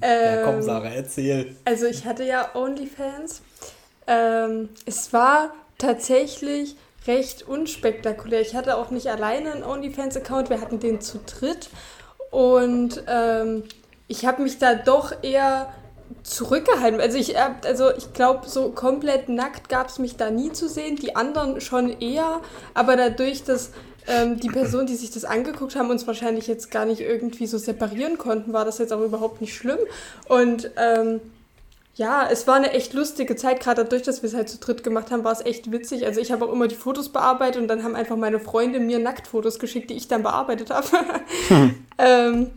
Ja, 0.00 0.42
komm, 0.44 0.56
Ähm, 0.56 0.62
Sarah, 0.62 0.88
erzähl. 0.90 1.56
Also 1.64 1.86
ich 1.86 2.04
hatte 2.04 2.22
ja 2.24 2.54
OnlyFans. 2.54 3.42
Ähm, 4.06 4.68
es 4.84 5.12
war 5.12 5.52
tatsächlich 5.78 6.76
recht 7.06 7.42
unspektakulär. 7.42 8.40
Ich 8.40 8.54
hatte 8.54 8.76
auch 8.76 8.90
nicht 8.90 9.08
alleine 9.08 9.52
einen 9.52 9.64
OnlyFans-Account, 9.64 10.50
wir 10.50 10.60
hatten 10.60 10.78
den 10.80 11.00
zu 11.00 11.18
dritt. 11.26 11.68
Und 12.30 13.02
ähm, 13.08 13.64
ich 14.08 14.26
habe 14.26 14.42
mich 14.42 14.58
da 14.58 14.74
doch 14.74 15.12
eher 15.22 15.72
zurückgehalten. 16.22 17.00
Also 17.00 17.18
ich, 17.18 17.36
hab- 17.36 17.64
also 17.64 17.90
ich 17.96 18.12
glaube, 18.12 18.48
so 18.48 18.70
komplett 18.70 19.28
nackt 19.28 19.68
gab 19.68 19.88
es 19.88 19.98
mich 19.98 20.16
da 20.16 20.30
nie 20.30 20.52
zu 20.52 20.68
sehen. 20.68 20.96
Die 20.96 21.16
anderen 21.16 21.60
schon 21.60 22.00
eher. 22.00 22.40
Aber 22.74 22.96
dadurch, 22.96 23.44
dass 23.44 23.70
ähm, 24.06 24.38
die 24.38 24.48
Personen, 24.48 24.86
die 24.86 24.94
sich 24.94 25.10
das 25.10 25.24
angeguckt 25.24 25.74
haben, 25.76 25.90
uns 25.90 26.06
wahrscheinlich 26.06 26.46
jetzt 26.46 26.70
gar 26.70 26.84
nicht 26.84 27.00
irgendwie 27.00 27.46
so 27.46 27.58
separieren 27.58 28.18
konnten, 28.18 28.52
war 28.52 28.64
das 28.64 28.78
jetzt 28.78 28.92
auch 28.92 29.00
überhaupt 29.00 29.40
nicht 29.40 29.54
schlimm. 29.54 29.78
Und 30.28 30.70
ähm, 30.76 31.20
ja, 31.96 32.28
es 32.30 32.46
war 32.46 32.56
eine 32.56 32.72
echt 32.72 32.92
lustige 32.92 33.36
Zeit, 33.36 33.60
gerade 33.60 33.82
dadurch, 33.82 34.02
dass 34.02 34.22
wir 34.22 34.28
es 34.28 34.34
halt 34.34 34.50
zu 34.50 34.58
dritt 34.58 34.84
gemacht 34.84 35.10
haben, 35.10 35.24
war 35.24 35.32
es 35.32 35.40
echt 35.40 35.72
witzig. 35.72 36.04
Also 36.04 36.20
ich 36.20 36.30
habe 36.30 36.44
auch 36.44 36.52
immer 36.52 36.68
die 36.68 36.74
Fotos 36.74 37.08
bearbeitet 37.08 37.62
und 37.62 37.68
dann 37.68 37.82
haben 37.82 37.96
einfach 37.96 38.16
meine 38.16 38.38
Freunde 38.38 38.80
mir 38.80 38.98
Nacktfotos 38.98 39.58
geschickt, 39.58 39.88
die 39.88 39.94
ich 39.94 40.06
dann 40.06 40.22
bearbeitet 40.22 40.70
habe. 40.70 40.86
ähm, 41.98 42.50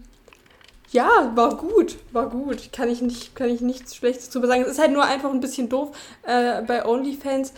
ja, 0.91 1.31
war 1.35 1.55
gut, 1.55 1.95
war 2.11 2.29
gut. 2.29 2.73
Kann 2.73 2.89
ich, 2.89 3.01
nicht, 3.01 3.33
kann 3.33 3.49
ich 3.49 3.61
nichts 3.61 3.95
Schlechtes 3.95 4.29
zu 4.29 4.45
sagen. 4.45 4.63
Es 4.63 4.71
ist 4.71 4.79
halt 4.79 4.91
nur 4.91 5.05
einfach 5.05 5.31
ein 5.31 5.39
bisschen 5.39 5.69
doof 5.69 5.95
äh, 6.23 6.61
bei 6.63 6.85
OnlyFans. 6.85 7.53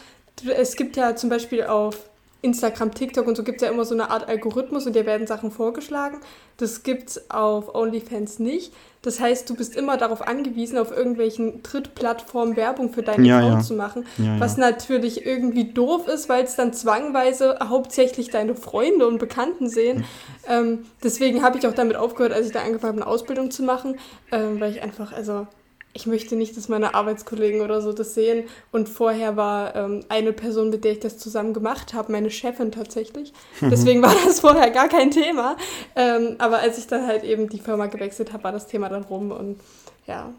Es 0.55 0.75
gibt 0.75 0.95
ja 0.97 1.15
zum 1.15 1.31
Beispiel 1.31 1.63
auf 1.63 2.10
Instagram, 2.41 2.93
TikTok 2.93 3.27
und 3.27 3.37
so 3.37 3.43
gibt 3.43 3.61
es 3.61 3.67
ja 3.67 3.71
immer 3.71 3.85
so 3.85 3.93
eine 3.93 4.09
Art 4.09 4.27
Algorithmus 4.27 4.87
und 4.87 4.95
dir 4.95 5.05
werden 5.05 5.27
Sachen 5.27 5.51
vorgeschlagen. 5.51 6.17
Das 6.57 6.83
gibt 6.83 7.09
es 7.11 7.31
auf 7.31 7.75
OnlyFans 7.75 8.39
nicht. 8.39 8.73
Das 9.03 9.19
heißt, 9.19 9.49
du 9.49 9.55
bist 9.55 9.75
immer 9.75 9.97
darauf 9.97 10.27
angewiesen, 10.27 10.77
auf 10.77 10.91
irgendwelchen 10.91 11.63
Drittplattformen 11.63 12.55
Werbung 12.55 12.93
für 12.93 13.01
deinen 13.01 13.25
Ja, 13.25 13.37
Account 13.39 13.53
ja. 13.53 13.61
zu 13.61 13.73
machen. 13.73 14.05
Ja, 14.17 14.39
was 14.39 14.57
natürlich 14.57 15.25
irgendwie 15.25 15.65
doof 15.73 16.07
ist, 16.07 16.29
weil 16.29 16.43
es 16.43 16.55
dann 16.55 16.73
zwangweise 16.73 17.57
hauptsächlich 17.67 18.29
deine 18.29 18.55
Freunde 18.55 19.07
und 19.07 19.17
Bekannten 19.17 19.69
sehen. 19.69 20.05
Ähm, 20.47 20.85
deswegen 21.03 21.41
habe 21.43 21.57
ich 21.57 21.67
auch 21.67 21.73
damit 21.73 21.95
aufgehört, 21.95 22.33
als 22.33 22.47
ich 22.47 22.53
da 22.53 22.59
angefangen 22.61 22.93
habe, 22.93 23.01
eine 23.03 23.07
Ausbildung 23.07 23.49
zu 23.49 23.63
machen, 23.63 23.97
ähm, 24.31 24.59
weil 24.59 24.71
ich 24.71 24.83
einfach, 24.83 25.13
also 25.13 25.47
ich 25.93 26.05
möchte 26.05 26.35
nicht, 26.35 26.55
dass 26.55 26.69
meine 26.69 26.93
Arbeitskollegen 26.95 27.61
oder 27.61 27.81
so 27.81 27.91
das 27.93 28.13
sehen. 28.13 28.45
Und 28.71 28.87
vorher 28.87 29.35
war 29.35 29.75
ähm, 29.75 30.05
eine 30.09 30.31
Person, 30.33 30.69
mit 30.69 30.83
der 30.83 30.93
ich 30.93 30.99
das 30.99 31.17
zusammen 31.17 31.53
gemacht 31.53 31.93
habe, 31.93 32.11
meine 32.11 32.29
Chefin 32.31 32.71
tatsächlich. 32.71 33.33
Deswegen 33.61 34.01
war 34.01 34.15
das 34.25 34.39
vorher 34.39 34.71
gar 34.71 34.87
kein 34.87 35.11
Thema. 35.11 35.57
Ähm, 35.95 36.35
aber 36.37 36.59
als 36.59 36.77
ich 36.77 36.87
dann 36.87 37.07
halt 37.07 37.23
eben 37.23 37.49
die 37.49 37.59
Firma 37.59 37.87
gewechselt 37.87 38.31
habe, 38.33 38.43
war 38.45 38.51
das 38.51 38.67
Thema 38.67 38.87
dann 38.89 39.03
rum 39.03 39.31
und 39.31 39.59
ja. 40.07 40.31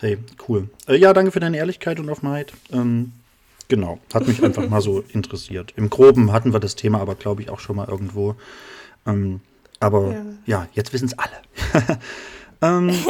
Hey, 0.00 0.18
cool. 0.48 0.68
Äh, 0.88 0.96
ja, 0.96 1.12
danke 1.14 1.30
für 1.32 1.40
deine 1.40 1.56
Ehrlichkeit 1.56 1.98
und 1.98 2.10
Offenheit. 2.10 2.52
Ähm, 2.70 3.12
genau, 3.68 3.98
hat 4.12 4.28
mich 4.28 4.42
einfach 4.44 4.68
mal 4.68 4.82
so 4.82 5.02
interessiert. 5.12 5.72
Im 5.76 5.88
Groben 5.88 6.32
hatten 6.32 6.52
wir 6.52 6.60
das 6.60 6.76
Thema 6.76 7.00
aber, 7.00 7.14
glaube 7.14 7.40
ich, 7.40 7.48
auch 7.50 7.60
schon 7.60 7.76
mal 7.76 7.88
irgendwo. 7.88 8.34
Ähm, 9.06 9.40
aber 9.80 10.12
ja, 10.12 10.24
Ja. 10.44 10.68
jetzt 10.74 10.92
wissen 10.92 11.06
es 11.06 11.16
alle. 11.18 11.98
ähm, 12.62 12.90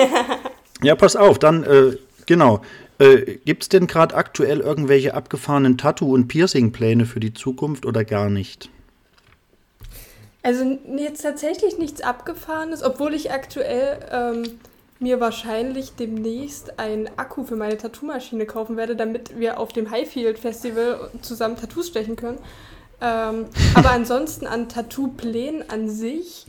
ja, 0.83 0.95
pass 0.95 1.17
auf, 1.17 1.39
dann, 1.39 1.65
äh, 1.65 1.97
genau. 2.27 2.63
Äh, 2.99 3.39
Gibt 3.45 3.65
es 3.65 3.69
denn 3.69 3.87
gerade 3.87 4.15
aktuell 4.15 4.61
irgendwelche 4.61 5.15
abgefahrenen 5.15 5.77
Tattoo- 5.77 6.15
und 6.15 6.29
Piercing-Pläne 6.29 7.05
für 7.05 7.21
die 7.21 7.35
Zukunft 7.35 7.85
oder 7.85 8.05
gar 8.05 8.31
nicht? 8.31 8.71
Also 10.43 10.79
jetzt 10.97 11.23
tatsächlich 11.23 11.77
nichts 11.77 12.01
Abgefahrenes, 12.01 12.83
obwohl 12.83 13.15
ich 13.15 13.33
aktuell 13.33 13.99
ähm, 14.11 14.45
mir 15.01 15.21
wahrscheinlich 15.21 15.97
demnächst 15.97 16.79
einen 16.79 17.09
Akku 17.17 17.45
für 17.45 17.57
meine 17.57 17.77
Tattoo-Maschine 17.77 18.47
kaufen 18.47 18.77
werde, 18.77 18.97
damit 18.97 19.39
wir 19.39 19.59
auf 19.59 19.73
dem 19.73 19.91
Highfield 19.91 20.39
Festival 20.39 21.11
zusammen 21.21 21.57
Tattoos 21.57 21.89
stechen 21.89 22.17
können. 22.17 22.39
Ähm, 23.01 23.47
aber 23.75 23.91
ansonsten 23.93 24.47
an 24.47 24.69
Tattoo-Plänen 24.69 25.69
an 25.69 25.91
sich, 25.91 26.47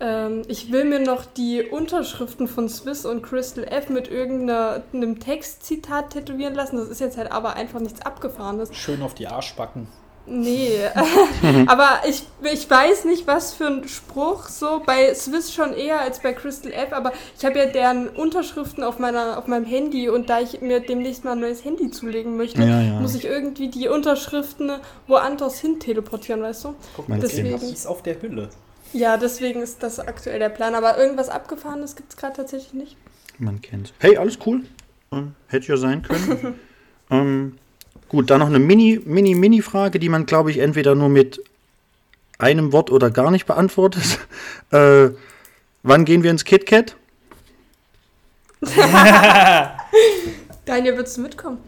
ähm, 0.00 0.42
ich 0.48 0.72
will 0.72 0.84
mir 0.84 0.98
noch 1.00 1.24
die 1.24 1.62
Unterschriften 1.62 2.48
von 2.48 2.68
Swiss 2.68 3.04
und 3.04 3.22
Crystal 3.22 3.64
F 3.64 3.88
mit 3.88 4.08
irgendeinem 4.10 5.20
Textzitat 5.20 6.10
tätowieren 6.10 6.54
lassen. 6.54 6.76
Das 6.78 6.88
ist 6.88 7.00
jetzt 7.00 7.16
halt 7.16 7.30
aber 7.32 7.54
einfach 7.56 7.80
nichts 7.80 8.00
Abgefahrenes. 8.02 8.74
Schön 8.74 9.02
auf 9.02 9.14
die 9.14 9.26
Arschbacken. 9.28 9.86
Nee, 10.26 10.78
aber 11.66 11.88
ich, 12.08 12.24
ich 12.52 12.70
weiß 12.70 13.04
nicht, 13.06 13.26
was 13.26 13.52
für 13.54 13.66
ein 13.66 13.88
Spruch 13.88 14.48
so. 14.48 14.80
Bei 14.86 15.12
Swiss 15.14 15.52
schon 15.52 15.72
eher 15.72 16.00
als 16.00 16.20
bei 16.20 16.32
Crystal 16.34 16.72
F, 16.72 16.92
aber 16.92 17.12
ich 17.36 17.44
habe 17.44 17.58
ja 17.58 17.66
deren 17.66 18.08
Unterschriften 18.08 18.84
auf, 18.84 18.98
meiner, 18.98 19.38
auf 19.38 19.46
meinem 19.48 19.64
Handy 19.64 20.08
und 20.08 20.30
da 20.30 20.40
ich 20.40 20.60
mir 20.60 20.80
demnächst 20.80 21.24
mal 21.24 21.32
ein 21.32 21.40
neues 21.40 21.64
Handy 21.64 21.90
zulegen 21.90 22.36
möchte, 22.36 22.62
Ja, 22.62 22.80
ja. 22.80 23.00
muss 23.00 23.14
ich 23.14 23.24
irgendwie 23.24 23.68
die 23.68 23.88
Unterschriften 23.88 24.70
woanders 25.08 25.58
hin 25.58 25.80
teleportieren, 25.80 26.42
weißt 26.42 26.64
du? 26.64 26.74
Guck 26.94 27.08
mal, 27.08 27.18
deswegen- 27.18 27.50
deswegen. 27.50 27.72
ist 27.72 27.86
auf 27.86 28.02
der 28.02 28.20
Hülle. 28.22 28.50
Ja, 28.92 29.16
deswegen 29.16 29.62
ist 29.62 29.82
das 29.82 30.00
aktuell 30.00 30.38
der 30.38 30.48
Plan. 30.48 30.74
Aber 30.74 30.98
irgendwas 30.98 31.28
Abgefahrenes 31.28 31.96
gibt 31.96 32.12
es 32.12 32.16
gerade 32.16 32.36
tatsächlich 32.36 32.72
nicht. 32.74 32.96
Man 33.38 33.60
kennt's. 33.60 33.92
Hey, 33.98 34.16
alles 34.16 34.38
cool. 34.46 34.62
Ähm, 35.12 35.34
hätte 35.48 35.68
ja 35.68 35.76
sein 35.76 36.02
können. 36.02 36.58
ähm, 37.10 37.58
gut, 38.08 38.30
dann 38.30 38.40
noch 38.40 38.48
eine 38.48 38.58
Mini, 38.58 39.00
Mini, 39.04 39.34
Mini-Frage, 39.34 39.98
die 39.98 40.08
man, 40.08 40.26
glaube 40.26 40.50
ich, 40.50 40.58
entweder 40.58 40.94
nur 40.94 41.08
mit 41.08 41.42
einem 42.38 42.72
Wort 42.72 42.90
oder 42.90 43.10
gar 43.10 43.30
nicht 43.30 43.46
beantwortet. 43.46 44.18
äh, 44.70 45.10
wann 45.82 46.04
gehen 46.04 46.22
wir 46.22 46.30
ins 46.30 46.44
KitKat? 46.44 46.96
Daniel, 50.64 50.96
würdest 50.96 51.16
du 51.16 51.22
mitkommen? 51.22 51.58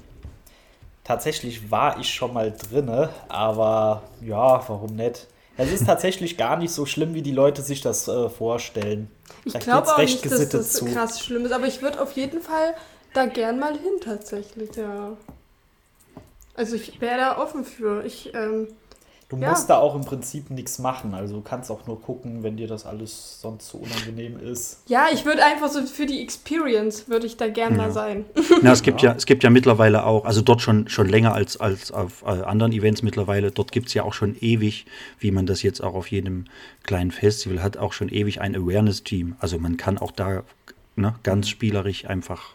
Tatsächlich 1.05 1.71
war 1.71 1.99
ich 1.99 2.13
schon 2.13 2.33
mal 2.33 2.53
drinne, 2.53 3.09
aber 3.29 4.03
ja, 4.21 4.63
warum 4.69 4.95
nicht? 4.95 5.27
Es 5.57 5.71
ist 5.71 5.87
tatsächlich 5.87 6.37
gar 6.37 6.57
nicht 6.57 6.73
so 6.73 6.87
schlimm, 6.87 7.15
wie 7.15 7.23
die 7.23 7.33
Leute 7.33 7.63
sich 7.63 7.81
das 7.81 8.09
äh, 8.09 8.29
vorstellen. 8.29 9.11
Ich 9.45 9.53
Da 9.53 9.59
glaube 9.59 9.89
auch 9.93 9.99
nicht, 9.99 10.25
dass 10.25 10.49
das 10.49 10.73
zu. 10.73 10.87
krass 10.87 11.21
schlimm 11.21 11.45
ist, 11.45 11.53
aber 11.53 11.67
ich 11.67 11.83
würde 11.83 12.01
auf 12.01 12.13
jeden 12.13 12.41
Fall 12.41 12.75
da 13.13 13.27
gern 13.27 13.59
mal 13.59 13.73
hin 13.73 14.01
tatsächlich, 14.03 14.75
ja. 14.77 15.17
Also 16.55 16.77
ich 16.77 17.01
wäre 17.01 17.19
da 17.19 17.39
offen 17.39 17.65
für. 17.65 18.05
Ich, 18.05 18.35
ähm, 18.35 18.69
Du 19.33 19.39
Ja. 19.39 19.49
musst 19.51 19.71
da 19.71 19.79
auch 19.79 19.95
im 19.95 20.03
Prinzip 20.05 20.51
nichts 20.51 20.79
machen. 20.79 21.15
Also 21.15 21.37
du 21.37 21.41
kannst 21.41 21.71
auch 21.71 21.87
nur 21.87 22.01
gucken, 22.01 22.43
wenn 22.43 22.59
dir 22.59 22.67
das 22.69 22.85
alles 22.85 23.41
sonst 23.41 23.67
so 23.69 23.79
unangenehm 23.79 24.39
ist. 24.39 24.83
ja, 24.89 25.07
ich 25.13 25.25
würde 25.25 25.43
einfach 25.43 25.71
so 25.71 25.81
für 25.87 26.05
die 26.05 26.21
Experience 26.23 27.09
würde 27.09 27.27
ich 27.27 27.39
da 27.39 27.49
gern 27.49 27.77
mal 27.77 27.91
sein. 27.91 28.27
Na, 28.63 28.73
es 28.73 28.83
gibt 28.83 29.01
ja, 29.01 29.15
es 29.17 29.25
gibt 29.25 29.43
ja 29.43 29.49
mittlerweile 29.49 30.05
auch, 30.05 30.27
also 30.27 30.43
dort 30.43 30.61
schon, 30.61 30.89
schon 30.89 31.09
länger 31.09 31.33
als, 31.35 31.57
als 31.59 31.91
auf 31.93 32.23
äh, 32.23 32.43
anderen 32.43 32.73
Events 32.73 33.03
mittlerweile, 33.03 33.51
dort 33.51 33.73
gibt 33.73 33.89
es 33.89 33.95
ja 33.95 34.03
auch 34.03 34.13
schon 34.13 34.37
ewig, 34.39 34.85
wie 35.19 35.31
man 35.31 35.47
das 35.47 35.63
jetzt 35.63 35.83
auch 35.83 35.95
auf 35.95 36.09
jedem 36.09 36.45
kleinen 36.83 37.11
Festival 37.11 37.63
hat, 37.63 37.79
auch 37.79 37.95
schon 37.95 38.11
ewig 38.11 38.43
ein 38.43 38.55
Awareness-Team. 38.55 39.37
Also 39.41 39.59
man 39.59 39.79
kann 39.79 39.97
auch 39.97 40.13
da 40.13 40.43
ne, 40.95 41.15
ganz 41.23 41.49
spielerisch 41.49 42.05
einfach 42.05 42.51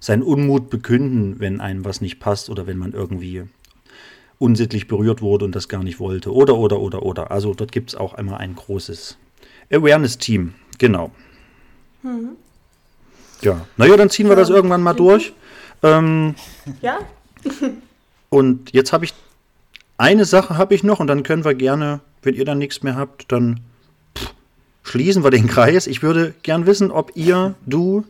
seinen 0.00 0.22
Unmut 0.22 0.70
bekünden, 0.70 1.38
wenn 1.38 1.60
einem 1.60 1.84
was 1.84 2.00
nicht 2.00 2.18
passt 2.18 2.50
oder 2.50 2.66
wenn 2.66 2.78
man 2.78 2.92
irgendwie 2.94 3.44
unsittlich 4.40 4.88
berührt 4.88 5.20
wurde 5.20 5.44
und 5.44 5.54
das 5.54 5.68
gar 5.68 5.84
nicht 5.84 6.00
wollte. 6.00 6.32
Oder, 6.32 6.56
oder, 6.56 6.80
oder, 6.80 7.02
oder. 7.02 7.30
Also 7.30 7.54
dort 7.54 7.70
gibt 7.72 7.90
es 7.90 7.94
auch 7.94 8.14
einmal 8.14 8.38
ein 8.38 8.56
großes 8.56 9.18
Awareness-Team. 9.70 10.54
Genau. 10.78 11.12
Ja, 13.42 13.66
naja, 13.76 13.96
dann 13.96 14.08
ziehen 14.08 14.28
wir 14.28 14.36
das 14.36 14.48
irgendwann 14.48 14.82
mal 14.82 14.94
durch. 14.94 15.34
Ähm, 15.82 16.34
Ja? 16.80 16.98
und 18.30 18.72
jetzt 18.72 18.92
habe 18.92 19.04
ich 19.04 19.14
eine 19.98 20.24
Sache 20.24 20.56
habe 20.56 20.74
ich 20.74 20.82
noch 20.82 21.00
und 21.00 21.06
dann 21.06 21.22
können 21.22 21.44
wir 21.44 21.54
gerne, 21.54 22.00
wenn 22.22 22.34
ihr 22.34 22.46
dann 22.46 22.56
nichts 22.56 22.82
mehr 22.82 22.96
habt, 22.96 23.30
dann 23.30 23.60
pff, 24.16 24.32
schließen 24.82 25.22
wir 25.22 25.30
den 25.30 25.46
Kreis. 25.46 25.86
Ich 25.86 26.02
würde 26.02 26.34
gern 26.42 26.64
wissen, 26.64 26.90
ob 26.90 27.12
ihr, 27.14 27.54
du, 27.66 28.06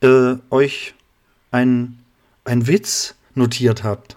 äh, 0.00 0.36
euch 0.48 0.94
ein, 1.50 1.98
ein 2.46 2.66
Witz 2.66 3.14
notiert 3.34 3.84
habt. 3.84 4.16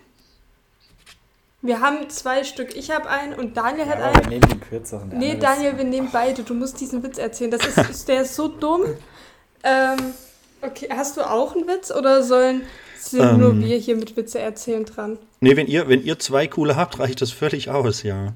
Wir 1.65 1.81
haben 1.81 2.09
zwei 2.09 2.43
Stück. 2.43 2.75
Ich 2.75 2.91
habe 2.91 3.09
einen 3.09 3.33
und 3.33 3.57
Daniel 3.57 3.85
hat 3.87 3.99
Ja, 3.99 4.13
wir 4.13 4.19
einen. 4.21 4.29
nehmen 4.29 4.47
den 4.49 4.59
kürzeren. 4.61 5.09
der 5.09 5.19
Nee, 5.19 5.33
ist- 5.33 5.43
Daniel, 5.43 5.77
wir 5.77 5.83
nehmen 5.83 6.09
beide. 6.11 6.43
Du 6.43 6.53
musst 6.53 6.79
diesen 6.79 7.01
Witz 7.03 7.17
erzählen. 7.17 7.51
Das 7.51 7.65
ist, 7.65 7.77
ist 7.89 8.07
der 8.07 8.21
ist 8.21 8.35
so 8.35 8.47
dumm. 8.47 8.83
Ähm, 9.63 9.97
okay, 10.61 10.87
hast 10.91 11.17
du 11.17 11.21
auch 11.29 11.55
einen 11.55 11.67
Witz 11.67 11.91
oder 11.91 12.21
sollen 12.23 12.61
sind 12.99 13.21
Ähm. 13.21 13.39
nur 13.39 13.59
wir 13.59 13.77
hier 13.77 13.95
mit 13.95 14.15
Witze 14.15 14.39
erzählen 14.39 14.85
dran? 14.85 15.17
Nee, 15.39 15.55
wenn 15.57 15.67
ihr, 15.67 15.87
wenn 15.89 16.03
ihr 16.03 16.19
zwei 16.19 16.47
coole 16.47 16.75
habt, 16.75 16.99
reicht 16.99 17.21
das 17.21 17.31
völlig 17.31 17.69
aus, 17.69 18.03
ja. 18.03 18.33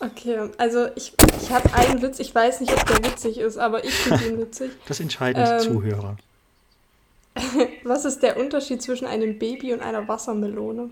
Okay, 0.00 0.50
also 0.58 0.88
ich, 0.94 1.14
ich 1.40 1.50
habe 1.50 1.72
einen 1.72 2.02
Witz. 2.02 2.18
Ich 2.18 2.34
weiß 2.34 2.60
nicht, 2.60 2.72
ob 2.72 2.84
der 2.86 2.98
witzig 3.10 3.38
ist, 3.38 3.56
aber 3.56 3.82
ich 3.84 3.94
finde 3.94 4.24
ihn 4.26 4.38
witzig. 4.40 4.70
Das 4.88 5.00
entscheiden 5.00 5.42
die 5.44 5.50
Ähm. 5.50 5.60
Zuhörer. 5.60 6.16
Was 7.84 8.04
ist 8.04 8.22
der 8.22 8.38
Unterschied 8.38 8.82
zwischen 8.82 9.06
einem 9.06 9.38
Baby 9.38 9.72
und 9.72 9.80
einer 9.82 10.06
Wassermelone? 10.08 10.90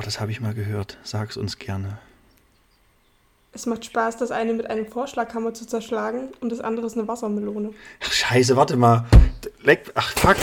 Boah, 0.00 0.04
das 0.06 0.18
habe 0.18 0.32
ich 0.32 0.40
mal 0.40 0.54
gehört. 0.54 0.96
Sag's 1.04 1.36
uns 1.36 1.58
gerne. 1.58 1.98
Es 3.52 3.66
macht 3.66 3.84
Spaß, 3.84 4.16
das 4.16 4.30
eine 4.30 4.54
mit 4.54 4.70
einem 4.70 4.86
Vorschlaghammer 4.86 5.52
zu 5.52 5.66
zerschlagen 5.66 6.28
und 6.40 6.50
das 6.50 6.60
andere 6.60 6.86
ist 6.86 6.96
eine 6.96 7.06
Wassermelone. 7.06 7.74
Ach, 8.02 8.10
scheiße, 8.10 8.56
warte 8.56 8.76
mal. 8.78 9.04
Leck, 9.62 9.92
ach, 9.94 10.12
fuck. 10.12 10.36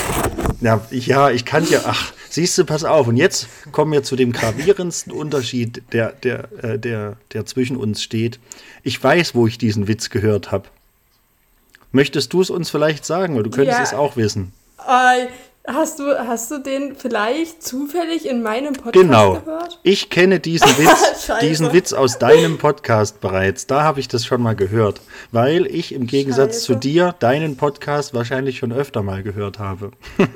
Ja, 0.61 0.85
ich, 0.91 1.07
ja, 1.07 1.31
ich 1.31 1.43
kann 1.43 1.67
ja. 1.67 1.81
Ach, 1.87 2.13
siehst 2.29 2.55
du, 2.59 2.65
pass 2.65 2.83
auf. 2.83 3.07
Und 3.07 3.17
jetzt 3.17 3.47
kommen 3.71 3.91
wir 3.93 4.03
zu 4.03 4.15
dem 4.15 4.31
gravierendsten 4.31 5.11
Unterschied, 5.11 5.81
der, 5.91 6.11
der, 6.11 6.49
äh, 6.63 6.77
der, 6.77 7.17
der 7.33 7.47
zwischen 7.47 7.77
uns 7.77 8.03
steht. 8.03 8.39
Ich 8.83 9.03
weiß, 9.03 9.33
wo 9.33 9.47
ich 9.47 9.57
diesen 9.57 9.87
Witz 9.87 10.11
gehört 10.11 10.51
habe. 10.51 10.65
Möchtest 11.91 12.31
du 12.31 12.41
es 12.41 12.51
uns 12.51 12.69
vielleicht 12.69 13.05
sagen? 13.05 13.35
Weil 13.35 13.41
du 13.41 13.49
könntest 13.49 13.79
Ja. 13.79 13.83
es 13.83 13.95
auch 13.95 14.17
wissen. 14.17 14.53
Äh, 14.87 15.25
hast, 15.67 15.99
du, 15.99 16.17
hast 16.27 16.49
du 16.51 16.57
den 16.59 16.95
vielleicht 16.95 17.61
zufällig 17.61 18.25
in 18.27 18.41
meinem 18.41 18.73
Podcast 18.73 18.93
Genau. 18.93 19.39
gehört? 19.39 19.79
Ich 19.83 20.09
kenne 20.09 20.39
diesen 20.39 20.67
Witz, 20.77 21.29
diesen 21.41 21.73
Witz 21.73 21.93
aus 21.93 22.17
deinem 22.19 22.57
Podcast 22.57 23.21
bereits. 23.21 23.67
Da 23.67 23.83
habe 23.83 23.99
ich 23.99 24.07
das 24.07 24.25
schon 24.25 24.41
mal 24.41 24.55
gehört. 24.55 25.01
Weil 25.31 25.65
ich 25.67 25.93
im 25.93 26.07
Gegensatz 26.07 26.61
zu 26.63 26.73
Scheiße. 26.73 26.79
dir 26.79 27.15
deinen 27.19 27.57
Podcast 27.57 28.13
wahrscheinlich 28.13 28.57
schon 28.57 28.71
öfter 28.71 29.03
mal 29.03 29.23
gehört 29.23 29.59
habe. 29.59 29.91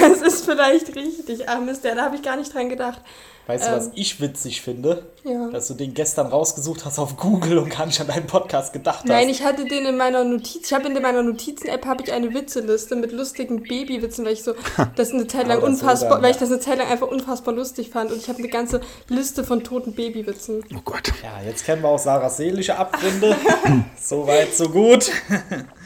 Das 0.00 0.20
ist 0.22 0.44
vielleicht 0.44 0.94
richtig. 0.94 1.48
Ah, 1.48 1.60
Mist, 1.60 1.84
ja, 1.84 1.94
da 1.94 2.04
habe 2.06 2.16
ich 2.16 2.22
gar 2.22 2.36
nicht 2.36 2.52
dran 2.52 2.68
gedacht. 2.68 3.00
Weißt 3.46 3.66
du, 3.66 3.72
was 3.72 3.86
Ähm. 3.88 3.92
ich 3.96 4.20
witzig 4.22 4.62
finde? 4.62 5.04
Ja. 5.22 5.50
Dass 5.50 5.68
du 5.68 5.74
den 5.74 5.92
gestern 5.92 6.28
rausgesucht 6.28 6.86
hast 6.86 6.98
auf 6.98 7.18
Google 7.18 7.58
und 7.58 7.68
gar 7.68 7.84
nicht 7.84 8.00
an 8.00 8.06
deinen 8.06 8.26
Podcast 8.26 8.72
gedacht 8.72 9.00
hast. 9.00 9.06
Nein, 9.06 9.28
ich 9.28 9.42
hatte 9.44 9.66
den 9.66 9.84
in 9.84 9.98
meiner 9.98 10.24
Notiz. 10.24 10.68
Ich 10.68 10.72
habe 10.72 10.88
in 10.88 11.02
meiner 11.02 11.22
Notizen-App 11.22 11.84
habe 11.84 12.02
ich 12.02 12.12
eine 12.12 12.32
Witzeliste 12.32 12.96
mit 12.96 13.12
lustigen 13.12 13.62
Babywitzen, 13.62 14.24
weil 14.24 14.32
ich 14.32 14.42
so 14.42 14.54
das 14.96 15.10
eine 15.10 15.26
Zeit 15.26 15.46
lang 15.46 15.62
unfassbar, 15.62 16.12
dann, 16.12 16.22
weil 16.22 16.30
ich 16.30 16.38
das 16.38 16.50
eine 16.50 16.60
Zeit 16.60 16.78
lang 16.78 16.88
einfach 16.88 17.08
unfassbar 17.08 17.52
lustig 17.52 17.90
fand 17.90 18.10
und 18.12 18.16
ich 18.16 18.28
habe 18.30 18.38
eine 18.38 18.48
ganze 18.48 18.80
Liste 19.08 19.44
von 19.44 19.62
toten 19.62 19.94
Babywitzen. 19.94 20.64
Oh 20.74 20.80
Gott. 20.82 21.12
Ja, 21.22 21.46
jetzt 21.46 21.66
kennen 21.66 21.82
wir 21.82 21.90
auch 21.90 21.98
Sarahs 21.98 22.38
seelische 22.38 22.78
Abgründe. 22.78 23.36
so 24.02 24.26
weit, 24.26 24.54
so 24.54 24.70
gut. 24.70 25.10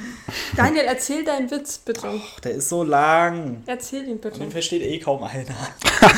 Daniel, 0.56 0.84
erzähl 0.86 1.24
deinen 1.24 1.50
Witz 1.50 1.78
bitte. 1.78 2.20
Der 2.44 2.52
ist 2.52 2.68
so 2.68 2.82
lang. 2.82 3.62
Erzähl 3.66 4.06
ihn 4.08 4.18
bitte. 4.18 4.38
Den 4.38 4.50
versteht 4.50 4.82
eh 4.82 4.98
kaum 4.98 5.22
einer. 5.22 5.54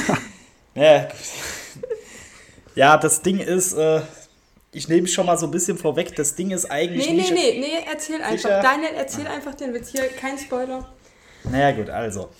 ja, 0.75 1.09
ja, 2.75 2.97
das 2.97 3.23
Ding 3.23 3.39
ist, 3.39 3.73
äh, 3.75 4.01
ich 4.73 4.89
nehme 4.89 5.09
schon 5.09 5.27
mal 5.27 5.37
so 5.37 5.47
ein 5.47 5.51
bisschen 5.51 5.77
vorweg, 5.77 6.15
das 6.17 6.35
Ding 6.35 6.51
ist 6.51 6.71
eigentlich 6.71 7.07
Nee, 7.07 7.13
nee, 7.13 7.21
nicht... 7.21 7.35
nee, 7.35 7.61
nee, 7.61 7.87
erzähl 7.91 8.23
einfach. 8.23 8.37
Sicher? 8.37 8.61
Daniel, 8.63 8.93
erzähl 8.97 9.27
einfach 9.27 9.55
den 9.55 9.75
Witz. 9.75 9.91
Hier, 9.91 10.09
kein 10.09 10.39
Spoiler. 10.39 10.89
Naja 11.45 11.73
gut, 11.73 11.91
also. 11.91 12.31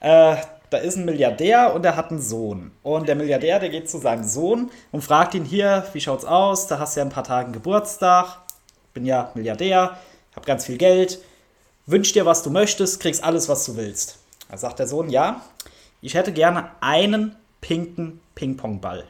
Äh, 0.00 0.36
da 0.70 0.76
ist 0.76 0.96
ein 0.96 1.06
Milliardär 1.06 1.74
und 1.74 1.84
er 1.84 1.96
hat 1.96 2.10
einen 2.10 2.20
Sohn. 2.20 2.72
Und 2.82 3.08
der 3.08 3.16
Milliardär, 3.16 3.58
der 3.58 3.70
geht 3.70 3.88
zu 3.88 3.98
seinem 3.98 4.24
Sohn 4.24 4.70
und 4.92 5.02
fragt 5.02 5.34
ihn 5.34 5.44
hier, 5.44 5.86
wie 5.94 6.00
schaut's 6.00 6.26
aus? 6.26 6.66
Da 6.66 6.78
hast 6.78 6.94
du 6.94 7.00
ja 7.00 7.06
ein 7.06 7.10
paar 7.10 7.24
Tage 7.24 7.52
Geburtstag. 7.52 8.42
Bin 8.92 9.06
ja 9.06 9.30
Milliardär, 9.34 9.98
hab 10.38 10.46
ganz 10.46 10.66
viel 10.66 10.78
Geld. 10.78 11.18
Wünsch 11.86 12.12
dir, 12.12 12.24
was 12.24 12.44
du 12.44 12.50
möchtest, 12.50 13.00
kriegst 13.00 13.24
alles, 13.24 13.48
was 13.48 13.64
du 13.66 13.76
willst. 13.76 14.18
Da 14.48 14.56
sagt 14.56 14.78
der 14.78 14.86
Sohn, 14.86 15.10
ja, 15.10 15.42
ich 16.00 16.14
hätte 16.14 16.32
gerne 16.32 16.70
einen 16.80 17.34
pinken 17.60 18.20
Ping-Pong-Ball. 18.36 19.04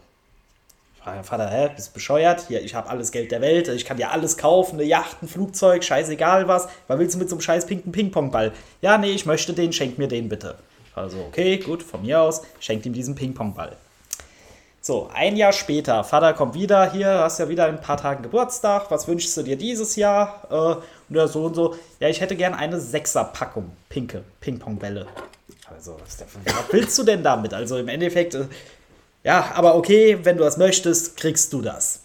Vater, 1.22 1.48
hä, 1.50 1.70
bist 1.74 1.94
bescheuert? 1.94 2.46
Hier, 2.48 2.62
ich 2.62 2.74
habe 2.74 2.88
alles 2.88 3.12
Geld 3.12 3.30
der 3.30 3.40
Welt, 3.40 3.68
ich 3.68 3.84
kann 3.84 3.96
dir 3.96 4.10
alles 4.10 4.36
kaufen, 4.36 4.76
eine 4.76 4.84
Yacht, 4.84 5.22
ein 5.22 5.28
Flugzeug, 5.28 5.84
scheißegal 5.84 6.48
was. 6.48 6.68
Was 6.86 6.98
willst 6.98 7.14
du 7.14 7.18
mit 7.18 7.28
so 7.28 7.36
einem 7.36 7.42
scheiß 7.42 7.66
pinken 7.66 7.92
Ping-Pong-Ball? 7.92 8.52
Ja, 8.80 8.96
nee, 8.96 9.12
ich 9.12 9.26
möchte 9.26 9.52
den, 9.52 9.72
schenk 9.72 9.98
mir 9.98 10.08
den 10.08 10.28
bitte. 10.28 10.56
Also, 10.94 11.18
okay, 11.28 11.58
gut, 11.58 11.82
von 11.82 12.02
mir 12.02 12.20
aus, 12.20 12.42
schenkt 12.60 12.86
ihm 12.86 12.92
diesen 12.94 13.14
Ping-Pong-Ball. 13.14 13.76
So, 14.80 15.10
ein 15.12 15.36
Jahr 15.36 15.52
später, 15.52 16.04
Vater 16.04 16.32
kommt 16.32 16.54
wieder, 16.54 16.92
hier, 16.92 17.08
hast 17.08 17.38
ja 17.38 17.48
wieder 17.48 17.68
in 17.68 17.74
ein 17.74 17.80
paar 17.82 17.96
Tagen 17.96 18.22
Geburtstag, 18.22 18.90
was 18.90 19.08
wünschst 19.08 19.36
du 19.36 19.42
dir 19.42 19.56
dieses 19.56 19.96
Jahr? 19.96 20.80
Äh, 20.80 20.82
und 21.08 21.14
der 21.14 21.28
so 21.28 21.44
und 21.44 21.54
so, 21.54 21.76
ja, 22.00 22.08
ich 22.08 22.20
hätte 22.20 22.36
gern 22.36 22.54
eine 22.54 22.80
Sechserpackung 22.80 23.70
pinke 23.88 24.24
Ping-Pong-Bälle. 24.40 25.06
Also, 25.70 25.96
was 26.04 26.24
willst 26.70 26.98
du 26.98 27.02
denn 27.02 27.22
damit? 27.22 27.52
Also 27.52 27.78
im 27.78 27.88
Endeffekt, 27.88 28.34
äh, 28.34 28.46
ja, 29.24 29.52
aber 29.54 29.74
okay, 29.74 30.18
wenn 30.22 30.36
du 30.36 30.44
das 30.44 30.56
möchtest, 30.56 31.16
kriegst 31.16 31.52
du 31.52 31.60
das. 31.60 32.00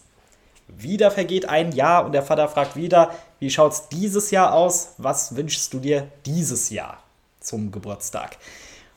Wieder 0.68 1.10
vergeht 1.10 1.48
ein 1.48 1.72
Jahr 1.72 2.04
und 2.04 2.12
der 2.12 2.22
Vater 2.22 2.48
fragt 2.48 2.76
wieder, 2.76 3.14
wie 3.38 3.50
schaut's 3.50 3.88
dieses 3.88 4.30
Jahr 4.30 4.54
aus? 4.54 4.94
Was 4.98 5.36
wünschst 5.36 5.72
du 5.72 5.78
dir 5.78 6.08
dieses 6.26 6.70
Jahr 6.70 7.02
zum 7.40 7.70
Geburtstag? 7.70 8.38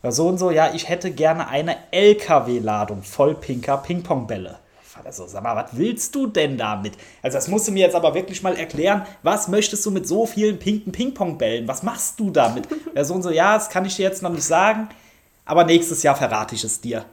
Oder 0.01 0.11
so 0.11 0.27
und 0.27 0.37
so, 0.37 0.51
ja, 0.51 0.73
ich 0.73 0.89
hätte 0.89 1.11
gerne 1.11 1.47
eine 1.47 1.75
LKW-Ladung 1.91 3.03
voll 3.03 3.35
pinker 3.35 3.77
Ping-Pong-Bälle. 3.77 4.59
Vater 4.97 5.11
so, 5.11 5.27
sag 5.27 5.43
mal, 5.43 5.55
was 5.55 5.77
willst 5.77 6.15
du 6.15 6.25
denn 6.25 6.57
damit? 6.57 6.93
Also 7.21 7.37
das 7.37 7.47
musst 7.47 7.67
du 7.67 7.71
mir 7.71 7.85
jetzt 7.85 7.95
aber 7.95 8.15
wirklich 8.15 8.41
mal 8.41 8.57
erklären. 8.57 9.05
Was 9.21 9.47
möchtest 9.47 9.85
du 9.85 9.91
mit 9.91 10.07
so 10.07 10.25
vielen 10.25 10.57
pinken 10.57 10.91
Ping-Pong-Bällen? 10.91 11.67
Was 11.67 11.83
machst 11.83 12.19
du 12.19 12.31
damit? 12.31 12.67
Der 12.95 13.05
Sohn 13.05 13.21
so, 13.21 13.29
ja, 13.29 13.53
das 13.53 13.69
kann 13.69 13.85
ich 13.85 13.95
dir 13.95 14.03
jetzt 14.03 14.23
noch 14.23 14.31
nicht 14.31 14.43
sagen, 14.43 14.89
aber 15.45 15.65
nächstes 15.65 16.01
Jahr 16.01 16.15
verrate 16.15 16.55
ich 16.55 16.63
es 16.63 16.81
dir. 16.81 17.05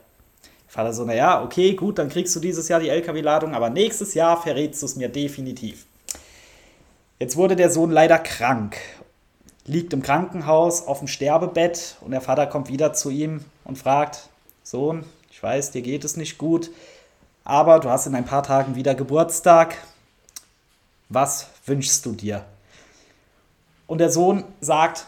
Vater 0.67 0.95
so, 0.95 1.05
naja, 1.05 1.43
okay, 1.45 1.75
gut, 1.75 1.99
dann 1.99 2.09
kriegst 2.09 2.35
du 2.35 2.41
dieses 2.41 2.69
Jahr 2.69 2.81
die 2.81 2.89
LKW-Ladung, 2.89 3.55
aber 3.55 3.69
nächstes 3.69 4.15
Jahr 4.15 4.41
verrätst 4.41 4.81
du 4.81 4.87
es 4.87 4.97
mir 4.97 5.11
definitiv. 5.11 5.85
Jetzt 7.19 7.37
wurde 7.37 7.55
der 7.55 7.71
Sohn 7.71 7.91
leider 7.91 8.19
krank, 8.19 8.79
liegt 9.67 9.93
im 9.93 10.03
Krankenhaus 10.03 10.87
auf 10.87 11.01
dem 11.01 11.09
Sterbebett 11.09 11.97
und 12.01 12.13
der 12.13 12.23
Vater 12.23 12.47
kommt 12.47 12.71
wieder 12.71 12.95
zu 12.95 13.11
ihm 13.11 13.45
und 13.65 13.77
fragt, 13.77 14.31
Sohn, 14.63 15.05
ich 15.31 15.43
weiß, 15.43 15.73
dir 15.73 15.83
geht 15.83 16.05
es 16.05 16.17
nicht 16.17 16.39
gut, 16.39 16.71
aber 17.45 17.79
du 17.79 17.91
hast 17.91 18.07
in 18.07 18.15
ein 18.15 18.25
paar 18.25 18.43
Tagen 18.43 18.75
wieder 18.75 18.95
Geburtstag. 18.95 19.77
Was 21.11 21.49
wünschst 21.67 22.05
du 22.07 22.13
dir? 22.13 22.45
Und 23.87 23.99
der 23.99 24.11
Sohn 24.11 24.45
sagt, 24.61 25.07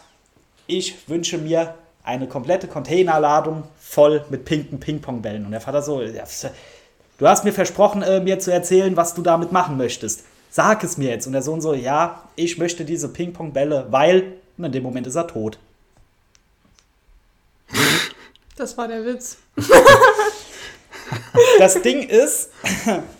ich 0.67 1.09
wünsche 1.09 1.39
mir 1.39 1.73
eine 2.03 2.27
komplette 2.27 2.67
Containerladung 2.67 3.63
voll 3.79 4.23
mit 4.29 4.45
pinken 4.45 4.79
Ping-Pong-Bällen. 4.79 5.45
Und 5.45 5.51
der 5.51 5.61
Vater 5.61 5.81
so, 5.81 5.99
du 5.99 7.27
hast 7.27 7.43
mir 7.43 7.51
versprochen, 7.51 8.01
äh, 8.03 8.19
mir 8.21 8.39
zu 8.39 8.53
erzählen, 8.53 8.95
was 8.95 9.13
du 9.13 9.21
damit 9.23 9.51
machen 9.51 9.77
möchtest. 9.77 10.23
Sag 10.49 10.83
es 10.83 10.97
mir 10.97 11.09
jetzt. 11.09 11.25
Und 11.27 11.33
der 11.33 11.41
Sohn 11.41 11.59
so, 11.59 11.73
ja, 11.73 12.23
ich 12.35 12.57
möchte 12.57 12.85
diese 12.85 13.09
Ping-Pong-Bälle, 13.09 13.87
weil, 13.89 14.33
und 14.57 14.63
in 14.63 14.71
dem 14.71 14.83
Moment 14.83 15.07
ist 15.07 15.15
er 15.15 15.27
tot. 15.27 15.57
Das 18.55 18.77
war 18.77 18.87
der 18.87 19.03
Witz. 19.05 19.37
Das 21.59 21.81
Ding 21.81 22.07
ist, 22.07 22.49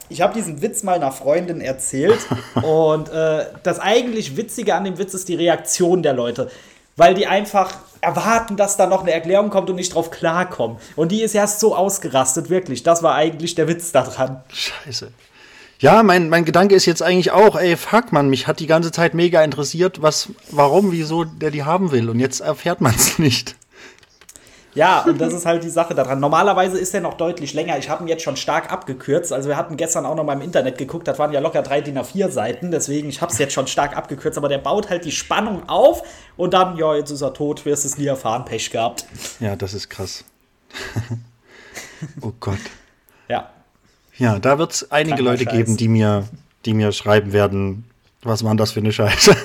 ich 0.09 0.21
habe 0.21 0.33
diesen 0.33 0.61
Witz 0.61 0.83
mal 0.83 0.95
einer 0.95 1.11
Freundin 1.11 1.61
erzählt 1.61 2.19
und 2.61 3.09
äh, 3.09 3.45
das 3.63 3.79
eigentlich 3.79 4.37
Witzige 4.37 4.75
an 4.75 4.83
dem 4.83 4.97
Witz 4.97 5.13
ist 5.13 5.27
die 5.27 5.35
Reaktion 5.35 6.03
der 6.03 6.13
Leute, 6.13 6.49
weil 6.95 7.13
die 7.13 7.27
einfach 7.27 7.73
erwarten, 8.01 8.57
dass 8.57 8.77
da 8.77 8.87
noch 8.87 9.01
eine 9.01 9.11
Erklärung 9.11 9.49
kommt 9.49 9.69
und 9.69 9.75
nicht 9.75 9.93
drauf 9.93 10.11
klarkommen. 10.11 10.77
Und 10.95 11.11
die 11.11 11.23
ist 11.23 11.35
erst 11.35 11.59
so 11.59 11.75
ausgerastet, 11.75 12.49
wirklich. 12.49 12.83
Das 12.83 13.03
war 13.03 13.15
eigentlich 13.15 13.55
der 13.55 13.67
Witz 13.67 13.91
daran. 13.91 14.41
Scheiße. 14.49 15.11
Ja, 15.79 16.01
mein, 16.01 16.29
mein 16.29 16.43
Gedanke 16.43 16.73
ist 16.73 16.87
jetzt 16.87 17.03
eigentlich 17.03 17.31
auch, 17.31 17.55
ey, 17.55 17.77
fuck, 17.77 18.11
man, 18.11 18.29
mich 18.29 18.47
hat 18.47 18.59
die 18.59 18.65
ganze 18.65 18.91
Zeit 18.91 19.13
mega 19.13 19.43
interessiert, 19.43 20.01
was, 20.01 20.29
warum, 20.49 20.91
wieso 20.91 21.23
der 21.23 21.51
die 21.51 21.63
haben 21.63 21.91
will. 21.91 22.09
Und 22.09 22.19
jetzt 22.19 22.39
erfährt 22.39 22.81
man 22.81 22.95
es 22.95 23.19
nicht. 23.19 23.55
Ja, 24.77 25.01
und 25.07 25.19
das 25.19 25.33
ist 25.33 25.47
halt 25.47 25.63
die 25.63 25.71
Sache 25.71 25.95
daran. 25.95 26.19
Normalerweise 26.19 26.77
ist 26.77 26.93
er 26.93 27.01
noch 27.01 27.15
deutlich 27.15 27.55
länger. 27.55 27.79
Ich 27.79 27.89
habe 27.89 28.03
ihn 28.03 28.07
jetzt 28.07 28.21
schon 28.21 28.37
stark 28.37 28.71
abgekürzt. 28.71 29.33
Also 29.33 29.49
wir 29.49 29.57
hatten 29.57 29.75
gestern 29.75 30.05
auch 30.05 30.13
noch 30.13 30.23
mal 30.23 30.33
im 30.33 30.41
Internet 30.41 30.77
geguckt, 30.77 31.07
das 31.07 31.17
waren 31.17 31.31
ja 31.31 31.39
locker 31.39 31.63
drei 31.63 31.81
DIN 31.81 31.97
A4 31.97 32.29
Seiten. 32.29 32.69
Deswegen, 32.69 33.09
ich 33.09 33.19
habe 33.19 33.31
es 33.31 33.39
jetzt 33.39 33.53
schon 33.53 33.65
stark 33.65 33.97
abgekürzt. 33.97 34.37
Aber 34.37 34.49
der 34.49 34.59
baut 34.59 34.91
halt 34.91 35.03
die 35.03 35.11
Spannung 35.11 35.67
auf 35.67 36.03
und 36.37 36.53
dann, 36.53 36.77
ja, 36.77 36.95
jetzt 36.95 37.09
ist 37.09 37.21
er 37.21 37.33
tot, 37.33 37.65
wirst 37.65 37.85
es 37.85 37.97
nie 37.97 38.05
erfahren, 38.05 38.45
Pech 38.45 38.69
gehabt. 38.69 39.05
Ja, 39.39 39.55
das 39.55 39.73
ist 39.73 39.89
krass. 39.89 40.23
oh 42.21 42.33
Gott. 42.39 42.59
Ja, 43.29 43.49
Ja, 44.19 44.37
da 44.37 44.59
wird 44.59 44.73
es 44.73 44.91
einige 44.91 45.23
Leute 45.23 45.45
Scheiß. 45.45 45.53
geben, 45.53 45.77
die 45.77 45.87
mir, 45.87 46.27
die 46.65 46.75
mir 46.75 46.91
schreiben 46.91 47.33
werden, 47.33 47.85
was 48.21 48.43
war 48.43 48.55
das 48.55 48.73
für 48.73 48.79
eine 48.81 48.91
Scheiße? 48.91 49.35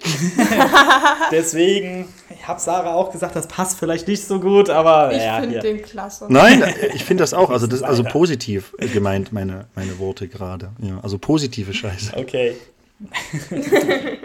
deswegen, 1.32 2.08
ich 2.30 2.46
habe 2.46 2.60
Sarah 2.60 2.94
auch 2.94 3.10
gesagt, 3.10 3.34
das 3.34 3.48
passt 3.48 3.78
vielleicht 3.78 4.06
nicht 4.06 4.24
so 4.24 4.38
gut, 4.38 4.70
aber 4.70 5.12
Ich 5.12 5.22
ja, 5.22 5.40
finde 5.40 5.58
den 5.58 5.82
klasse. 5.82 6.26
Nein, 6.28 6.62
ich 6.94 7.04
finde 7.04 7.22
das 7.22 7.34
auch. 7.34 7.50
Also, 7.50 7.66
das, 7.66 7.82
also 7.82 8.04
positiv 8.04 8.74
gemeint, 8.78 9.32
meine, 9.32 9.66
meine 9.74 9.98
Worte 9.98 10.28
gerade. 10.28 10.70
Ja, 10.80 11.00
also 11.02 11.18
positive 11.18 11.74
Scheiße. 11.74 12.16
Okay. 12.16 12.56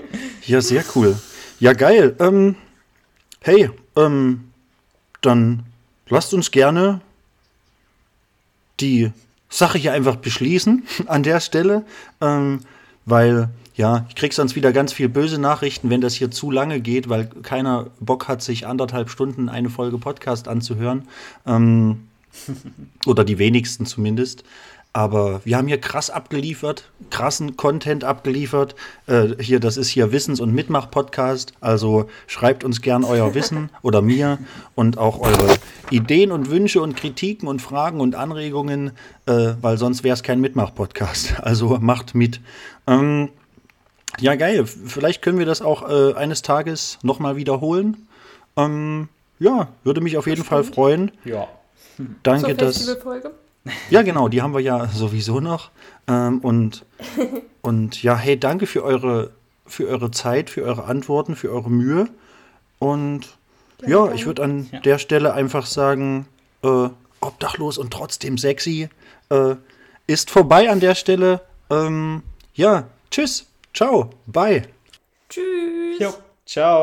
Ja, 0.46 0.62
sehr 0.62 0.84
cool. 0.96 1.18
Ja, 1.60 1.72
geil. 1.74 2.16
Ähm, 2.20 2.56
hey, 3.42 3.70
ähm, 3.96 4.52
dann 5.22 5.64
lasst 6.10 6.34
uns 6.34 6.52
gerne 6.52 7.00
die 8.82 9.12
Sache 9.50 9.78
hier 9.78 9.94
einfach 9.94 10.18
beschließen 10.18 10.86
an 11.06 11.24
der 11.24 11.40
Stelle, 11.40 11.86
ähm, 12.20 12.62
weil 13.06 13.50
ja, 13.76 14.06
ich 14.10 14.16
krieg 14.16 14.34
sonst 14.34 14.56
wieder 14.56 14.72
ganz 14.72 14.94
viel 14.94 15.10
böse 15.10 15.40
Nachrichten, 15.40 15.90
wenn 15.90 16.02
das 16.02 16.14
hier 16.14 16.32
zu 16.32 16.52
lange 16.52 16.80
geht, 16.80 17.10
weil 17.10 17.26
keiner 17.26 17.88
Bock 18.00 18.28
hat, 18.28 18.42
sich 18.42 18.68
anderthalb 18.68 19.10
Stunden 19.10 19.50
eine 19.50 19.70
Folge 19.70 19.98
Podcast 19.98 20.48
anzuhören. 20.48 21.08
Ähm, 21.46 22.08
oder 23.06 23.24
die 23.24 23.38
wenigsten 23.40 23.86
zumindest. 23.86 24.44
Aber 24.96 25.42
wir 25.44 25.58
haben 25.58 25.68
hier 25.68 25.82
krass 25.82 26.12
abgeliefert, 26.12 26.92
krassen 27.10 27.58
Content 27.58 28.04
abgeliefert. 28.04 28.76
Äh, 29.08 29.30
hier, 29.42 29.60
das 29.60 29.76
ist 29.76 29.90
hier 29.90 30.12
Wissens- 30.12 30.40
und 30.40 30.54
Mitmach-Podcast. 30.54 31.54
Also 31.62 32.08
schreibt 32.28 32.64
uns 32.64 32.80
gern 32.80 33.04
euer 33.04 33.34
Wissen 33.34 33.72
oder 33.82 34.04
mir 34.04 34.38
und 34.76 35.00
auch 35.00 35.20
eure 35.20 35.58
Ideen 35.90 36.32
und 36.32 36.52
Wünsche 36.52 36.80
und 36.80 36.96
Kritiken 36.96 37.48
und 37.48 37.60
Fragen 37.60 38.02
und 38.02 38.14
Anregungen, 38.14 38.92
äh, 39.26 39.56
weil 39.60 39.80
sonst 39.80 40.04
wäre 40.04 40.14
es 40.14 40.22
kein 40.22 40.40
Mitmach-Podcast. 40.40 41.36
Also 41.44 41.80
macht 41.82 42.14
mit. 42.14 42.40
Ähm, 42.86 43.30
ja, 44.20 44.36
geil. 44.36 44.66
Vielleicht 44.66 45.22
können 45.22 45.40
wir 45.40 45.46
das 45.46 45.62
auch 45.62 45.90
äh, 45.90 46.14
eines 46.14 46.42
Tages 46.42 47.00
nochmal 47.04 47.36
wiederholen. 47.36 48.08
Ähm, 48.56 49.10
ja, 49.40 49.70
würde 49.84 50.02
mich 50.02 50.18
auf 50.18 50.28
jeden 50.28 50.44
Fall 50.44 50.64
freuen. 50.64 51.12
Ja. 51.26 51.48
Danke, 52.24 52.48
Zur 52.48 52.54
dass. 52.56 52.98
Ja, 53.90 54.02
genau, 54.02 54.28
die 54.28 54.42
haben 54.42 54.54
wir 54.54 54.60
ja 54.60 54.88
sowieso 54.88 55.40
noch. 55.40 55.72
Ähm, 56.08 56.40
und, 56.40 56.86
und 57.62 58.04
ja, 58.04 58.16
hey, 58.18 58.38
danke 58.40 58.68
für 58.68 58.84
eure, 58.84 59.32
für 59.66 59.88
eure 59.88 60.12
Zeit, 60.12 60.50
für 60.50 60.64
eure 60.64 60.86
Antworten, 60.86 61.36
für 61.36 61.52
eure 61.52 61.70
Mühe. 61.70 62.08
Und 62.80 63.28
Ja, 63.82 64.04
gerne. 64.04 64.16
ich 64.16 64.26
würde 64.26 64.44
an 64.44 64.70
der 64.84 64.98
Stelle 64.98 65.34
einfach 65.34 65.66
sagen, 65.66 66.28
äh, 66.64 66.90
obdachlos 67.22 67.78
und 67.78 67.92
trotzdem 67.92 68.38
sexy 68.38 68.90
äh, 69.30 69.56
ist 70.08 70.30
vorbei 70.30 70.70
an 70.70 70.80
der 70.80 70.96
Stelle. 70.96 71.42
Ähm, 71.70 72.24
ja, 72.54 72.88
tschüss, 73.12 73.46
ciao, 73.74 74.10
bye. 74.28 74.62
Tschüss. 75.30 76.00
Jo, 76.00 76.14
ciao. 76.46 76.82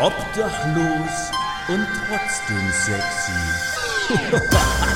Obdachlos 0.00 1.30
und 1.68 1.86
trotzdem 2.08 2.72
sexy. 2.72 3.32